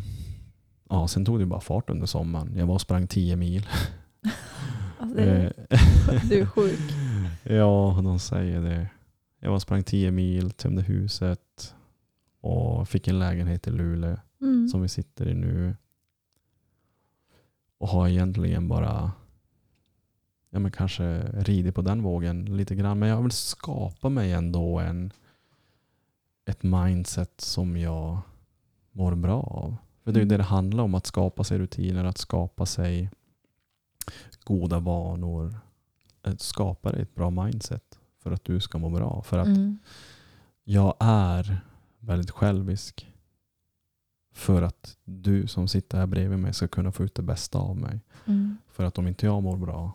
ja, 0.88 1.08
Sen 1.08 1.24
tog 1.24 1.38
det 1.38 1.46
bara 1.46 1.60
fart 1.60 1.90
under 1.90 2.06
sommaren. 2.06 2.52
Jag 2.56 2.66
var 2.66 2.74
och 2.74 2.80
sprang 2.80 3.06
10 3.06 3.36
mil. 3.36 3.66
Alltså, 4.98 5.20
Eh, 5.20 5.50
du 6.28 6.40
är 6.40 6.46
sjuk. 6.46 6.80
ja, 7.42 8.00
de 8.04 8.18
säger 8.18 8.60
det. 8.60 8.88
Jag 9.40 9.50
var 9.50 9.58
sprang 9.58 9.82
10 9.82 10.10
mil, 10.10 10.50
tömde 10.50 10.82
huset 10.82 11.74
och 12.40 12.88
fick 12.88 13.08
en 13.08 13.18
lägenhet 13.18 13.66
i 13.66 13.70
Luleå 13.70 14.16
Mm. 14.42 14.68
som 14.68 14.82
vi 14.82 14.88
sitter 14.88 15.28
i 15.28 15.34
nu. 15.34 15.76
Och 17.78 17.88
har 17.88 18.08
egentligen 18.08 18.68
bara 18.68 19.12
ja, 20.50 20.58
men 20.58 20.72
kanske 20.72 21.22
ridit 21.32 21.74
på 21.74 21.82
den 21.82 22.02
vågen 22.02 22.56
lite 22.56 22.74
grann. 22.74 22.98
Men 22.98 23.08
jag 23.08 23.22
vill 23.22 23.30
skapa 23.30 24.08
mig 24.08 24.32
ändå 24.32 24.78
en, 24.78 25.12
ett 26.44 26.62
mindset 26.62 27.40
som 27.40 27.76
jag 27.76 28.18
mår 28.92 29.14
bra 29.14 29.42
av. 29.42 29.76
För 30.04 30.12
det 30.12 30.18
är 30.20 30.22
ju 30.22 30.28
det 30.28 30.36
det 30.36 30.42
handlar 30.42 30.84
om, 30.84 30.94
att 30.94 31.06
skapa 31.06 31.44
sig 31.44 31.58
rutiner, 31.58 32.04
att 32.04 32.18
skapa 32.18 32.66
sig 32.66 33.10
goda 34.44 34.78
vanor. 34.78 35.58
Att 36.22 36.40
skapa 36.40 36.92
dig 36.92 37.02
ett 37.02 37.14
bra 37.14 37.30
mindset 37.30 37.99
för 38.22 38.30
att 38.32 38.44
du 38.44 38.60
ska 38.60 38.78
må 38.78 38.90
bra. 38.90 39.22
För 39.22 39.38
att 39.38 39.46
Mm. 39.46 39.78
jag 40.64 40.94
är 41.00 41.60
väldigt 41.98 42.30
självisk. 42.30 43.06
För 44.32 44.62
att 44.62 44.96
du 45.04 45.46
som 45.46 45.68
sitter 45.68 45.98
här 45.98 46.06
bredvid 46.06 46.38
mig 46.38 46.54
ska 46.54 46.68
kunna 46.68 46.92
få 46.92 47.04
ut 47.04 47.14
det 47.14 47.22
bästa 47.22 47.58
av 47.58 47.76
mig. 47.76 48.00
Mm. 48.26 48.56
För 48.68 48.84
att 48.84 48.98
om 48.98 49.06
inte 49.08 49.26
jag 49.26 49.42
mår 49.42 49.56
bra 49.56 49.92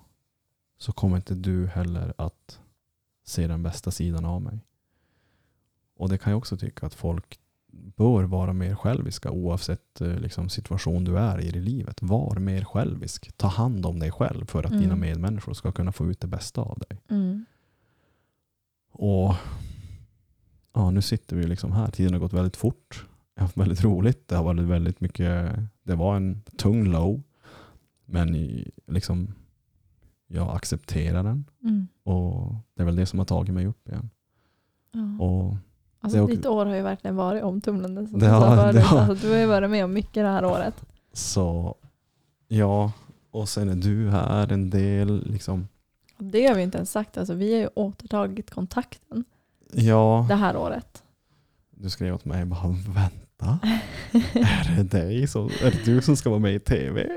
så 0.77 0.91
kommer 0.91 1.15
inte 1.17 1.35
du 1.35 1.67
heller 1.67 2.13
att 2.17 2.59
se 3.25 3.47
den 3.47 3.63
bästa 3.63 3.91
sidan 3.91 4.25
av 4.25 4.41
mig. 4.41 4.59
Och 5.97 6.09
det 6.09 6.17
kan 6.17 6.31
jag 6.31 6.37
också 6.37 6.57
tycka 6.57 6.85
att 6.85 6.93
folk 6.93 7.39
bör 7.95 8.23
vara 8.23 8.53
mer 8.53 8.75
själviska 8.75 9.31
oavsett 9.31 10.01
eh, 10.01 10.19
liksom, 10.19 10.49
situation 10.49 11.03
du 11.03 11.17
är 11.17 11.39
i 11.41 11.47
i 11.47 11.51
livet. 11.51 12.01
Var 12.01 12.35
mer 12.35 12.63
självisk. 12.63 13.31
Ta 13.37 13.47
hand 13.47 13.85
om 13.85 13.99
dig 13.99 14.11
själv 14.11 14.45
för 14.45 14.63
att 14.63 14.71
Mm. 14.71 14.81
dina 14.83 14.95
medmänniskor 14.95 15.53
ska 15.53 15.71
kunna 15.71 15.91
få 15.91 16.11
ut 16.11 16.19
det 16.19 16.27
bästa 16.27 16.61
av 16.61 16.79
dig. 16.89 16.99
Mm. 17.09 17.45
Och 18.97 19.33
ja, 20.73 20.91
nu 20.91 21.01
sitter 21.01 21.35
vi 21.35 21.47
liksom 21.47 21.71
här. 21.71 21.91
Tiden 21.91 22.13
har 22.13 22.19
gått 22.19 22.33
väldigt 22.33 22.57
fort. 22.57 23.05
Jag 23.35 23.41
har 23.41 23.47
haft 23.47 23.57
väldigt 23.57 23.83
roligt. 23.83 24.27
Det 24.27 24.35
har 24.35 24.43
varit 24.43 24.59
väldigt 24.63 25.01
mycket. 25.01 25.55
Det 25.83 25.95
var 25.95 26.15
en 26.15 26.41
tung 26.57 26.83
low. 26.91 27.21
Men 28.05 28.33
liksom, 28.87 29.27
jag 30.27 30.55
accepterar 30.55 31.23
den. 31.23 31.45
Mm. 31.63 31.87
Och 32.03 32.55
det 32.75 32.81
är 32.81 32.85
väl 32.85 32.95
det 32.95 33.05
som 33.05 33.19
har 33.19 33.25
tagit 33.25 33.53
mig 33.53 33.65
upp 33.65 33.87
igen. 33.89 34.09
Ja. 34.91 35.25
Och 35.25 35.55
Alltså, 35.99 36.23
är 36.23 36.27
ditt 36.27 36.45
år 36.45 36.65
har 36.65 36.75
ju 36.75 36.81
verkligen 36.81 37.15
varit 37.15 37.43
omtumlande. 37.43 38.07
Som 38.07 38.19
Det 38.19 38.27
har- 38.27 38.73
det 38.73 38.81
har- 38.81 38.99
Alltså, 38.99 39.27
du 39.27 39.33
har 39.33 39.39
ju 39.39 39.45
varit 39.45 39.69
med 39.69 39.85
om 39.85 39.93
mycket 39.93 40.13
det 40.23 40.27
här 40.29 40.45
året. 40.45 40.85
så 41.13 41.75
ja, 42.47 42.91
och 43.31 43.49
sen 43.49 43.69
är 43.69 43.75
du 43.75 44.09
här 44.09 44.51
en 44.51 44.69
del. 44.69 45.23
Liksom, 45.31 45.67
det 46.17 46.45
har 46.47 46.55
vi 46.55 46.61
inte 46.63 46.77
ens 46.77 46.91
sagt. 46.91 47.17
Alltså, 47.17 47.33
vi 47.33 47.53
har 47.53 47.59
ju 47.61 47.69
återtagit 47.75 48.51
kontakten 48.51 49.25
ja, 49.73 50.25
det 50.29 50.35
här 50.35 50.57
året. 50.57 51.03
du 51.71 51.89
skrev 51.89 52.15
åt 52.15 52.25
mig 52.25 52.45
bara 52.45 52.67
vänta. 52.87 53.59
är 54.33 54.75
det 54.77 54.83
dig 54.83 55.27
som, 55.27 55.45
är 55.45 55.71
det 55.71 55.85
du 55.85 56.01
som 56.01 56.15
ska 56.17 56.29
vara 56.29 56.39
med 56.39 56.55
i 56.55 56.59
tv? 56.59 57.09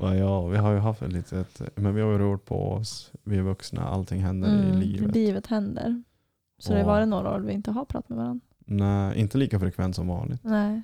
Ja, 0.00 0.14
ja, 0.14 0.46
vi 0.46 0.56
har 0.58 0.72
ju 0.72 0.78
haft 0.78 1.02
ett 1.02 1.12
litet, 1.12 1.62
men 1.74 1.94
vi 1.94 2.00
har 2.00 2.12
ju 2.12 2.18
rört 2.18 2.44
på 2.44 2.72
oss. 2.72 3.12
Vi 3.24 3.36
är 3.36 3.42
vuxna, 3.42 3.84
allting 3.88 4.20
händer 4.20 4.48
i 4.48 4.66
Mm, 4.68 4.80
livet. 4.80 5.14
livet 5.14 5.46
händer. 5.46 6.02
Så 6.58 6.72
det 6.72 6.78
har 6.78 6.84
Och- 6.84 6.90
varit 6.90 7.08
några 7.08 7.34
år 7.34 7.38
vi 7.40 7.52
inte 7.52 7.70
har 7.70 7.84
pratat 7.84 8.08
med 8.08 8.18
varandra. 8.18 8.46
Nej, 8.66 9.18
inte 9.20 9.38
lika 9.38 9.60
frekvent 9.60 9.96
som 9.96 10.08
vanligt. 10.08 10.44
Nej. 10.44 10.82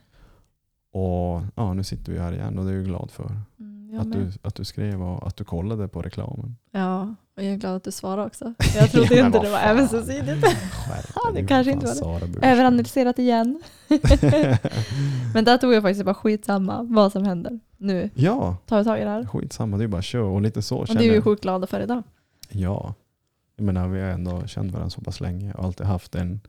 Och 0.93 1.43
ja, 1.55 1.75
nu 1.75 1.85
sitter 1.85 2.13
vi 2.13 2.19
här 2.19 2.33
igen 2.33 2.59
och 2.59 2.65
det 2.65 2.71
är 2.71 2.75
jag 2.77 2.85
glad 2.85 3.11
för. 3.11 3.31
Mm, 3.61 3.78
Att 3.99 4.13
du, 4.13 4.31
att 4.43 4.55
du 4.55 4.65
skrev 4.65 5.03
och 5.03 5.27
att 5.27 5.37
du 5.37 5.45
kollade 5.45 5.89
på 5.89 6.03
reklamen. 6.03 6.57
Ja, 6.71 7.15
och 7.37 7.43
jag 7.43 7.53
är 7.53 7.57
glad 7.57 7.77
att 7.77 7.85
du 7.85 7.93
svarade 7.93 8.27
också. 8.27 8.55
Jag 8.77 8.91
trodde 8.93 9.15
Ja, 9.15 9.27
inte 9.27 9.39
det 9.39 9.51
var. 9.51 9.59
Skärp 9.59 11.11
Ja, 11.15 11.31
dig 11.33 11.43
det 11.43 11.49
kanske 11.49 11.73
inte 11.73 11.87
var 12.03 12.21
det. 12.21 12.47
Överanalyserat 12.47 13.19
igen. 13.19 13.63
Men 15.35 15.45
där 15.45 15.59
tog 15.59 15.75
jag 15.75 15.83
faktiskt 15.83 16.05
bara 16.05 16.15
skitsamma 16.15 16.83
vad 16.83 17.13
som 17.13 17.25
händer. 17.25 17.61
Nu 17.77 18.11
Ja, 18.15 18.57
tar 18.67 18.79
vi 18.79 18.85
tag 18.85 19.01
i 19.01 19.05
det 19.05 19.11
här. 19.11 19.27
skitsamma. 19.27 19.77
Det 19.77 19.85
är 19.85 19.89
bara 19.89 20.03
kör. 20.03 20.23
Och 20.23 20.43
lite 20.43 20.63
så 20.63 20.79
Och 20.79 20.87
känner 20.89 21.01
det 21.01 21.07
är 21.09 21.13
vi 21.13 21.21
sjukt 21.21 21.43
glada 21.43 21.67
för 21.67 21.81
idag. 21.81 22.03
Ja. 22.51 22.95
Jag 23.57 23.65
menar, 23.65 23.89
vi 23.89 24.01
har 24.01 24.09
ändå 24.09 24.47
känt 24.47 24.73
varandra 24.73 24.91
så 24.91 25.01
pass 25.01 25.21
länge 25.21 25.53
och 25.53 25.65
alltid 25.65 25.87
haft 25.87 26.15
en, 26.15 26.41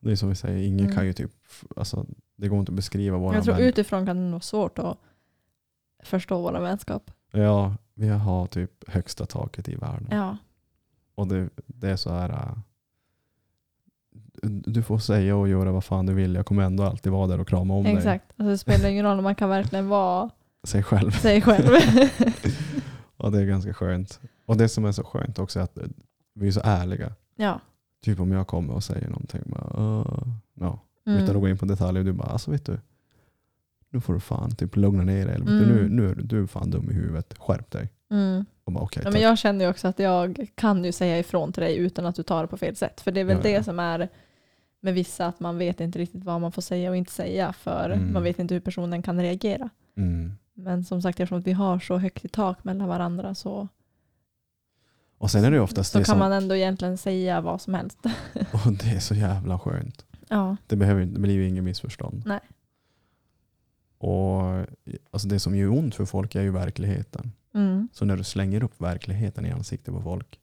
det 0.00 0.12
är 0.12 0.16
som 0.16 0.28
vi 0.28 0.34
säger, 0.34 0.66
ingen 0.66 0.80
Mm. 0.80 0.94
kan 0.96 1.06
ju 1.06 1.12
typ, 1.12 1.30
alltså 1.76 2.06
det 2.36 2.48
går 2.48 2.58
inte 2.58 2.70
att 2.72 2.76
beskriva 2.76 3.16
våran 3.18 3.34
Jag 3.34 3.44
tror 3.44 3.54
vän. 3.54 3.64
utifrån 3.64 4.06
kan 4.06 4.24
det 4.24 4.30
vara 4.30 4.40
svårt 4.40 4.78
att 4.78 4.96
förstå 6.02 6.42
vår 6.42 6.52
vänskap. 6.60 7.10
Ja, 7.32 7.74
vi 7.94 8.08
har 8.08 8.46
typ 8.46 8.88
högsta 8.88 9.26
taket 9.26 9.68
i 9.68 9.74
världen. 9.74 10.08
Ja. 10.10 10.36
Och 11.14 11.26
det, 11.28 11.48
det 11.66 11.90
är 11.90 11.96
så 11.96 12.12
här, 12.12 12.28
äh, 12.30 12.52
du 14.48 14.82
får 14.82 14.98
säga 14.98 15.36
och 15.36 15.48
göra 15.48 15.72
vad 15.72 15.84
fan 15.84 16.06
du 16.06 16.14
vill. 16.14 16.34
Jag 16.34 16.46
kommer 16.46 16.62
ändå 16.62 16.82
alltid 16.84 17.12
vara 17.12 17.26
där 17.26 17.40
och 17.40 17.48
krama 17.48 17.74
om 17.74 17.84
dig. 17.84 17.96
Exakt. 17.96 18.24
Alltså, 18.36 18.44
det 18.50 18.58
spelar 18.58 18.88
ingen 18.88 19.04
roll, 19.04 19.20
man 19.20 19.34
kan 19.34 19.48
verkligen 19.48 19.88
vara 19.88 20.30
Sig 20.64 20.82
själv. 20.82 21.10
sig 21.10 21.42
själv. 21.42 21.66
Och 23.16 23.32
det 23.32 23.40
är 23.40 23.46
ganska 23.46 23.74
skönt. 23.74 24.20
Och 24.46 24.56
det 24.56 24.68
som 24.68 24.84
är 24.84 24.92
så 24.92 25.04
skönt 25.04 25.38
också 25.38 25.58
är 25.60 25.64
att 25.64 25.78
vi 26.34 26.48
är 26.48 26.52
så 26.52 26.60
ärliga. 26.64 27.12
ja. 27.36 27.60
Typ 28.04 28.20
om 28.20 28.32
jag 28.32 28.46
kommer 28.46 28.74
och 28.74 28.84
säger 28.84 29.08
någonting. 29.08 29.40
Bara, 29.46 29.72
"Åh", 29.74 30.22
ja, 30.54 30.78
Mm. 31.06 31.22
Utan 31.24 31.36
att 31.36 31.42
gå 31.42 31.48
in 31.48 31.58
på 31.58 31.64
detaljer. 31.64 32.04
Du 32.04 32.12
bara, 32.12 32.28
alltså 32.28 32.50
vet 32.50 32.66
du. 32.66 32.78
Nu 33.92 34.00
får 34.00 34.14
du 34.14 34.20
fan 34.20 34.50
typ 34.56 34.76
lugna 34.76 35.02
ner 35.04 35.26
dig. 35.26 35.34
Mm. 35.34 35.58
nu, 35.58 35.88
nu 35.88 36.08
är 36.10 36.14
du, 36.14 36.42
är 36.42 36.46
fan 36.46 36.70
dum 36.70 36.90
i 36.90 36.94
huvudet. 36.94 37.34
Skärp 37.38 37.70
dig. 37.70 37.88
Mm. 38.10 38.44
Och 38.64 38.72
bara, 38.72 38.84
okej, 38.84 39.02
Ja, 39.04 39.10
men 39.10 39.20
jag 39.22 39.38
känner 39.38 39.64
ju 39.64 39.70
också 39.70 39.88
att 39.88 39.98
jag 39.98 40.46
kan 40.54 40.84
ju 40.84 40.92
säga 40.92 41.18
ifrån 41.18 41.52
till 41.52 41.62
dig 41.62 41.76
utan 41.76 42.06
att 42.06 42.14
du 42.14 42.22
tar 42.22 42.42
det 42.42 42.48
på 42.48 42.56
fel 42.56 42.76
sätt. 42.76 43.00
För 43.00 43.12
det 43.12 43.20
är 43.20 43.24
väl 43.24 43.40
Ja, 43.44 43.50
ja. 43.50 43.58
det 43.58 43.64
som 43.64 43.78
är 43.78 44.08
med 44.80 44.94
vissa, 44.94 45.26
att 45.26 45.40
man 45.40 45.58
vet 45.58 45.80
inte 45.80 45.98
riktigt 45.98 46.24
vad 46.24 46.40
man 46.40 46.52
får 46.52 46.62
säga 46.62 46.90
och 46.90 46.96
inte 46.96 47.12
säga. 47.12 47.52
För 47.52 47.90
Mm. 47.90 48.12
man 48.12 48.22
vet 48.22 48.38
inte 48.38 48.54
hur 48.54 48.60
personen 48.60 49.02
kan 49.02 49.20
reagera. 49.20 49.70
mm. 49.96 50.32
Men 50.54 50.84
som 50.84 51.02
sagt, 51.02 51.20
eftersom 51.20 51.40
vi 51.42 51.52
har 51.52 51.78
så 51.78 51.98
högt 51.98 52.24
i 52.24 52.28
tak 52.28 52.64
mellan 52.64 52.88
varandra 52.88 53.34
så, 53.34 53.68
Och 55.18 55.30
sen 55.30 55.44
är 55.44 55.50
det 55.50 55.60
oftast 55.60 55.92
så 55.92 55.98
det 55.98 56.04
kan 56.04 56.12
som, 56.12 56.18
man 56.18 56.32
ändå 56.32 56.56
egentligen 56.56 56.98
säga 56.98 57.40
vad 57.40 57.60
som 57.60 57.74
helst. 57.74 57.98
och 58.52 58.72
det 58.72 58.90
är 58.96 59.00
så 59.00 59.14
jävla 59.14 59.58
skönt. 59.58 60.04
Ja. 60.28 60.56
Det, 60.66 60.76
behöver, 60.76 61.04
det 61.04 61.20
blir 61.20 61.34
ju 61.34 61.48
inget 61.48 61.64
missförstånd. 61.64 62.22
Nej. 62.26 62.40
Och 64.04 64.66
alltså 65.10 65.28
det 65.28 65.40
som 65.40 65.56
gör 65.56 65.68
ont 65.68 65.94
för 65.94 66.04
folk 66.04 66.34
är 66.34 66.42
ju 66.42 66.50
verkligheten. 66.50 67.32
Mm. 67.54 67.88
Så 67.92 68.04
när 68.04 68.16
du 68.16 68.24
slänger 68.24 68.62
upp 68.62 68.80
verkligheten 68.80 69.46
i 69.46 69.50
ansiktet 69.50 69.94
på 69.94 70.02
folk, 70.02 70.40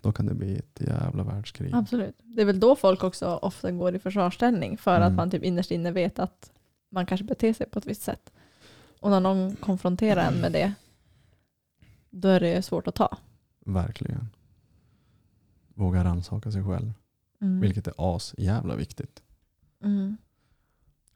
då 0.00 0.12
kan 0.12 0.26
det 0.26 0.34
bli 0.34 0.56
ett 0.58 0.80
jävla 0.80 1.22
världskrig. 1.24 1.74
Absolut. 1.74 2.14
Det 2.22 2.42
är 2.42 2.46
väl 2.46 2.60
då 2.60 2.76
folk 2.76 3.04
också 3.04 3.26
ofta 3.42 3.70
går 3.70 3.94
i 3.94 3.98
försvarsställning. 3.98 4.78
För 4.78 4.94
att 5.00 5.06
Mm. 5.06 5.16
man 5.16 5.30
typ 5.30 5.42
innerst 5.44 5.70
inne 5.70 5.90
vet 5.92 6.18
att 6.18 6.52
man 6.90 7.06
kanske 7.06 7.24
beter 7.24 7.52
sig 7.52 7.68
på 7.68 7.78
ett 7.78 7.86
visst 7.86 8.02
sätt. 8.02 8.32
Och 9.00 9.10
när 9.10 9.20
någon 9.20 9.56
konfronterar 9.56 10.28
en 10.28 10.40
med 10.40 10.52
det, 10.52 10.72
då 12.10 12.28
är 12.28 12.40
det 12.40 12.62
svårt 12.62 12.86
att 12.88 12.94
ta. 12.94 13.16
Verkligen. 13.64 14.28
Våga 15.74 16.04
rannsaka 16.04 16.52
sig 16.52 16.64
själv. 16.64 16.92
Mm. 17.40 17.60
Vilket 17.60 17.86
är 17.86 17.94
as 17.96 18.34
jävla 18.38 18.76
viktigt. 18.76 19.22
Mm. 19.84 20.16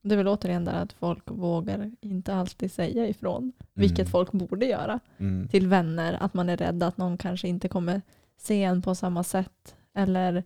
Det 0.03 0.15
är 0.15 0.17
väl 0.17 0.29
återigen 0.29 0.65
där 0.65 0.83
att 0.83 0.93
folk 0.93 1.31
vågar 1.31 1.91
inte 2.01 2.35
alltid 2.35 2.73
säga 2.73 3.09
ifrån. 3.09 3.53
Vilket 3.75 3.99
Mm. 3.99 4.11
folk 4.11 4.33
borde 4.33 4.67
göra. 4.67 5.01
Mm. 5.19 5.49
Till 5.49 5.67
vänner, 5.67 6.17
att 6.21 6.35
man 6.35 6.49
är 6.49 6.57
rädd 6.57 6.83
att 6.83 6.97
någon 6.97 7.19
kanske 7.19 7.49
inte 7.49 7.69
kommer 7.69 8.03
se 8.37 8.63
en 8.63 8.83
på 8.83 8.95
samma 8.95 9.25
sätt 9.25 9.77
eller 9.95 10.45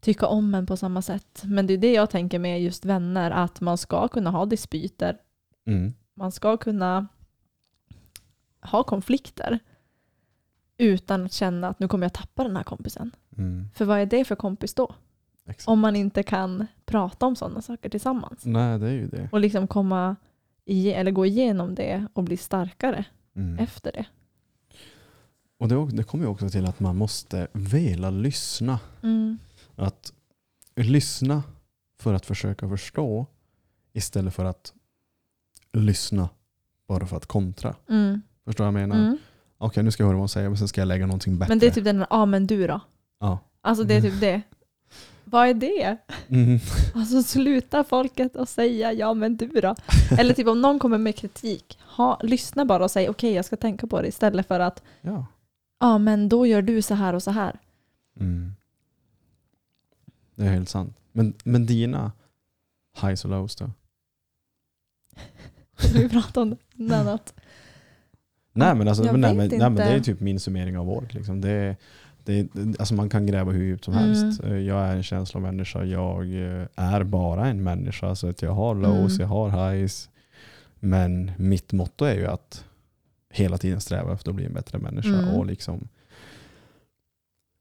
tycka 0.00 0.26
om 0.26 0.54
en 0.54 0.66
på 0.66 0.76
samma 0.76 1.02
sätt. 1.02 1.42
Men 1.44 1.66
det 1.66 1.74
är 1.74 1.78
det 1.78 1.92
jag 1.92 2.10
tänker 2.10 2.38
med 2.38 2.62
just 2.62 2.84
vänner, 2.84 3.30
att 3.30 3.60
man 3.60 3.78
ska 3.78 4.08
kunna 4.08 4.30
ha 4.30 4.46
dispyter. 4.46 5.18
Mm. 5.66 5.94
Man 6.14 6.32
ska 6.32 6.56
kunna 6.56 7.06
ha 8.62 8.82
konflikter 8.82 9.58
utan 10.78 11.24
att 11.26 11.32
känna 11.32 11.68
att 11.68 11.80
nu 11.80 11.88
kommer 11.88 12.04
jag 12.04 12.12
tappa 12.12 12.42
den 12.44 12.56
här 12.56 12.64
kompisen. 12.64 13.10
Mm. 13.38 13.68
För 13.74 13.84
vad 13.84 13.98
är 14.00 14.06
det 14.06 14.24
för 14.24 14.36
kompis 14.36 14.74
då? 14.74 14.94
Exakt. 15.46 15.68
Om 15.68 15.80
man 15.80 15.96
inte 15.96 16.22
kan 16.22 16.66
prata 16.86 17.26
om 17.26 17.36
sådana 17.36 17.62
saker 17.62 17.88
tillsammans. 17.88 18.44
Nej, 18.44 18.78
det 18.78 18.86
är 18.86 18.92
ju 18.92 19.06
det. 19.06 19.28
Och 19.32 19.40
liksom 19.40 19.66
komma 19.66 20.16
i, 20.64 20.90
eller 20.92 21.10
gå 21.10 21.26
igenom 21.26 21.74
det 21.74 22.06
och 22.12 22.24
bli 22.24 22.36
starkare 22.36 23.04
Mm. 23.36 23.58
efter 23.58 23.92
det. 23.92 24.06
Och 25.58 25.68
det, 25.68 25.96
det 25.96 26.02
kommer 26.04 26.24
ju 26.24 26.30
också 26.30 26.48
till 26.48 26.66
att 26.66 26.80
man 26.80 26.96
måste 26.96 27.46
vilja 27.52 28.10
lyssna. 28.10 28.78
Mm. 29.02 29.38
Att 29.76 30.12
lyssna 30.76 31.42
för 31.98 32.14
att 32.14 32.26
försöka 32.26 32.68
förstå 32.68 33.26
istället 33.92 34.34
för 34.34 34.44
att 34.44 34.72
lyssna 35.72 36.28
bara 36.88 37.06
för 37.06 37.16
att 37.16 37.26
kontra. 37.26 37.74
Mm. 37.88 38.22
Förstår 38.44 38.64
du 38.64 38.72
vad 38.72 38.80
jag 38.82 38.88
menar? 38.88 39.04
Mm. 39.06 39.18
Okej, 39.58 39.82
nu 39.82 39.90
ska 39.90 40.02
jag 40.02 40.06
höra 40.08 40.16
vad 40.16 40.20
hon 40.20 40.28
säger 40.28 40.48
men 40.48 40.58
sen 40.58 40.68
ska 40.68 40.80
jag 40.80 40.88
lägga 40.88 41.06
någonting 41.06 41.38
bättre. 41.38 41.48
Men 41.50 41.58
det 41.58 41.66
är 41.66 41.70
typ 41.70 41.84
den 41.84 41.98
här, 41.98 42.06
ja 42.10 42.26
men 42.26 42.46
du 42.46 42.66
då? 42.66 42.80
Ja. 43.20 43.38
Alltså 43.60 43.84
det 43.84 43.94
är 43.94 44.00
typ 44.02 44.20
det. 44.20 44.42
Vad 45.28 45.48
är 45.48 45.54
det? 45.54 45.96
Mm. 46.28 46.58
Alltså 46.94 47.22
sluta 47.22 47.84
folket 47.84 48.36
att 48.36 48.48
säga 48.48 48.92
ja 48.92 49.14
men 49.14 49.36
du 49.36 49.48
då? 49.48 49.74
Eller 50.18 50.34
typ 50.34 50.46
om 50.46 50.62
någon 50.62 50.78
kommer 50.78 50.98
med 50.98 51.16
kritik, 51.16 51.78
ha, 51.96 52.20
lyssna 52.22 52.64
bara 52.64 52.84
och 52.84 52.90
säg 52.90 53.08
okej 53.08 53.32
jag 53.32 53.44
ska 53.44 53.56
tänka 53.56 53.86
på 53.86 54.02
det 54.02 54.08
istället 54.08 54.46
för 54.48 54.60
att 54.60 54.82
Ja. 55.00 55.26
ja 55.80 55.98
men 55.98 56.28
då 56.28 56.46
gör 56.46 56.62
du 56.62 56.82
så 56.82 56.94
här 56.94 57.14
och 57.14 57.22
så 57.22 57.30
här. 57.30 57.58
Mm. 58.20 58.52
Det 60.34 60.44
är 60.44 60.50
helt 60.52 60.68
sant. 60.68 60.96
Men, 61.12 61.34
men 61.44 61.66
dina 61.66 62.12
highs 63.02 63.24
och 63.24 63.30
lows 63.30 63.56
då? 63.56 63.70
Vi 65.94 66.08
pratade 66.08 66.50
om 66.50 66.56
innan 66.74 67.08
att 67.08 67.34
Nej 68.52 68.74
men, 68.74 68.88
alltså, 68.88 69.04
nej, 69.04 69.12
men, 69.12 69.48
nej, 69.48 69.58
men 69.58 69.74
det 69.74 69.82
är 69.82 70.00
typ 70.00 70.20
min 70.20 70.40
summering 70.40 70.78
av 70.78 70.90
år. 70.90 71.08
Liksom. 71.10 71.40
Det, 71.40 71.76
det, 72.26 72.48
alltså 72.78 72.94
man 72.94 73.08
kan 73.08 73.26
gräva 73.26 73.52
hur 73.52 73.64
djupt 73.64 73.84
som 73.84 73.94
Mm. 73.94 74.04
helst. 74.08 74.42
Eh, 74.44 74.56
Jag 74.56 74.86
är 74.86 74.96
en 74.96 75.02
känslomänniska. 75.02 75.84
Jag 75.84 76.22
eh, 76.22 76.66
är 76.76 77.04
bara 77.04 77.46
en 77.46 77.62
människa. 77.62 78.14
Så 78.14 78.28
att 78.28 78.42
jag 78.42 78.52
har 78.52 78.74
lows, 78.74 79.12
Mm. 79.12 79.20
jag 79.20 79.28
har 79.28 79.72
highs. 79.72 80.10
Men 80.80 81.30
mitt 81.38 81.72
motto 81.72 82.04
är 82.04 82.14
ju 82.14 82.26
att 82.26 82.64
hela 83.30 83.58
tiden 83.58 83.80
sträva 83.80 84.12
efter 84.14 84.30
att 84.30 84.36
bli 84.36 84.44
en 84.44 84.54
bättre 84.54 84.78
människa. 84.78 85.08
Mm. 85.18 85.34
Och 85.34 85.46
liksom 85.46 85.88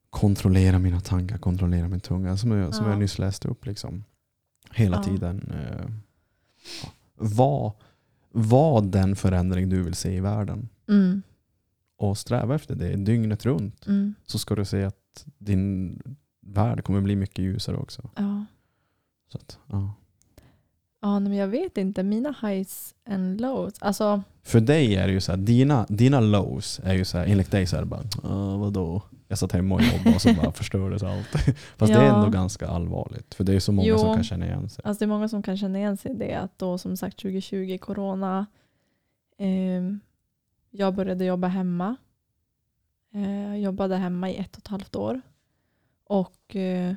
kontrollera 0.09 0.79
mina 0.79 0.99
tankar, 1.01 1.37
kontrollera 1.37 1.87
min 1.87 1.99
tunga. 1.99 2.37
Som 2.37 2.51
jag, 2.51 2.73
som 2.73 2.85
Ja. 2.85 2.91
jag 2.91 2.99
nyss 2.99 3.19
läste 3.19 3.47
upp. 3.47 3.65
Liksom. 3.65 4.03
Hela 4.71 4.97
Ja. 4.97 5.03
tiden. 5.03 5.51
Eh, 5.51 5.85
var 8.37 8.81
den 8.81 9.15
förändring 9.15 9.69
du 9.69 9.83
vill 9.83 9.93
se 9.95 10.15
i 10.15 10.19
världen 10.19 10.69
mm, 10.89 11.21
och 11.97 12.17
sträva 12.17 12.55
efter 12.55 12.75
det 12.75 12.95
dygnet 12.95 13.45
runt 13.45 13.87
mm, 13.87 14.13
så 14.25 14.39
ska 14.39 14.55
du 14.55 14.65
se 14.65 14.83
att 14.83 15.25
din 15.37 15.99
värld 16.41 16.83
kommer 16.83 17.01
bli 17.01 17.15
mycket 17.15 17.39
ljusare 17.39 17.77
också. 17.77 18.09
ja. 18.15 18.45
Så 19.31 19.37
att, 19.37 19.59
ja. 19.67 19.93
Ja, 21.01 21.19
men 21.19 21.33
jag 21.33 21.47
vet 21.47 21.77
inte. 21.77 22.03
Mina 22.03 22.35
highs 22.41 22.95
and 23.09 23.41
lows. 23.41 23.73
Alltså, 23.81 24.21
För 24.43 24.59
dig 24.59 24.95
är 24.95 25.07
det 25.07 25.13
ju 25.13 25.21
så 25.21 25.31
här, 25.31 25.37
dina, 25.39 25.85
dina 25.89 26.19
lows 26.19 26.79
är 26.83 26.93
ju 26.93 27.05
så 27.05 27.17
här, 27.17 27.25
enligt 27.25 27.51
dig 27.51 27.67
så 27.67 27.75
är 27.75 27.79
det 27.79 27.85
bara, 27.85 28.01
"Ah, 28.23 28.57
vadå? 28.57 29.01
Jag 29.27 29.37
satt 29.37 29.51
hemma 29.51 29.75
och 29.75 29.81
jobbade 29.81 30.15
och 30.15 30.21
så 30.21 30.33
bara 30.33 30.51
förstördes 30.51 31.03
allt. 31.03 31.27
Fast 31.77 31.93
det 31.93 31.99
är 31.99 32.05
Ja. 32.05 32.15
ändå 32.17 32.29
ganska 32.29 32.67
allvarligt. 32.67 33.33
För 33.33 33.43
det 33.43 33.53
är 33.53 33.59
så 33.59 33.71
många 33.71 33.87
Jo. 33.87 33.97
som 33.97 34.13
kan 34.15 34.23
känna 34.23 34.45
igen 34.45 34.69
sig. 34.69 34.81
alltså 34.85 34.99
det 34.99 35.05
är 35.05 35.07
många 35.07 35.29
som 35.29 35.43
kan 35.43 35.57
känna 35.57 35.77
igen 35.79 35.97
sig 35.97 36.11
i 36.11 36.15
det. 36.15 36.33
Att 36.33 36.59
då 36.59 36.77
som 36.77 36.97
sagt 36.97 37.17
2020, 37.17 37.77
corona. 37.77 38.45
ehm, 39.37 39.99
jag 40.77 40.95
började 40.95 41.25
jobba 41.25 41.47
hemma. 41.47 41.95
Eh, 43.13 43.47
jag 43.47 43.59
jobbade 43.59 43.95
hemma 43.95 44.29
i 44.29 44.37
ett 44.37 44.55
och 44.55 44.61
ett 44.61 44.67
halvt 44.67 44.95
år. 44.95 45.21
Och 46.03 46.55
eh, 46.55 46.95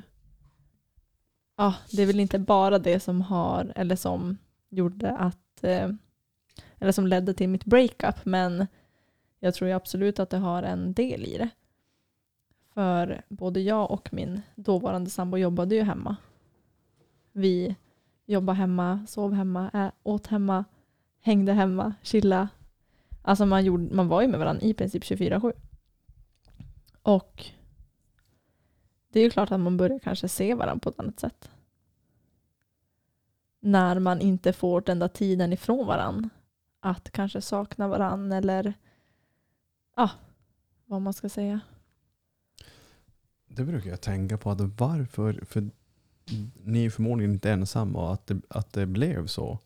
ja, 1.57 1.75
det 1.91 2.01
är 2.01 2.07
väl 2.07 2.19
inte 2.19 2.39
bara 2.39 2.79
det 2.79 2.99
som 2.99 3.21
har, 3.21 3.73
eller 3.75 3.95
som 3.95 4.37
gjorde 4.69 5.17
att, 5.17 5.63
eh, 5.63 5.89
eller 6.77 6.91
som 6.91 7.07
ledde 7.07 7.33
till 7.33 7.49
mitt 7.49 7.65
breakup. 7.65 8.25
Men 8.25 8.67
jag 9.39 9.53
tror 9.53 9.67
ju 9.69 9.75
absolut 9.75 10.19
att 10.19 10.29
det 10.29 10.37
har 10.37 10.63
en 10.63 10.93
del 10.93 11.25
i 11.25 11.37
det. 11.37 11.49
För 12.73 13.21
både 13.29 13.59
jag 13.59 13.91
och 13.91 14.13
min 14.13 14.41
dåvarande 14.55 15.09
sambo 15.09 15.37
jobbade 15.37 15.75
ju 15.75 15.81
hemma. 15.81 16.15
Vi 17.31 17.75
jobbade 18.25 18.57
hemma, 18.57 19.05
sov 19.07 19.33
hemma, 19.33 19.91
åt 20.03 20.27
hemma, 20.27 20.65
hängde 21.21 21.53
hemma, 21.53 21.93
chilla. 22.01 22.49
Alltså 23.21 23.45
man, 23.45 23.65
gjorde, 23.65 23.95
man 23.95 24.07
var 24.07 24.21
ju 24.21 24.27
med 24.27 24.39
varandra 24.39 24.65
i 24.65 24.73
princip 24.73 25.03
24-7. 25.03 25.53
Och 27.01 27.45
det 29.11 29.19
är 29.19 29.23
ju 29.23 29.29
klart 29.29 29.51
att 29.51 29.59
man 29.59 29.77
börjar 29.77 29.99
kanske 29.99 30.27
se 30.27 30.53
varandra 30.53 30.79
på 30.79 30.89
ett 30.89 30.99
annat 30.99 31.19
sätt. 31.19 31.51
När 33.59 33.99
man 33.99 34.21
inte 34.21 34.53
får 34.53 34.81
den 34.81 34.99
där 34.99 35.07
tiden 35.07 35.53
ifrån 35.53 35.87
varandra. 35.87 36.29
Att 36.79 37.11
kanske 37.11 37.41
sakna 37.41 37.87
varandra 37.87 38.37
eller 38.37 38.73
ja, 39.95 40.09
vad 40.85 41.01
man 41.01 41.13
ska 41.13 41.29
säga. 41.29 41.59
Det 43.47 43.63
brukar 43.63 43.89
jag 43.89 44.01
tänka 44.01 44.37
på. 44.37 44.51
Att 44.51 44.61
varför, 44.61 45.45
för 45.45 45.69
ni 46.63 46.85
är 46.85 46.89
förmodligen 46.89 47.33
inte 47.33 47.51
ensamma 47.51 48.13
att 48.13 48.27
det, 48.27 48.41
att 48.49 48.73
det 48.73 48.85
blev 48.85 49.27
så. 49.27 49.59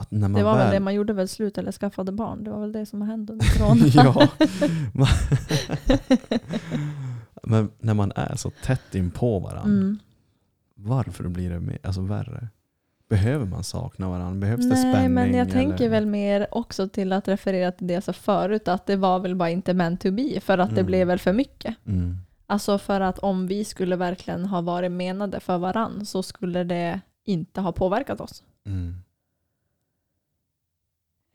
Att 0.00 0.10
när 0.10 0.28
man 0.28 0.32
Det 0.38 0.44
var 0.44 0.56
väl 0.56 0.64
väl, 0.64 0.72
det, 0.74 0.80
man 0.80 0.94
gjorde 0.94 1.12
väl 1.12 1.28
slut 1.28 1.58
eller 1.58 1.72
skaffade 1.72 2.12
barn. 2.12 2.44
Det 2.44 2.50
var 2.50 2.60
väl 2.60 2.72
det 2.72 2.86
som 2.86 3.02
hände 3.02 3.32
under 3.32 3.46
corona. 3.58 3.86
ja. 3.94 4.28
Men 7.42 7.70
när 7.78 7.94
man 7.94 8.12
är 8.16 8.36
så 8.36 8.50
tätt 8.50 8.94
in 8.94 9.10
på 9.10 9.38
varandra, 9.38 9.62
Mm. 9.64 9.98
varför 10.74 11.28
blir 11.28 11.50
det 11.50 11.60
mer, 11.60 11.78
alltså 11.82 12.00
värre? 12.00 12.48
Behöver 13.08 13.46
man 13.46 13.64
sakna 13.64 14.08
varandra? 14.08 14.40
Behövs 14.40 14.62
det 14.62 14.68
Nej, 14.68 14.92
spänning? 14.94 15.14
men 15.14 15.34
jag 15.34 15.50
tänker 15.50 15.76
eller? 15.84 15.88
väl 15.88 16.06
mer 16.06 16.46
också 16.50 16.88
till 16.88 17.12
att 17.12 17.28
referera 17.28 17.72
till 17.72 17.86
det 17.86 17.94
jag 17.94 18.02
sa 18.02 18.12
förut, 18.12 18.68
att 18.68 18.86
det 18.86 18.96
var 18.96 19.18
väl 19.18 19.34
bara 19.36 19.50
inte 19.50 19.74
meant 19.74 20.00
to 20.00 20.10
be, 20.10 20.40
för 20.40 20.58
att 20.58 20.68
det 20.70 20.74
Mm. 20.80 20.86
blev 20.86 21.06
väl 21.06 21.18
för 21.18 21.32
mycket. 21.32 21.74
Mm. 21.86 22.16
Alltså 22.46 22.78
för 22.78 23.00
att 23.00 23.18
om 23.18 23.46
vi 23.46 23.64
skulle 23.64 23.96
verkligen 23.96 24.44
ha 24.46 24.60
varit 24.60 24.92
menade 24.92 25.40
för 25.40 25.58
varann 25.58 26.06
så 26.06 26.22
skulle 26.22 26.64
det 26.64 27.00
inte 27.24 27.60
ha 27.60 27.72
påverkat 27.72 28.20
oss. 28.20 28.42
Mm. 28.66 28.94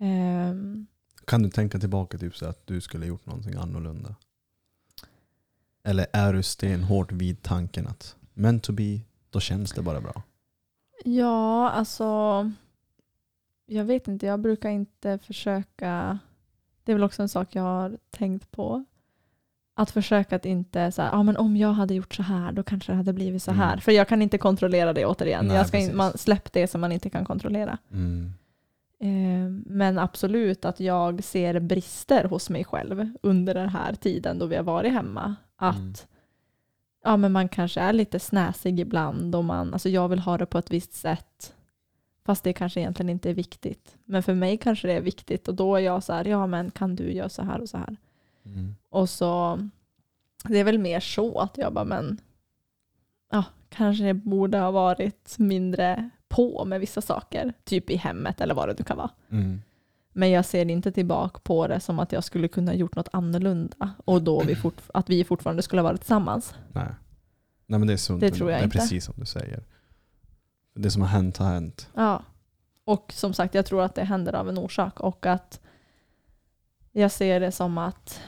Ehm, 0.04 0.88
Kan 1.26 1.44
du 1.44 1.50
tänka 1.50 1.80
tillbaka 1.80 2.18
typ 2.18 2.36
så 2.36 2.46
att 2.46 2.68
du 2.68 2.82
skulle 2.82 3.06
gjort 3.06 3.26
någonting 3.26 3.56
annorlunda? 3.56 4.16
Eller 5.84 6.06
är 6.14 6.34
du 6.34 6.44
stenhårt 6.44 7.12
vid 7.12 7.42
tanken 7.42 7.88
att 7.88 8.16
meant 8.34 8.64
to 8.64 8.74
be, 8.74 9.00
då 9.30 9.40
känns 9.40 9.72
det 9.72 9.82
bara 9.82 10.02
bra? 10.02 10.24
ja, 11.06 11.70
alltså 11.70 12.52
jag 13.66 13.86
vet 13.86 14.08
inte, 14.08 14.26
jag 14.26 14.40
brukar 14.40 14.70
inte 14.70 15.20
försöka, 15.20 16.20
det 16.84 16.92
är 16.92 16.96
väl 16.96 17.04
också 17.04 17.22
en 17.22 17.30
sak 17.30 17.56
jag 17.56 17.64
har 17.64 17.98
tänkt 18.12 18.52
på, 18.52 18.86
att 19.76 19.92
försöka 19.92 20.36
att 20.36 20.46
inte 20.46 20.92
så 20.92 21.02
här, 21.02 21.10
ja 21.12 21.24
men 21.24 21.38
om 21.38 21.58
jag 21.58 21.74
hade 21.74 21.94
gjort 21.94 22.14
så 22.14 22.24
här 22.24 22.52
då 22.52 22.64
kanske 22.64 22.92
det 22.92 22.96
hade 22.96 23.14
blivit 23.14 23.44
så 23.44 23.52
här. 23.52 23.74
Mm. 23.74 23.82
För 23.82 23.92
jag 23.92 24.08
kan 24.08 24.22
inte 24.22 24.38
kontrollera 24.38 24.94
det 24.94 25.06
återigen. 25.06 25.48
Nej, 25.48 25.58
jag 25.58 25.68
ska 25.68 25.78
in, 25.78 25.96
man, 25.96 26.18
släpp 26.18 26.54
det 26.54 26.68
som 26.68 26.82
man 26.82 26.92
inte 26.92 27.10
kan 27.10 27.26
kontrollera. 27.26 27.78
Mm. 27.92 28.34
Eh, 29.04 29.50
men 29.66 30.00
absolut 30.00 30.66
att 30.66 30.80
jag 30.80 31.24
ser 31.24 31.60
brister 31.60 32.24
hos 32.24 32.50
mig 32.50 32.64
själv 32.64 33.10
under 33.22 33.54
den 33.54 33.70
här 33.70 33.94
tiden 33.94 34.40
då 34.40 34.46
vi 34.46 34.56
har 34.56 34.64
varit 34.64 34.92
hemma. 34.94 35.36
Att 35.56 35.76
Mm. 35.76 35.94
ja, 37.04 37.18
men 37.18 37.32
man 37.32 37.50
kanske 37.50 37.82
är 37.82 37.94
lite 37.94 38.20
snäsig 38.20 38.80
ibland 38.80 39.36
och 39.36 39.46
man, 39.46 39.74
alltså 39.74 39.90
jag 39.90 40.08
vill 40.10 40.20
ha 40.20 40.38
det 40.38 40.46
på 40.46 40.58
ett 40.58 40.72
visst 40.72 40.94
sätt. 40.94 41.54
Fast 42.26 42.44
det 42.44 42.54
kanske 42.54 42.80
egentligen 42.80 43.10
inte 43.10 43.30
är 43.30 43.34
viktigt. 43.34 43.98
Men 44.06 44.24
för 44.24 44.34
mig 44.34 44.58
kanske 44.58 44.88
det 44.88 44.94
är 44.94 45.02
viktigt 45.02 45.48
och 45.48 45.56
då 45.56 45.76
är 45.76 45.80
jag 45.80 46.04
så 46.04 46.14
här, 46.14 46.26
ja 46.26 46.48
men 46.48 46.72
kan 46.72 46.96
du 46.96 47.14
göra 47.14 47.30
så 47.30 47.42
här 47.44 47.62
och 47.62 47.70
så 47.70 47.78
här. 47.78 47.98
Mm. 48.46 48.76
Och 48.90 49.10
så, 49.10 49.60
det 50.44 50.60
är 50.60 50.64
väl 50.64 50.80
mer 50.80 51.00
så 51.00 51.40
att 51.40 51.58
jag 51.58 51.74
bara, 51.74 51.86
men 51.86 52.22
ja, 53.32 53.44
kanske 53.70 54.04
det 54.04 54.14
borde 54.14 54.58
ha 54.58 54.72
varit 54.72 55.36
mindre 55.40 56.10
på 56.36 56.66
med 56.66 56.80
vissa 56.80 57.02
saker. 57.02 57.54
Typ 57.64 57.90
i 57.90 57.96
hemmet 57.96 58.42
eller 58.42 58.54
vad 58.54 58.70
det 58.70 58.76
nu 58.80 58.84
kan 58.84 58.98
vara. 58.98 59.10
Mm. 59.32 59.62
Men 60.14 60.32
jag 60.32 60.46
ser 60.46 60.70
inte 60.70 60.92
tillbaka 60.92 61.40
på 61.44 61.68
det 61.68 61.80
som 61.80 62.00
att 62.00 62.12
jag 62.12 62.24
skulle 62.24 62.48
kunna 62.48 62.74
gjort 62.76 62.96
något 62.96 63.10
annorlunda 63.14 63.92
och 64.06 64.22
då 64.22 64.42
vi 64.44 64.58
att 64.94 65.10
vi 65.10 65.24
fortfarande 65.24 65.64
skulle 65.64 65.82
ha 65.82 65.90
varit 65.90 66.02
tillsammans. 66.02 66.54
Nej. 66.72 66.88
Nej 67.66 67.80
men 67.80 67.88
det 67.88 67.94
är 67.94 67.98
sunt. 67.98 68.22
Det 68.22 68.32
tror 68.32 68.52
jag 68.52 68.60
det 68.60 68.64
är 68.64 68.66
inte. 68.66 68.78
precis 68.78 69.06
som 69.06 69.14
du 69.18 69.26
säger. 69.26 69.64
Det 70.76 70.92
som 70.92 71.02
har 71.02 71.10
hänt 71.10 71.38
har 71.38 71.46
hänt. 71.48 71.90
Ja. 71.96 72.24
Och 72.84 73.14
som 73.16 73.34
sagt, 73.34 73.56
jag 73.56 73.66
tror 73.66 73.82
att 73.84 73.96
det 73.96 74.04
händer 74.04 74.36
av 74.36 74.50
en 74.50 74.58
orsak 74.58 75.00
och 75.00 75.26
att 75.26 75.60
jag 76.92 77.12
ser 77.12 77.40
det 77.40 77.52
som 77.52 77.78
att 77.78 78.22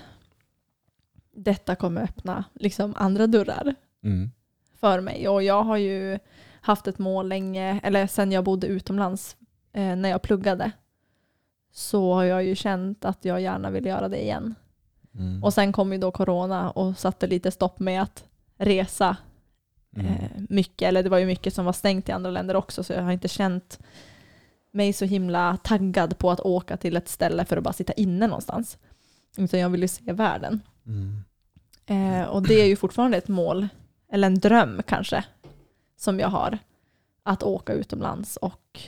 detta 1.31 1.75
kommer 1.75 2.01
öppna 2.01 2.43
liksom 2.53 2.93
andra 2.97 3.27
dörrar 3.27 3.75
Mm. 4.03 4.31
för 4.79 5.01
mig. 5.01 5.27
Och 5.29 5.43
jag 5.43 5.63
har 5.63 5.77
ju 5.77 6.19
haft 6.65 6.87
ett 6.87 6.99
mål 6.99 7.27
länge, 7.27 7.79
eller 7.83 8.07
sen 8.07 8.31
jag 8.31 8.43
bodde 8.43 8.67
utomlands 8.67 9.37
eh, 9.73 9.95
när 9.95 10.09
jag 10.09 10.21
pluggade, 10.21 10.71
så 11.71 12.13
har 12.13 12.23
jag 12.23 12.43
ju 12.43 12.55
känt 12.55 13.05
att 13.05 13.25
jag 13.25 13.41
gärna 13.41 13.69
vill 13.69 13.85
göra 13.85 14.09
det 14.09 14.23
igen. 14.23 14.55
Mm. 15.15 15.43
Och 15.43 15.53
sen 15.53 15.71
kom 15.71 15.93
ju 15.93 15.97
då 15.97 16.11
corona 16.11 16.71
och 16.71 16.97
satte 16.97 17.27
lite 17.27 17.51
stopp 17.51 17.79
med 17.79 18.01
att 18.01 18.23
resa 18.57 19.17
Mm. 19.97 20.07
eh, 20.07 20.29
mycket, 20.49 20.87
eller 20.87 21.03
det 21.03 21.09
var 21.09 21.17
ju 21.17 21.25
mycket 21.25 21.53
som 21.53 21.65
var 21.65 21.73
stängt 21.73 22.09
i 22.09 22.11
andra 22.11 22.31
länder 22.31 22.55
också, 22.55 22.83
så 22.83 22.93
jag 22.93 23.01
har 23.03 23.11
inte 23.11 23.27
känt 23.27 23.79
mig 24.71 24.93
så 24.93 25.05
himla 25.05 25.57
taggad 25.63 26.17
på 26.17 26.31
att 26.31 26.39
åka 26.39 26.77
till 26.77 26.97
ett 26.97 27.07
ställe 27.09 27.45
för 27.45 27.57
att 27.57 27.63
bara 27.63 27.73
sitta 27.73 27.93
inne 27.93 28.27
någonstans. 28.27 28.77
Utan 29.37 29.59
jag 29.59 29.69
vill 29.69 29.81
ju 29.81 29.87
se 29.87 30.13
världen. 30.13 30.61
Mm. 30.85 31.23
Eh, 31.85 32.27
och 32.27 32.47
det 32.47 32.61
är 32.61 32.65
ju 32.65 32.75
fortfarande 32.75 33.17
ett 33.17 33.27
mål, 33.27 33.67
eller 34.11 34.27
en 34.27 34.39
dröm 34.39 34.81
kanske, 34.87 35.23
som 35.95 36.19
jag 36.19 36.27
har. 36.29 36.59
Att 37.23 37.43
åka 37.43 37.73
utomlands 37.73 38.37
och 38.37 38.79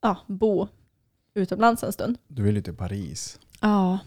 ja, 0.00 0.16
bo 0.26 0.68
utomlands 1.34 1.84
en 1.84 1.92
stund. 1.92 2.18
Du 2.28 2.42
vill 2.42 2.56
ju 2.56 2.62
till 2.62 2.76
Paris. 2.76 3.40
Ja. 3.60 3.98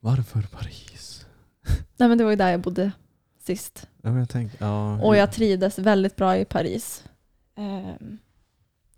Varför 0.00 0.42
Paris? 0.42 1.26
Nej 1.96 2.08
men 2.08 2.18
det 2.18 2.24
var 2.24 2.30
ju 2.30 2.36
där 2.36 2.50
jag 2.50 2.60
bodde 2.60 2.92
sist. 3.38 3.88
Ja, 4.02 4.10
men 4.10 4.18
jag 4.18 4.28
tänk, 4.28 4.52
ja, 4.58 5.02
Och 5.02 5.16
jag 5.16 5.32
trivdes 5.32 5.78
väldigt 5.78 6.16
bra 6.16 6.36
i 6.36 6.44
Paris. 6.44 7.04
Ehm, 7.54 8.18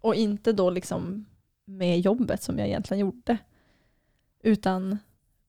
och 0.00 0.14
inte 0.14 0.52
då 0.52 0.70
liksom 0.70 1.26
med 1.64 2.00
jobbet 2.00 2.42
som 2.42 2.58
jag 2.58 2.68
egentligen 2.68 3.00
gjorde. 3.00 3.38
Utan 4.42 4.98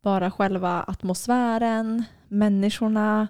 bara 0.02 0.32
själva 0.32 0.84
atmosfären, 0.84 2.04
människorna. 2.28 3.28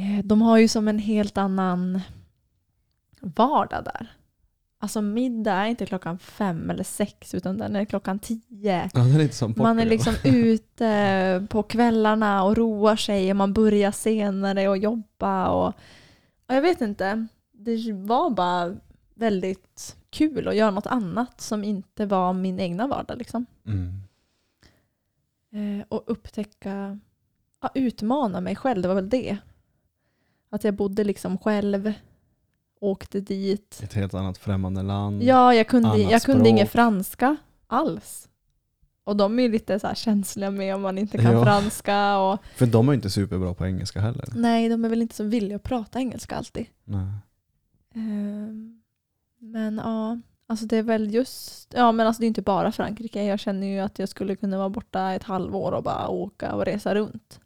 Eh, 0.00 0.24
de 0.24 0.42
har 0.42 0.58
ju 0.58 0.68
som 0.68 0.88
en 0.88 0.98
helt 0.98 1.38
annan 1.38 2.00
vardag 3.20 3.84
där. 3.84 4.16
Alltså 4.78 5.00
middag 5.00 5.52
är 5.52 5.66
inte 5.66 5.86
klockan 5.86 6.18
fem 6.18 6.70
eller 6.70 6.84
sex 6.84 7.34
utan 7.34 7.58
den 7.58 7.76
är 7.76 7.84
klockan 7.84 8.18
tio. 8.18 8.90
Ja, 8.94 9.00
är. 9.00 9.58
Man 9.62 9.78
är 9.78 9.86
liksom 9.86 10.14
ute 10.24 11.46
på 11.50 11.62
kvällarna 11.62 12.44
och 12.44 12.56
roar 12.56 12.96
sig 12.96 13.30
och 13.30 13.36
man 13.36 13.52
börjar 13.52 13.92
senare 13.92 14.68
och 14.68 14.78
jobba 14.78 15.48
och, 15.48 15.68
och 16.46 16.54
jag 16.54 16.62
vet 16.62 16.80
inte. 16.80 17.26
Det 17.52 17.92
var 17.92 18.30
bara 18.30 18.76
väldigt 19.14 19.96
kul 20.10 20.48
att 20.48 20.56
göra 20.56 20.70
något 20.70 20.86
annat 20.86 21.40
som 21.40 21.64
inte 21.64 22.06
var 22.06 22.32
min 22.32 22.60
egna 22.60 22.86
vardag 22.86 23.18
liksom. 23.18 23.46
Mm. 23.66 24.00
Eh, 25.52 25.84
och 25.88 26.04
upptäcka, 26.06 26.98
ja, 27.62 27.70
utmana 27.74 28.40
mig 28.40 28.56
själv, 28.56 28.82
det 28.82 28.88
var 28.88 28.94
väl 28.94 29.08
det. 29.08 29.38
Att 30.50 30.64
jag 30.64 30.74
bodde 30.74 31.04
liksom 31.04 31.38
själv, 31.38 31.92
åkte 32.80 33.20
dit. 33.20 33.80
Ett 33.82 33.92
helt 33.92 34.14
annat 34.14 34.38
främmande 34.38 34.82
land. 34.82 35.22
Ja, 35.22 35.54
jag 35.54 35.68
kunde, 35.68 35.98
jag 35.98 36.22
kunde 36.22 36.48
inget 36.48 36.70
franska 36.70 37.36
alls. 37.66 38.26
Och 39.04 39.16
de 39.16 39.38
är 39.38 39.42
ju 39.42 39.48
lite 39.48 39.80
så 39.80 39.86
här 39.86 39.94
känsliga 39.94 40.50
med 40.50 40.74
om 40.74 40.82
man 40.82 40.98
inte 40.98 41.18
kan 41.18 41.32
Ja. 41.32 41.44
franska. 41.44 42.18
Och, 42.18 42.38
För 42.56 42.66
de 42.66 42.88
är 42.88 42.92
ju 42.92 42.96
inte 42.96 43.10
superbra 43.10 43.54
på 43.54 43.66
engelska 43.66 44.00
heller. 44.00 44.24
nej, 44.34 44.68
de 44.68 44.84
är 44.84 44.88
väl 44.88 45.02
inte 45.02 45.14
så 45.14 45.24
villiga 45.24 45.56
att 45.56 45.62
prata 45.62 45.98
engelska 45.98 46.36
alltid. 46.36 46.66
Nej. 46.84 47.06
Ehm, 47.94 48.82
men 49.38 49.76
ja, 49.84 50.18
alltså 50.46 50.66
det 50.66 50.76
är 50.76 50.82
väl 50.82 51.14
just, 51.14 51.74
ja 51.76 51.92
men 51.92 52.06
alltså 52.06 52.20
det 52.20 52.26
är 52.26 52.28
inte 52.28 52.42
bara 52.42 52.72
Frankrike. 52.72 53.24
Jag 53.24 53.40
känner 53.40 53.66
ju 53.66 53.78
att 53.78 53.98
jag 53.98 54.08
skulle 54.08 54.36
kunna 54.36 54.58
vara 54.58 54.68
borta 54.68 55.12
ett 55.12 55.22
halvår 55.22 55.72
och 55.72 55.82
bara 55.82 56.08
åka 56.08 56.54
och 56.54 56.64
resa 56.64 56.94
runt. 56.94 57.40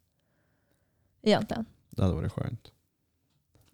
Egentligen. 1.22 1.64
Det 1.90 2.02
hade 2.02 2.14
varit 2.14 2.32
skönt. 2.32 2.70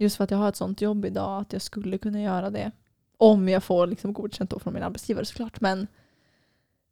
Just 0.01 0.17
för 0.17 0.25
att 0.25 0.31
jag 0.31 0.39
har 0.39 0.49
ett 0.49 0.57
sånt 0.57 0.81
jobb 0.81 1.05
idag 1.05 1.41
att 1.41 1.53
jag 1.53 1.63
skulle 1.63 1.99
kunna 1.99 2.21
göra 2.23 2.51
det. 2.51 2.71
Om 3.17 3.49
jag 3.49 3.65
får 3.65 3.87
liksom 3.87 4.13
godkänt 4.13 4.51
då 4.51 4.59
från 4.59 4.75
min 4.75 4.83
arbetsgivare 4.83 5.25
såklart. 5.25 5.61
Men 5.61 5.87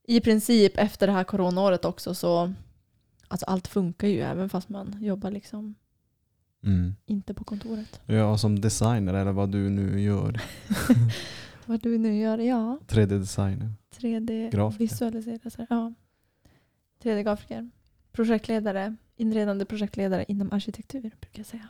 i 0.04 0.20
princip 0.20 0.72
efter 0.78 1.06
det 1.06 1.12
här 1.12 1.24
coronaåret 1.24 1.84
också 1.84 2.14
så 2.14 2.52
alltså 3.28 3.46
allt 3.46 3.68
funkar 3.68 4.08
ju 4.08 4.20
även 4.20 4.48
fast 4.48 4.68
man 4.68 4.96
jobbar 5.00 5.30
liksom 5.30 5.74
Mm. 6.64 6.94
inte 7.06 7.34
på 7.34 7.44
kontoret. 7.44 8.00
Ja, 8.06 8.38
som 8.38 8.60
designer 8.60 9.14
eller 9.14 9.32
vad 9.32 9.48
du 9.50 9.70
nu 9.70 10.00
gör. 10.00 10.40
Vad 11.66 11.82
du 11.82 11.98
nu 11.98 12.16
gör, 12.18 12.38
ja. 12.38 12.78
3D-designer. 12.88 13.72
3D 13.98 14.50
Grafiker. 14.50 14.78
visualisera. 14.78 15.50
så 15.50 15.58
här, 15.58 15.66
Ja. 15.70 15.92
3D-grafiker. 17.02 17.70
Projektledare. 18.12 18.96
Inredande 19.16 19.64
projektledare 19.64 20.24
inom 20.28 20.52
arkitektur 20.52 21.00
brukar 21.00 21.38
jag 21.38 21.46
säga. 21.46 21.68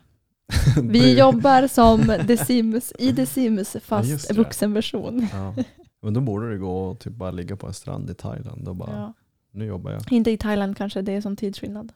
Vi 0.83 1.19
jobbar 1.19 1.67
som 1.67 2.01
The 2.27 2.37
Sims, 2.37 2.93
i 2.99 3.13
The 3.13 3.27
Sims 3.27 3.77
fast 3.83 4.29
det. 4.29 4.35
vuxenversion. 4.35 5.27
Ja. 5.33 5.55
Men 6.01 6.15
då 6.15 6.21
borde 6.21 6.51
du 6.51 6.59
gå 6.59 6.85
och 6.89 6.99
typ 6.99 7.13
bara 7.13 7.31
ligga 7.31 7.57
på 7.57 7.67
en 7.67 7.75
strand 7.75 8.11
i 8.11 8.15
Thailand 8.15 8.69
och 8.69 8.77
bara, 8.77 8.93
Ja. 8.93 9.13
nu 9.51 9.65
jobbar 9.65 9.91
jag. 9.93 10.13
Inte 10.13 10.31
i 10.31 10.37
Thailand 10.37 10.77
kanske, 10.77 11.03
det 11.03 11.13
är 11.13 11.21
sån 11.21 11.37
tidsskillnad. 11.37 11.93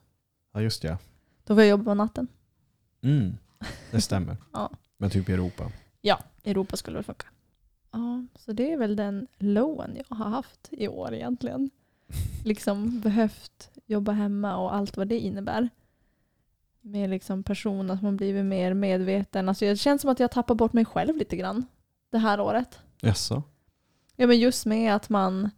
Ja 0.54 0.60
just 0.60 0.84
ja. 0.84 0.98
Då 1.44 1.54
får 1.54 1.62
jag 1.62 1.70
jobba 1.70 1.84
på 1.84 1.94
natten. 1.94 2.26
Mm. 3.02 3.32
Det 3.90 4.00
stämmer. 4.00 4.36
Ja. 4.52 4.70
Men 4.98 5.10
typ 5.10 5.28
i 5.28 5.32
Europa. 5.32 5.72
Europa 6.44 6.76
skulle 6.76 6.94
väl 6.96 7.04
funka. 7.04 7.26
Ja, 7.92 8.24
så 8.38 8.52
det 8.52 8.72
är 8.72 8.76
väl 8.76 8.96
den 8.96 9.26
lowen 9.38 9.96
jag 10.08 10.16
har 10.16 10.28
haft 10.30 10.68
i 10.70 10.88
år 10.88 11.14
egentligen. 11.14 11.70
Liksom 12.44 13.00
behövt 13.00 13.70
jobba 13.86 14.12
hemma 14.12 14.56
och 14.56 14.74
allt 14.74 14.96
vad 14.96 15.08
det 15.08 15.18
innebär. 15.18 15.68
Med 16.84 17.10
liksom 17.10 17.42
person, 17.42 17.90
att 17.90 18.02
man 18.02 18.16
blivit 18.16 18.44
mer 18.44 18.74
medveten. 18.74 19.48
Alltså 19.48 19.64
det 19.64 19.76
känns 19.76 20.02
som 20.02 20.10
att 20.10 20.20
jag 20.20 20.30
tappar 20.30 20.54
bort 20.54 20.72
mig 20.72 20.84
själv 20.84 21.16
lite 21.16 21.36
grann 21.36 21.64
det 22.10 22.18
här 22.18 22.40
året. 22.40 22.80
Jaså? 23.00 23.42
Ja 24.16 24.26
men 24.26 24.40
just 24.40 24.66
med 24.66 24.94
att 24.94 25.08
man, 25.08 25.50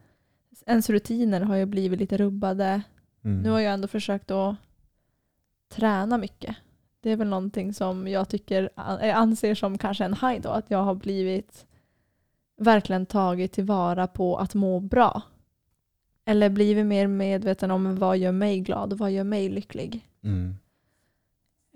ens 0.66 0.90
rutiner 0.90 1.40
har 1.40 1.56
ju 1.56 1.66
blivit 1.66 2.00
lite 2.00 2.16
rubbade. 2.16 2.82
Mm. 3.24 3.42
Nu 3.42 3.50
har 3.50 3.60
jag 3.60 3.72
ändå 3.74 3.88
försökt 3.88 4.30
att 4.30 4.56
träna 5.68 6.18
mycket. 6.18 6.56
Det 7.00 7.10
är 7.10 7.16
väl 7.16 7.28
någonting 7.28 7.74
som 7.74 8.08
jag 8.08 8.28
tycker, 8.28 8.70
jag 8.76 9.10
anser 9.10 9.54
som 9.54 9.78
kanske 9.78 10.04
en 10.04 10.14
high 10.14 10.40
då, 10.40 10.48
att 10.48 10.70
jag 10.70 10.82
har 10.82 10.94
blivit 10.94 11.66
verkligen 12.56 13.06
tagit 13.06 13.52
tillvara 13.52 14.06
på 14.06 14.36
att 14.36 14.54
må 14.54 14.80
bra. 14.80 15.22
Eller 16.24 16.48
blivit 16.48 16.86
mer 16.86 17.06
medveten 17.06 17.70
om 17.70 17.96
vad 17.96 18.18
gör 18.18 18.32
mig 18.32 18.60
glad 18.60 18.92
och 18.92 18.98
vad 18.98 19.12
gör 19.12 19.24
mig 19.24 19.48
lycklig. 19.48 20.08
Mm. 20.22 20.56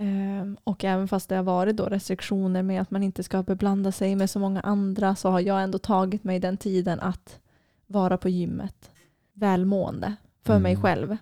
Ehm, 0.01 0.57
och 0.65 0.85
även 0.85 1.09
fast 1.09 1.29
det 1.29 1.37
har 1.37 1.43
varit 1.43 1.77
då 1.77 1.85
restriktioner 1.85 2.63
med 2.63 2.81
att 2.81 2.91
man 2.91 3.03
inte 3.03 3.23
ska 3.23 3.43
beblanda 3.43 3.93
sig 3.93 4.17
med 4.17 4.31
så 4.31 4.39
många 4.39 4.61
andra 4.61 5.17
så 5.17 5.31
har 5.31 5.41
jag 5.41 5.63
ändå 5.63 5.79
tagit 5.79 6.25
mig 6.25 6.41
den 6.41 6.57
tiden 6.57 7.01
att 7.01 7.41
vara 7.87 8.19
på 8.19 8.29
gymmet. 8.29 8.91
Välmående 9.33 10.17
för 10.43 10.53
Mm. 10.53 10.63
mig 10.63 10.77
själv. 10.77 11.17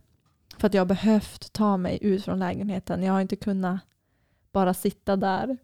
För 0.58 0.66
att 0.66 0.74
jag 0.74 0.80
har 0.80 0.86
behövt 0.86 1.52
ta 1.52 1.76
mig 1.76 1.98
ut 2.02 2.24
från 2.24 2.38
lägenheten. 2.38 3.02
Jag 3.02 3.12
har 3.12 3.20
inte 3.20 3.36
kunnat 3.36 3.80
bara 4.52 4.74
sitta 4.74 5.16
där. 5.16 5.56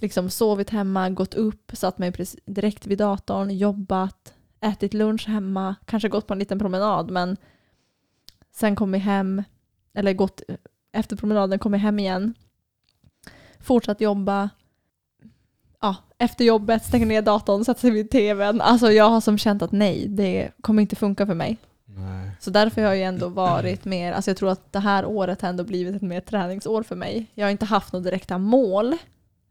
Liksom 0.00 0.30
sovit 0.30 0.70
hemma, 0.70 1.10
gått 1.10 1.34
upp, 1.34 1.70
satt 1.74 1.98
mig 1.98 2.12
direkt 2.46 2.86
vid 2.86 2.98
datorn, 2.98 3.50
jobbat, 3.50 4.34
ätit 4.60 4.94
lunch 4.94 5.28
hemma, 5.28 5.74
kanske 5.84 6.08
gått 6.08 6.26
på 6.26 6.32
en 6.32 6.38
liten 6.38 6.58
promenad 6.58 7.10
men 7.10 7.36
sen 8.52 8.76
kommit 8.76 9.02
hem, 9.02 9.42
eller 9.94 10.12
gått 10.12 10.40
efter 10.92 11.16
promenaden, 11.16 11.58
kommit 11.58 11.80
hem 11.80 11.98
igen, 11.98 12.34
fortsatt 13.60 14.00
jobba, 14.00 14.50
ja, 15.80 15.96
efter 16.18 16.44
jobbet, 16.44 16.84
stänga 16.84 17.06
ner 17.06 17.22
datorn, 17.22 17.64
sätta 17.64 17.80
sig 17.80 17.90
vid 17.90 18.10
tvn. 18.10 18.60
Alltså 18.60 18.92
jag 18.92 19.10
har 19.10 19.20
som 19.20 19.38
känt 19.38 19.62
att 19.62 19.72
nej, 19.72 20.06
det 20.08 20.50
kommer 20.60 20.82
inte 20.82 20.96
funka 20.96 21.26
för 21.26 21.34
mig. 21.34 21.58
Nej. 21.84 22.30
Så 22.40 22.50
därför 22.50 22.82
har 22.82 22.88
jag 22.88 22.96
ju 22.96 23.02
ändå 23.02 23.28
varit 23.28 23.84
mer, 23.84 24.12
alltså 24.12 24.30
jag 24.30 24.36
tror 24.36 24.50
att 24.50 24.72
det 24.72 24.78
här 24.78 25.06
året 25.06 25.42
har 25.42 25.48
ändå 25.48 25.64
blivit 25.64 25.94
ett 25.94 26.02
mer 26.02 26.20
träningsår 26.20 26.82
för 26.82 26.96
mig. 26.96 27.26
Jag 27.34 27.46
har 27.46 27.50
inte 27.50 27.64
haft 27.64 27.92
några 27.92 28.04
direkta 28.04 28.38
mål 28.38 28.96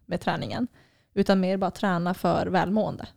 med 0.06 0.22
träningen, 0.22 0.68
utan 1.14 1.40
mer 1.40 1.58
bara 1.58 1.72
träna 1.72 2.14
för 2.14 2.48
välmående. 2.48 3.08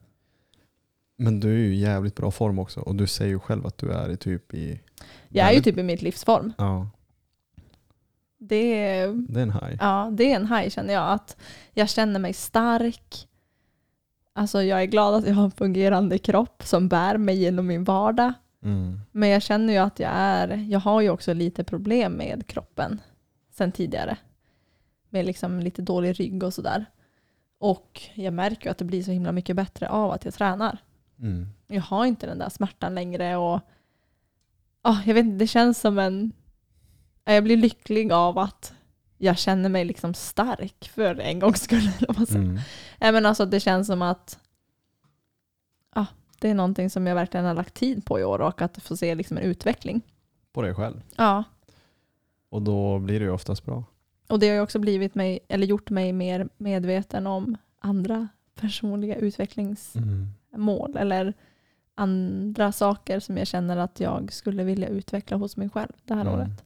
Men 1.19 1.40
du 1.40 1.49
är 1.49 1.59
ju 1.59 1.74
i 1.74 1.81
jävligt 1.81 2.16
bra 2.16 2.31
form 2.31 2.59
också 2.59 2.81
och 2.81 2.95
du 2.95 3.07
säger 3.07 3.31
ju 3.31 3.39
själv 3.39 3.66
att 3.66 3.78
du 3.78 3.93
är 3.93 4.11
i 4.11 4.16
typ 4.16 4.55
i... 4.55 4.81
Jag 5.28 5.49
är 5.49 5.53
ju 5.53 5.61
typ 5.61 5.78
i 5.78 5.82
mitt 5.82 6.03
livsform. 6.03 6.53
Ja, 6.59 6.90
Det 8.39 8.89
är, 8.89 9.09
det 9.28 9.40
är 9.40 9.43
en 9.43 9.52
high. 9.52 9.77
ja, 9.81 10.09
det 10.12 10.32
är 10.32 10.36
en 10.36 10.47
high 10.47 10.69
känner 10.69 10.94
jag. 10.94 11.12
Att 11.12 11.36
jag 11.73 11.89
känner 11.89 12.20
mig 12.20 12.32
stark. 12.32 13.28
Alltså 14.32 14.62
jag 14.62 14.82
är 14.82 14.86
glad 14.86 15.15
att 15.15 15.27
jag 15.27 15.35
har 15.35 15.44
en 15.44 15.51
fungerande 15.51 16.19
kropp 16.19 16.62
som 16.65 16.89
bär 16.89 17.16
mig 17.16 17.39
genom 17.39 17.66
min 17.66 17.85
vardag. 17.85 18.32
Mm. 18.62 19.01
Men 19.12 19.28
jag 19.28 19.43
känner 19.43 19.73
ju 19.73 19.78
att 19.78 19.98
jag 20.01 20.10
är, 20.15 20.48
jag 20.48 20.81
har 20.81 21.01
ju 21.01 21.10
också 21.10 21.35
lite 21.35 21.65
problem 21.65 22.12
med 22.12 22.47
kroppen 22.47 23.01
sen 23.51 23.73
tidigare. 23.73 24.16
Med 25.10 25.27
liksom 25.27 25.60
lite 25.60 25.82
dålig 25.82 26.20
rygg 26.20 26.43
och 26.43 26.55
sådär. 26.55 26.85
Och 27.59 28.01
jag 28.15 28.35
märker 28.35 28.66
ju 28.66 28.70
att 28.70 28.78
det 28.78 28.85
blir 28.85 29.02
så 29.02 29.10
himla 29.10 29.32
mycket 29.32 29.56
bättre 29.56 29.89
av 29.89 30.10
att 30.10 30.24
jag 30.24 30.35
tränar. 30.35 30.78
Mm. 31.19 31.47
Jag 31.66 31.82
har 31.82 32.06
inte 32.06 32.27
den 32.27 32.39
där 32.39 32.48
smärtan 32.48 32.94
längre 32.94 33.36
och 33.36 33.60
ah, 34.82 34.97
jag 35.06 35.15
vet 35.15 35.24
inte, 35.24 35.44
det 35.44 35.47
känns 35.47 35.81
som 35.81 35.98
en, 35.98 36.32
jag 37.35 37.45
blir 37.45 37.57
lycklig 37.57 38.13
av 38.13 38.39
att 38.39 38.73
jag 39.19 39.39
känner 39.39 39.69
mig 39.69 39.85
liksom 39.85 40.15
stark 40.15 40.91
för 40.95 41.21
en 41.21 41.39
gångs 41.39 41.61
skull. 41.63 41.91
Mm. 42.35 42.59
Men 43.01 43.27
alltså 43.27 43.47
det 43.47 43.61
känns 43.61 43.87
som 43.87 44.03
att 44.03 44.39
ja, 45.95 46.07
det 46.41 46.49
är 46.51 46.55
någonting 46.55 46.91
som 46.91 47.07
jag 47.07 47.15
verkligen 47.15 47.47
har 47.47 47.55
lagt 47.55 47.75
tid 47.75 48.05
på 48.05 48.21
i 48.21 48.25
år 48.25 48.41
och 48.41 48.63
att 48.63 48.83
få 48.83 48.97
se 48.97 49.15
liksom 49.15 49.37
en 49.37 49.43
utveckling. 49.43 50.01
På 50.53 50.63
dig 50.63 50.75
själv. 50.75 51.03
Ja, 51.17 51.45
Och 52.51 52.63
då 52.63 52.99
blir 52.99 53.21
det 53.21 53.25
ju 53.27 53.31
oftast 53.33 53.65
bra. 53.65 53.85
och 54.29 54.39
det 54.39 54.49
har 54.49 54.55
ju 54.55 54.61
också 54.61 54.79
blivit 54.79 55.15
mig, 55.15 55.39
eller 55.49 55.67
gjort 55.67 55.91
mig 55.91 56.13
mer 56.13 56.49
medveten 56.57 57.27
om 57.27 57.57
andra 57.79 58.29
personliga 58.55 59.15
utvecklingsmål 59.17 60.97
eller 60.97 61.35
andra 61.95 62.73
saker 62.73 63.21
som 63.21 63.37
jag 63.37 63.47
känner 63.47 63.77
att 63.77 64.01
jag 64.01 64.33
skulle 64.33 64.65
vilja 64.65 64.89
utveckla 64.89 65.37
hos 65.37 65.57
mig 65.57 65.69
själv 65.71 65.93
det 66.05 66.15
här 66.15 66.21
Mm. 66.21 66.35
året. 66.35 66.65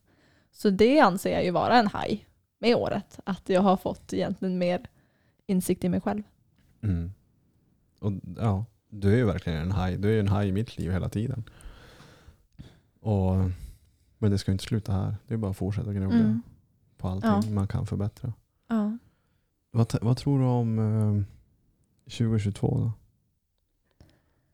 Så 0.52 0.70
det 0.70 1.00
anser 1.00 1.32
jag 1.32 1.44
ju 1.44 1.50
vara 1.50 1.78
en 1.78 1.86
haj 1.86 2.26
med 2.58 2.76
året, 2.76 3.20
att 3.24 3.48
jag 3.48 3.60
har 3.62 3.76
fått 3.76 4.12
egentligen 4.12 4.58
mer 4.58 4.86
insikt 5.46 5.84
i 5.84 5.88
mig 5.88 6.00
själv. 6.00 6.22
Mm. 6.82 7.12
Och 7.98 8.12
ja, 8.36 8.64
du 8.88 9.12
är 9.12 9.16
ju 9.16 9.24
verkligen 9.24 9.58
en 9.58 9.72
haj. 9.72 9.96
Du 9.98 10.14
är 10.16 10.20
en 10.20 10.28
haj 10.28 10.48
i 10.48 10.52
mitt 10.52 10.78
liv 10.78 10.90
hela 10.92 11.08
tiden. 11.08 11.44
Och, 13.00 13.34
men 14.18 14.30
det 14.30 14.38
ska 14.38 14.50
ju 14.50 14.52
inte 14.52 14.64
sluta 14.64 14.92
här. 14.92 15.16
Det 15.26 15.34
är 15.34 15.38
bara 15.38 15.50
att 15.50 15.56
fortsätta 15.56 15.92
gnugga 15.92 16.14
Mm. 16.16 16.42
på 16.98 17.08
allting 17.08 17.30
Ja. 17.30 17.42
man 17.54 17.68
kan 17.68 17.86
förbättra. 17.86 18.32
Ja. 18.68 18.98
Vad, 19.70 19.94
vad 20.02 20.16
tror 20.16 20.38
du 20.38 20.44
om 20.44 20.78
eh, 20.78 21.24
2022 22.04 22.78
då? 22.78 22.92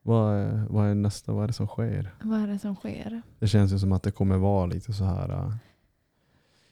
Vad 0.03 0.35
är, 0.35 0.67
vad 0.71 0.89
är 0.89 0.95
nästa? 0.95 1.33
Vad 1.33 1.43
är 1.45 1.47
det 1.47 1.53
som 1.53 1.67
sker? 1.67 2.15
Vad 2.23 2.41
är 2.41 2.47
det 2.47 2.59
som 2.59 2.75
sker? 2.77 3.23
Det 3.39 3.49
känns 3.49 3.73
ju 3.73 3.79
som 3.79 3.93
att 3.93 4.03
det 4.03 4.11
kommer 4.11 4.37
vara 4.37 4.67
lite 4.67 4.93
så 4.93 5.05
här. 5.05 5.53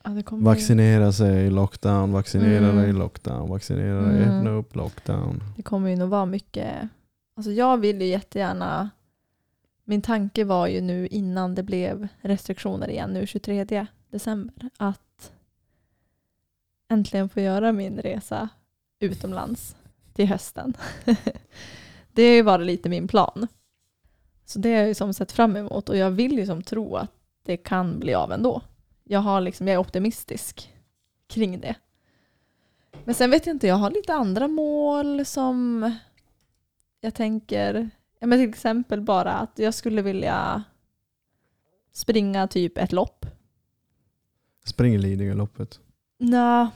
Ja, 0.07 0.23
vaccinera 0.31 1.13
sig, 1.13 1.51
lockdown, 1.51 2.13
vaccinera 2.13 2.65
Mm. 2.71 2.77
dig, 2.77 2.93
lockdown, 2.93 3.49
vaccinera 3.51 4.03
dig, 4.03 4.23
Mm. 4.23 4.37
öppna 4.39 4.51
upp, 4.51 4.77
lockdown. 4.77 5.43
Det 5.57 5.63
kommer 5.63 5.91
ju 5.91 5.97
nog 5.97 6.09
vara 6.09 6.27
mycket. 6.27 6.89
Alltså 7.37 7.53
jag 7.53 7.79
vill 7.79 8.01
ju 8.01 8.07
jättegärna. 8.09 8.91
Min 9.85 10.03
tanke 10.03 10.45
var 10.45 10.67
ju 10.67 10.81
nu 10.81 11.07
innan 11.07 11.55
det 11.55 11.63
blev 11.63 12.09
restriktioner 12.21 12.89
igen 12.91 13.11
nu 13.11 13.27
23 13.27 13.87
december 14.11 14.71
att 14.77 15.33
äntligen 16.89 17.29
få 17.29 17.41
göra 17.41 17.73
min 17.73 17.99
resa 17.99 18.49
utomlands 19.01 19.77
till 20.13 20.27
hösten. 20.27 20.77
det 22.13 22.27
har 22.29 22.35
ju 22.35 22.43
varit 22.43 22.67
lite 22.67 22.89
min 22.89 23.09
plan. 23.09 23.47
Så 24.45 24.59
det 24.59 24.69
har 24.73 24.77
jag 24.79 24.89
ju 24.89 24.95
som 24.95 25.15
sett 25.15 25.33
fram 25.33 25.57
emot 25.57 25.89
och 25.89 25.97
jag 25.97 26.11
vill 26.11 26.39
ju 26.39 26.47
som 26.47 26.63
tro 26.63 26.97
att 26.97 27.11
det 27.43 27.57
kan 27.57 27.99
bli 27.99 28.15
av 28.15 28.33
ändå. 28.33 28.63
Jag, 29.09 29.21
har 29.21 29.41
liksom, 29.41 29.69
jag 29.69 29.75
är 29.75 29.79
optimistisk 29.79 30.73
kring 31.27 31.61
det. 31.61 31.75
Men 33.05 33.15
sen 33.15 33.31
vet 33.31 33.47
jag 33.47 33.55
inte, 33.55 33.67
jag 33.67 33.75
har 33.75 33.91
lite 33.91 34.15
andra 34.15 34.49
mål 34.49 35.25
som 35.25 35.91
jag 37.01 37.15
tänker, 37.15 37.91
ja 38.19 38.27
men 38.27 38.39
till 38.39 38.49
exempel 38.49 39.01
bara 39.01 39.33
att 39.33 39.59
jag 39.59 39.75
skulle 39.75 40.03
vilja 40.03 40.63
springa 41.93 42.49
typ 42.49 42.79
ett 42.79 42.93
lopp. 42.93 43.27
Springer 44.65 44.99
Lidingöloppet. 44.99 45.81
Nå, 46.19 46.71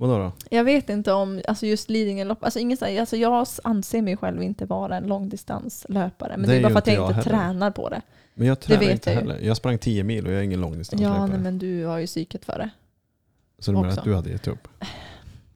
Vadå 0.00 0.18
då? 0.18 0.32
jag 0.50 0.64
vet 0.64 0.88
inte 0.90 1.12
om 1.12 1.40
alltså 1.48 1.66
just 1.66 1.90
Lidingölopp, 1.90 2.44
alltså, 2.44 2.58
ingen, 2.58 2.78
alltså 2.82 3.16
jag 3.16 3.46
anser 3.64 4.02
mig 4.02 4.16
själv 4.16 4.42
inte 4.42 4.64
vara 4.66 4.96
en 4.96 5.04
långdistanslöpare, 5.06 6.36
men 6.36 6.42
Det 6.42 6.52
det, 6.52 6.58
är 6.58 6.62
bara 6.62 6.72
för 6.72 6.78
att 6.78 6.86
jag 6.86 6.96
jag 6.96 7.04
inte 7.10 7.14
heller. 7.14 7.30
tränar 7.30 7.70
på 7.70 7.88
det. 7.88 8.02
Men 8.34 8.46
jag 8.46 8.60
tränar 8.60 8.80
vet 8.80 8.90
inte 8.90 9.10
jag 9.10 9.20
heller. 9.20 9.38
Jag 9.40 9.56
sprang 9.56 9.78
10 9.78 10.04
mil 10.04 10.26
och 10.26 10.32
jag 10.32 10.38
är 10.38 10.42
ingen 10.44 10.60
långdistanslöpare. 10.60 11.18
Ja, 11.18 11.26
nej, 11.26 11.38
men 11.38 11.58
du 11.58 11.84
har 11.84 11.98
ju 11.98 12.06
psyket 12.06 12.44
för 12.44 12.58
det. 12.58 12.70
Så 13.58 13.70
du 13.70 13.76
menar 13.76 13.88
att 13.92 14.04
du 14.04 14.14
hade 14.14 14.30
gett 14.30 14.48
upp? 14.48 14.68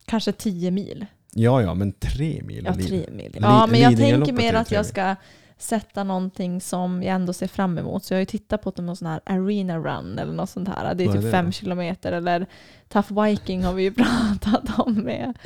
Kanske 0.04 0.32
10 0.32 0.70
mil. 0.70 1.06
Ja, 1.30 1.62
ja, 1.62 1.74
men 1.74 1.92
tre 1.92 2.42
mil. 2.44 2.64
Ja, 2.64 2.74
tre 2.74 3.04
mil. 3.12 3.36
Ja, 3.40 3.66
men 3.66 3.80
jag 3.80 3.90
tänker 3.90 4.04
Lidingöloppet 4.04 4.34
mer 4.34 4.54
att 4.54 4.70
jag 4.70 4.86
ska 4.86 5.16
sätta 5.62 6.04
någonting 6.04 6.60
som 6.60 7.02
jag 7.02 7.14
ändå 7.14 7.32
ser 7.32 7.46
fram 7.46 7.78
emot. 7.78 8.04
Så 8.04 8.14
jag 8.14 8.16
har 8.16 8.20
ju 8.20 8.26
tittat 8.26 8.62
på 8.62 8.72
någon 8.76 8.96
sån 8.96 9.08
här 9.08 9.20
arena 9.24 9.78
run 9.78 10.18
eller 10.18 10.32
något 10.32 10.50
sånt 10.50 10.68
här. 10.68 10.94
Det 10.94 11.04
är 11.04 11.06
Vad 11.06 11.16
är 11.16 11.20
typ 11.20 11.24
det 11.24 11.30
fem 11.30 11.52
kilometer. 11.52 12.12
Eller 12.12 12.46
Tough 12.88 13.22
Viking 13.22 13.64
har 13.64 13.72
vi 13.72 13.82
ju 13.82 13.94
pratat 13.94 14.78
om 14.78 14.94
med 14.94 15.38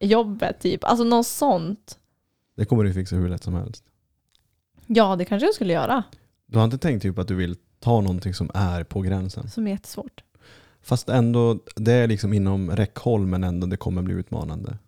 jobbet 0.00 0.60
typ. 0.60 0.84
Alltså 0.84 1.04
något 1.04 1.26
sånt. 1.26 1.98
Det 2.56 2.64
kommer 2.64 2.84
du 2.84 2.94
fixa 2.94 3.16
hur 3.16 3.28
lätt 3.28 3.42
som 3.42 3.54
helst. 3.54 3.84
Ja, 4.86 5.16
det 5.16 5.24
kanske 5.24 5.46
jag 5.46 5.54
skulle 5.54 5.72
göra. 5.72 6.02
Du 6.46 6.58
har 6.58 6.64
inte 6.64 6.78
tänkt 6.78 7.02
typ 7.02 7.18
att 7.18 7.28
du 7.28 7.34
vill 7.34 7.56
ta 7.80 8.00
någonting 8.00 8.34
som 8.34 8.50
är 8.54 8.84
på 8.84 9.00
gränsen? 9.00 9.50
Som 9.50 9.66
är 9.66 9.70
jättesvårt. 9.70 10.24
Fast 10.82 11.08
ändå, 11.08 11.58
det 11.76 11.92
är 11.92 12.06
liksom 12.06 12.32
inom 12.32 12.70
räckhåll 12.70 13.26
men 13.26 13.44
ändå 13.44 13.66
det 13.66 13.76
kommer 13.76 14.02
bli 14.02 14.14
utmanande. 14.14 14.78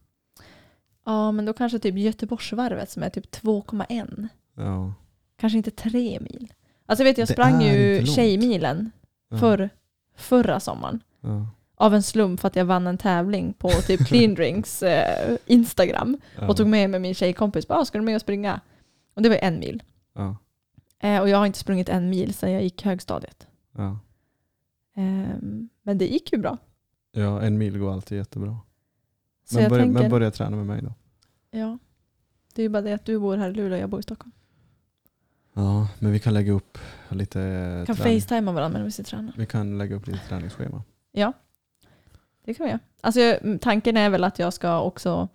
Ja, 1.04 1.32
men 1.32 1.44
då 1.44 1.52
kanske 1.52 1.78
typ 1.78 1.98
Göteborgsvarvet 1.98 2.90
som 2.90 3.02
är 3.02 3.10
typ 3.10 3.34
2,1. 3.34 4.28
Ja. 4.56 4.94
Kanske 5.36 5.56
inte 5.56 5.70
tre 5.70 6.20
mil. 6.20 6.52
Alltså 6.86 7.02
jag 7.04 7.10
vet, 7.10 7.18
jag 7.18 7.28
Det 7.28 7.32
sprang 7.32 7.62
ju. 7.62 8.06
Tjejmilen 8.06 8.90
Ja. 9.28 9.38
för, 9.38 9.70
förra 10.16 10.60
sommaren. 10.60 11.00
Ja. 11.20 11.46
av 11.74 11.94
en 11.94 12.02
slump 12.02 12.40
för 12.40 12.48
att 12.48 12.56
jag 12.56 12.64
vann 12.64 12.86
en 12.86 12.98
tävling 12.98 13.52
på 13.52 13.68
typ 13.68 14.00
Clean 14.06 14.34
Drinks 14.34 14.82
eh, 14.82 15.36
Instagram 15.46 16.18
Ja. 16.38 16.48
och 16.48 16.56
tog 16.56 16.66
med 16.66 16.90
mig 16.90 17.00
min 17.00 17.14
tjejkompis. 17.14 17.68
Bara, 17.68 17.78
"Ah, 17.78 17.84
ska 17.84 17.98
du 17.98 18.04
med 18.04 18.14
och 18.14 18.20
springa? 18.20 18.60
Och 19.14 19.22
det 19.22 19.28
var 19.28 19.36
en 19.36 19.58
mil. 19.60 19.82
Eh, 20.98 21.20
och 21.20 21.28
jag 21.28 21.38
har 21.38 21.46
inte 21.46 21.58
sprungit 21.58 21.88
en 21.88 22.10
mil 22.10 22.34
sedan 22.34 22.52
jag 22.52 22.62
gick 22.62 22.82
högstadiet. 22.84 23.46
Ehm, 24.96 25.68
men 25.82 25.98
det 25.98 26.06
gick 26.06 26.32
ju 26.32 26.38
bra. 26.38 26.58
ja, 27.12 27.42
en 27.42 27.58
mil 27.58 27.78
går 27.78 27.92
alltid 27.92 28.18
jättebra. 28.18 28.58
Så 29.44 29.56
Men 29.60 29.68
börja, 29.70 29.84
tänker, 29.84 30.00
men 30.00 30.10
börja 30.10 30.30
träna 30.30 30.56
med 30.56 30.66
mig 30.66 30.82
då. 30.82 30.92
ja. 31.50 31.78
Det 32.54 32.62
är 32.62 32.64
ju 32.64 32.68
bara 32.68 32.82
det 32.82 32.92
att 32.92 33.04
du 33.04 33.18
bor 33.18 33.36
här 33.36 33.50
i 33.50 33.54
Luleå 33.54 33.72
och 33.76 33.82
jag 33.82 33.90
bor 33.90 34.00
i 34.00 34.02
Stockholm. 34.02 34.32
Ja, 35.54 35.88
men 35.98 36.12
vi 36.12 36.18
kan 36.20 36.34
lägga 36.34 36.52
upp 36.52 36.78
lite 37.08 37.38
Vi 37.80 37.86
kan 37.86 37.96
träning. 37.96 38.20
facetima 38.20 38.52
varandra 38.52 38.68
medan 38.78 38.84
vi 38.84 38.90
sitter 38.90 39.02
och 39.02 39.10
tränar. 39.10 39.32
Vi 39.36 39.46
kan 39.46 39.78
lägga 39.78 39.96
upp 39.96 40.06
lite 40.06 40.18
träningsschema. 40.28 40.82
Ja, 41.12 41.32
det 42.44 42.54
kan 42.54 42.64
vi 42.64 42.70
göra. 42.70 42.80
Alltså, 43.00 43.20
jag- 43.20 43.60
tanken 43.60 43.96
är 43.96 44.10
väl 44.10 44.24
att 44.24 44.38
jag 44.38 44.52
ska 44.54 44.80
också, 44.80 45.28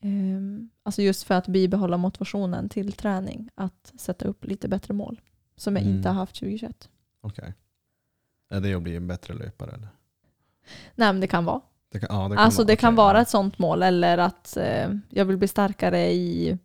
ehm, 0.00 0.70
alltså 0.82 1.02
just 1.02 1.22
för 1.24 1.34
att 1.34 1.46
bibehålla 1.48 1.96
motivationen 1.96 2.68
till 2.68 2.92
träning, 2.92 3.48
att 3.54 3.92
sätta 3.98 4.24
upp 4.24 4.44
lite 4.44 4.68
bättre 4.68 4.94
mål. 4.94 5.20
Som 5.56 5.76
jag 5.76 5.82
Mm. 5.84 5.96
inte 5.96 6.08
har 6.08 6.14
haft 6.14 6.34
2021. 6.36 6.88
Okej. 7.20 7.54
Är 8.50 8.60
det 8.60 8.74
att 8.74 8.82
bli 8.82 8.96
en 8.96 9.06
bättre 9.06 9.34
löpare 9.34 9.70
eller? 9.70 9.88
Nej 10.94 11.12
men 11.12 11.20
det 11.20 11.26
kan 11.26 11.44
vara. 11.44 11.60
Det 11.92 12.00
kan, 12.00 12.08
ja, 12.22 12.28
det 12.28 12.38
alltså 12.38 12.60
vara- 12.60 12.66
det 12.66 12.76
kan 12.76 12.88
okej, 12.94 12.96
vara 12.96 13.20
ett 13.20 13.28
sånt 13.28 13.58
mål 13.58 13.82
eller 13.82 14.18
att 14.18 14.56
eh, 14.56 14.88
jag 15.08 15.24
vill 15.24 15.36
bli 15.36 15.48
starkare 15.48 16.12
i 16.12 16.58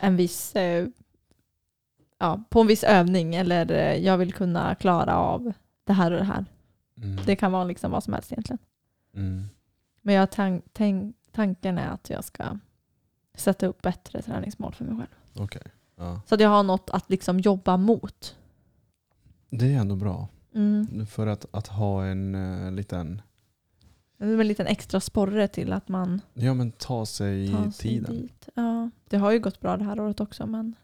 en 0.00 0.16
viss, 0.16 0.56
eh, 0.56 0.86
ja, 2.20 2.44
på 2.50 2.60
en 2.60 2.66
viss 2.66 2.84
övning 2.84 3.34
eller 3.34 3.72
eh, 3.72 3.96
jag 3.96 4.18
vill 4.18 4.32
kunna 4.32 4.74
klara 4.74 5.16
av 5.16 5.52
det 5.84 5.92
här 5.92 6.10
och 6.10 6.18
det 6.18 6.24
här. 6.24 6.44
Mm. 6.96 7.18
Det 7.26 7.36
kan 7.36 7.52
vara 7.52 7.64
liksom 7.64 7.90
vad 7.90 8.04
som 8.04 8.12
helst 8.12 8.32
egentligen. 8.32 8.58
Mm. 9.14 9.44
Men 10.02 10.14
jag 10.14 10.28
tan- 10.28 10.62
tänk- 10.72 11.16
tanken 11.32 11.78
är 11.78 11.88
att 11.88 12.10
jag 12.10 12.24
ska 12.24 12.58
sätta 13.34 13.66
upp 13.66 13.82
bättre 13.82 14.22
träningsmål 14.22 14.74
för 14.74 14.84
mig 14.84 14.96
själv. 14.96 15.44
Okej. 15.44 15.62
Ja. 15.96 16.20
Så 16.26 16.34
att 16.34 16.40
jag 16.40 16.48
har 16.48 16.62
något 16.62 16.90
att 16.90 17.10
liksom 17.10 17.40
jobba 17.40 17.76
mot. 17.76 18.36
Det 19.50 19.74
är 19.74 19.78
ändå 19.78 19.96
bra. 19.96 20.28
Mm. 20.54 21.06
För 21.06 21.26
att, 21.26 21.46
att 21.50 21.66
ha 21.66 22.04
en 22.04 22.34
uh, 22.34 22.72
liten, 22.72 23.22
en 24.18 24.48
liten 24.48 24.66
extra 24.66 25.00
sporre 25.00 25.48
till 25.48 25.72
att 25.72 25.88
man 25.88 26.20
ja 26.34 26.54
men 26.54 26.72
ta 26.72 27.06
sig 27.06 27.48
sig 27.48 27.72
tiden. 27.72 28.12
dit. 28.16 28.48
Ja, 28.54 28.90
det 29.08 29.16
har 29.16 29.30
ju 29.30 29.38
gått 29.38 29.60
bra 29.60 29.76
det 29.76 29.84
här 29.84 30.00
året 30.00 30.20
också 30.20 30.46
men 30.46 30.74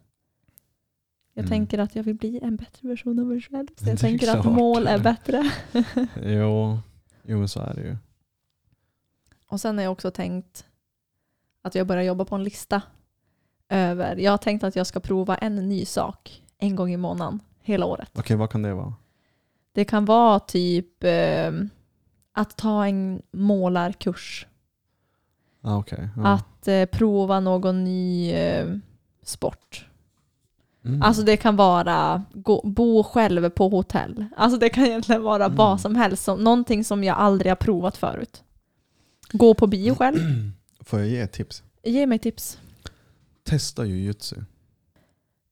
jag 1.39 1.43
Mm. 1.43 1.49
tänker 1.51 1.79
att 1.79 1.97
jag 1.97 2.03
vill 2.03 2.15
bli 2.15 2.41
en 2.43 2.57
bättre 2.57 2.89
version 2.89 3.19
av 3.19 3.27
mig 3.27 3.41
själv. 3.41 3.67
Så 3.77 3.85
Det 3.85 3.91
jag 3.91 3.99
tänker 3.99 4.37
att 4.37 4.43
klart. 4.43 4.57
mål 4.57 4.87
är 4.87 4.99
bättre. 4.99 5.51
Jo, 6.23 6.79
jo 7.23 7.39
men 7.39 7.49
så 7.49 7.61
är 7.61 7.75
det 7.75 7.81
ju. 7.83 7.97
Och 9.49 9.61
sen 9.61 9.77
har 9.77 9.83
jag 9.85 9.93
också 9.93 10.11
tänkt 10.11 10.67
att 11.63 11.75
jag 11.75 11.87
börjar 11.87 12.03
jobba 12.03 12.25
på 12.25 12.35
en 12.35 12.45
lista 12.45 12.83
över, 13.69 14.17
jag 14.17 14.31
har 14.31 14.39
tänkt 14.39 14.65
att 14.65 14.77
jag 14.77 14.87
ska 14.87 15.01
prova 15.01 15.37
en 15.37 15.69
ny 15.69 15.85
sak 15.85 16.43
en 16.59 16.77
gång 16.77 16.93
i 16.93 16.97
månaden 16.97 17.41
hela 17.63 17.87
året. 17.87 18.11
Okej, 18.19 18.37
vad 18.37 18.51
kan 18.51 18.63
det 18.63 18.75
vara? 18.75 18.95
Det 19.73 19.85
kan 19.85 20.05
vara 20.05 20.41
typ 20.41 21.05
eh, 21.05 21.53
att 22.33 22.57
ta 22.57 22.87
en 22.87 23.23
målarkurs. 23.31 24.47
Ah, 25.63 25.77
Okej. 25.77 26.09
ja. 26.17 26.29
Att 26.33 26.69
eh, 26.69 26.85
prova 26.87 27.41
någon 27.41 27.85
ny 27.85 28.33
eh, 28.33 28.77
sport. 29.23 29.86
Mm. 30.87 31.03
Alltså 31.03 31.23
det 31.23 31.37
kan 31.37 31.57
vara 31.57 32.23
gå, 32.35 32.61
bo 32.65 33.03
själv 33.03 33.51
på 33.51 33.69
hotell. 33.69 34.25
Alltså 34.37 34.59
det 34.59 34.69
kan 34.69 34.85
egentligen 34.85 35.23
vara 35.23 35.45
Mm. 35.45 35.57
vad 35.57 35.81
som 35.81 35.95
helst. 35.97 36.25
Som, 36.25 36.45
någonting 36.45 36.85
som 36.85 37.05
jag 37.05 37.17
aldrig 37.17 37.51
har 37.51 37.57
provat 37.57 37.97
förut. 37.97 38.43
Gå 39.33 39.55
på 39.55 39.67
bio 39.67 39.95
själv. 39.99 40.19
Får 40.81 40.99
jag 40.99 41.09
ge 41.09 41.21
ett 41.21 41.33
tips? 41.33 41.63
Ge 41.85 42.07
mig 42.07 42.19
tips. 42.19 42.59
Testa 43.45 43.85
jujutsu. 43.85 44.37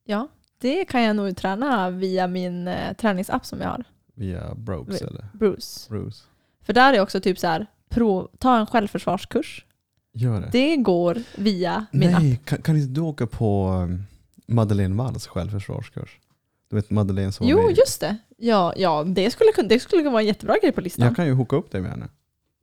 Ja, 0.04 0.28
det 0.58 0.84
kan 0.84 1.02
jag 1.02 1.16
nog 1.16 1.36
träna 1.36 1.90
via 1.90 2.26
min 2.26 2.68
eh, 2.68 2.92
träningsapp 2.96 3.46
som 3.46 3.60
jag 3.60 3.68
har. 3.68 3.84
Via 4.14 4.54
Brobes 4.54 5.02
Vi- 5.02 5.06
eller 5.06 5.26
Bruce. 5.32 5.88
Bruce? 5.90 6.22
För 6.62 6.72
där 6.72 6.92
är 6.94 7.00
också 7.00 7.20
typ 7.20 7.38
så 7.38 7.46
här, 7.46 7.66
prov, 7.88 8.28
ta 8.38 8.58
en 8.58 8.66
självförsvarskurs. 8.66 9.64
Gör 10.12 10.40
det? 10.40 10.48
Det 10.52 10.76
går 10.76 11.22
via 11.36 11.86
min 11.92 12.14
app. 12.14 12.22
Nej, 12.22 12.40
kan, 12.44 12.62
kan 12.62 12.76
inte 12.76 12.92
du 12.92 13.00
åka 13.00 13.26
på 13.26 13.68
um, 13.70 14.02
Madeleine 14.46 14.94
Walls 14.96 15.26
självförsvarskurs? 15.26 16.20
Du 16.68 16.76
vet 16.76 16.90
Madeleine 16.90 17.32
som 17.32 17.46
var 17.46 17.50
Jo, 17.50 17.62
med- 17.62 17.76
just 17.78 18.00
det. 18.00 18.16
Ja, 18.36 18.72
ja 18.76 19.04
det, 19.04 19.30
skulle, 19.30 19.68
det 19.68 19.80
skulle 19.80 20.02
kunna 20.02 20.10
vara 20.12 20.22
en 20.22 20.26
jättebra 20.28 20.56
grej 20.62 20.72
på 20.72 20.80
listan. 20.80 21.06
Jag 21.06 21.16
kan 21.16 21.26
ju 21.26 21.32
hooka 21.32 21.56
upp 21.56 21.70
dig 21.70 21.80
med 21.80 21.90
henne. 21.90 22.08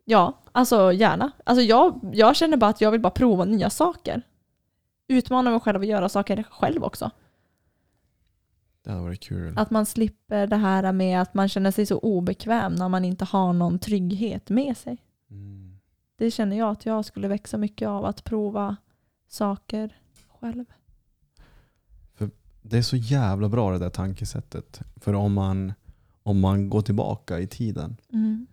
Ja, 0.05 0.37
alltså 0.51 0.93
gärna. 0.93 1.31
Alltså 1.43 1.63
jag, 1.63 1.99
jag 2.13 2.35
känner 2.35 2.57
bara 2.57 2.69
att 2.69 2.81
jag 2.81 2.91
vill 2.91 3.01
bara 3.01 3.11
prova 3.11 3.45
nya 3.45 3.69
saker. 3.69 4.21
Utmana 5.07 5.51
mig 5.51 5.59
själv 5.59 5.79
och 5.79 5.85
göra 5.85 6.09
saker 6.09 6.43
själv 6.51 6.83
också. 6.83 7.11
Det 8.83 8.91
hade 8.91 9.03
varit 9.03 9.19
kul. 9.23 9.57
Att 9.57 9.69
man 9.71 9.85
slipper 9.85 10.47
det 10.47 10.55
här 10.55 10.91
med 10.91 11.21
att 11.21 11.33
man 11.33 11.49
känner 11.49 11.71
sig 11.71 11.85
så 11.85 11.97
obekväm 11.97 12.75
när 12.75 12.89
man 12.89 13.05
inte 13.05 13.25
har 13.25 13.53
någon 13.53 13.79
trygghet 13.79 14.49
med 14.49 14.77
sig. 14.77 14.97
Mm. 15.31 15.79
Det 16.15 16.31
känner 16.31 16.57
jag 16.57 16.69
att 16.69 16.85
jag 16.85 17.05
skulle 17.05 17.27
växa 17.27 17.57
mycket 17.57 17.87
av, 17.87 18.05
att 18.05 18.23
prova 18.23 18.75
saker 19.27 19.97
själv. 20.39 20.65
Det 22.61 22.77
är 22.77 22.81
så 22.81 22.95
jävla 22.95 23.49
bra 23.49 23.71
det 23.71 23.77
där 23.79 23.89
tankesättet. 23.89 24.81
För 24.95 25.13
om 25.13 25.33
man, 25.33 25.73
om 26.23 26.39
man 26.39 26.69
går 26.69 26.81
tillbaka 26.81 27.39
i 27.39 27.47
tiden 27.47 27.97
Mm. 28.13 28.47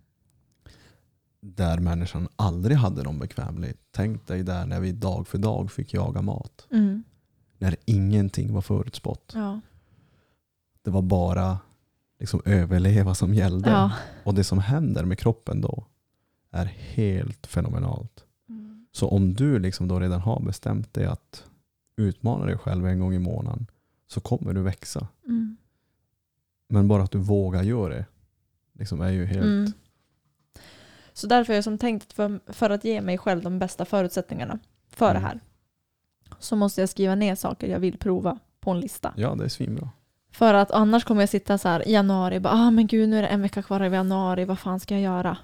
där 1.40 1.78
människan 1.78 2.28
aldrig 2.36 2.76
hade 2.76 3.02
någon 3.02 3.18
bekvämlighet. 3.18 3.78
Tänk 3.90 4.26
dig 4.26 4.43
där 4.43 4.66
när 4.66 4.80
vi 4.80 4.93
dag 4.93 5.28
för 5.28 5.39
dag 5.39 5.70
fick 5.72 5.94
jaga 5.94 6.22
mat. 6.22 6.66
Mm. 6.70 7.05
När 7.59 7.76
ingenting 7.85 8.52
var 8.52 8.60
förutspått. 8.60 9.32
Ja. 9.35 9.60
Det 10.82 10.90
var 10.90 11.02
bara 11.02 11.59
liksom 12.20 12.40
överleva 12.44 13.14
som 13.14 13.35
gällde. 13.35 13.70
ja. 13.70 13.93
Och 14.24 14.35
det 14.35 14.44
som 14.44 14.59
händer 14.59 15.05
med 15.05 15.18
kroppen 15.18 15.60
då 15.60 15.85
är 16.51 16.64
helt 16.64 17.47
fenomenalt. 17.47 18.24
Mm. 18.48 18.86
Så 18.93 19.09
om 19.09 19.35
du 19.35 19.59
liksom 19.59 19.89
då 19.89 20.01
redan 20.01 20.20
har 20.20 20.40
bestämt 20.40 20.94
dig 20.94 21.06
att 21.06 21.44
utmana 21.97 22.44
dig 22.44 22.59
själv 22.59 22.86
en 22.86 23.01
gång 23.01 23.14
i 23.14 23.18
månaden 23.18 23.66
så 24.09 24.20
kommer 24.20 24.52
du 24.52 24.62
växa. 24.62 25.09
Mm. 25.24 25.56
Men 26.68 26.89
bara 26.89 27.02
att 27.02 27.10
du 27.10 27.18
vågar 27.18 27.62
göra 27.62 27.94
det 27.94 28.05
liksom 28.72 29.01
är 29.01 29.10
ju 29.10 29.24
helt... 29.26 29.44
Mm. 29.44 29.72
Så 31.12 31.26
därför 31.26 31.52
är 31.52 31.56
jag 31.56 31.64
som 31.64 31.78
tänkt 31.78 32.02
att 32.02 32.12
för, 32.12 32.40
för 32.52 32.70
att 32.70 32.85
ge 32.85 33.01
mig 33.01 33.18
själv 33.18 33.43
de 33.43 33.59
bästa 33.59 33.85
förutsättningarna 33.85 34.59
för 34.90 35.10
Mm. 35.10 35.22
det 35.22 35.28
här 35.28 35.40
så 36.39 36.56
måste 36.56 36.80
jag 36.80 36.89
skriva 36.89 37.14
ner 37.14 37.35
saker 37.35 37.68
jag 37.68 37.80
vill 37.80 37.98
prova 37.98 38.39
på 38.60 38.70
en 38.70 38.80
lista. 38.80 39.14
Ja, 39.16 39.35
det 39.35 39.44
är 39.44 39.48
svinbra. 39.48 39.90
För 40.30 40.55
att 40.55 40.70
annars 40.70 41.05
kommer 41.05 41.22
jag 41.22 41.28
sitta 41.28 41.59
så 41.59 41.68
här 41.68 41.89
i 41.89 41.93
januari 41.93 42.39
och 42.39 42.43
bara 42.43 42.52
ah, 42.55 42.70
men 42.70 42.86
gud 42.86 43.09
nu 43.09 43.18
är 43.18 43.22
det 43.22 43.28
en 43.28 43.43
vecka 43.43 43.62
kvar 43.62 43.85
i 43.85 43.89
januari, 43.89 44.44
vad 44.44 44.59
fan 44.59 44.80
ska 44.80 44.94
jag 44.94 45.02
göra? 45.02 45.36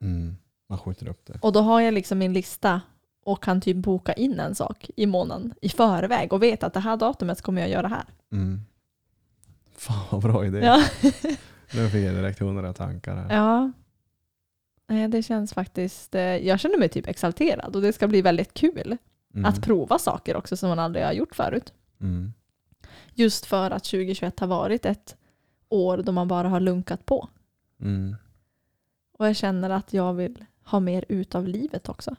Mm. 0.00 0.36
Man 0.68 0.78
skjuter 0.78 1.08
upp 1.08 1.26
det. 1.26 1.38
Och 1.42 1.52
då 1.52 1.60
har 1.60 1.80
jag 1.80 1.94
liksom 1.94 2.18
min 2.18 2.32
lista 2.32 2.80
och 3.24 3.42
kan 3.42 3.60
typ 3.60 3.76
boka 3.76 4.12
in 4.12 4.40
en 4.40 4.54
sak 4.54 4.90
i 4.96 5.06
månaden 5.06 5.54
i 5.62 5.68
förväg 5.68 6.32
och 6.32 6.42
vet 6.42 6.62
att 6.62 6.74
det 6.74 6.80
här 6.80 6.96
datumet 6.96 7.42
kommer 7.42 7.60
jag 7.60 7.70
göra 7.70 7.88
här. 7.88 8.04
Mm. 8.32 8.60
Fan 9.76 10.04
vad 10.10 10.22
bra 10.22 10.46
idé. 10.46 10.58
Ja. 10.58 10.84
Nu 11.74 11.88
fick 11.88 12.04
jag 12.06 12.14
direkt 12.14 12.38
hundra 12.40 12.72
tankar 12.72 13.16
här. 13.16 13.36
ja. 13.36 13.72
Det 15.08 15.22
känns 15.22 15.52
faktiskt, 15.54 16.14
eh, 16.14 16.20
jag 16.22 16.60
känner 16.60 16.78
mig 16.78 16.88
typ 16.88 17.08
exalterad 17.08 17.76
och 17.76 17.82
det 17.82 17.92
ska 17.92 18.08
bli 18.08 18.22
väldigt 18.22 18.54
kul 18.54 18.96
Mm. 19.34 19.44
att 19.44 19.62
prova 19.62 19.98
saker 19.98 20.36
också 20.36 20.56
som 20.56 20.68
man 20.68 20.78
aldrig 20.78 21.04
har 21.04 21.12
gjort 21.12 21.34
förut. 21.34 21.72
Mm. 22.00 22.32
Just 23.14 23.46
för 23.46 23.70
att 23.70 23.84
2021 23.84 24.40
har 24.40 24.46
varit 24.46 24.86
ett 24.86 25.16
år 25.68 25.98
då 25.98 26.12
man 26.12 26.28
bara 26.28 26.48
har 26.48 26.60
lunkat 26.60 27.06
på. 27.06 27.28
Mm. 27.80 28.16
Och 29.18 29.26
jag 29.28 29.36
känner 29.36 29.70
att 29.70 29.92
jag 29.92 30.14
vill 30.14 30.44
ha 30.64 30.80
mer 30.80 31.04
ut 31.08 31.34
av 31.34 31.48
livet 31.48 31.88
också. 31.88 32.16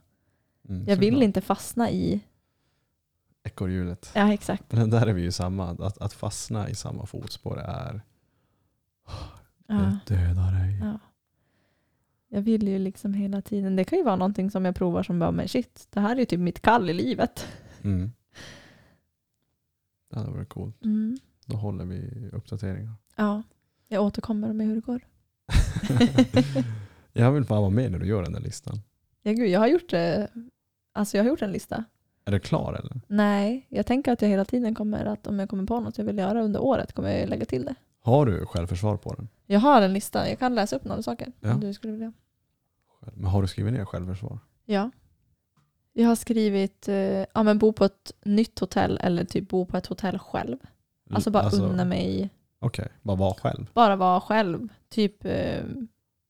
Mm. 0.69 0.85
Jag 0.87 0.97
vill 0.97 1.13
Såklart. 1.13 1.23
inte 1.23 1.41
fastna 1.41 1.91
i... 1.91 2.21
Ekorrhjulet. 3.43 4.11
Ja, 4.15 4.33
exakt. 4.33 4.71
Men 4.71 4.89
där 4.89 5.07
är 5.07 5.13
vi 5.13 5.21
ju 5.21 5.31
samma. 5.31 5.69
Att, 5.69 5.97
att 5.97 6.13
fastna 6.13 6.69
i 6.69 6.75
samma 6.75 7.05
fotspår 7.05 7.59
är... 7.59 8.01
Ja. 9.67 9.97
Det 10.07 10.15
dödar 10.15 10.51
dig. 10.51 10.79
Ja. 10.81 10.99
Jag 12.27 12.41
vill 12.41 12.67
ju 12.67 12.79
liksom 12.79 13.13
hela 13.13 13.41
tiden, 13.41 13.75
det 13.75 13.83
kan 13.83 13.97
ju 13.97 14.03
vara 14.03 14.15
någonting 14.15 14.51
som 14.51 14.65
jag 14.65 14.75
provar 14.75 15.03
som 15.03 15.19
bara, 15.19 15.31
men 15.31 15.47
shit, 15.47 15.87
det 15.89 15.99
här 15.99 16.15
är 16.15 16.19
ju 16.19 16.25
typ 16.25 16.39
mitt 16.39 16.61
kall 16.61 16.89
i 16.89 16.93
livet. 16.93 17.47
Mm. 17.83 18.11
Det 20.09 20.19
hade 20.19 20.31
varit 20.31 20.49
coolt. 20.49 20.83
Mm. 20.85 21.17
Då 21.45 21.57
håller 21.57 21.85
vi 21.85 22.29
uppdateringar. 22.33 22.93
Ja, 23.15 23.43
jag 23.87 24.03
återkommer 24.03 24.53
med 24.53 24.67
hur 24.67 24.75
det 24.75 24.81
går. 24.81 25.01
jag 27.13 27.31
vill 27.31 27.45
fan 27.45 27.61
vara 27.61 27.69
med 27.69 27.91
när 27.91 27.99
du 27.99 28.05
gör 28.05 28.23
den 28.23 28.33
där 28.33 28.39
listan. 28.39 28.81
Ja, 29.21 29.31
gud, 29.31 29.49
jag 29.49 29.59
har 29.59 29.67
gjort, 29.67 29.93
eh, 29.93 30.23
alltså 30.93 31.17
jag 31.17 31.23
har 31.23 31.29
gjort 31.29 31.41
en 31.41 31.51
lista. 31.51 31.83
Är 32.25 32.31
det 32.31 32.39
klar 32.39 32.73
eller? 32.73 33.01
Nej, 33.07 33.65
jag 33.69 33.85
tänker 33.85 34.11
att 34.13 34.21
jag 34.21 34.29
hela 34.29 34.45
tiden 34.45 34.75
kommer 34.75 35.05
att 35.05 35.27
om 35.27 35.39
jag 35.39 35.49
kommer 35.49 35.65
på 35.65 35.79
något 35.79 35.97
jag 35.97 36.05
vill 36.05 36.17
göra 36.17 36.43
under 36.43 36.59
året 36.63 36.93
kommer 36.93 37.09
jag 37.19 37.29
lägga 37.29 37.45
till 37.45 37.65
det. 37.65 37.75
Har 38.01 38.25
du 38.25 38.45
självförsvar 38.45 38.97
på 38.97 39.13
den? 39.13 39.27
Jag 39.45 39.59
har 39.59 39.81
en 39.81 39.93
lista, 39.93 40.29
jag 40.29 40.39
kan 40.39 40.55
läsa 40.55 40.75
upp 40.75 40.83
några 40.83 41.01
saker 41.01 41.31
Ja. 41.39 41.53
om 41.53 41.59
du 41.59 41.73
skulle 41.73 41.93
vilja. 41.93 42.13
Men 43.13 43.25
har 43.25 43.41
du 43.41 43.47
skrivit 43.47 43.73
ner 43.73 43.85
självförsvar? 43.85 44.39
Ja. 44.65 44.91
Jag 45.93 46.07
har 46.07 46.15
skrivit 46.15 46.87
eh, 46.87 46.95
ja, 47.33 47.43
men 47.43 47.57
bo 47.57 47.73
på 47.73 47.85
ett 47.85 48.11
nytt 48.23 48.59
hotell 48.59 48.99
eller 49.01 49.25
typ 49.25 49.49
bo 49.49 49.65
på 49.65 49.77
ett 49.77 49.85
hotell 49.87 50.19
själv. 50.19 50.57
Alltså 51.09 51.31
bara 51.31 51.49
unna 51.49 51.85
mig, 51.85 52.29
Okej, 52.59 52.87
bara 53.01 53.17
vara 53.17 53.33
själv. 53.33 53.69
bara 53.73 53.95
vara 53.95 54.21
själv. 54.21 54.67
Typ 54.89 55.25
eh, 55.25 55.63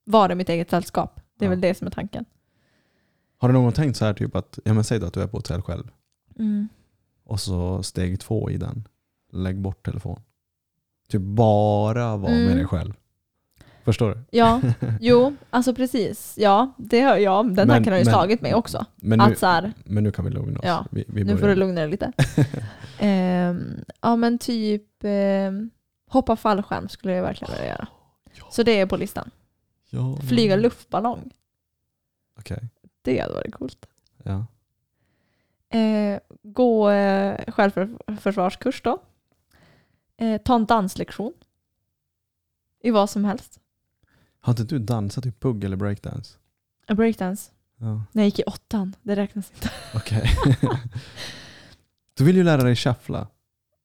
vara 0.06 0.35
mitt 0.35 0.49
eget 0.49 0.69
sällskap. 0.69 1.22
Det 1.40 1.45
är 1.45 1.48
Ja. 1.48 1.49
väl 1.49 1.61
det 1.61 1.76
som 1.76 1.88
är 1.88 1.91
tanken. 1.91 2.26
Har 3.44 3.49
du 3.49 3.53
någon 3.53 3.64
gång 3.64 3.72
tänkt 3.74 3.95
så 3.98 4.06
här 4.06 4.14
typ 4.14 4.36
att, 4.36 4.60
ja 4.65 4.74
men 4.74 4.84
säg 4.84 5.03
att 5.03 5.14
du 5.14 5.22
är 5.22 5.28
på 5.28 5.38
hotell 5.38 5.61
själv 5.61 5.84
Mm. 6.40 6.68
och 7.26 7.40
så 7.40 7.84
steg 7.84 8.20
två 8.20 8.49
i 8.49 8.57
den, 8.57 8.88
lägg 9.32 9.61
bort 9.61 9.86
telefon. 9.86 10.22
Typ 11.10 11.22
bara 11.22 12.18
vara 12.18 12.32
Mm. 12.32 12.45
med 12.45 12.57
dig 12.57 12.65
själv. 12.68 12.94
Förstår 13.84 14.10
du? 14.10 14.24
Ja, 14.38 14.61
jo, 15.02 15.36
alltså 15.49 15.76
precis. 15.76 16.36
Ja, 16.38 16.74
det 16.78 17.02
har 17.02 17.18
jag. 17.18 17.45
Den 17.45 17.53
Men- 17.56 17.68
tanken 17.68 17.94
har 17.94 17.99
ju 17.99 18.06
men- 18.06 18.14
slagit 18.14 18.41
mig 18.41 18.53
också. 18.53 18.86
Men 18.95 19.20
nu, 19.20 19.26
Att 19.26 19.38
så 19.40 19.45
här, 19.45 19.74
men 19.86 20.03
nu 20.03 20.11
kan 20.11 20.26
vi 20.26 20.32
lugna 20.32 20.60
oss. 20.60 20.65
Ja, 20.65 20.86
vi, 20.91 21.06
vi 21.07 21.24
nu 21.24 21.38
får 21.38 21.48
du 21.48 21.56
lugna 21.56 21.82
dig 21.82 21.90
lite. 21.90 22.11
Ehm, 22.99 23.84
ja 24.02 24.15
men 24.15 24.38
typ 24.38 24.88
ehm, 25.03 25.70
hoppa 26.10 26.36
fallskärm 26.36 26.90
skulle 26.90 27.14
jag 27.14 27.24
verkligen 27.24 27.52
vilja 27.53 27.68
göra. 27.68 27.88
Ja. 28.38 28.44
Så 28.52 28.64
det 28.64 28.80
är 28.80 28.86
på 28.86 28.98
listan. 28.98 29.30
Ja, 29.90 30.18
Flyga 30.30 30.56
luftballong. 30.56 31.32
Okej, 32.40 32.60
Det 33.04 33.20
hade 33.20 33.34
varit 33.34 33.54
coolt. 33.54 33.86
ja. 34.24 34.46
Eh, 35.80 36.20
gå 36.44 36.90
eh, 36.90 37.52
självförsvarskurs 37.54 38.82
då. 38.82 39.02
Eh, 40.18 40.42
ta 40.42 40.56
en 40.56 40.66
danslektion. 40.66 41.34
I 42.84 42.92
vad 42.92 43.10
som 43.10 43.26
helst. 43.26 43.60
Har 44.40 44.54
inte 44.54 44.64
du 44.64 44.80
dansat 44.80 45.24
typ 45.24 45.40
pugg 45.40 45.64
eller 45.64 45.76
breakdance? 45.78 46.38
A 46.88 46.94
breakdance. 46.94 47.52
Ja, 47.78 48.02
När 48.12 48.24
jag 48.24 48.26
gick 48.26 48.40
i 48.40 48.44
åttan. 48.44 48.96
Det 49.02 49.16
räknas 49.16 49.52
inte. 49.54 49.72
okej. 49.96 50.30
du 52.14 52.24
vill 52.24 52.36
ju 52.36 52.44
lära 52.44 52.64
dig 52.64 52.76
shuffla. 52.76 53.28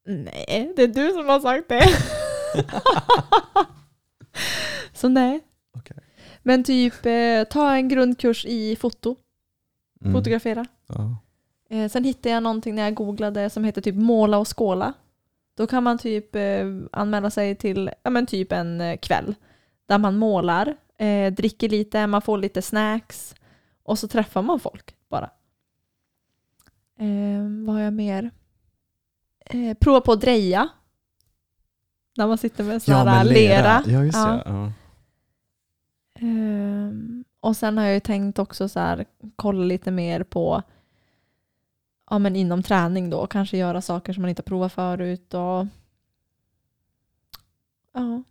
Nej, 0.05 0.73
det 0.77 0.83
är 0.83 0.89
du 0.89 1.11
som 1.11 1.27
har 1.27 1.41
sagt 1.41 1.69
det. 1.69 1.89
Så 4.93 5.09
nej. 5.09 5.41
Okej. 5.77 5.97
Men 6.49 6.65
typ 6.65 7.07
eh, 7.07 7.45
ta 7.51 7.75
en 7.75 7.89
grundkurs 7.89 8.47
i 8.47 8.77
foto. 8.77 9.17
Mm. 10.01 10.13
Fotografera. 10.13 10.67
Ja. 10.87 11.17
Eh, 11.71 11.89
sen 11.89 12.05
hittade 12.05 12.31
jag 12.35 12.43
någonting 12.43 12.75
när 12.75 12.83
jag 12.83 12.95
googlade 12.95 13.51
som 13.51 13.65
heter 13.65 13.81
typ 13.81 13.95
måla 13.95 14.39
och 14.39 14.59
skåla. 14.59 14.93
Då 15.57 15.67
kan 15.67 15.83
man 15.83 15.99
typ 15.99 16.35
eh, 16.35 16.67
anmäla 16.93 17.31
sig 17.31 17.55
till 17.55 17.91
ja, 18.03 18.11
men 18.11 18.27
typ 18.27 18.53
en 18.53 18.81
eh, 18.81 18.97
kväll 18.97 19.35
där 19.87 19.99
man 19.99 20.19
målar, 20.19 20.77
eh, 20.99 21.33
dricker 21.33 21.69
lite, 21.69 22.07
man 22.07 22.23
får 22.23 22.39
lite 22.39 22.63
snacks 22.63 23.35
och 23.83 23.99
så 23.99 24.09
träffar 24.09 24.43
man 24.43 24.61
folk 24.61 24.95
bara. 25.09 25.31
Eh, 26.99 27.67
vad 27.67 27.75
har 27.75 27.83
jag 27.83 27.93
mer? 27.93 28.31
Prova 29.81 30.01
på 30.01 30.13
att 30.13 30.21
dreja. 30.21 30.69
När 32.17 32.27
man 32.27 32.39
sitter 32.39 32.65
med 32.65 32.83
sån 32.83 32.95
här 32.95 33.05
men 33.05 33.27
lera. 33.27 33.83
Ja, 33.87 34.05
just 34.05 34.19
Ja. 34.19 34.43
Ja. 34.45 34.73
Ehm, 36.19 37.25
och 37.41 37.57
sen 37.57 37.79
har 37.79 37.85
jag 37.85 37.95
ju 37.95 38.01
tänkt 38.01 38.39
också 38.39 38.69
så 38.69 38.81
här, 38.81 39.05
kolla 39.37 39.65
lite 39.65 39.91
mer 39.91 40.23
på 40.23 40.63
ja, 42.11 42.19
men 42.19 42.37
inom 42.37 42.63
träning 42.63 43.11
då, 43.11 43.27
kanske 43.27 43.57
göra 43.59 43.81
saker 43.83 44.13
som 44.13 44.21
man 44.23 44.29
inte 44.31 44.41
har 44.41 44.45
provat 44.45 44.73
förut. 44.73 45.35
Och, 45.35 45.67
ja, 47.93 48.23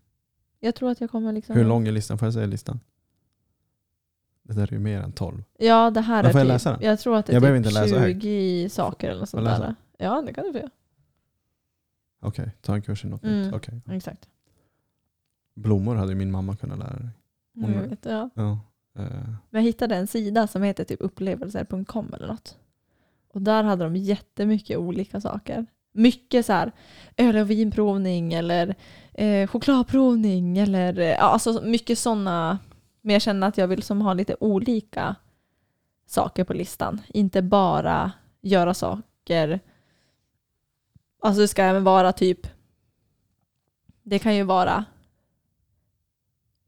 jag 0.60 0.76
tror 0.76 0.92
att 0.92 1.02
jag 1.02 1.10
kommer 1.12 1.32
liksom... 1.34 1.56
Hur 1.56 1.66
lång 1.66 1.88
är 1.88 1.92
listan? 1.92 2.18
Får 2.18 2.26
jag 2.26 2.34
säga 2.34 2.46
listan? 2.46 2.80
Det 4.44 4.54
där 4.54 4.64
är 4.68 4.72
ju 4.72 4.80
mer 4.80 5.02
än 5.02 5.12
12. 5.12 5.44
Ja, 5.58 5.90
det 5.92 6.02
här 6.02 6.24
Men 6.24 6.30
är 6.30 6.32
får 6.32 6.40
jag 6.40 6.46
typ, 6.48 6.54
läsa 6.54 6.72
den? 6.72 6.82
jag 6.82 7.00
tror 7.00 7.16
att 7.18 7.26
det 7.26 7.34
Jag 7.34 7.44
är 7.44 7.48
typ 7.48 7.58
inte 7.58 7.82
läsa 7.82 8.00
högt. 8.00 8.22
20 8.24 8.70
saker 8.70 9.10
eller 9.10 9.20
något 9.20 9.30
sånt 9.30 9.46
där. 9.46 9.76
Ja, 9.98 10.22
det 10.22 10.34
kan 10.34 10.44
du 10.46 10.52
få 10.52 10.58
göra. 10.60 10.70
Okej, 12.20 12.52
ta 12.62 12.76
en 12.76 12.82
kurs 12.82 13.06
i 13.06 13.08
något 13.08 13.24
Mm. 13.24 13.42
nytt. 13.42 13.54
Okej. 13.54 13.82
Exakt. 13.92 14.30
Blommor 15.54 15.96
hade 15.96 16.16
min 16.16 16.32
mamma 16.32 16.56
kunnat 16.56 16.80
lära 16.80 16.94
dig. 16.96 17.10
Jag 17.62 17.68
vet, 17.68 18.06
ja. 18.06 18.30
Ja. 18.34 18.60
Eh, 19.00 19.04
Men 19.50 19.62
jag 19.62 19.62
hittade 19.62 19.96
en 19.96 20.08
sida 20.08 20.48
som 20.48 20.64
heter 20.64 20.84
typ 20.84 21.02
upplevelser.com 21.02 22.14
eller 22.14 22.28
något. 22.28 22.58
Och 23.34 23.42
där 23.42 23.64
hade 23.64 23.84
de 23.84 23.96
jättemycket 23.96 24.78
olika 24.78 25.22
saker. 25.22 25.66
Mycket 25.92 26.46
så 26.46 26.54
här 26.54 26.72
öl 27.18 27.38
och 27.38 27.50
vinprovning 27.52 28.34
eller 28.34 28.76
eh, 29.14 29.48
chokladprovning 29.48 30.58
eller 30.58 31.00
eh, 31.00 31.06
ja, 31.08 31.18
alltså 31.24 31.62
mycket 31.64 32.00
sådana. 32.00 32.60
Men 33.02 33.14
jag 33.14 33.22
känner 33.22 33.48
att 33.48 33.58
jag 33.58 33.68
vill 33.68 33.84
som 33.84 34.02
ha 34.02 34.14
lite 34.14 34.36
olika 34.40 35.16
saker 36.06 36.44
på 36.44 36.54
listan. 36.54 37.02
Inte 37.08 37.42
bara 37.42 38.12
göra 38.42 38.74
saker. 38.74 39.60
Alltså 41.22 41.42
det 41.42 41.48
ska 41.48 41.64
även 41.64 41.84
vara 41.84 42.12
typ. 42.12 42.48
Det 44.04 44.20
kan 44.20 44.36
ju 44.36 44.44
vara 44.44 44.86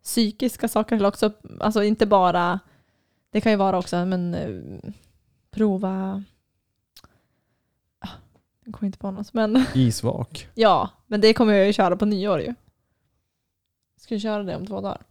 psykiska 0.09 0.67
saker 0.67 0.95
eller 0.95 1.07
också, 1.07 1.33
alltså 1.59 1.83
inte 1.83 2.05
bara, 2.05 2.59
det 3.31 3.41
kan 3.41 3.51
ju 3.51 3.55
vara 3.55 3.77
också, 3.77 4.05
men 4.05 4.33
eh, 4.33 4.91
prova, 5.51 6.23
ah, 7.99 8.09
jag 8.65 8.73
kommer 8.73 8.87
inte 8.87 8.97
på 8.97 9.11
något, 9.11 9.33
men 9.33 9.65
isvak. 9.73 10.47
ja, 10.53 10.89
men 11.07 11.21
det 11.21 11.33
kommer 11.33 11.53
jag 11.53 11.67
ju 11.67 11.73
köra 11.73 11.97
på 11.97 12.05
nyår 12.05 12.41
ju. 12.41 12.53
Ska 13.97 14.15
vi 14.15 14.19
köra 14.21 14.43
det 14.43 14.55
om 14.55 14.67
två 14.67 14.81
dagar? 14.81 15.01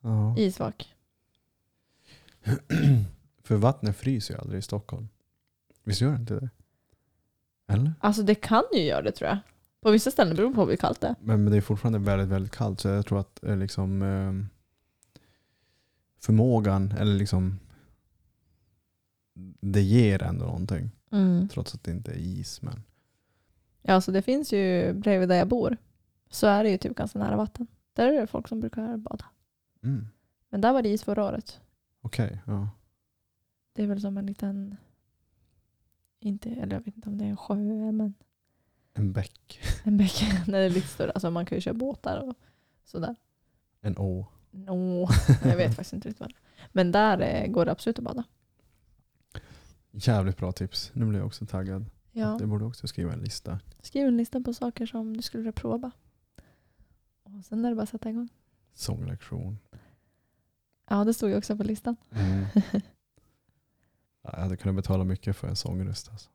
Ja. 0.00 0.34
Isvak. 0.38 0.94
För 3.42 3.56
vattnet 3.56 3.96
fryser 3.96 4.34
ju 4.34 4.40
aldrig 4.40 4.58
i 4.58 4.62
Stockholm. 4.62 5.08
Visst 5.84 6.00
gör 6.00 6.10
det 6.10 6.16
inte 6.16 6.34
det? 6.34 6.48
Eller? 7.66 7.92
Alltså 8.00 8.22
det 8.22 8.34
kan 8.34 8.64
ju 8.72 8.82
göra 8.82 9.02
det 9.02 9.12
tror 9.12 9.28
jag. 9.28 9.38
På 9.80 9.90
vissa 9.90 10.10
ställen 10.10 10.36
beror 10.36 10.48
det 10.48 10.54
på 10.54 10.66
hur 10.66 10.76
kallt 10.76 11.00
det 11.00 11.06
är. 11.06 11.14
Men, 11.20 11.44
men 11.44 11.52
det 11.52 11.56
är 11.56 11.60
fortfarande 11.60 11.98
väldigt, 11.98 12.28
väldigt 12.28 12.52
kallt 12.52 12.80
så 12.80 12.88
jag 12.88 13.06
tror 13.06 13.20
att 13.20 13.44
eh, 13.44 13.56
liksom 13.56 14.02
eh, 14.02 14.32
förmågan 16.20 16.92
eller 16.92 17.14
liksom 17.14 17.58
det 19.60 19.82
ger 19.82 20.22
ändå 20.22 20.44
någonting. 20.44 20.90
Trots 21.52 21.74
att 21.74 21.84
det 21.84 21.90
inte 21.90 22.12
är 22.12 22.16
is. 22.18 22.62
Men 22.62 22.82
Ja, 23.88 23.94
alltså 23.94 24.12
det 24.12 24.22
finns 24.22 24.52
ju 24.52 24.92
bredvid 24.92 25.28
där 25.28 25.36
jag 25.36 25.48
bor. 25.48 25.76
Så 26.30 26.46
är 26.46 26.64
det 26.64 26.70
ju 26.70 26.78
typ 26.78 26.96
ganska 26.96 27.18
nära 27.18 27.36
vatten. 27.36 27.66
Där 27.92 28.12
är 28.12 28.20
det 28.20 28.26
folk 28.26 28.48
som 28.48 28.60
brukar 28.60 28.96
bada. 28.96 29.24
mm. 29.82 30.06
Men 30.48 30.60
där 30.60 30.72
var 30.72 30.82
det 30.82 30.88
is 30.88 31.02
förra 31.02 31.24
året. 31.24 31.60
okej. 32.00 32.42
ja. 32.46 32.68
Det 33.72 33.82
är 33.82 33.86
väl 33.86 34.00
som 34.00 34.18
en 34.18 34.26
liten, 34.26 34.76
inte, 36.20 36.50
eller 36.50 36.76
jag 36.76 36.84
vet 36.84 36.96
inte 36.96 37.08
om 37.08 37.18
det 37.18 37.24
är 37.24 37.28
en 37.28 37.36
sjö, 37.36 37.92
men 37.92 38.14
En 38.96 39.12
bäck. 39.12 39.60
en 39.84 39.96
bäck. 39.96 40.24
när 40.46 40.58
det 40.58 40.64
är 40.64 40.70
lite 40.70 40.88
större. 40.88 41.10
Alltså 41.10 41.30
man 41.30 41.46
kan 41.46 41.56
ju 41.56 41.60
köra 41.62 41.74
båtar 41.74 42.18
och 42.28 42.34
sådär. 42.84 43.16
En 43.80 43.98
å. 43.98 44.26
No, 44.50 45.08
jag 45.44 45.56
vet 45.56 45.68
faktiskt 45.74 45.92
inte 45.92 46.08
riktigt 46.08 46.20
vad 46.20 46.28
det 46.28 46.34
är. 46.34 46.68
Men 46.72 46.92
där 46.92 47.20
eh, 47.20 47.46
går 47.50 47.64
det 47.64 47.72
absolut 47.72 47.98
att 47.98 48.04
bada. 48.04 48.24
Jävligt 49.90 50.36
bra 50.36 50.52
tips. 50.52 50.90
Nu 50.94 51.06
blir 51.06 51.18
jag 51.18 51.26
också 51.26 51.46
taggad. 51.46 51.86
Ja. 52.12 52.36
Det 52.38 52.46
borde 52.46 52.64
också 52.64 52.88
skriva 52.88 53.12
en 53.12 53.20
lista. 53.20 53.60
Skriv 53.82 54.06
en 54.06 54.16
lista 54.16 54.40
på 54.40 54.54
saker 54.54 54.86
som 54.86 55.16
du 55.16 55.22
skulle 55.22 55.40
vilja 55.40 55.52
prova. 55.52 55.90
Och 57.22 57.44
sen 57.44 57.64
är 57.64 57.68
det 57.68 57.74
bara 57.76 57.82
att 57.82 57.88
sätta 57.88 58.10
igång. 58.10 58.28
Sånglektion. 58.74 59.58
Ja, 60.88 61.04
det 61.04 61.14
stod 61.14 61.30
ju 61.30 61.36
också 61.36 61.56
på 61.56 61.62
listan. 61.64 61.96
Mm. 62.10 62.46
Ja, 64.22 64.30
Jag 64.32 64.42
hade 64.42 64.56
kunnat 64.56 64.76
betala 64.76 65.04
mycket 65.04 65.36
för 65.36 65.48
en 65.48 65.56
sångröst. 65.56 66.08
Alltså. 66.08 66.30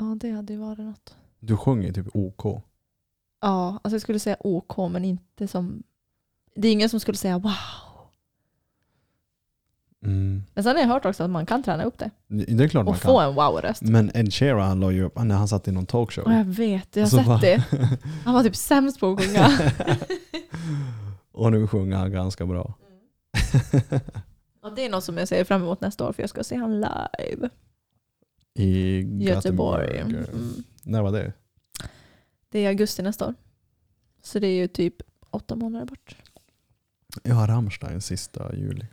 Ja, 0.00 0.16
det 0.20 0.30
hade 0.30 0.52
ju 0.52 0.58
varit 0.58 0.78
något. 0.78 1.16
Du 1.40 1.56
sjunger 1.56 1.92
typ 1.92 2.06
OK. 2.14 2.62
Ja, 3.40 3.68
alltså 3.82 3.94
jag 3.94 4.00
skulle 4.02 4.18
säga 4.18 4.36
OK, 4.40 4.76
men 4.90 5.04
inte 5.04 5.48
som... 5.48 5.82
Det 6.54 6.68
är 6.68 6.72
ingen 6.72 6.88
som 6.88 7.00
skulle 7.00 7.16
säga 7.18 7.38
wow. 7.38 7.52
Mm. 10.04 10.42
Men 10.54 10.64
sen 10.64 10.76
har 10.76 10.82
jag 10.82 10.88
hört 10.88 11.04
också 11.04 11.24
att 11.24 11.30
man 11.30 11.46
kan 11.46 11.62
träna 11.62 11.84
upp 11.84 11.98
det. 11.98 12.10
Det 12.28 12.64
är 12.64 12.68
klart 12.68 12.84
man 12.84 12.94
Och 12.94 13.00
kan. 13.00 13.10
få 13.10 13.20
en 13.20 13.34
wow-röst. 13.34 13.82
Men 13.82 14.10
Ed 14.14 14.32
Sheeran 14.34 14.68
han 14.68 14.80
la 14.80 14.90
ju 14.90 15.02
upp, 15.02 15.18
när 15.22 15.36
han 15.36 15.48
satt 15.48 15.68
i 15.68 15.72
någon 15.72 15.86
talkshow. 15.86 16.24
Ja, 16.26 16.36
jag 16.36 16.44
vet, 16.44 16.96
jag 16.96 17.02
har 17.02 17.08
Så 17.10 17.16
sett 17.16 17.26
bara- 17.26 17.38
det. 17.38 17.64
Han 18.24 18.34
var 18.34 18.42
typ 18.42 18.56
sämst 18.56 19.00
på 19.00 19.12
att 19.12 19.20
sjunga. 19.24 19.48
och 21.32 21.52
nu 21.52 21.66
sjunger 21.66 21.96
han 21.96 22.12
ganska 22.12 22.46
bra. 22.46 22.74
Och 24.62 24.74
det 24.74 24.84
är 24.86 24.90
något 24.90 25.04
som 25.04 25.18
jag 25.18 25.28
ser 25.28 25.44
fram 25.44 25.62
emot 25.62 25.80
nästa 25.80 26.08
år, 26.08 26.12
för 26.12 26.22
jag 26.22 26.30
ska 26.30 26.44
se 26.44 26.56
han 26.56 26.74
live. 26.80 27.48
I 28.54 29.00
Göteborg. 29.24 29.96
Göteborg. 29.96 30.28
Mm. 30.32 30.52
När 30.82 31.02
var 31.02 31.12
det? 31.12 31.32
Det 32.48 32.58
är 32.58 32.68
augusti 32.68 33.02
nästa 33.02 33.26
år. 33.28 33.34
Så 34.22 34.38
det 34.38 34.46
är 34.46 34.56
ju 34.56 34.68
typ 34.68 34.96
åtta 35.30 35.56
månader 35.56 35.86
bort. 35.86 36.16
Jag 37.22 37.34
har 37.34 37.48
Rammstein 37.48 38.00
sista 38.00 38.56
juli. 38.56 38.86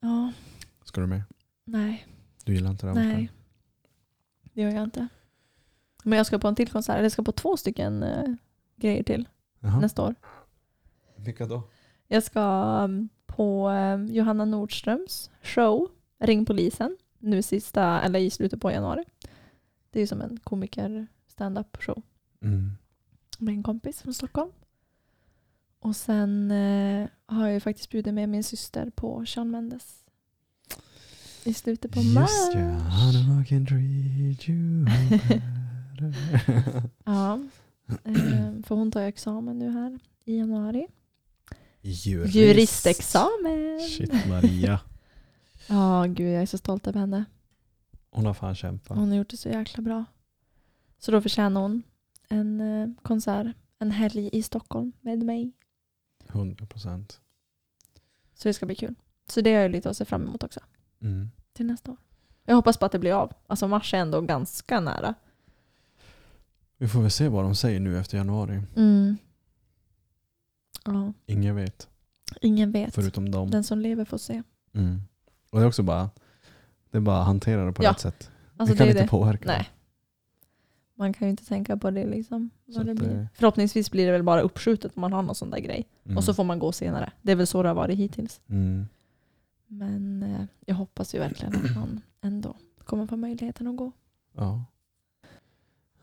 Ja, 0.00 0.32
Ska 0.84 1.00
du 1.00 1.06
med? 1.06 1.22
nej, 1.64 2.06
Du 2.44 2.54
gillar 2.54 2.70
inte 2.70 2.86
Rammstein? 2.86 3.08
nej. 3.08 3.30
Det 4.42 4.60
gör 4.62 4.70
jag 4.70 4.84
inte. 4.84 5.08
Men 6.04 6.16
jag 6.16 6.26
ska 6.26 6.38
på 6.38 6.48
en 6.48 6.54
till 6.54 6.68
konsert. 6.70 6.94
Eller 6.94 7.02
jag 7.02 7.12
ska 7.12 7.22
på 7.22 7.32
två 7.32 7.56
stycken 7.56 8.02
eh, 8.02 8.24
grejer 8.76 9.02
till 9.02 9.28
Jaha. 9.60 9.80
nästa 9.80 10.02
år. 10.02 10.14
Vilka 11.16 11.46
då? 11.46 11.62
Jag 12.08 12.22
ska 12.22 12.40
um, 12.84 13.08
på 13.26 13.70
eh, 13.70 14.04
Johanna 14.04 14.44
Nordströms 14.44 15.30
show, 15.42 15.88
Ring 16.18 16.44
polisen, 16.46 16.96
nu 17.20 17.42
sista, 17.42 18.00
eller 18.00 18.18
i 18.18 18.30
slutet 18.30 18.60
på 18.60 18.70
januari. 18.70 19.04
Det 19.90 19.98
är 19.98 20.00
ju 20.00 20.06
som 20.06 20.20
en 20.20 20.36
komiker 20.44 21.06
stand-up 21.28 21.76
show 21.82 22.02
Mm. 22.42 22.72
med 23.38 23.54
en 23.54 23.62
kompis 23.62 24.02
från 24.02 24.14
Stockholm. 24.14 24.50
Och 25.80 25.96
sen 25.96 26.50
eh, 26.50 27.08
har 27.26 27.46
jag 27.46 27.54
ju 27.54 27.60
faktiskt 27.60 27.90
bjudit 27.90 28.14
med 28.14 28.28
min 28.28 28.44
syster 28.44 28.90
på 28.94 29.26
Sean 29.26 29.50
Mendes. 29.50 29.96
I 31.44 31.54
slutet 31.54 31.92
på 31.92 32.02
mars. 32.02 32.30
Just 32.30 32.54
ja, 32.54 33.42
I 33.42 33.46
can 33.48 33.66
treat 33.66 34.48
you. 34.48 34.86
Ja, 37.04 37.40
eh, 38.04 38.62
för 38.64 38.74
hon 38.74 38.90
tar 38.90 39.00
ju 39.00 39.06
examen 39.06 39.58
nu 39.58 39.70
här 39.70 39.98
i 40.24 40.36
januari. 40.38 40.86
Jurist. 41.82 42.34
Juristexamen! 42.34 43.80
Shit 43.88 44.28
Maria. 44.28 44.80
Ja, 45.70 46.04
gud 46.08 46.34
jag 46.34 46.42
är 46.42 46.46
så 46.46 46.58
stolt 46.58 46.86
över 46.86 47.00
henne. 47.00 47.24
Hon 48.10 48.26
har 48.26 48.34
fan 48.34 48.54
kämpat. 48.54 48.96
Hon 48.98 49.08
har 49.08 49.16
gjort 49.16 49.30
det 49.30 49.36
så 49.36 49.48
jäkla 49.48 49.82
bra. 49.82 50.04
Så 50.98 51.12
då 51.12 51.20
förtjänar 51.20 51.60
hon 51.60 51.82
en 52.28 52.60
eh, 52.60 52.88
konsert, 53.02 53.56
en 53.78 53.90
helg 53.90 54.30
i 54.32 54.42
Stockholm 54.42 54.92
med 55.00 55.18
mig. 55.22 55.52
100 56.28 56.66
procent. 56.66 57.20
Så 58.34 58.48
det 58.48 58.54
ska 58.54 58.66
bli 58.66 58.74
kul. 58.74 58.94
Så 59.28 59.40
det 59.40 59.54
har 59.54 59.60
jag 59.62 59.70
lite 59.70 59.90
att 59.90 59.96
se 59.96 60.04
fram 60.04 60.22
emot 60.22 60.42
också 60.42 60.60
Mm. 61.02 61.30
till 61.52 61.66
nästa 61.66 61.90
år. 61.90 61.96
Jag 62.44 62.56
hoppas 62.56 62.76
på 62.76 62.84
att 62.86 62.92
det 62.92 62.98
blir 62.98 63.12
av. 63.12 63.32
Alltså 63.46 63.68
mars 63.68 63.94
är 63.94 63.98
ändå 63.98 64.20
ganska 64.20 64.80
nära. 64.80 65.14
Vi 66.76 66.88
får 66.88 67.00
väl 67.00 67.10
se 67.10 67.28
vad 67.28 67.44
de 67.44 67.54
säger 67.54 67.80
nu 67.80 67.98
efter 67.98 68.16
januari. 68.18 68.62
Mm. 68.76 69.16
Ja, 70.84 71.12
Ingen 71.26 71.56
vet. 71.56 71.88
ingen 72.40 72.72
vet. 72.72 72.94
Förutom 72.94 73.30
dem. 73.30 73.50
Den 73.50 73.64
som 73.64 73.78
lever 73.78 74.04
får 74.04 74.18
se. 74.18 74.42
Mm. 74.72 75.00
Och 75.50 75.58
det 75.58 75.64
är 75.64 75.68
också 75.68 75.82
bara, 75.82 76.10
det 76.90 76.96
är 76.98 77.00
bara 77.02 77.20
att 77.20 77.26
hantera 77.26 77.64
det 77.64 77.72
på 77.72 77.84
Ja. 77.84 77.90
rätt 77.90 78.00
sätt. 78.00 78.30
Alltså 78.56 78.74
vi 78.74 78.78
kan 78.78 78.86
det 78.86 78.90
är 78.90 78.94
inte 78.94 79.02
det. 79.02 79.08
påverka 79.08 79.46
det. 79.46 79.52
Nej. 79.56 79.68
Man 80.94 81.12
kan 81.12 81.26
ju 81.28 81.30
inte 81.30 81.46
tänka 81.46 81.76
på 81.76 81.90
det 81.90 82.06
liksom. 82.06 82.50
Så 82.66 82.76
Vad 82.78 82.86
det 82.86 82.92
att 82.92 82.98
blir. 82.98 83.08
det- 83.08 83.28
Förhoppningsvis 83.34 83.90
blir 83.90 84.06
det 84.06 84.12
väl 84.12 84.22
bara 84.22 84.40
uppskjutet 84.40 84.92
om 84.96 85.00
man 85.00 85.12
har 85.12 85.22
någon 85.22 85.34
sån 85.34 85.50
där 85.50 85.58
grej. 85.58 85.88
Mm. 86.04 86.16
Och 86.16 86.24
så 86.24 86.34
får 86.34 86.44
man 86.44 86.58
gå 86.58 86.72
senare. 86.72 87.12
Det 87.22 87.32
är 87.32 87.36
väl 87.36 87.46
så 87.46 87.62
det 87.62 87.68
har 87.68 87.74
varit 87.76 87.98
hittills. 87.98 88.40
Mm. 88.48 88.86
Men 89.66 90.22
eh, 90.22 90.44
jag 90.66 90.74
hoppas 90.74 91.14
ju 91.14 91.18
verkligen 91.18 91.54
att 91.56 91.74
man 91.76 92.00
ändå 92.20 92.56
kommer 92.84 93.06
få 93.06 93.16
möjligheten 93.16 93.66
att 93.66 93.76
gå. 93.76 93.92
Ja. 94.36 94.64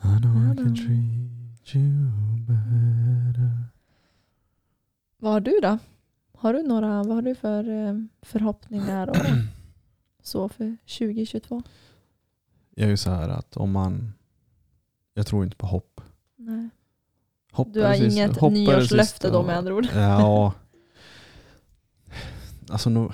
I 0.03 0.21
know 0.21 0.53
I 0.53 0.57
can 0.57 0.75
treat 0.75 1.75
you 1.75 2.11
better. 2.47 3.63
Vad 5.17 5.31
har 5.31 5.39
du 5.39 5.59
då? 5.61 5.77
Har 6.39 6.53
du 6.53 6.63
några, 6.63 7.03
vad 7.03 7.15
har 7.15 7.21
du 7.21 7.35
för 7.35 7.69
eh, 7.87 7.95
förhoppningar 8.21 9.09
och 9.09 9.15
så 10.23 10.49
för 10.49 10.77
2022? 10.99 11.63
Jag 12.75 12.85
är 12.85 12.89
ju 12.89 12.97
så 12.97 13.09
här 13.09 13.29
att 13.29 13.57
om 13.57 13.71
man, 13.71 14.13
jag 15.13 15.27
tror 15.27 15.43
inte 15.43 15.55
på 15.57 15.65
hopp. 15.65 16.01
Nej. 16.35 16.69
hopp 17.51 17.73
Du 17.73 17.81
har 17.81 17.89
det 17.89 17.97
sista- 17.97 18.11
inget 18.23 18.37
hopp 18.37 18.53
nyårslöfte 18.53 19.29
då 19.29 19.43
med 19.43 19.57
andra 19.57 19.75
ord? 19.75 19.87
Ja. 19.93 20.53
Alltså 22.69 22.89
nu, 22.89 23.09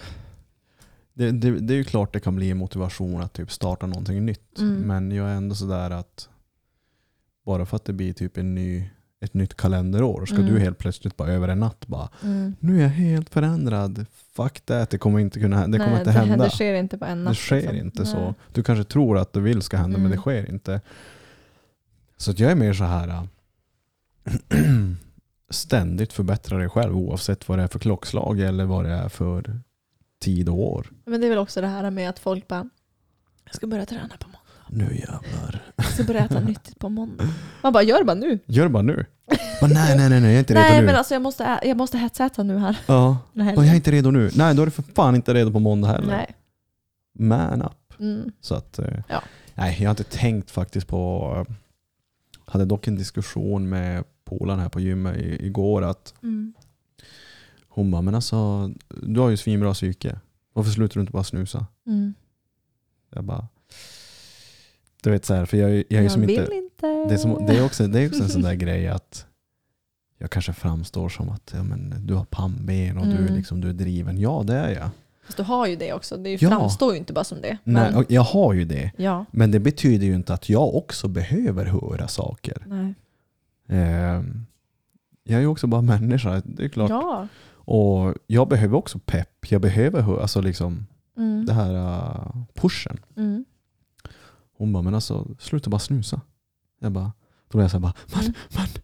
det, 1.14 1.32
det, 1.32 1.60
det 1.60 1.74
är 1.74 1.78
ju 1.78 1.84
klart 1.84 2.14
det 2.14 2.20
kan 2.20 2.36
bli 2.36 2.50
en 2.52 2.58
motivation 2.58 3.22
att 3.22 3.34
typ 3.34 3.52
starta 3.52 3.86
någonting 3.86 4.26
nytt. 4.26 4.60
Mm. 4.60 4.82
Men 4.82 5.12
jag 5.12 5.30
är 5.30 5.36
ändå 5.36 5.56
sådär 5.56 5.90
att 5.90 6.30
bara 7.46 7.66
för 7.66 7.76
att 7.76 7.86
det 7.86 7.94
blir 7.94 8.14
typ 8.14 8.38
en 8.38 8.56
ny, 8.56 8.90
ett 9.24 9.34
nytt 9.34 9.58
kalenderår 9.58 10.26
ska 10.26 10.36
Mm. 10.38 10.54
du 10.54 10.60
helt 10.60 10.78
plötsligt 10.78 11.18
bara 11.18 11.32
över 11.32 11.48
en 11.48 11.60
natt 11.60 11.88
bara 11.88 12.10
Mm. 12.24 12.56
nu 12.60 12.78
är 12.78 12.82
jag 12.82 12.90
helt 12.90 13.30
förändrad. 13.30 14.06
Fuck 14.36 14.60
that, 14.66 14.90
det 14.90 14.98
kommer 14.98 15.20
inte 15.20 15.40
kunna 15.40 15.68
det 15.68 15.78
kommer 15.78 15.90
Nej, 15.92 16.00
inte 16.00 16.12
det, 16.12 16.12
hända. 16.20 16.44
Det 16.44 16.50
sker 16.52 16.74
inte 16.74 16.98
på 16.98 17.06
en 17.06 17.24
natt. 17.24 17.32
Det 17.34 17.38
sker 17.38 17.56
liksom. 17.56 17.78
inte 17.78 18.04
Nej. 18.04 18.12
så. 18.12 18.36
Du 18.54 18.64
kanske 18.64 18.84
tror 18.84 19.18
att 19.18 19.34
du 19.34 19.42
vill 19.42 19.62
ska 19.62 19.78
hända 19.78 19.98
men 19.98 20.06
Mm. 20.06 20.12
det 20.12 20.22
sker 20.22 20.50
inte. 20.50 20.82
Så 22.18 22.32
att 22.32 22.40
jag 22.40 22.52
är 22.52 22.56
mer 22.56 22.74
så 22.74 22.84
här. 22.84 23.08
äh, 23.08 23.24
ständigt 25.50 26.14
förbättra 26.14 26.58
dig 26.58 26.70
själv 26.70 26.98
oavsett 26.98 27.50
vad 27.50 27.60
det 27.60 27.64
är 27.64 27.68
för 27.68 27.80
klockslag 27.80 28.40
eller 28.40 28.66
vad 28.66 28.86
det 28.86 28.92
är 28.92 29.10
för 29.10 29.60
tid 30.22 30.50
och 30.50 30.60
år. 30.60 30.88
Men 31.06 31.22
det 31.22 31.28
är 31.28 31.30
väl 31.30 31.38
också 31.40 31.62
det 31.62 31.68
här 31.68 31.92
med 31.92 32.10
att 32.10 32.20
folk 32.20 32.48
bara, 32.48 32.70
jag 33.46 33.56
ska 33.56 33.68
börja 33.68 33.86
träna 33.86 34.18
på 34.20 34.28
måndag. 34.28 34.40
Nu 34.88 34.96
jävlar. 34.98 35.63
Jag 35.76 35.86
ska 35.86 36.04
börja 36.04 36.26
äta 36.26 36.40
nyttigt 36.40 36.80
på 36.80 36.90
måndag. 36.90 37.24
Man 37.64 37.74
bara, 37.74 37.84
gör 37.84 38.00
det 38.00 38.06
bara 38.06 38.14
nu. 38.16 38.40
Gör 38.46 38.64
det 38.64 38.70
bara 38.70 38.84
nu. 38.84 39.06
Bara, 39.62 39.68
nej, 39.74 39.98
nej, 39.98 40.10
nej, 40.10 40.22
nej, 40.22 40.30
jag 40.30 40.36
är 40.36 40.40
inte 40.40 40.54
redo 40.54 40.62
Nej 40.70 40.80
nu. 40.80 40.86
men 40.86 40.96
alltså 40.96 41.14
jag 41.16 41.22
måste, 41.22 41.44
ä- 41.44 41.60
jag 41.64 41.78
måste 41.78 41.98
hetsäta 41.98 42.44
nu 42.44 42.58
här. 42.58 42.78
ja. 42.86 43.18
Den 43.34 43.46
här 43.46 43.56
Bara, 43.56 43.66
jag 43.66 43.72
är 43.72 43.76
inte 43.76 43.92
redo 43.92 44.12
nu. 44.12 44.30
Nej, 44.36 44.56
då 44.56 44.62
är 44.62 44.66
du 44.66 44.72
för 44.72 44.84
fan 44.96 45.16
inte 45.16 45.34
redo 45.34 45.52
på 45.52 45.60
måndag 45.60 45.88
heller. 45.88 46.08
Nej. 46.08 46.36
Man 47.20 47.62
up. 47.62 48.00
Mm. 48.00 48.32
Så 48.42 48.56
att, 48.56 48.80
eh, 48.80 48.86
Ja. 49.10 49.22
nej, 49.54 49.78
jag 49.80 49.86
har 49.86 49.92
inte 49.92 50.04
tänkt 50.04 50.52
faktiskt 50.52 50.88
på... 50.88 51.34
eh, 51.50 51.54
hade 52.46 52.66
dock 52.66 52.88
en 52.88 52.96
diskussion 52.96 53.70
med 53.70 54.04
polaren 54.26 54.60
här 54.60 54.70
på 54.70 54.80
gymmet 54.80 55.18
i, 55.18 55.46
igår 55.46 55.82
att 55.82 56.14
Mm. 56.24 56.54
hon 57.68 57.92
bara, 57.92 58.02
men 58.02 58.16
alltså 58.16 58.70
du 59.04 59.20
har 59.20 59.30
ju 59.30 59.38
svinbra 59.38 59.74
psyke. 59.74 60.20
Varför 60.54 60.72
slutar 60.72 60.94
du 60.96 61.00
inte 61.02 61.12
bara 61.14 61.24
snusa? 61.24 61.66
Mm. 61.88 62.14
Jag 63.16 63.24
bara, 63.24 63.48
du 65.04 65.10
vet 65.12 65.26
så 65.26 65.34
här, 65.34 65.46
för 65.46 65.58
jag, 65.58 65.70
jag 65.76 65.92
är 65.92 66.02
Jag 66.02 66.12
som 66.12 66.22
vill 66.22 66.30
inte... 66.40 66.54
inte. 66.56 66.88
Det 66.88 67.14
är, 67.14 67.18
som, 67.18 67.46
det, 67.46 67.58
är 67.58 67.66
också, 67.66 67.88
det 67.88 68.00
är 68.00 68.08
också 68.08 68.24
en 68.24 68.30
sån 68.30 68.42
där 68.42 68.54
grej 68.54 68.88
att 68.88 69.26
jag 70.18 70.32
kanske 70.32 70.54
framstår 70.54 71.10
som 71.10 71.30
att 71.30 71.52
ja, 71.56 71.64
men, 71.64 71.94
du 72.06 72.14
har 72.14 72.26
pannben 72.26 72.98
och 72.98 73.06
du, 73.08 73.14
är 73.14 73.18
Mm. 73.20 73.36
liksom, 73.36 73.62
du 73.62 73.70
är 73.70 73.74
driven. 73.74 74.18
Ja, 74.20 74.44
det 74.48 74.54
är 74.56 74.70
jag. 74.70 74.90
Fast 75.26 75.38
du 75.38 75.44
har 75.44 75.68
ju 75.68 75.76
det 75.76 75.94
också. 75.94 76.18
Det 76.18 76.42
Ja. 76.42 76.50
framstår 76.50 76.92
ju 76.94 76.98
inte 77.00 77.14
bara 77.14 77.24
som 77.24 77.42
det. 77.42 77.58
Nej, 77.64 77.92
Men, 77.94 78.06
jag 78.10 78.22
har 78.22 78.54
ju 78.54 78.66
det. 78.66 78.92
ja. 78.98 79.26
Men 79.32 79.52
det 79.52 79.60
betyder 79.60 80.06
ju 80.06 80.16
inte 80.16 80.34
att 80.34 80.50
jag 80.50 80.76
också 80.76 81.08
behöver 81.08 81.66
höra 81.66 82.08
saker. 82.08 82.64
Nej. 82.68 82.94
Ehm, 83.70 84.46
jag 85.24 85.38
är 85.38 85.42
ju 85.42 85.48
också 85.48 85.68
bara 85.68 85.82
människa, 85.82 86.42
det 86.46 86.64
är 86.66 86.70
klart. 86.70 86.90
Ja. 86.90 87.28
Och 87.66 88.14
jag 88.28 88.48
behöver 88.48 88.78
också 88.78 89.00
pepp. 89.06 89.52
Jag 89.52 89.62
behöver 89.62 90.22
alltså 90.22 90.42
liksom, 90.42 90.86
Mm. 91.18 91.46
det 91.46 91.54
här 91.54 91.74
uh, 91.74 92.44
pushen. 92.54 92.98
Mm. 93.18 93.46
Hon 94.64 94.74
bara, 94.74 94.84
men 94.84 94.96
alltså 94.96 95.28
sluta 95.40 95.70
bara 95.70 95.80
snusa. 95.80 96.22
Jag 96.80 96.92
bara, 96.92 97.12
då 97.52 97.58
är 97.60 97.62
jag 97.62 97.72
så 97.72 97.78
här 97.78 97.82
bara, 97.82 97.94
men, 98.14 98.24
Mm. 98.24 98.34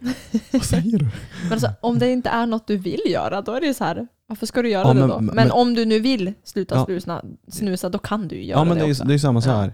men 0.02 0.14
vad 0.52 0.64
säger 0.66 0.98
du? 1.00 1.06
Men 1.44 1.52
alltså, 1.52 1.72
om 1.82 2.00
det 2.00 2.12
inte 2.12 2.30
är 2.30 2.46
något 2.46 2.68
du 2.68 2.78
vill 2.78 3.02
göra, 3.06 3.42
då 3.42 3.52
är 3.54 3.62
det 3.62 3.68
ju 3.68 3.74
så 3.74 3.84
här, 3.84 4.08
varför 4.28 4.46
ska 4.46 4.62
du 4.62 4.70
göra 4.70 4.88
Ja, 4.88 4.94
det 4.94 5.00
men- 5.00 5.10
då? 5.10 5.20
Men, 5.22 5.36
men- 5.36 5.52
om 5.52 5.74
du 5.74 5.86
nu 5.86 6.00
vill 6.00 6.34
sluta 6.44 6.76
Ja. 6.76 6.86
snusa, 6.86 7.24
snusa, 7.48 7.90
då 7.90 8.00
kan 8.00 8.28
du 8.28 8.36
ju 8.36 8.46
göra 8.46 8.60
Ja 8.60 8.64
men 8.64 8.74
det 8.78 8.84
det 8.84 8.88
är, 8.90 8.92
också. 8.92 9.04
det 9.04 9.12
är 9.12 9.14
ju 9.14 9.20
samma 9.20 9.42
så 9.42 9.50
Ja. 9.50 9.56
här. 9.56 9.74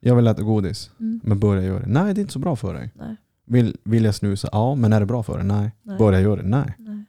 Jag 0.00 0.16
vill 0.16 0.26
äta 0.26 0.42
godis, 0.42 0.90
Mm. 1.00 1.20
men 1.24 1.38
börja 1.40 1.62
göra 1.62 1.80
det. 1.80 1.86
Nej 1.88 2.14
det 2.14 2.20
är 2.20 2.22
inte 2.22 2.32
så 2.32 2.38
bra 2.38 2.56
för 2.56 2.74
dig. 2.74 2.90
Nej. 2.94 3.16
Vill, 3.46 3.76
vill 3.84 4.04
jag 4.04 4.14
snusa? 4.14 4.48
Ja, 4.52 4.74
men 4.74 4.92
är 4.92 5.00
det 5.00 5.06
bra 5.06 5.22
för 5.22 5.36
dig? 5.38 5.46
Nej. 5.46 5.70
Nej. 5.82 5.98
Börja 5.98 6.20
göra 6.20 6.36
det? 6.42 6.48
Nej. 6.48 6.74
Nej. 6.78 7.04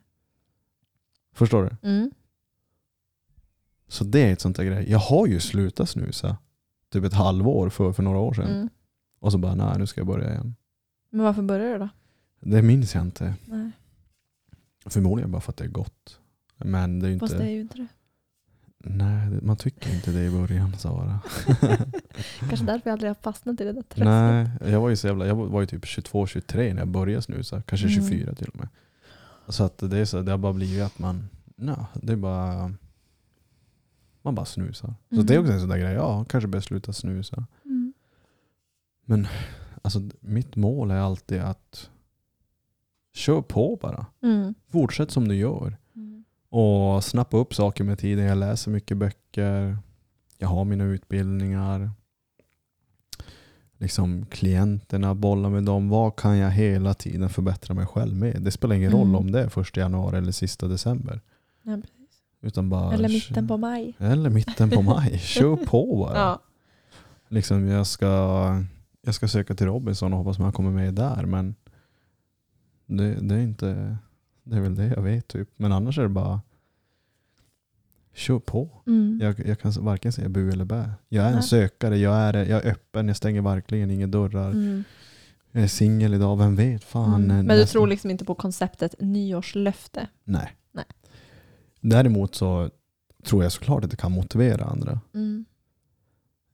Förstår 1.36 1.64
du? 1.82 1.90
Mm. 1.90 2.12
Så 3.88 4.03
det 4.03 4.20
är 4.20 4.34
ett 4.34 4.41
sånt 4.41 4.56
där 4.58 4.64
grej. 4.64 4.91
Jag 4.91 4.99
har 4.99 5.28
ju 5.28 5.40
slutat 5.40 5.90
snusa 5.90 6.38
typ 6.92 7.04
ett 7.04 7.14
halvår 7.14 7.70
för, 7.70 7.94
för 7.94 8.04
några 8.04 8.20
år 8.20 8.34
sedan. 8.34 8.50
Mm. 8.56 8.70
Och 9.20 9.32
så 9.32 9.38
bara, 9.38 9.56
nej 9.56 9.78
nu 9.78 9.88
ska 9.88 10.00
jag 10.00 10.08
börja 10.08 10.30
igen. 10.32 10.56
Men 11.10 11.26
varför 11.26 11.42
börjar 11.42 11.74
du 11.74 11.78
då? 11.80 11.90
Det 12.42 12.62
minns 12.62 12.96
jag 12.96 13.04
inte. 13.04 13.34
Nej. 13.46 13.72
Förmodligen 14.86 15.32
bara 15.32 15.42
för 15.42 15.52
att 15.52 15.58
det 15.58 15.64
är 15.64 15.70
gott. 15.70 16.20
Men 16.58 17.00
det 17.00 17.08
är 17.08 17.12
ju 17.12 17.20
Fast 17.20 17.34
inte... 17.34 17.44
det 17.44 17.50
är 17.50 17.54
ju 17.54 17.62
inte 17.62 17.78
det. 17.78 17.88
Nej, 18.84 19.30
man 19.42 19.58
tycker 19.58 19.96
inte 19.96 20.12
det 20.12 20.24
i 20.26 20.30
början 20.32 20.78
Sara. 20.78 21.20
Kanske 22.40 22.66
därför 22.66 22.82
jag 22.90 22.92
aldrig 22.94 23.10
har 23.10 23.16
fastnat 23.16 23.62
i 23.62 23.64
det 23.64 23.72
där 23.74 23.82
träsket. 23.82 24.06
Nej, 24.06 24.50
jag 24.72 24.82
var 24.82 24.90
ju 24.90 24.96
så 24.96 25.08
jävla, 25.08 25.28
jag 25.28 25.36
var 25.36 25.62
ju 25.62 25.68
typ 25.68 25.84
22-23 25.86 26.74
när 26.74 26.82
jag 26.82 26.88
började 26.88 27.22
snusa. 27.22 27.62
Kanske 27.62 27.88
Mm. 27.88 28.10
24 28.10 28.36
till 28.36 28.48
och 28.48 28.60
med. 28.60 28.68
Så 29.48 29.64
att 29.64 29.78
det, 29.78 29.98
är 29.98 30.06
så, 30.06 30.22
det 30.22 30.32
har 30.32 30.38
bara 30.38 30.54
blivit 30.54 30.84
att 30.84 31.00
man, 31.00 31.30
nej, 31.56 31.76
det 31.94 32.14
är 32.14 32.18
bara, 32.18 32.74
man 34.22 34.35
bara 34.35 34.45
snusar. 34.45 34.93
Så 35.10 35.15
Mm. 35.15 35.26
det 35.26 35.35
är 35.35 35.39
också 35.39 35.52
en 35.53 35.60
sån 35.60 35.69
där 35.69 35.77
grej, 35.77 35.93
ja 35.93 36.26
kanske 36.30 36.48
börja 36.48 36.61
sluta 36.61 36.93
snusa. 36.93 37.45
Mm. 37.65 37.93
Alltså 39.81 40.02
mitt 40.19 40.56
mål 40.56 40.91
är 40.91 40.95
alltid 40.95 41.39
att 41.41 41.89
kör 43.14 43.41
på 43.41 43.80
bara. 43.81 44.06
Mm. 44.23 44.53
Fortsätt 44.68 45.11
som 45.11 45.27
du 45.27 45.35
gör. 45.35 45.77
Mm. 45.95 46.23
Och 46.49 47.03
snappa 47.03 47.38
upp 47.38 47.53
saker 47.53 47.84
med 47.84 47.99
tiden. 47.99 48.26
Jag 48.26 48.38
läser 48.38 48.72
mycket 48.72 48.98
böcker. 48.98 49.77
Jag 50.38 50.48
har 50.48 50.65
mina 50.65 50.84
utbildningar. 50.84 51.91
Liksom 53.77 54.26
klienterna, 54.26 55.15
bolla 55.15 55.49
med 55.49 55.64
dem. 55.64 55.89
Vad 55.89 56.15
kan 56.15 56.38
jag 56.38 56.52
hela 56.52 56.93
tiden 56.93 57.30
förbättra 57.30 57.73
mig 57.73 57.85
själv 57.85 58.15
med? 58.15 58.41
Det 58.41 58.52
spelar 58.52 58.76
ingen 58.76 58.91
roll 58.91 59.02
Mm. 59.07 59.15
om 59.15 59.31
det 59.31 59.41
är 59.43 59.49
första 59.49 59.80
januari 59.81 60.18
eller 60.18 60.31
sista 60.31 60.68
december. 60.68 61.22
Ja. 61.64 61.77
Utan 62.42 62.70
bara, 62.70 62.94
Eller 62.94 63.10
mitten 63.10 63.48
på 63.48 63.58
maj. 63.58 63.96
Eller 64.00 64.30
mitten 64.30 64.70
på 64.70 64.82
maj. 64.82 65.18
Kör 65.22 65.56
på 65.56 65.96
bara. 65.98 66.18
Ja. 66.18 66.40
Liksom 67.28 67.68
jag, 67.68 67.88
ska, 67.88 68.64
jag 69.02 69.16
ska 69.16 69.28
söka 69.28 69.56
till 69.56 69.66
Robinson 69.68 70.14
och 70.14 70.20
hoppas 70.20 70.40
man 70.40 70.52
kommer 70.52 70.72
med 70.72 70.94
där. 70.94 71.26
Men 71.26 71.56
det, 72.86 73.14
det 73.14 73.36
är 73.36 73.40
inte 73.40 73.98
det 74.44 74.56
är 74.56 74.62
väl 74.62 74.76
det 74.76 74.86
jag 74.86 75.02
vet 75.02 75.28
typ. 75.28 75.50
Men 75.56 75.72
annars 75.72 75.98
är 75.98 76.04
det 76.04 76.10
bara 76.10 76.42
kör 78.14 78.40
på. 78.40 78.70
Mm. 78.88 79.20
Jag, 79.22 79.48
jag 79.48 79.60
kan 79.60 79.72
varken 79.72 80.12
säga 80.12 80.30
bu 80.30 80.52
eller 80.52 80.66
bä. 80.66 80.92
Jag 81.10 81.24
är 81.26 81.30
en 81.30 81.34
Nej. 81.36 81.44
sökare, 81.44 81.98
jag 81.98 82.16
är, 82.16 82.34
jag 82.34 82.66
är 82.66 82.72
öppen, 82.72 83.08
jag 83.08 83.18
stänger 83.18 83.42
verkligen 83.42 83.92
inga 83.92 84.08
dörrar. 84.08 84.52
Mm. 84.52 84.84
Jag 85.52 85.64
är 85.64 85.68
singel 85.68 86.14
idag, 86.14 86.38
vem 86.38 86.56
vet? 86.56 86.84
Fan. 86.84 87.14
Mm. 87.24 87.28
Men 87.28 87.48
du 87.48 87.62
nästa- 87.62 87.72
tror 87.72 87.88
liksom 87.88 88.10
inte 88.12 88.26
på 88.26 88.36
konceptet 88.36 88.96
nyårslöfte? 89.00 90.08
Nej. 90.24 90.52
Nej. 90.72 90.86
Däremot 91.82 92.36
så 92.36 92.70
tror 93.24 93.44
jag 93.44 93.52
såklart 93.52 93.84
att 93.84 93.91
det 93.91 93.98
kan 93.98 94.12
motivera 94.12 94.66
andra. 94.66 94.99
Mm. 95.14 95.45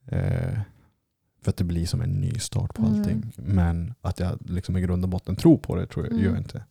Eh, 0.06 0.58
för 1.42 1.50
att 1.50 1.56
det 1.56 1.64
blir 1.64 1.86
som 1.86 2.00
en 2.00 2.20
ny 2.20 2.30
start 2.38 2.74
på 2.74 2.82
Mm. 2.82 2.98
allting. 3.00 3.32
Men 3.36 3.94
att 4.00 4.20
jag 4.20 4.38
liksom 4.50 4.76
i 4.76 4.80
grund 4.80 5.04
och 5.04 5.08
botten 5.08 5.36
tror 5.36 5.58
på 5.58 5.76
det 5.76 5.86
tror 5.86 6.04
jag, 6.04 6.12
Mm. 6.12 6.24
gör 6.24 6.30
jag 6.32 6.40
inte. 6.40 6.64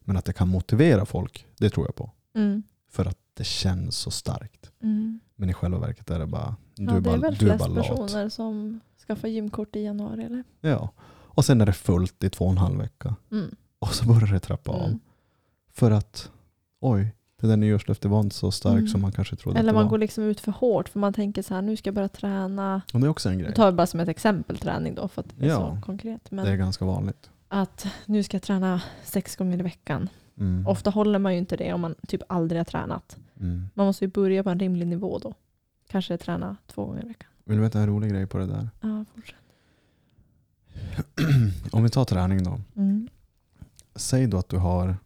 Men 0.00 0.16
att 0.16 0.24
det 0.24 0.32
kan 0.32 0.48
motivera 0.48 1.06
folk, 1.06 1.46
det 1.58 1.70
tror 1.70 1.86
jag 1.86 1.94
på. 1.94 2.10
Mm. 2.34 2.62
För 2.90 3.04
att 3.04 3.18
det 3.34 3.44
känns 3.44 3.96
så 3.96 4.10
starkt. 4.10 4.70
Mm. 4.82 5.20
Men 5.36 5.50
i 5.50 5.52
själva 5.52 5.78
verket 5.78 6.10
är 6.10 6.18
det 6.18 6.26
bara, 6.26 6.56
du 6.74 6.84
Ja, 6.84 6.90
är 6.90 6.94
det 6.94 7.00
bara, 7.00 7.14
är 7.14 7.18
väl 7.18 7.34
du 7.34 7.46
är 7.50 7.58
flest 7.58 7.58
bara 7.58 7.74
lat. 7.74 7.88
personer 7.88 8.28
som 8.28 8.80
skaffar 9.06 9.28
gymkort 9.28 9.76
i 9.76 9.80
januari 9.80 10.24
eller? 10.24 10.44
Ja. 10.60 10.90
Och 11.08 11.44
sen 11.44 11.60
är 11.60 11.66
det 11.66 11.72
fullt 11.72 12.24
i 12.24 12.30
två 12.30 12.44
och 12.44 12.50
en 12.50 12.58
halv 12.58 12.78
vecka. 12.78 13.16
Mm. 13.32 13.54
Och 13.78 13.94
så 13.94 14.06
börjar 14.06 14.32
det 14.32 14.40
trappa 14.40 14.72
av. 14.72 14.98
För 15.72 15.90
att, 15.90 16.30
oj, 16.80 17.15
det 17.40 17.46
där 17.46 17.56
nyårslöftet 17.56 18.10
var 18.10 18.20
inte 18.20 18.36
så 18.36 18.50
starkt 18.50 18.76
Mm. 18.78 18.88
som 18.88 19.00
man 19.02 19.12
kanske 19.12 19.36
trodde 19.36 19.58
Eller 19.58 19.68
att 19.70 19.72
det 19.74 19.78
man 19.78 19.84
var. 19.84 19.90
går 19.90 19.98
liksom 19.98 20.24
ut 20.24 20.40
för 20.40 20.52
hårt 20.52 20.88
för 20.88 20.98
man 20.98 21.12
tänker 21.12 21.42
så 21.42 21.54
här, 21.54 21.62
nu 21.62 21.76
ska 21.76 21.88
jag 21.88 21.94
börja 21.94 22.08
träna. 22.08 22.82
Och 22.94 23.00
det 23.00 23.06
är 23.06 23.10
också 23.10 23.28
en 23.28 23.36
Nu 23.38 23.42
grej. 23.44 23.54
tar 23.54 23.64
jag 23.64 23.74
bara 23.74 23.86
som 23.86 24.00
ett 24.00 24.08
exempel 24.08 24.58
träning 24.58 24.94
då 24.94 25.08
för 25.08 25.20
att 25.20 25.28
det 25.38 25.44
är 25.44 25.48
Ja. 25.48 25.76
så 25.76 25.86
konkret. 25.86 26.30
Men 26.30 26.44
Det 26.44 26.50
är 26.50 26.56
ganska 26.56 26.84
vanligt. 26.84 27.30
att 27.48 27.86
nu 28.06 28.22
ska 28.22 28.34
jag 28.34 28.42
träna 28.42 28.82
sex 29.04 29.36
gånger 29.36 29.58
i 29.58 29.62
veckan. 29.62 30.08
Mm. 30.38 30.66
Ofta 30.66 30.90
håller 30.90 31.18
man 31.18 31.32
ju 31.32 31.38
inte 31.38 31.56
det 31.56 31.72
om 31.72 31.80
man 31.80 31.94
typ 32.08 32.22
aldrig 32.28 32.58
har 32.60 32.64
tränat. 32.64 33.16
Mm. 33.40 33.68
Man 33.74 33.86
måste 33.86 34.04
ju 34.04 34.10
börja 34.10 34.42
på 34.42 34.50
en 34.50 34.58
rimlig 34.60 34.86
nivå 34.86 35.18
då. 35.18 35.34
Kanske 35.88 36.16
träna 36.18 36.56
två 36.66 36.84
gånger 36.84 37.04
i 37.04 37.08
veckan. 37.08 37.28
Vill 37.44 37.56
du 37.56 37.62
veta 37.62 37.80
en 37.80 37.86
rolig 37.86 38.10
grej 38.10 38.26
på 38.26 38.38
det 38.38 38.46
där? 38.46 38.68
Ja, 38.80 39.04
fortsätt. 39.14 39.36
Om 41.72 41.82
vi 41.82 41.88
tar 41.90 42.04
träning 42.04 42.44
då. 42.44 42.60
Mm. 42.76 43.08
Säg 43.94 44.26
då 44.26 44.38
att 44.38 44.48
du 44.48 44.56
har, 44.56 44.96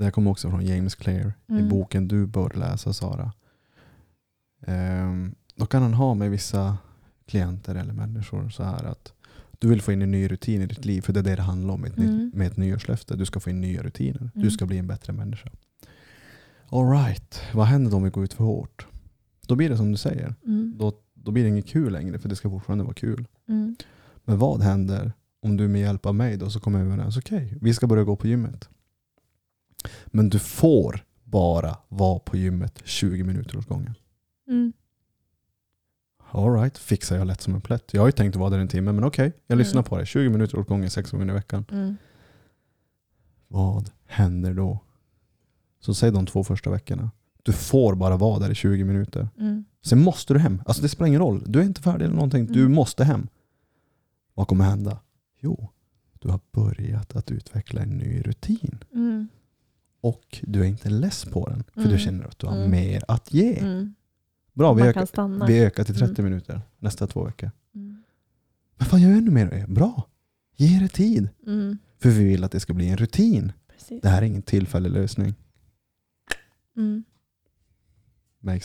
det 0.00 0.04
här 0.04 0.10
kommer 0.10 0.30
också 0.30 0.50
från 0.50 0.66
James 0.66 0.94
Clear 0.94 1.32
i 1.48 1.52
Mm. 1.52 1.68
boken 1.68 2.08
du 2.08 2.26
bör 2.26 2.50
läsa 2.54 2.92
Sara. 2.92 3.32
Ehm, 4.66 5.34
då 5.56 5.66
kan 5.66 5.82
han 5.82 5.94
ha 5.94 6.14
med 6.14 6.30
vissa 6.30 6.78
klienter 7.26 7.74
eller 7.74 7.92
människor 7.92 8.48
så 8.50 8.62
här 8.62 8.84
att 8.84 9.12
du 9.58 9.68
vill 9.68 9.82
få 9.82 9.92
in 9.92 10.02
en 10.02 10.10
ny 10.10 10.28
rutin 10.28 10.62
i 10.62 10.66
ditt 10.66 10.84
liv 10.84 11.00
för 11.02 11.12
det 11.12 11.20
är 11.20 11.24
det 11.24 11.36
det 11.36 11.42
handlar 11.42 11.74
om 11.74 11.80
med 11.80 11.90
ett, 11.90 11.98
Mm. 11.98 12.30
med 12.34 12.46
ett 12.46 12.56
nyårslöfte. 12.56 13.16
Du 13.16 13.26
ska 13.26 13.40
få 13.40 13.50
in 13.50 13.60
nya 13.60 13.82
rutiner. 13.82 14.30
Du 14.34 14.40
Mm. 14.40 14.50
ska 14.50 14.66
bli 14.66 14.78
en 14.78 14.86
bättre 14.86 15.12
människa. 15.12 15.48
All 16.70 16.90
right, 16.90 17.42
vad 17.54 17.66
händer 17.66 17.90
då 17.90 17.96
om 17.96 18.02
vi 18.02 18.10
går 18.10 18.24
ut 18.24 18.32
för 18.32 18.44
hårt? 18.44 18.86
Då 19.46 19.56
blir 19.56 19.68
det 19.70 19.76
som 19.76 19.92
du 19.92 19.98
säger. 19.98 20.34
Mm. 20.46 20.74
Då, 20.78 20.92
då 21.14 21.30
blir 21.32 21.42
det 21.42 21.48
inget 21.48 21.66
kul 21.66 21.92
längre 21.92 22.18
för 22.18 22.28
det 22.28 22.36
ska 22.36 22.50
fortfarande 22.50 22.84
vara 22.84 22.94
kul. 22.94 23.26
Mm. 23.48 23.76
Men 24.24 24.38
vad 24.38 24.62
händer 24.62 25.12
om 25.42 25.56
du 25.56 25.68
med 25.68 25.80
hjälp 25.80 26.06
av 26.06 26.14
mig 26.14 26.36
då 26.36 26.50
så 26.50 26.60
kommer 26.60 26.80
överens, 26.80 27.16
okej, 27.16 27.58
vi 27.60 27.74
ska 27.74 27.86
börja 27.86 28.04
gå 28.04 28.16
på 28.16 28.26
gymmet. 28.26 28.68
Men 30.06 30.28
du 30.30 30.38
får 30.38 31.04
bara 31.24 31.76
vara 31.88 32.18
på 32.18 32.36
gymmet 32.36 32.82
20 32.84 33.24
minuter 33.24 33.58
åt 33.58 33.66
gången. 33.68 33.94
Mm. 34.48 34.72
All 36.32 36.52
right, 36.54 36.78
fixar 36.78 37.16
jag 37.16 37.26
lätt 37.26 37.40
som 37.40 37.54
en 37.54 37.60
plätt. 37.60 37.94
Jag 37.94 38.02
har 38.02 38.08
ju 38.08 38.12
tänkt 38.12 38.34
att 38.36 38.40
vara 38.40 38.50
där 38.50 38.58
en 38.58 38.68
timme, 38.68 38.92
men 38.92 39.04
okej, 39.04 39.32
jag 39.46 39.58
lyssnar 39.58 39.80
Mm. 39.80 39.84
på 39.88 39.98
det. 39.98 40.06
20 40.06 40.28
minuter 40.28 40.58
åt 40.58 40.68
gången, 40.68 40.90
sex 40.90 41.10
gånger 41.10 41.28
i 41.28 41.32
veckan. 41.32 41.64
Mm. 41.70 41.96
Vad 43.48 43.90
händer 44.06 44.54
då? 44.54 44.78
Så 45.80 45.94
säg 45.94 46.10
de 46.10 46.26
två 46.26 46.44
första 46.44 46.70
veckorna. 46.70 47.10
Du 47.42 47.52
får 47.52 47.94
bara 47.94 48.16
vara 48.16 48.38
där 48.38 48.50
i 48.50 48.54
20 48.54 48.84
minuter. 48.84 49.28
Mm. 49.38 49.64
Sen 49.82 50.02
måste 50.02 50.34
du 50.34 50.40
hem. 50.40 50.62
Alltså 50.66 50.82
det 50.82 50.88
spelar 50.88 51.06
ingen 51.06 51.20
roll. 51.20 51.42
Du 51.46 51.60
är 51.60 51.64
inte 51.64 51.80
färdig 51.82 52.04
eller 52.04 52.14
någonting. 52.14 52.46
Du 52.46 52.60
Mm. 52.60 52.72
måste 52.74 53.04
hem. 53.04 53.28
Vad 54.34 54.48
kommer 54.48 54.64
hända? 54.64 54.98
Jo, 55.40 55.68
du 56.18 56.28
har 56.28 56.40
börjat 56.52 57.16
att 57.16 57.30
utveckla 57.30 57.80
en 57.82 57.88
ny 57.98 58.20
rutin. 58.22 58.78
Mm. 58.94 59.28
Och 60.00 60.38
du 60.42 60.60
är 60.60 60.64
inte 60.64 60.88
less 60.90 61.24
på 61.24 61.48
den. 61.48 61.64
För 61.74 61.80
Mm. 61.80 61.92
du 61.92 61.98
känner 61.98 62.24
att 62.24 62.38
du 62.38 62.46
har 62.46 62.56
Mm. 62.56 62.70
mer 62.70 63.04
att 63.08 63.32
ge. 63.34 63.58
Mm. 63.58 63.94
Bra, 64.52 64.72
vi 64.72 64.82
ökar, 64.82 65.46
vi 65.46 65.58
ökar 65.64 65.84
till 65.84 65.98
30 65.98 66.20
Mm. 66.20 66.30
minuter 66.30 66.60
nästa 66.78 67.06
två 67.06 67.24
veckor. 67.24 67.50
Mm. 67.74 68.02
Men 68.76 68.86
fan, 68.86 69.02
gör 69.02 69.10
ännu 69.10 69.30
mer. 69.30 69.66
Bra. 69.68 70.06
Ge 70.56 70.78
det 70.78 70.88
tid. 70.88 71.28
Mm. 71.46 71.78
För 71.98 72.08
vi 72.08 72.24
vill 72.24 72.44
att 72.44 72.52
det 72.52 72.60
ska 72.60 72.72
bli 72.74 72.88
en 72.88 72.96
rutin. 72.96 73.52
Precis. 73.68 74.02
Det 74.02 74.08
här 74.08 74.22
är 74.22 74.26
ingen 74.26 74.42
tillfällig 74.42 74.90
lösning. 74.90 75.34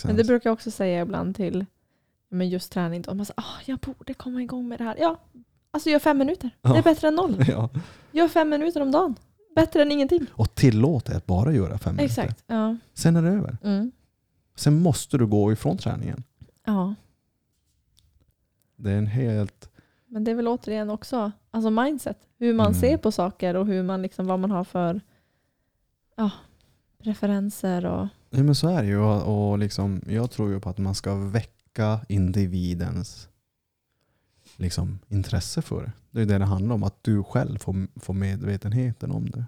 Men 0.04 0.16
det 0.16 0.24
brukar 0.24 0.50
jag 0.50 0.54
också 0.54 0.72
säga 0.72 1.02
ibland 1.02 1.36
till 1.36 1.66
men 2.30 2.50
just 2.50 2.72
träning. 2.72 3.02
Då. 3.02 3.14
Man 3.14 3.26
säger 3.26 3.40
ah, 3.42 3.62
jag 3.66 3.80
borde 3.80 4.14
komma 4.14 4.42
igång 4.42 4.68
med 4.68 4.80
det 4.80 4.84
här. 4.84 4.96
Ja, 5.00 5.20
alltså 5.72 5.90
gör 5.90 6.00
fem 6.00 6.18
minuter. 6.18 6.50
Det 6.62 6.70
Ja. 6.70 6.78
är 6.78 6.84
bättre 6.84 7.08
än 7.08 7.16
noll. 7.16 7.36
ja. 7.48 7.70
Gör 8.12 8.28
fem 8.28 8.50
minuter 8.50 8.82
om 8.82 8.92
dagen. 8.92 9.16
Bättre 9.56 9.82
än 9.82 9.92
ingenting. 9.92 10.26
Och 10.32 10.56
tillåt 10.56 11.06
dig 11.06 11.16
att 11.16 11.26
bara 11.26 11.52
göra 11.52 11.78
fem 11.78 11.96
minuter. 11.96 12.22
Exakt. 12.24 12.44
Ja. 12.48 12.78
Sen 12.94 13.16
är 13.16 13.22
det 13.22 13.30
över. 13.30 13.58
Mm. 13.64 13.92
Sen 14.56 14.82
måste 14.82 15.18
du 15.18 15.28
gå 15.28 15.52
ifrån 15.52 15.78
träningen. 15.78 16.24
ja. 16.66 16.96
Det 18.78 18.92
är 18.92 18.98
en 18.98 19.08
helt... 19.08 19.70
Men 20.08 20.24
det 20.24 20.32
är 20.32 20.36
väl 20.36 20.48
återigen 20.48 20.90
också 20.90 21.32
alltså 21.52 21.70
mindset. 21.70 22.18
Hur 22.38 22.54
man 22.54 22.66
Mm. 22.68 22.80
ser 22.80 22.98
på 22.98 23.12
saker 23.12 23.56
och 23.56 23.66
hur 23.66 23.84
man 23.84 24.02
liksom, 24.02 24.28
vad 24.28 24.40
man 24.40 24.52
har 24.52 24.64
för 24.64 25.02
ja, 26.16 26.32
preferenser. 27.04 27.86
Och, 27.86 28.08
Ja, 28.30 28.44
men 28.44 28.56
så 28.56 28.68
är 28.68 28.82
det 28.82 28.88
ju. 28.88 28.98
Och, 28.98 29.52
och 29.52 29.60
liksom, 29.60 30.02
jag 30.08 30.32
tror 30.32 30.52
ju 30.52 30.60
på 30.60 30.70
att 30.70 30.78
man 30.78 30.96
ska 30.96 31.16
väcka 31.16 32.00
individens 32.10 33.30
liksom, 34.56 35.00
intresse 35.08 35.62
för 35.62 35.84
det. 35.84 35.92
Det 36.12 36.22
är 36.22 36.26
det 36.26 36.38
det 36.38 36.46
handlar 36.46 36.76
om. 36.76 36.84
Att 36.84 37.04
du 37.04 37.24
själv 37.24 37.58
får, 37.58 38.00
får 38.00 38.14
medvetenheten 38.14 39.12
om 39.12 39.30
det. 39.30 39.46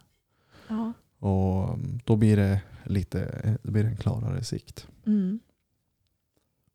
ja. 0.67 0.93
Och 1.19 1.73
um, 1.73 1.99
då 2.05 2.15
blir 2.15 2.38
det 2.38 2.61
lite 2.84 3.57
då 3.63 3.71
blir 3.71 3.84
det 3.84 3.89
en 3.89 3.97
klarare 3.97 4.43
sikt. 4.43 4.88
mm. 5.05 5.39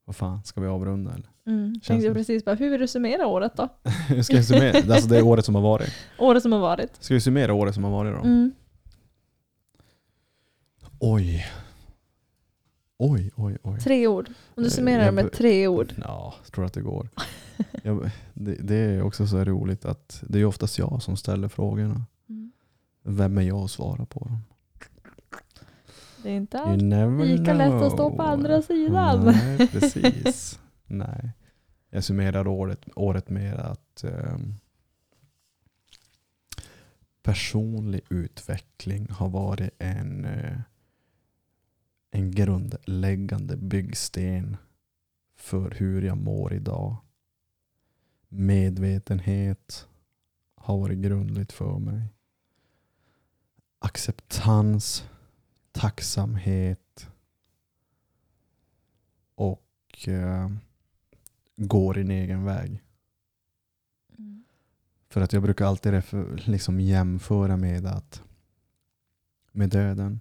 Vad 0.04 0.16
fan, 0.16 0.44
ska 0.44 0.60
vi 0.60 0.66
avrunda 0.66 1.10
eller? 1.14 1.30
Mm. 1.46 1.72
Känns 1.74 1.86
Tänkte 1.86 2.09
det. 2.09 2.14
precis 2.14 2.44
bara, 2.44 2.54
hur 2.54 2.70
vill 2.70 2.80
du 2.80 2.86
summera 2.88 3.26
året 3.26 3.52
då? 3.56 3.68
ska 4.22 4.36
jag 4.36 4.44
summera? 4.44 4.94
Alltså 4.94 5.09
det 5.09 5.18
är 5.18 5.22
året 5.22 5.44
som 5.44 5.54
har 5.54 5.62
varit. 5.62 5.92
Året 6.18 6.42
som 6.42 6.52
har 6.52 6.59
varit. 6.59 6.96
Ska 7.00 7.14
vi 7.14 7.20
summera 7.20 7.54
året 7.54 7.74
som 7.74 7.84
har 7.84 7.90
varit 7.90 8.14
då? 8.14 8.20
Mm. 8.20 8.52
Oj. 10.98 11.46
Oj, 12.98 13.31
oj, 13.36 13.59
oj. 13.62 13.81
Tre 13.81 14.06
ord. 14.06 14.28
Om 14.28 14.62
du 14.62 14.69
Eh, 14.69 14.70
summerar 14.70 15.05
det 15.05 15.12
med 15.12 15.32
tre 15.32 15.69
ord. 15.69 15.94
Ja, 16.05 16.35
jag 16.43 16.52
tror 16.52 16.64
att 16.64 16.73
det 16.73 16.81
går. 16.81 17.09
jag, 17.82 18.10
det, 18.35 18.55
det 18.55 18.77
är 18.77 19.02
också 19.02 19.27
så 19.27 19.44
roligt 19.44 19.85
att 19.85 20.23
det 20.28 20.39
är 20.39 20.44
oftast 20.44 20.78
jag 20.78 21.02
som 21.02 21.16
ställer 21.16 21.48
frågorna. 21.48 22.02
Mm. 22.28 22.52
Vem 23.02 23.39
är 23.39 23.43
jag 23.43 23.59
att 23.64 23.70
svara 23.70 24.06
på 24.06 24.20
dem? 24.20 24.39
Det 26.23 26.31
är 26.31 26.36
inte 26.36 26.59
allt. 26.59 26.82
lika 27.27 27.55
lätt 27.55 27.73
att 27.73 27.93
stå 27.93 28.16
på 28.16 28.23
andra 28.23 28.62
sidan. 28.62 29.24
Nej, 29.24 29.69
precis. 29.69 30.60
Nej. 30.86 31.32
Jag 31.90 32.05
summerar 32.05 32.47
året, 32.47 32.81
året 32.97 33.28
med 33.28 33.55
att 33.55 34.05
ehm, 34.05 34.55
personlig 37.23 38.01
utveckling 38.09 39.09
har 39.10 39.28
varit 39.28 39.70
en, 39.78 40.24
eh, 40.24 40.59
en 42.14 42.30
grundläggande 42.30 43.56
byggsten 43.56 44.56
för 45.36 45.70
hur 45.70 46.02
jag 46.02 46.18
mår 46.18 46.52
idag. 46.52 46.97
Medvetenhet 48.28 49.89
har 50.55 50.78
varit 50.78 50.98
grundligt 50.98 51.52
för 51.52 51.78
mig. 51.78 52.02
Acceptans, 53.78 55.09
tacksamhet 55.72 57.10
och 59.34 60.09
eh, 60.09 60.51
går 61.56 61.94
din 61.94 62.10
egen 62.10 62.44
väg. 62.44 62.82
Mm. 64.18 64.44
För 65.09 65.20
att 65.20 65.32
jag 65.32 65.43
brukar 65.43 65.66
alltid 65.66 66.02
liksom 66.48 66.80
jämföra 66.80 67.56
med 67.56 67.86
att 67.86 68.22
med 69.52 69.70
döden. 69.70 70.20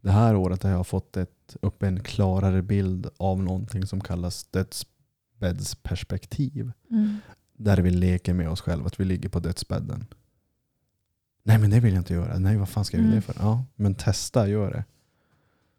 Det 0.00 0.10
här 0.10 0.36
året 0.36 0.62
har 0.62 0.70
jag 0.70 0.86
fått 0.86 1.16
ett, 1.16 1.56
upp 1.62 1.82
en 1.82 2.00
klarare 2.02 2.62
bild 2.62 3.08
av 3.16 3.42
någonting 3.42 3.86
som 3.86 4.00
kallas 4.00 4.44
dödsbäddsperspektiv. 4.44 6.72
Mm. 6.90 7.16
Där 7.56 7.76
vi 7.78 7.90
leker 7.90 8.34
med 8.34 8.48
oss 8.50 8.60
själva, 8.60 8.86
att 8.86 9.00
vi 9.00 9.04
ligger 9.04 9.28
på 9.28 9.40
dödsbädden. 9.40 10.06
Nej 11.42 11.58
men 11.58 11.70
det 11.70 11.80
vill 11.80 11.94
jag 11.94 12.00
inte 12.00 12.14
göra. 12.14 12.38
Nej 12.38 12.56
vad 12.56 12.68
fan 12.68 12.84
ska 12.84 12.96
jag 12.96 13.02
göra 13.04 13.12
Mm. 13.12 13.22
det 13.26 13.32
för? 13.32 13.42
Ja, 13.44 13.64
men 13.74 13.94
testa, 13.94 14.48
gör 14.48 14.70
det. 14.70 14.84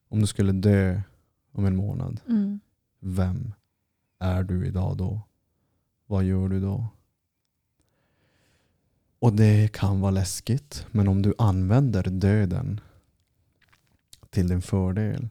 Om 0.09 0.19
du 0.21 0.27
skulle 0.27 0.51
dö 0.51 1.01
om 1.51 1.65
en 1.65 1.75
månad, 1.75 2.21
Mm. 2.27 2.59
vem 2.99 3.53
är 4.19 4.43
du 4.43 4.67
idag 4.67 4.97
då? 4.97 5.21
Vad 6.07 6.23
gör 6.23 6.49
du 6.49 6.59
då? 6.61 6.87
Och 9.19 9.33
det 9.33 9.73
kan 9.73 10.01
vara 10.01 10.11
läskigt, 10.11 10.85
men 10.91 11.07
om 11.07 11.21
du 11.21 11.33
använder 11.37 12.03
döden 12.03 12.79
till 14.29 14.47
din 14.47 14.61
fördel 14.61 15.29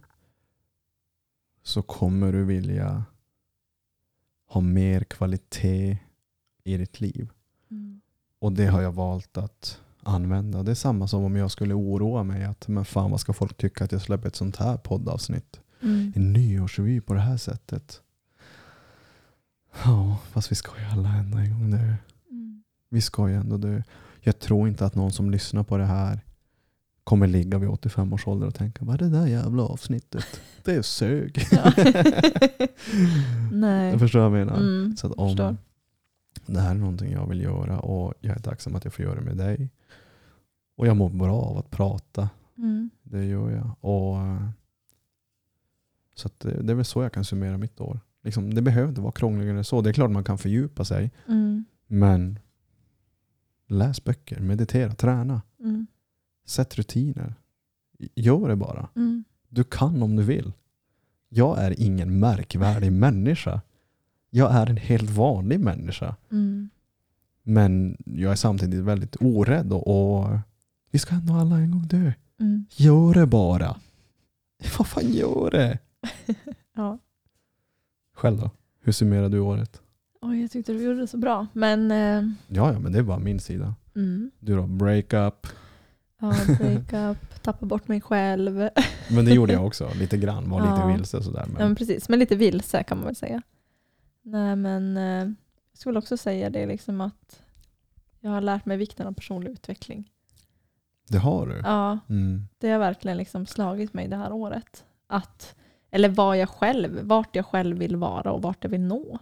så 1.62 1.82
kommer 1.82 2.32
du 2.32 2.44
vilja 2.44 3.04
ha 4.48 4.60
mer 4.60 5.00
kvalitet 5.00 5.98
i 6.64 6.76
ditt 6.76 7.00
liv. 7.00 7.30
Mm. 7.70 8.00
Och 8.38 8.52
det 8.52 8.66
har 8.66 8.82
jag 8.82 8.92
valt 8.92 9.36
att 9.36 9.80
använda. 10.02 10.62
Det 10.62 10.70
är 10.70 10.74
samma 10.74 11.08
som 11.08 11.24
om 11.24 11.36
jag 11.36 11.50
skulle 11.50 11.74
oroa 11.74 12.22
mig 12.22 12.44
att 12.44 12.68
men 12.68 12.84
fan 12.84 13.10
vad 13.10 13.20
ska 13.20 13.32
folk 13.32 13.56
tycka 13.56 13.84
att 13.84 13.92
jag 13.92 14.02
släpper 14.02 14.28
ett 14.28 14.36
sånt 14.36 14.56
här 14.56 14.76
poddavsnitt. 14.76 15.60
Mm. 15.80 16.12
En 16.16 16.32
nyårsrevy 16.32 17.00
på 17.00 17.14
det 17.14 17.20
här 17.20 17.36
sättet. 17.36 18.02
Ja, 19.84 20.18
fast 20.30 20.50
vi 20.50 20.56
ska 20.56 20.80
ju 20.80 20.86
alla 20.86 21.08
ändå 21.08 21.38
en 21.38 21.52
gång 21.52 21.70
dö. 21.70 21.94
Mm. 22.30 22.62
Vi 22.88 23.00
ska 23.00 23.28
ju 23.28 23.34
ändå 23.34 23.56
dö. 23.56 23.82
Jag 24.20 24.38
tror 24.38 24.68
inte 24.68 24.86
att 24.86 24.94
någon 24.94 25.12
som 25.12 25.30
lyssnar 25.30 25.62
på 25.62 25.76
det 25.76 25.86
här 25.86 26.20
kommer 27.08 27.26
ligga 27.26 27.58
vid 27.58 27.68
85 27.68 28.12
års 28.12 28.26
ålder 28.26 28.46
och 28.46 28.54
tänka 28.54 28.84
vad 28.84 28.94
är 28.94 28.98
det 28.98 29.18
där 29.18 29.26
jävla 29.26 29.62
avsnittet? 29.62 30.40
Det 30.64 30.82
sög. 30.82 31.36
Nej. 33.52 33.90
Jag 33.90 34.00
förstår 34.00 34.18
vad 34.18 34.40
jag 34.40 34.46
menar. 34.46 34.56
Mm. 34.56 34.96
Så 34.96 35.06
att 35.06 35.12
om 35.12 35.28
Förstår. 35.28 35.56
det 36.46 36.60
här 36.60 36.70
är 36.70 36.74
någonting 36.74 37.12
jag 37.12 37.26
vill 37.26 37.40
göra 37.40 37.80
och 37.80 38.14
jag 38.20 38.36
är 38.36 38.40
tacksam 38.40 38.74
att 38.74 38.84
jag 38.84 38.92
får 38.92 39.04
göra 39.04 39.14
det 39.14 39.20
med 39.20 39.36
dig. 39.36 39.70
Och 40.76 40.86
jag 40.86 40.96
mår 40.96 41.10
bra 41.10 41.42
av 41.42 41.58
att 41.58 41.70
prata. 41.70 42.28
Mm. 42.58 42.90
Det 43.02 43.24
gör 43.24 43.50
jag. 43.50 43.70
Och, 43.80 44.18
eh, 44.18 44.48
så 46.14 46.30
det, 46.38 46.62
det 46.62 46.72
är 46.72 46.76
väl 46.76 46.84
så 46.84 47.02
jag 47.02 47.12
kan 47.12 47.24
summera 47.24 47.58
mitt 47.58 47.80
år. 47.80 48.00
Liksom, 48.22 48.54
det 48.54 48.62
behöver 48.62 48.88
inte 48.88 49.00
vara 49.00 49.12
krångligare 49.12 49.58
än 49.58 49.64
så. 49.64 49.80
Det 49.80 49.90
är 49.90 49.94
klart 49.94 50.10
man 50.10 50.24
kan 50.24 50.38
fördjupa 50.38 50.84
sig. 50.84 51.10
Mm. 51.28 51.64
Men 51.86 52.38
läs 53.66 54.04
böcker, 54.04 54.40
meditera, 54.40 54.94
träna. 54.94 55.42
Mm. 55.60 55.86
Sätt 56.48 56.76
rutiner. 56.78 57.34
Gör 58.14 58.48
det 58.48 58.56
bara. 58.56 58.88
Mm. 58.96 59.24
Du 59.48 59.64
kan 59.64 60.02
om 60.02 60.16
du 60.16 60.22
vill. 60.22 60.52
Jag 61.28 61.58
är 61.58 61.80
ingen 61.80 62.18
märkvärdig 62.20 62.92
människa. 62.92 63.60
Jag 64.30 64.54
är 64.54 64.66
en 64.66 64.76
helt 64.76 65.10
vanlig 65.10 65.60
människa. 65.60 66.16
Mm. 66.30 66.70
Men 67.42 67.96
jag 68.04 68.32
är 68.32 68.36
samtidigt 68.36 68.84
väldigt 68.84 69.16
orädd 69.20 69.72
och, 69.72 70.20
och 70.20 70.38
vi 70.90 70.98
ska 70.98 71.14
ändå 71.14 71.34
alla 71.34 71.56
en 71.58 71.70
gång 71.70 71.86
dö. 71.86 72.12
Mm. 72.40 72.66
Gör 72.76 73.14
det 73.14 73.26
bara. 73.26 73.76
Vad 74.78 74.86
fan 74.86 75.12
gör 75.12 75.50
det? 75.50 75.78
Ja. 76.76 76.98
Själv 78.14 78.38
då? 78.40 78.50
Hur 78.80 78.92
summerar 78.92 79.28
du 79.28 79.38
året? 79.40 79.82
Oj, 80.20 80.40
jag 80.42 80.50
tyckte 80.50 80.72
du 80.72 80.82
gjorde 80.82 81.00
det 81.00 81.06
så 81.06 81.16
bra. 81.18 81.46
Men 81.52 81.90
eh, 81.90 82.30
Ja, 82.48 82.72
ja, 82.72 82.78
men 82.78 82.92
det 82.92 82.98
är 82.98 83.02
bara 83.02 83.18
min 83.18 83.40
sida. 83.40 83.74
mm. 83.96 84.30
Du 84.40 84.56
då? 84.56 84.66
Breakup. 84.66 85.46
Ja, 86.20 86.34
breakup, 86.58 87.42
tappa 87.42 87.66
bort 87.66 87.88
mig 87.88 88.00
själv. 88.00 88.68
Men 89.10 89.24
det 89.24 89.34
gjorde 89.34 89.52
jag 89.52 89.66
också. 89.66 89.90
Lite 89.98 90.16
grann. 90.18 90.50
Var 90.50 90.60
lite 90.60 90.80
Ja. 90.80 90.86
vilse 90.86 91.16
och 91.16 91.24
sådär. 91.24 91.40
Ja, 91.40 91.46
men 91.46 91.66
Men, 91.66 91.76
precis, 91.76 92.08
men 92.08 92.18
lite 92.18 92.36
vilse 92.36 92.82
kan 92.82 92.98
man 92.98 93.06
väl 93.06 93.16
säga. 93.16 93.42
Nej, 94.22 94.56
men 94.56 94.96
eh, 94.96 95.02
jag 95.72 95.78
skulle 95.78 95.98
också 95.98 96.16
säga 96.16 96.50
det 96.50 96.66
liksom 96.66 97.00
att 97.00 97.42
jag 98.20 98.30
har 98.30 98.40
lärt 98.40 98.64
mig 98.66 98.76
vikten 98.76 99.06
av 99.06 99.12
personlig 99.12 99.50
utveckling. 99.50 100.10
det 101.08 101.18
har 101.18 101.46
du. 101.46 101.60
Ja, 101.64 101.98
Mm. 102.08 102.48
det 102.58 102.70
har 102.70 102.78
verkligen 102.78 103.16
liksom 103.16 103.46
slagit 103.46 103.94
mig 103.94 104.08
det 104.08 104.16
här 104.16 104.32
året. 104.32 104.84
Att, 105.06 105.54
eller 105.90 106.08
vad 106.08 106.38
jag 106.38 106.48
själv, 106.48 107.00
vart 107.02 107.36
jag 107.36 107.46
själv 107.46 107.78
vill 107.78 107.96
vara 107.96 108.32
och 108.32 108.42
vart 108.42 108.64
jag 108.64 108.70
vill 108.70 108.80
nå. 108.80 109.18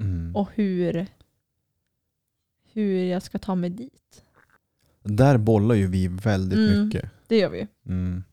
Mm. 0.00 0.36
Och 0.36 0.48
hur, 0.54 1.06
hur 2.72 3.04
jag 3.04 3.22
ska 3.22 3.38
ta 3.38 3.54
mig 3.54 3.70
dit. 3.70 4.24
Där 5.04 5.38
bollar 5.38 5.74
ju 5.74 5.86
vi 5.86 6.08
väldigt 6.08 6.58
Mm. 6.58 6.84
mycket. 6.86 7.10
Det 7.26 7.36
gör 7.38 7.50
vi 7.50 7.58
ju. 7.58 7.66
Mm. 7.86 8.24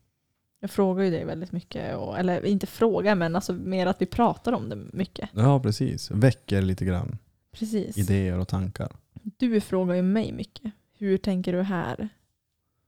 Jag 0.60 0.70
frågar 0.70 1.04
ju 1.04 1.10
dig 1.10 1.24
väldigt 1.24 1.52
mycket. 1.52 1.96
Och, 1.96 2.18
eller 2.18 2.46
inte 2.46 2.66
fråga, 2.66 3.14
men 3.14 3.36
alltså 3.36 3.52
mer 3.52 3.86
att 3.86 4.02
vi 4.02 4.06
pratar 4.06 4.52
om 4.52 4.68
det 4.68 4.76
mycket. 4.76 5.30
Ja, 5.32 5.60
precis. 5.60 6.10
Väcker 6.10 6.62
lite 6.62 6.84
grann 6.84 7.18
Precis. 7.52 7.98
idéer 7.98 8.38
och 8.38 8.48
tankar. 8.48 8.92
Du 9.22 9.60
frågar 9.60 9.94
ju 9.94 10.02
mig 10.02 10.32
mycket. 10.32 10.72
Hur 10.98 11.18
tänker 11.18 11.52
du 11.52 11.62
här? 11.62 12.08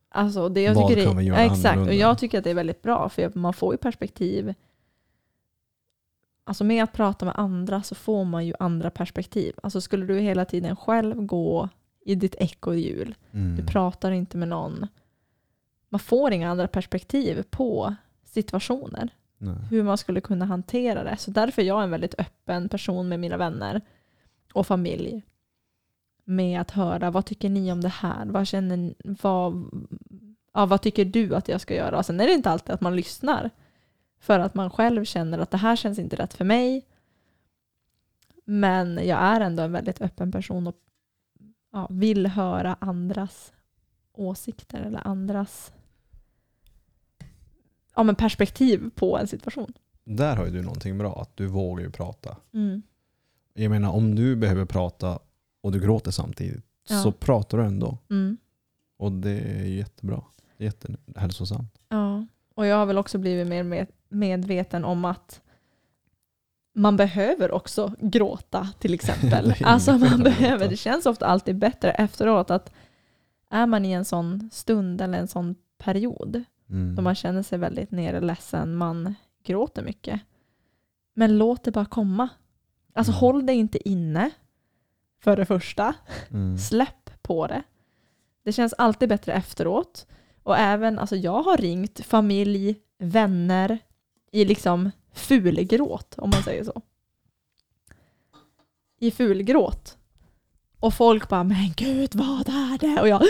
Alltså 0.09 0.49
det 0.49 0.63
jag 0.63 0.75
Vad 0.75 0.89
tycker 0.89 1.05
kan 1.05 1.15
det, 1.17 1.21
vi 1.23 1.27
göra 1.29 1.39
ja, 1.39 1.45
Exakt, 1.45 1.65
och 1.65 1.71
annorlunda? 1.73 1.95
jag 1.95 2.19
tycker 2.19 2.39
att 2.39 2.45
det 2.45 2.51
är 2.51 2.55
väldigt 2.55 2.83
bra 2.83 3.09
för 3.09 3.33
man 3.35 3.53
får 3.55 3.75
ju 3.75 3.79
perspektiv. 3.79 4.55
Alltså 6.45 6.65
med 6.65 6.85
att 6.85 6.93
prata 6.93 7.25
med 7.25 7.35
andra 7.37 7.83
så 7.83 7.95
får 7.95 8.25
man 8.25 8.47
ju 8.47 8.55
andra 8.59 8.91
perspektiv. 8.91 9.55
Alltså 9.63 9.81
skulle 9.81 10.07
du 10.07 10.19
hela 10.19 10.45
tiden 10.45 10.77
själv 10.77 11.23
gå 11.27 11.69
i 12.01 12.15
ditt 12.15 12.35
ekorrhjul, 12.39 13.15
Mm. 13.33 13.57
du 13.57 13.67
pratar 13.67 14.11
inte 14.13 14.37
med 14.37 14.49
någon, 14.49 14.87
man 15.89 15.99
får 15.99 16.33
inga 16.33 16.51
andra 16.51 16.69
perspektiv 16.69 17.43
på 17.51 17.95
situationer. 18.25 19.11
Nej. 19.43 19.55
hur 19.71 19.83
man 19.83 19.99
skulle 19.99 20.21
kunna 20.21 20.45
hantera 20.45 21.05
det. 21.05 21.17
Så 21.17 21.31
därför 21.31 21.63
är 21.63 21.67
jag 21.67 21.83
en 21.83 21.91
väldigt 21.91 22.15
öppen 22.19 22.69
person 22.69 23.09
med 23.09 23.21
mina 23.21 23.37
vänner 23.37 23.81
och 24.53 24.67
familj. 24.67 25.23
Med 26.25 26.61
att 26.61 26.71
höra, 26.71 27.11
vad 27.11 27.25
tycker 27.27 27.49
ni 27.49 27.73
om 27.73 27.81
det 27.81 27.89
här? 27.89 28.27
Vad, 28.27 28.47
känner, 28.47 28.95
vad, 29.05 29.71
ja, 30.55 30.67
vad 30.67 30.83
tycker 30.83 31.05
du 31.05 31.35
att 31.35 31.49
jag 31.49 31.61
ska 31.61 31.75
göra? 31.75 31.99
Och 31.99 32.07
sen 32.07 32.21
är 32.21 32.27
det 32.27 32.33
inte 32.33 32.51
alltid 32.51 32.71
att 32.75 32.81
man 32.81 32.97
lyssnar. 32.97 33.51
För 34.19 34.39
att 34.39 34.55
man 34.55 34.71
själv 34.71 35.05
känner 35.05 35.39
att 35.39 35.51
det 35.51 35.57
här 35.57 35.77
känns 35.77 35.99
inte 35.99 36.17
rätt 36.17 36.35
för 36.35 36.45
mig. 36.45 36.87
Men 38.45 38.95
jag 39.07 39.19
är 39.19 39.41
ändå 39.41 39.63
en 39.63 39.73
väldigt 39.73 40.01
öppen 40.01 40.33
person 40.33 40.67
och 40.67 40.77
ja, 41.73 41.87
vill 41.91 42.27
höra 42.27 42.77
andras 42.81 43.53
åsikter 44.13 44.81
eller 44.81 45.07
andras 45.07 45.73
ja, 47.97 48.03
men 48.03 48.15
perspektiv 48.15 48.91
på 48.95 49.19
en 49.19 49.27
situation. 49.27 49.73
Där 50.05 50.37
har 50.37 50.45
ju 50.45 50.51
du 50.51 50.63
någonting 50.63 50.99
bra, 50.99 51.21
att 51.23 51.37
du 51.37 51.47
vågar 51.47 51.85
ju 51.85 51.91
prata. 51.91 52.37
Mm. 52.55 52.83
Jag 53.55 53.71
menar 53.71 53.91
om 53.91 54.15
du 54.15 54.37
behöver 54.37 54.65
prata 54.65 55.19
och 55.61 55.73
du 55.73 55.81
gråter 55.81 56.11
samtidigt 56.11 56.65
Ja. 56.89 57.03
så 57.03 57.13
pratar 57.13 57.59
du 57.59 57.65
ändå. 57.65 57.99
Mm. 58.11 58.37
Och 58.97 59.13
det 59.13 59.41
är 59.41 59.65
jättebra. 59.65 60.23
Jättehälsosamt. 60.57 61.79
Ja, 61.89 62.27
och 62.55 62.67
jag 62.67 62.77
har 62.77 62.87
väl 62.87 62.99
också 62.99 63.19
blivit 63.19 63.47
mer 63.49 63.63
med, 63.63 63.87
medveten 64.09 64.85
om 64.85 65.05
att 65.05 65.41
man 66.75 66.97
behöver 66.97 67.51
också 67.53 67.95
gråta 68.01 68.69
till 68.79 68.95
exempel. 68.95 69.55
Alltså 69.65 69.99
man 69.99 70.23
behöver, 70.23 70.69
det 70.69 70.77
känns 70.77 71.07
ofta 71.07 71.27
alltid 71.27 71.59
bättre 71.59 71.91
efteråt 71.93 72.51
att 72.51 72.73
är 73.51 73.67
man 73.67 73.85
i 73.85 73.93
en 73.93 74.05
sån 74.05 74.51
stund 74.53 75.01
eller 75.01 75.19
en 75.19 75.29
sån 75.29 75.55
period 75.79 76.45
Mm. 76.71 76.95
då 76.97 77.03
man 77.03 77.15
känner 77.15 77.43
sig 77.43 77.59
väldigt 77.59 77.91
nere, 77.91 78.21
ledsen, 78.21 78.75
man 78.75 79.15
gråter 79.45 79.83
mycket. 79.83 80.21
Men 81.15 81.39
låt 81.39 81.65
det 81.65 81.71
bara 81.71 81.85
komma. 81.85 82.29
Alltså 82.95 83.13
Mm. 83.13 83.21
håll 83.21 83.47
det 83.47 83.53
inte 83.53 83.89
inne 83.89 84.31
för 85.23 85.37
det 85.37 85.47
första. 85.47 85.95
Mm. 86.31 86.59
Släpp 86.69 87.23
på 87.23 87.47
det. 87.47 87.63
Det 88.45 88.53
känns 88.53 88.73
alltid 88.73 89.09
bättre 89.09 89.33
efteråt. 89.33 90.07
Och 90.43 90.59
även, 90.59 90.99
alltså 90.99 91.17
jag 91.17 91.43
har 91.43 91.57
ringt 91.57 92.01
familj, 92.07 92.77
vänner 92.99 93.79
i 94.33 94.45
liksom 94.45 94.91
fulgråt, 95.13 96.15
om 96.19 96.31
man 96.31 96.43
säger 96.43 96.65
så. 96.65 96.83
I 98.99 99.11
fulgråt. 99.11 99.97
Och 100.81 100.95
folk 100.95 101.29
bara, 101.29 101.45
men 101.45 101.73
gud 101.77 102.15
vad 102.15 102.49
är 102.49 102.79
det? 102.79 103.01
Och 103.01 103.09
jag, 103.09 103.23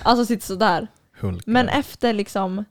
alltså 0.02 0.26
sitter 0.26 0.46
sådär. 0.46 0.88
Hulkar. 1.12 1.52
Men 1.52 1.68
efter 1.68 2.12
liksom 2.12 2.64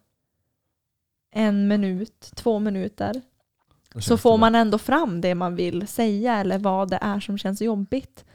en 1.32 1.68
minut, 1.68 2.32
två 2.36 2.60
minuter, 2.60 3.22
så 4.00 4.18
får 4.18 4.38
man 4.38 4.56
ändå 4.56 4.78
fram 4.78 5.22
det 5.22 5.36
man 5.36 5.56
vill 5.56 5.88
säga 5.88 6.38
eller 6.38 6.60
vad 6.60 6.90
det 6.90 7.00
är 7.02 7.20
som 7.20 7.38
känns 7.38 7.62
jobbigt. 7.62 8.26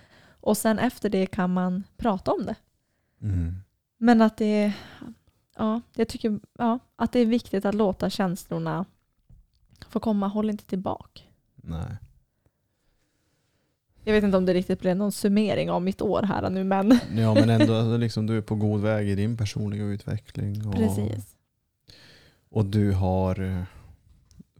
Och 0.40 0.56
sen 0.56 0.78
efter 0.78 1.08
det 1.10 1.26
kan 1.26 1.52
man 1.52 1.84
prata 1.96 2.32
om 2.32 2.46
det. 2.46 2.56
Mm. 3.20 3.54
Men 3.98 4.22
att 4.22 4.36
det 4.36 4.72
ja, 5.56 5.80
jag 5.94 6.08
tycker 6.08 6.40
ja, 6.58 6.78
att 6.96 7.12
det 7.12 7.20
är 7.20 7.26
viktigt 7.26 7.64
att 7.64 7.74
låta 7.74 8.10
känslorna 8.10 8.84
få 9.92 10.00
komma. 10.00 10.28
Håll 10.28 10.50
inte 10.50 10.64
tillbaka. 10.64 11.20
Nej. 11.54 11.96
Jag 14.04 14.12
vet 14.12 14.24
inte 14.24 14.36
om 14.36 14.46
det 14.46 14.54
riktigt 14.54 14.80
blev 14.80 14.96
någon 14.96 15.12
summering 15.12 15.70
av 15.70 15.82
mitt 15.82 16.02
år 16.02 16.22
här 16.22 16.50
nu, 16.50 16.64
men 16.64 16.90
Ja 17.16 17.34
men 17.34 17.50
ändå, 17.50 17.74
alltså, 17.74 17.96
liksom, 17.96 18.26
du 18.26 18.36
är 18.36 18.42
på 18.42 18.54
god 18.54 18.80
väg 18.80 19.08
i 19.08 19.14
din 19.14 19.36
personliga 19.36 19.84
utveckling. 19.84 20.66
Och, 20.66 20.74
precis. 20.74 21.36
och 22.48 22.64
du 22.64 22.92
har 22.92 23.40
eh, 23.40 23.62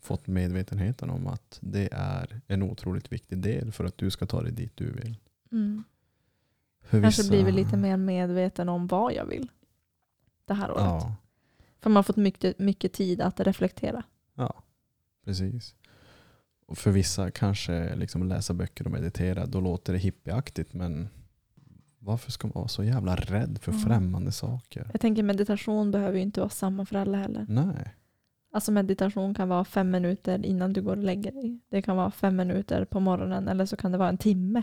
fått 0.01 0.27
medvetenheten 0.27 1.11
om 1.11 1.27
att 1.27 1.59
det 1.61 1.89
är 1.93 2.41
en 2.47 2.63
otroligt 2.63 3.13
viktig 3.13 3.39
del 3.39 3.73
för 3.73 3.85
att 3.85 3.99
du 3.99 4.11
ska 4.11 4.27
ta 4.27 4.43
dig 4.43 4.53
dit 4.53 4.73
du 4.77 4.93
vill. 4.93 5.17
Mm. 5.53 5.85
För 6.85 7.03
Kanske 7.03 7.23
vissa- 7.23 7.31
blivit 7.33 7.55
lite 7.55 7.77
mer 7.77 7.97
medveten 7.97 8.69
om 8.69 8.87
vad 8.87 9.13
jag 9.15 9.25
vill 9.27 9.49
det 10.45 10.55
här 10.55 10.71
året. 10.71 10.83
Ja, 10.85 11.15
För 11.81 11.91
man 11.91 11.97
har 11.97 12.03
fått 12.03 12.17
mycket, 12.17 12.59
mycket 12.59 12.93
tid 12.93 13.21
att 13.21 13.41
reflektera. 13.41 14.03
Precis. 15.25 15.75
Och 16.67 16.79
för 16.79 16.91
vissa 16.91 17.31
kanske 17.31 17.97
liksom 17.97 18.29
läsa 18.29 18.55
böcker 18.55 18.85
och 18.85 18.91
meditera, 18.93 19.47
då 19.47 19.61
låter 19.61 19.93
det 19.93 19.99
hippieaktigt 19.99 20.73
men 20.75 21.09
varför 21.99 22.33
ska 22.33 22.47
man 22.49 22.53
vara 22.55 22.69
så 22.69 22.85
jävla 22.85 23.17
rädd 23.17 23.59
för 23.63 23.73
Mm. 23.73 23.83
främmande 23.85 24.33
saker? 24.33 24.89
Jag 24.93 25.01
tänker 25.01 25.23
meditation 25.23 25.91
behöver 25.91 26.17
ju 26.17 26.23
inte 26.23 26.41
vara 26.41 26.51
samma 26.51 26.87
för 26.87 26.97
alla 26.97 27.19
heller. 27.19 27.47
Nej. 27.49 27.95
Alltså 28.55 28.73
meditation 28.73 29.35
kan 29.35 29.49
vara 29.49 29.65
fem 29.65 29.91
minuter 29.91 30.47
innan 30.47 30.73
du 30.73 30.83
går 30.83 30.97
och 30.97 31.03
lägger 31.05 31.33
dig. 31.33 31.59
Det 31.69 31.83
kan 31.83 31.97
vara 31.97 32.11
fem 32.11 32.37
minuter 32.37 32.85
på 32.85 33.01
morgonen 33.01 33.49
eller 33.49 33.67
så 33.67 33.77
kan 33.77 33.93
det 33.93 33.99
vara 33.99 34.09
en 34.09 34.19
timme. 34.19 34.63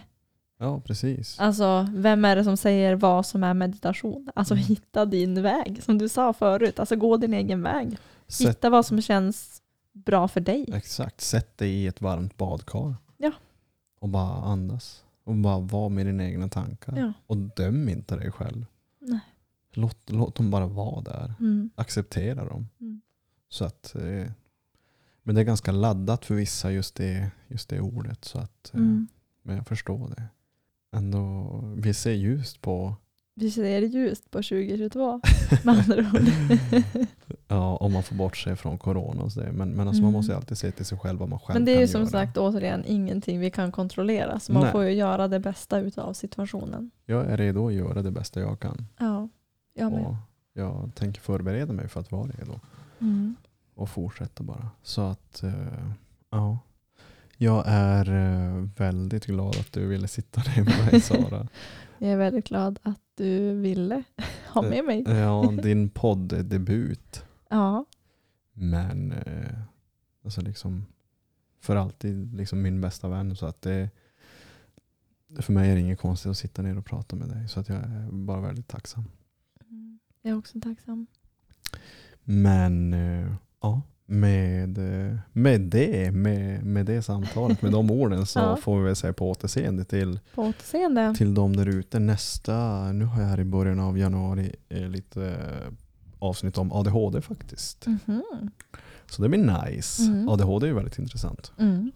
Ja, 0.60 0.82
precis. 0.82 1.40
Alltså 1.40 1.88
vem 1.96 2.26
är 2.26 2.36
det 2.36 2.44
som 2.44 2.58
säger 2.58 2.96
vad 2.96 3.26
som 3.26 3.44
är 3.44 3.54
meditation? 3.54 4.30
Alltså 4.36 4.54
Mm. 4.54 4.66
hitta 4.66 5.06
din 5.06 5.42
väg 5.42 5.84
som 5.84 5.98
du 5.98 6.10
sa 6.10 6.34
förut. 6.34 6.80
Alltså 6.80 6.96
gå 6.96 7.18
din 7.18 7.34
egen 7.34 7.62
väg. 7.64 7.98
Sätt, 8.28 8.50
Hitta 8.50 8.70
vad 8.70 8.86
som 8.86 9.02
känns 9.02 9.62
bra 10.06 10.28
för 10.28 10.42
dig. 10.42 10.66
exakt, 10.74 11.22
sätt 11.22 11.58
dig 11.58 11.70
i 11.72 11.88
ett 11.88 12.02
varmt 12.02 12.38
badkar. 12.38 12.96
Ja. 13.18 13.32
Och 14.00 14.10
bara 14.10 14.34
andas. 14.44 15.04
Och 15.24 15.36
bara 15.36 15.60
vara 15.60 15.90
med 15.90 16.06
dina 16.06 16.24
egna 16.24 16.50
tankar. 16.50 16.98
Ja. 16.98 17.14
Och 17.28 17.38
döm 17.38 17.90
inte 17.90 18.16
dig 18.16 18.32
själv. 18.32 18.66
Nej. 19.00 19.20
Låt, 19.74 20.10
låt 20.10 20.36
dem 20.36 20.52
bara 20.52 20.68
vara 20.68 21.02
där. 21.02 21.34
Mm. 21.40 21.70
Acceptera 21.76 22.46
dem. 22.46 22.68
Mm. 22.82 23.02
Så 23.50 23.66
att, 23.66 23.96
eh, 23.96 24.32
men 25.24 25.36
det 25.36 25.42
är 25.42 25.46
ganska 25.46 25.72
laddat 25.72 26.26
för 26.26 26.36
vissa 26.36 26.72
just 26.72 26.96
det, 26.96 27.32
just 27.48 27.70
det 27.70 27.80
ordet. 27.80 28.26
Så 28.26 28.40
att, 28.40 28.72
eh, 28.74 28.80
Mm. 28.80 29.08
Men 29.42 29.56
jag 29.56 29.68
förstår 29.68 30.08
det. 30.18 30.24
Ändå, 30.92 31.50
vi 31.78 31.94
ser 31.94 32.12
ljust 32.14 32.62
på, 32.62 32.96
Vi 33.40 33.52
ser 33.52 33.82
ljust 33.82 34.32
på 34.32 34.38
2022 34.38 35.22
med 35.64 35.76
andra 35.80 35.98
ord. 36.00 36.30
ja, 37.48 37.76
om 37.78 37.94
man 37.94 38.04
får 38.04 38.16
bortse 38.16 38.56
från 38.56 38.78
corona 38.78 39.24
och 39.24 39.32
så 39.32 39.40
det. 39.40 39.52
Men, 39.52 39.70
men 39.70 39.88
alltså 39.88 40.02
man 40.02 40.10
Mm. 40.10 40.18
måste 40.18 40.32
ju 40.32 40.36
alltid 40.36 40.58
se 40.58 40.72
till 40.72 40.86
sig 40.86 40.98
själv 40.98 41.20
vad 41.20 41.30
man 41.30 41.40
själv 41.40 41.54
Men 41.60 41.66
det 41.66 41.72
är 41.76 41.80
ju 41.80 41.88
som 41.88 42.02
göra. 42.02 42.10
sagt 42.12 42.38
återigen 42.38 42.84
ingenting 42.88 43.40
vi 43.40 43.52
kan 43.52 43.72
kontrollera. 43.72 44.40
Så 44.40 44.54
man 44.54 44.64
Nej. 44.64 44.72
får 44.72 44.84
ju 44.84 44.92
göra 44.92 45.28
det 45.28 45.40
bästa 45.40 45.80
utav 45.80 46.14
situationen. 46.14 46.92
Jag 47.06 47.26
är 47.32 47.38
redo 47.38 47.68
att 47.68 47.74
göra 47.74 48.02
det 48.02 48.12
bästa 48.12 48.40
jag 48.40 48.60
kan. 48.60 48.86
Ja, 49.00 49.30
jag 49.74 49.92
med. 49.92 50.06
Och 50.06 50.16
jag 50.54 50.92
tänker 50.96 51.22
förbereda 51.22 51.74
mig 51.74 51.88
för 51.88 52.00
att 52.00 52.12
vara 52.12 52.28
redo. 52.28 52.60
Mm. 53.02 53.36
Och 53.76 53.90
fortsätta 53.90 54.44
bara. 54.44 54.70
Så 54.84 55.02
att, 55.02 55.44
eh, 55.44 55.54
ja. 56.30 56.58
Jag 57.38 57.64
är 57.68 58.10
eh, 58.14 58.64
väldigt 58.78 59.26
glad 59.26 59.56
att 59.60 59.74
du 59.74 59.88
ville 59.88 60.08
sitta 60.08 60.42
ner 60.42 60.64
med 60.64 60.92
mig 60.92 61.02
Sara. 61.02 61.48
Jag 62.02 62.12
är 62.12 62.18
väldigt 62.18 62.48
glad 62.48 62.80
att 62.84 63.00
du 63.24 63.54
ville 63.54 64.04
ha 64.54 64.62
med 64.62 64.86
mig. 64.86 65.04
ja, 65.08 65.54
din 65.64 65.90
poddebut. 65.90 67.26
Ja, 67.52 67.86
Men 68.54 69.12
eh, 69.12 69.60
alltså 70.24 70.42
liksom 70.42 70.86
för 71.62 71.76
alltid 71.76 72.34
liksom 72.36 72.62
min 72.62 72.82
bästa 72.82 73.08
vän. 73.10 73.36
Så 73.36 73.46
att 73.46 73.62
det, 73.62 73.90
för 75.40 75.54
mig 75.54 75.70
är 75.70 75.76
det 75.76 75.82
inget 75.82 76.00
konstigt 76.00 76.30
att 76.30 76.38
sitta 76.38 76.62
ner 76.62 76.78
och 76.78 76.86
prata 76.86 77.16
med 77.16 77.30
dig. 77.30 77.48
Så 77.48 77.60
att 77.60 77.70
jag 77.70 77.78
är 77.78 78.10
bara 78.12 78.42
väldigt 78.42 78.68
tacksam. 78.68 79.04
jag 80.22 80.32
är 80.32 80.38
också 80.38 80.60
tacksam. 80.60 81.08
Men 82.24 82.94
eh, 82.94 83.34
ja, 83.62 83.82
med, 84.10 84.78
eh, 85.10 85.18
med 85.34 85.62
det, 85.62 86.12
med, 86.12 86.64
med 86.64 86.86
det 86.86 87.02
samtalet, 87.02 87.62
med 87.62 87.72
de 87.72 87.92
orden 88.02 88.26
så 88.26 88.40
Ja. 88.40 88.56
får 88.56 88.78
vi 88.80 88.84
väl 88.86 88.96
säga 88.96 89.14
på 89.14 89.30
återseende 89.30 89.86
till, 89.86 90.20
På 90.36 90.42
återseende. 90.44 91.14
till 91.18 91.34
de 91.34 91.56
där 91.56 91.66
ute. 91.70 92.00
Nästa, 92.00 92.92
nu 92.92 93.06
har 93.06 93.22
jag 93.22 93.28
här 93.30 93.40
i 93.40 93.44
början 93.44 93.80
av 93.80 93.98
januari 93.98 94.56
eh, 94.70 94.90
lite 94.90 95.26
eh, 95.28 95.74
avsnitt 96.20 96.58
om 96.58 96.72
ADHD 96.74 97.22
faktiskt. 97.22 97.86
Mhm. 97.88 98.24
Så 99.06 99.22
det 99.22 99.30
blir 99.30 99.66
nice. 99.70 100.04
Mm. 100.04 100.30
ADHD 100.30 100.66
är 100.66 100.68
ju 100.68 100.76
väldigt 100.76 101.00
intressant. 101.00 101.52
Mm. 101.60 101.92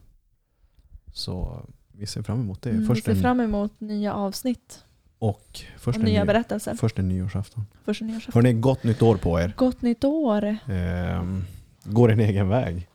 Så 1.14 1.66
vi 1.92 2.06
ser 2.06 2.22
fram 2.22 2.40
emot 2.42 2.62
det. 2.62 2.70
Mm, 2.70 2.82
vi 2.82 2.88
Först 2.88 3.06
ser 3.06 3.12
en, 3.12 3.22
fram 3.22 3.40
emot 3.40 3.80
nya 3.80 4.14
avsnitt 4.14 4.84
och 5.20 5.60
först 5.78 5.98
och 5.98 6.04
en, 6.04 6.10
nya 6.12 6.24
ny, 6.24 6.28
berättelser. 6.28 6.76
först 6.76 7.00
en 7.00 7.08
nyårsafton. 7.10 7.66
Första 7.86 8.06
nyårsafton. 8.06 8.34
Hörni, 8.46 8.54
gott 8.60 8.84
nytt 8.84 9.02
år 9.02 9.16
på 9.18 9.40
er. 9.40 9.54
Gott 9.58 9.82
nytt 9.82 10.04
år. 10.04 10.58
Ehm, 10.70 11.44
går 11.84 12.12
en 12.12 12.20
egen 12.20 12.50
väg. 12.50 12.88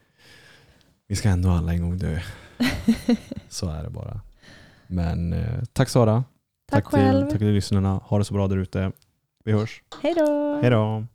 Vi 1.09 1.17
ska 1.17 1.29
ändå 1.29 1.51
alla 1.51 1.73
en 1.73 1.83
gång 1.83 1.99
dö. 1.99 2.19
Så 3.49 3.69
är 3.71 3.83
det 3.83 3.91
bara. 3.91 4.21
Men 4.87 5.33
eh, 5.33 5.63
tack 5.73 5.89
Sara. 5.89 6.25
Tack, 6.71 6.85
själv. 6.85 7.21
Till, 7.23 7.31
tack 7.31 7.39
till 7.39 7.49
lyssnarna. 7.53 8.01
Ha 8.05 8.19
det 8.19 8.25
så 8.25 8.35
bra 8.35 8.49
där 8.49 8.57
ute. 8.57 8.93
Vi 9.45 9.53
hörs. 9.53 9.83
Hej 10.03 10.15
då! 10.15 10.59
Hej 10.63 10.71
då. 10.71 11.07